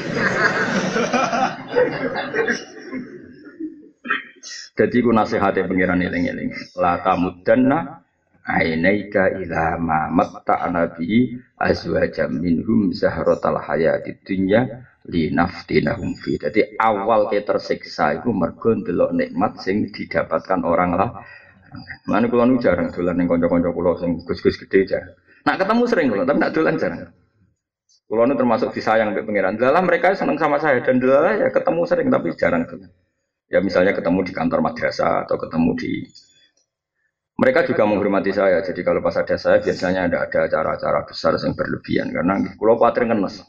Jadi 4.79 4.97
ku 5.03 5.11
nasihatnya 5.11 5.67
pangeran 5.67 6.07
eling-eling. 6.07 6.55
La 6.79 7.03
tamudanna 7.03 8.04
ainaika 8.45 9.33
ila 9.41 9.81
ma 9.81 10.13
matta'na 10.13 10.93
bi 10.93 11.33
azwajam 11.57 12.37
minhum 12.39 12.93
zahratal 12.93 13.57
hayatid 13.57 14.21
dunya 14.25 14.85
linaftinahum 15.09 16.17
fi. 16.17 16.37
Jadi 16.41 16.77
awal 16.81 17.29
kita 17.29 17.57
tersiksa 17.57 18.21
itu 18.21 18.33
mergo 18.33 18.73
ndelok 18.73 19.13
nikmat 19.17 19.61
sing 19.61 19.89
didapatkan 19.93 20.61
orang 20.65 20.97
lah. 20.97 21.11
Mana 22.07 22.31
kula 22.31 22.47
nu 22.47 22.63
jarang 22.63 22.93
dolan 22.95 23.19
ning 23.19 23.27
kanca-kanca 23.27 23.75
kula 23.75 23.99
sing 23.99 24.23
gus-gus 24.23 24.57
gede 24.61 24.87
jarang. 24.87 25.13
Nak 25.45 25.57
ketemu 25.61 25.83
sering 25.85 26.07
kula, 26.09 26.25
tapi 26.25 26.39
nak 26.41 26.53
dolan 26.55 26.75
jarang. 26.81 27.01
Kula 28.09 28.23
nu 28.29 28.35
termasuk 28.39 28.71
disayang 28.73 29.13
mbek 29.13 29.25
pangeran. 29.27 29.57
Dalam 29.59 29.83
mereka 29.85 30.15
seneng 30.15 30.39
sama 30.39 30.61
saya 30.63 30.81
dan 30.85 31.01
dalam 31.03 31.41
ya 31.41 31.49
ketemu 31.51 31.81
sering 31.85 32.09
tapi 32.09 32.29
jarang 32.37 32.65
dolan. 32.69 32.93
Ya 33.53 33.61
misalnya 33.61 33.93
ketemu 33.93 34.25
di 34.25 34.33
kantor 34.33 34.61
madrasah 34.65 35.29
atau 35.29 35.37
ketemu 35.37 35.71
di 35.77 35.93
mereka 37.35 37.67
juga 37.67 37.83
menghormati 37.83 38.31
saya. 38.31 38.63
Jadi 38.63 38.87
kalau 38.87 39.03
pas 39.03 39.19
ada 39.19 39.35
saya 39.35 39.59
biasanya 39.59 40.07
ada 40.07 40.19
ada 40.27 40.39
acara-acara 40.47 41.03
besar 41.07 41.35
yang 41.43 41.55
berlebihan 41.59 42.15
karena 42.15 42.39
kulo 42.55 42.79
kuatir 42.79 43.11
ngenes. 43.11 43.43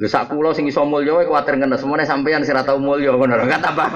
Lu 0.00 0.08
sak 0.08 0.32
kulo 0.32 0.56
sing 0.56 0.64
iso 0.64 0.80
mulya 0.88 1.20
wae 1.20 1.28
kuatir 1.28 1.60
ngenes. 1.60 1.84
Semuanya 1.84 2.08
sampeyan 2.08 2.40
sira 2.40 2.64
tau 2.64 2.80
mulya 2.80 3.12
ngono 3.12 3.36
lho. 3.36 3.44
Kata 3.44 3.68
apa? 3.76 3.86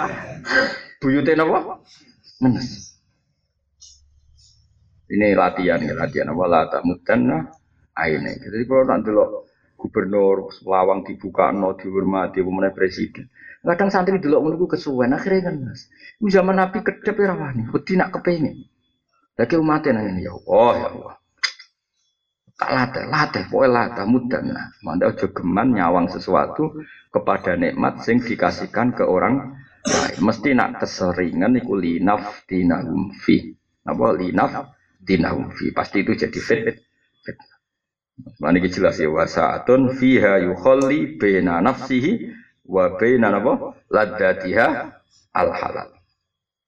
Buyute 1.01 1.33
napa? 1.33 1.81
Ngenes. 2.45 2.69
Ini 5.07 5.39
latihan 5.39 5.79
ya, 5.81 5.95
latihan 5.95 6.35
apa 6.35 6.45
la 6.51 6.61
tak 6.69 6.83
mudanna 6.85 7.47
aine. 7.97 8.37
Jadi 8.43 8.65
kalau 8.69 8.85
nanti 8.85 9.09
lo 9.15 9.49
gubernur 9.79 10.51
lawang 10.67 11.07
dibuka 11.07 11.55
no 11.55 11.73
dihormati 11.73 12.45
pemenang 12.45 12.75
presiden. 12.77 13.33
Kadang 13.65 13.91
santri 13.91 14.21
dulu 14.21 14.45
menunggu 14.45 14.77
kesuwen 14.77 15.17
akhirnya 15.17 15.49
ngenes. 15.49 15.89
Zaman 16.21 16.59
Nabi 16.59 16.85
kedep 16.85 17.17
ya 17.17 17.33
rawani, 17.33 17.71
wedi 17.73 17.97
nak. 17.97 18.13
Lagi 19.37 19.55
umatnya 19.61 20.01
nanya 20.01 20.21
ya 20.25 20.33
Allah 20.33 20.73
ya 20.81 20.89
Allah. 20.97 21.15
Tak 22.57 22.71
latih, 22.73 23.05
latih, 23.13 23.45
pokoknya 23.53 23.69
latih, 23.69 24.05
mudah. 24.09 24.41
Nah, 24.41 24.73
manda 24.81 25.13
ojo 25.13 25.29
geman 25.29 25.77
nyawang 25.77 26.09
sesuatu 26.09 26.81
kepada 27.13 27.53
nikmat 27.53 28.01
sing 28.01 28.25
dikasihkan 28.25 28.97
ke 28.97 29.05
orang 29.05 29.61
lain. 29.85 30.19
Mesti 30.25 30.57
nak 30.57 30.81
keseringan 30.81 31.53
iku 31.61 31.77
linaf 31.77 32.49
dinahum 32.49 33.13
fi. 33.13 33.53
Apa 33.85 34.17
linaf 34.17 34.73
dinahum 35.05 35.53
fi. 35.53 35.69
Pasti 35.77 36.01
itu 36.01 36.17
jadi 36.17 36.41
fit. 36.41 36.81
fit. 37.21 37.37
Mana 38.41 38.57
jelas 38.65 38.97
ya 38.97 39.13
wasaatun 39.13 39.93
fiha 39.93 40.41
yukhalli 40.49 41.21
bena 41.21 41.61
nafsihi 41.61 42.33
wa 42.65 42.97
bena 42.97 43.37
apa 43.37 43.77
ladatiha 43.93 44.67
al 45.37 45.51
halal. 45.53 45.96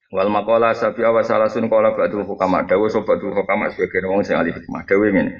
Wal 0.09 0.32
makola 0.32 0.72
sapi 0.72 1.05
awas 1.05 1.28
salah 1.28 1.52
sun 1.52 1.68
kola 1.68 1.93
batu 1.93 2.24
hukama 2.24 2.64
dawu 2.64 2.89
so 2.89 3.05
batu 3.05 3.28
hukama 3.28 3.68
sebagai 3.68 4.09
wong 4.09 4.24
sing 4.24 4.40
alih 4.40 4.56
hikmah 4.56 4.89
dawu 4.89 5.05
ini. 5.05 5.36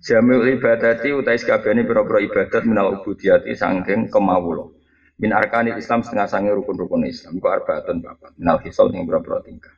Jamiul 0.00 0.56
ibadati 0.56 1.12
utai 1.12 1.36
sekabehane 1.36 1.84
pira-pira 1.84 2.24
ibadat 2.24 2.64
minal 2.64 2.96
ubudiyati 2.96 3.52
sangking 3.52 4.08
kemawulo. 4.08 4.80
Min 5.20 5.36
arkani 5.36 5.76
Islam 5.76 6.00
setengah 6.00 6.24
sange 6.24 6.54
rukun-rukun 6.56 7.04
Islam. 7.04 7.36
Iku 7.36 7.52
arbaatun 7.52 8.00
bapak. 8.00 8.32
Minal 8.40 8.64
hisol 8.64 8.88
yang 8.96 9.04
pira-pira 9.04 9.44
tingkah. 9.44 9.74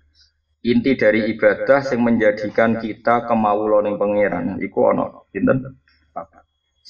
Inti 0.60 0.92
dari 0.94 1.26
ibadah 1.34 1.80
yang 1.88 2.00
menjadikan 2.04 2.78
kita 2.78 3.26
kemawulo 3.26 3.82
ning 3.82 3.96
pangeran 3.98 4.60
iku 4.62 4.94
ana 4.94 5.26
pinten? 5.32 5.80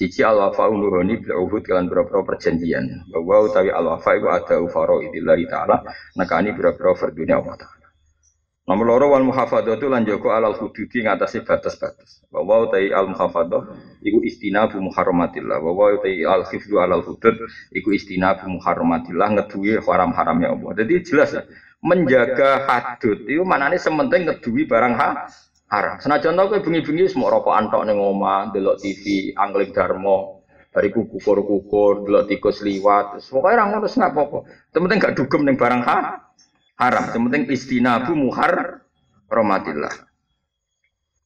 Papat. 0.00 0.08
Siji 0.16 0.24
al 0.24 0.36
wafa 0.40 0.64
uluhoni 0.72 1.20
bil 1.20 1.36
uhud 1.36 1.60
kalian 1.60 1.92
berapa 1.92 2.24
perjanjian. 2.24 3.04
Bahwa 3.12 3.44
utawi 3.44 3.68
al 3.68 3.84
wafa 3.84 4.16
itu 4.16 4.28
ada 4.32 4.56
ufaro 4.64 5.04
idillahi 5.04 5.44
ta'ala 5.44 5.84
nekani 6.16 6.56
berapa 6.56 6.96
verdunia 6.96 7.36
Allah 7.36 7.56
ta'ala. 7.60 7.86
Nomor 8.70 8.86
loro 8.86 9.06
wal 9.12 9.26
muhafadzatu 9.26 9.90
lan 9.90 10.06
joko 10.06 10.30
alal 10.30 10.56
hududi 10.56 11.04
ngatasi 11.04 11.44
batas-batas. 11.44 12.24
Bahwa 12.32 12.64
utawi 12.64 12.94
al 12.96 13.12
muhafadah 13.12 13.76
iku 14.00 14.24
istinabu 14.24 14.80
muharramatillah. 14.80 15.60
Bahwa 15.60 16.00
utawi 16.00 16.24
al 16.24 16.48
khifdu 16.48 16.80
alal 16.80 17.04
hudud 17.04 17.36
iku 17.76 17.92
istinabu 17.92 18.48
muharramatillah 18.48 19.36
ngeduwi 19.36 19.84
haram-haramnya 19.84 20.48
Allah. 20.54 20.70
Jadi 20.80 20.94
jelas 21.04 21.36
ya. 21.36 21.44
Menjaga 21.80 22.68
hadud 22.68 23.24
itu 23.24 23.40
manane 23.40 23.80
sementing 23.80 24.28
ngeduwi 24.28 24.68
barang 24.68 25.00
ha 25.00 25.32
haram. 25.70 25.96
Senajan 26.02 26.34
tau 26.34 26.50
kowe 26.50 26.60
bengi-bengi 26.60 27.06
semua 27.06 27.30
rokok 27.30 27.54
antok 27.54 27.86
ning 27.86 27.96
omah, 27.96 28.50
delok 28.50 28.82
TV, 28.82 29.32
angling 29.38 29.70
darmo, 29.70 30.42
bariku 30.74 31.06
kukur-kukur, 31.06 32.04
delok 32.04 32.26
tikus 32.26 32.60
liwat. 32.66 33.22
Pokoke 33.22 33.54
ora 33.54 33.64
ngono 33.70 33.86
sing 33.86 34.02
apa-apa. 34.02 34.44
Penting 34.74 34.98
gak 34.98 35.14
dugem 35.14 35.46
ning 35.46 35.54
barang 35.54 35.82
ha 35.86 36.26
haram. 36.76 37.04
Penting 37.14 37.46
istinabu 37.48 38.18
muhar 38.18 38.82
rahmatillah. 39.30 40.10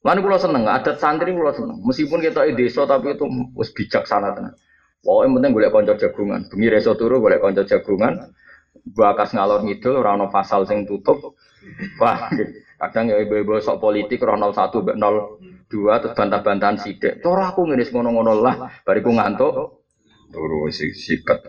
Lan 0.04 0.20
kula 0.20 0.36
seneng, 0.36 0.68
adat 0.68 1.00
santri 1.00 1.32
kula 1.32 1.56
seneng. 1.56 1.80
Meskipun 1.80 2.20
kita 2.20 2.44
di 2.44 2.52
desa 2.60 2.84
tapi 2.84 3.16
itu 3.16 3.24
wis 3.56 3.72
bijaksana 3.72 4.36
tenan. 4.36 4.52
Pokoknya 5.00 5.36
penting 5.40 5.50
golek 5.56 5.70
kanca 5.72 5.94
jagungan. 5.96 6.40
Bengi 6.52 6.68
reso 6.68 6.92
turu 6.96 7.24
golek 7.24 7.40
kanca 7.40 7.64
jagungan. 7.64 8.32
Bakas 8.84 9.32
ngalor 9.32 9.64
ngidul 9.64 9.96
ora 9.96 10.12
ana 10.12 10.28
pasal 10.28 10.68
sing 10.68 10.84
tutup. 10.84 11.40
Wah, 11.96 12.28
Kadang 12.84 13.08
ya 13.08 13.16
ibu-ibu 13.24 13.56
sok 13.64 13.80
politik 13.80 14.20
roh 14.20 14.36
01 14.36 14.52
mbek 14.84 14.96
02 15.00 16.02
terus 16.04 16.12
bantah-bantahan 16.12 16.76
sithik. 16.76 17.24
Cara 17.24 17.48
aku 17.48 17.64
ngene 17.64 17.88
ngono-ngono 17.88 18.32
lah, 18.44 18.68
bariku 18.84 19.08
ngantuk 19.16 19.84
turu 20.28 20.68
sik 20.68 20.92
sikat. 20.92 21.40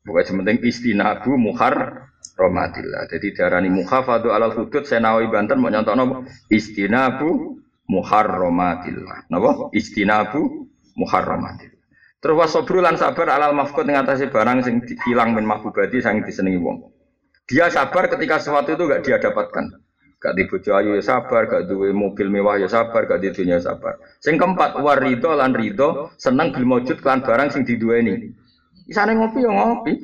Pokoknya 0.00 0.24
sementing 0.24 0.64
istinabu 0.64 1.36
muhar 1.36 2.08
romatillah. 2.40 3.04
Jadi 3.12 3.36
darani 3.36 3.68
muhafadu 3.68 4.32
alal 4.32 4.56
hudud 4.56 4.88
senawi 4.88 5.28
Banten 5.28 5.60
mau 5.60 5.68
nyontok 5.68 6.24
istinabu 6.48 7.60
muharramatillah. 7.88 9.28
Napa? 9.28 9.68
Istinabu 9.76 10.70
muharramatillah. 10.96 11.76
Terus 12.18 12.34
wasobru 12.34 12.82
lan 12.82 12.98
sabar 12.98 13.30
alal 13.30 13.54
mafkut 13.54 13.86
ngatasi 13.86 14.32
barang 14.32 14.66
sing 14.66 14.82
hilang 15.06 15.38
min 15.38 15.46
mahbubati 15.46 16.02
sang 16.02 16.18
disenengi 16.24 16.58
wong. 16.58 16.90
Dia 17.48 17.70
sabar 17.70 18.10
ketika 18.10 18.42
sesuatu 18.42 18.74
itu 18.74 18.84
gak 18.90 19.02
dia 19.06 19.16
dapatkan. 19.22 19.87
Gak 20.18 20.34
di 20.34 20.50
bojo 20.50 20.74
ayu 20.74 20.98
ya 20.98 21.02
sabar, 21.02 21.46
gak 21.46 21.70
duwe 21.70 21.94
mobil 21.94 22.26
mewah 22.26 22.58
ya 22.58 22.66
sabar, 22.66 23.06
gak 23.06 23.22
di 23.22 23.30
dunia 23.30 23.62
ya 23.62 23.70
sabar. 23.70 24.02
Sing 24.18 24.34
keempat 24.34 24.74
warido 24.82 25.30
lan 25.30 25.54
rido 25.54 26.10
seneng 26.18 26.50
bil 26.50 26.66
maujud 26.66 26.98
lan 27.06 27.22
barang 27.22 27.54
sing 27.54 27.62
diduweni. 27.62 28.34
Isane 28.90 29.14
ngopi 29.14 29.46
ya 29.46 29.50
ngopi. 29.54 29.94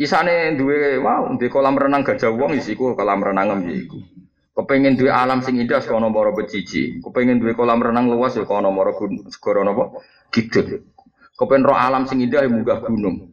Isane 0.00 0.56
duwe 0.56 0.96
wow, 0.96 1.28
di 1.36 1.46
kolam 1.52 1.76
renang 1.76 2.00
gajah 2.08 2.32
wong 2.32 2.56
isiku 2.56 2.96
kolam 2.96 3.20
renang 3.20 3.68
iku. 3.68 4.00
Kepengen 4.52 4.96
duwe 4.96 5.12
alam 5.12 5.44
sing 5.44 5.60
indah 5.60 5.84
kono 5.84 6.08
moro 6.08 6.32
beciji. 6.32 7.00
Kepengen 7.04 7.40
duwe 7.40 7.52
kolam 7.52 7.84
renang 7.84 8.08
luas 8.08 8.36
ya 8.36 8.48
kono 8.48 8.72
moro 8.72 8.96
segara 9.28 9.64
napa? 9.64 9.96
Kidul. 10.32 10.88
Kepengen 11.36 11.68
roh 11.68 11.76
alam 11.76 12.08
sing 12.08 12.20
indah 12.24 12.44
ya 12.44 12.48
munggah 12.48 12.84
gunung. 12.84 13.32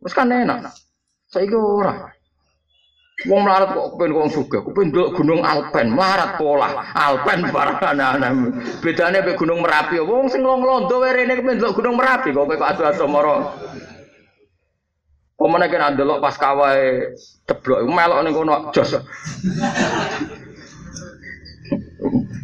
Wis 0.00 0.12
kan 0.12 0.32
enak. 0.32 0.72
Saiki 1.28 1.56
ora. 1.56 2.15
Wong 3.24 3.48
melarat 3.48 3.72
kok 3.72 3.96
kepen 3.96 4.12
wong 4.12 4.28
sugih, 4.28 4.60
kepen 4.60 4.92
ndelok 4.92 5.16
Gunung 5.16 5.40
Alpen, 5.40 5.88
melarat 5.88 6.36
pola. 6.36 6.84
Alpen 6.92 7.48
barang 7.48 7.80
ana-ana. 7.80 8.28
Bedane 8.84 9.24
mek 9.24 9.40
Gunung 9.40 9.64
Merapi. 9.64 9.96
Wong 10.04 10.28
sing 10.28 10.44
londo 10.44 11.00
wae 11.00 11.16
rene 11.16 11.40
kepen 11.40 11.56
ndelok 11.56 11.80
Gunung 11.80 11.96
Merapi 11.96 12.36
kok 12.36 12.44
kok 12.44 12.68
adu-adu 12.76 13.08
moro. 13.08 13.56
Pemene 15.40 15.72
kena 15.72 15.96
ndelok 15.96 16.20
pas 16.20 16.36
kawae 16.36 17.16
ceblok 17.48 17.88
melok 17.88 18.20
ning 18.20 18.36
kono 18.36 18.68
jos. 18.76 19.00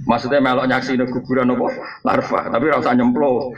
Maksudnya 0.09 0.40
melok 0.40 0.73
nyaksine 0.73 1.05
guguran 1.05 1.53
apa? 1.53 1.69
Larva, 2.01 2.40
tapi 2.49 2.65
ora 2.73 2.81
usah 2.81 2.97
nyemplo. 2.97 3.53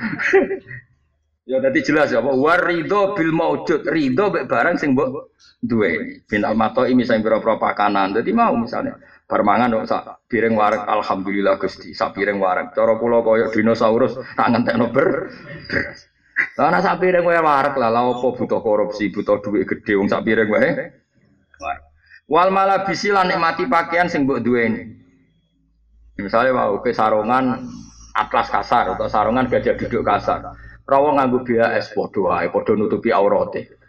Ya 1.44 1.60
tadi 1.60 1.84
jelas 1.84 2.08
ya, 2.08 2.24
war 2.24 2.56
ridho 2.64 3.12
bil 3.12 3.28
maujud, 3.28 3.84
ridho 3.84 4.32
be 4.32 4.48
barang 4.48 4.80
sing 4.80 4.96
mbok 4.96 5.36
duwe. 5.60 6.24
Bin 6.24 6.40
ini 6.40 6.92
misalnya 6.96 7.20
pira-pira 7.20 7.60
pakanan. 7.60 8.16
Jadi 8.16 8.32
mau 8.32 8.56
misalnya 8.56 8.96
permangan 9.28 9.68
dong 9.68 9.84
sak 9.84 10.24
piring 10.24 10.56
warak 10.56 10.88
alhamdulillah 10.88 11.60
Gusti, 11.60 11.92
sak 11.92 12.16
piring 12.16 12.40
warak. 12.40 12.72
Cara 12.72 12.96
kula 12.96 13.20
koyo 13.20 13.52
dinosaurus 13.52 14.16
tak 14.32 14.56
ngentekno 14.56 14.88
ber. 14.88 15.28
Lah 16.56 16.72
ana 16.72 16.80
sak 16.80 17.04
piring 17.04 17.28
wae 17.28 17.36
warak 17.36 17.76
lah, 17.76 17.92
lha 17.92 18.00
opo 18.08 18.32
butuh 18.40 18.64
korupsi, 18.64 19.12
butuh 19.12 19.44
duit 19.44 19.68
gede 19.68 20.00
wong 20.00 20.08
sak 20.08 20.24
piring 20.24 20.48
wae. 20.48 20.70
Wal 22.24 22.48
malah 22.56 22.88
bisilan 22.88 23.28
nikmati 23.28 23.68
pakaian 23.68 24.08
sing 24.08 24.24
mbok 24.24 24.40
duweni. 24.40 24.96
Misalnya 26.16 26.56
mau 26.56 26.80
ke 26.80 26.96
sarungan 26.96 27.68
atlas 28.16 28.48
kasar 28.48 28.96
atau 28.96 29.12
sarungan 29.12 29.44
gajah 29.44 29.76
duduk 29.76 30.08
kasar. 30.08 30.63
Rawa 30.84 31.16
nganggo 31.16 31.44
BAS 31.48 31.96
padha 31.96 32.20
wae, 32.20 32.46
padha 32.52 32.72
nutupi 32.76 33.08
aurate. 33.08 33.80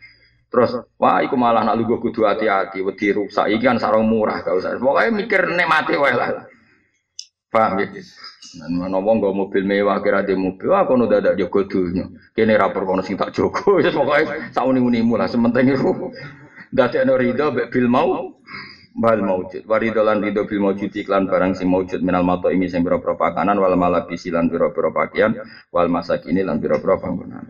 Terus, 0.47 0.71
wah 0.95 1.19
iku 1.19 1.35
malah 1.35 1.67
nak 1.67 1.75
lugu 1.75 1.99
kudu 1.99 2.23
hati-hati, 2.23 2.79
wedi 2.79 3.11
rusak. 3.11 3.51
Iki 3.51 3.65
kan 3.65 3.77
sarung 3.81 4.07
murah, 4.07 4.39
gak 4.39 4.55
usah. 4.55 4.79
Pokoknya 4.79 5.11
mikir 5.11 5.41
nikmati 5.51 5.99
wae 5.99 6.15
lah. 6.15 6.47
Paham 7.51 7.83
ya? 7.83 7.87
Mana 8.71 9.03
wong 9.03 9.19
gak 9.19 9.35
mobil 9.35 9.63
mewah 9.67 9.99
kira 9.99 10.23
di 10.23 10.31
mobil, 10.39 10.71
wah 10.71 10.87
kono 10.87 11.11
dadak 11.11 11.35
jogo 11.35 11.67
dunya. 11.67 12.07
Kene 12.31 12.55
rapor 12.55 12.87
kono 12.87 13.03
sing 13.03 13.19
tak 13.19 13.35
jogo, 13.35 13.83
ya 13.83 13.91
pokoknya 13.97 14.55
sauni-unimu 14.55 15.19
lah. 15.19 15.27
Sementing 15.27 15.75
itu 15.75 15.91
dadekno 16.71 17.19
ridho 17.19 17.51
mbek 17.51 17.67
bil 17.71 17.87
mau 17.91 18.39
bal 18.95 19.19
maujud 19.19 19.67
warido 19.67 20.01
lan 20.07 20.23
rido 20.23 20.47
bil 20.47 20.63
maujud 20.63 20.87
iklan 20.87 21.27
barang 21.27 21.51
sing 21.59 21.67
maujud 21.67 21.99
minal 21.99 22.23
mato 22.23 22.47
ini 22.47 22.71
sing 22.71 22.79
biro 22.79 23.03
pakanan 23.03 23.59
wal 23.59 23.75
malabisi 23.75 24.31
lan 24.31 24.47
biro-biro 24.47 24.95
pakaian 24.95 25.35
wal 25.75 25.91
masak 25.91 26.23
ini 26.31 26.47
lan 26.47 26.63
biro-biro 26.63 26.95
bangunan 26.95 27.43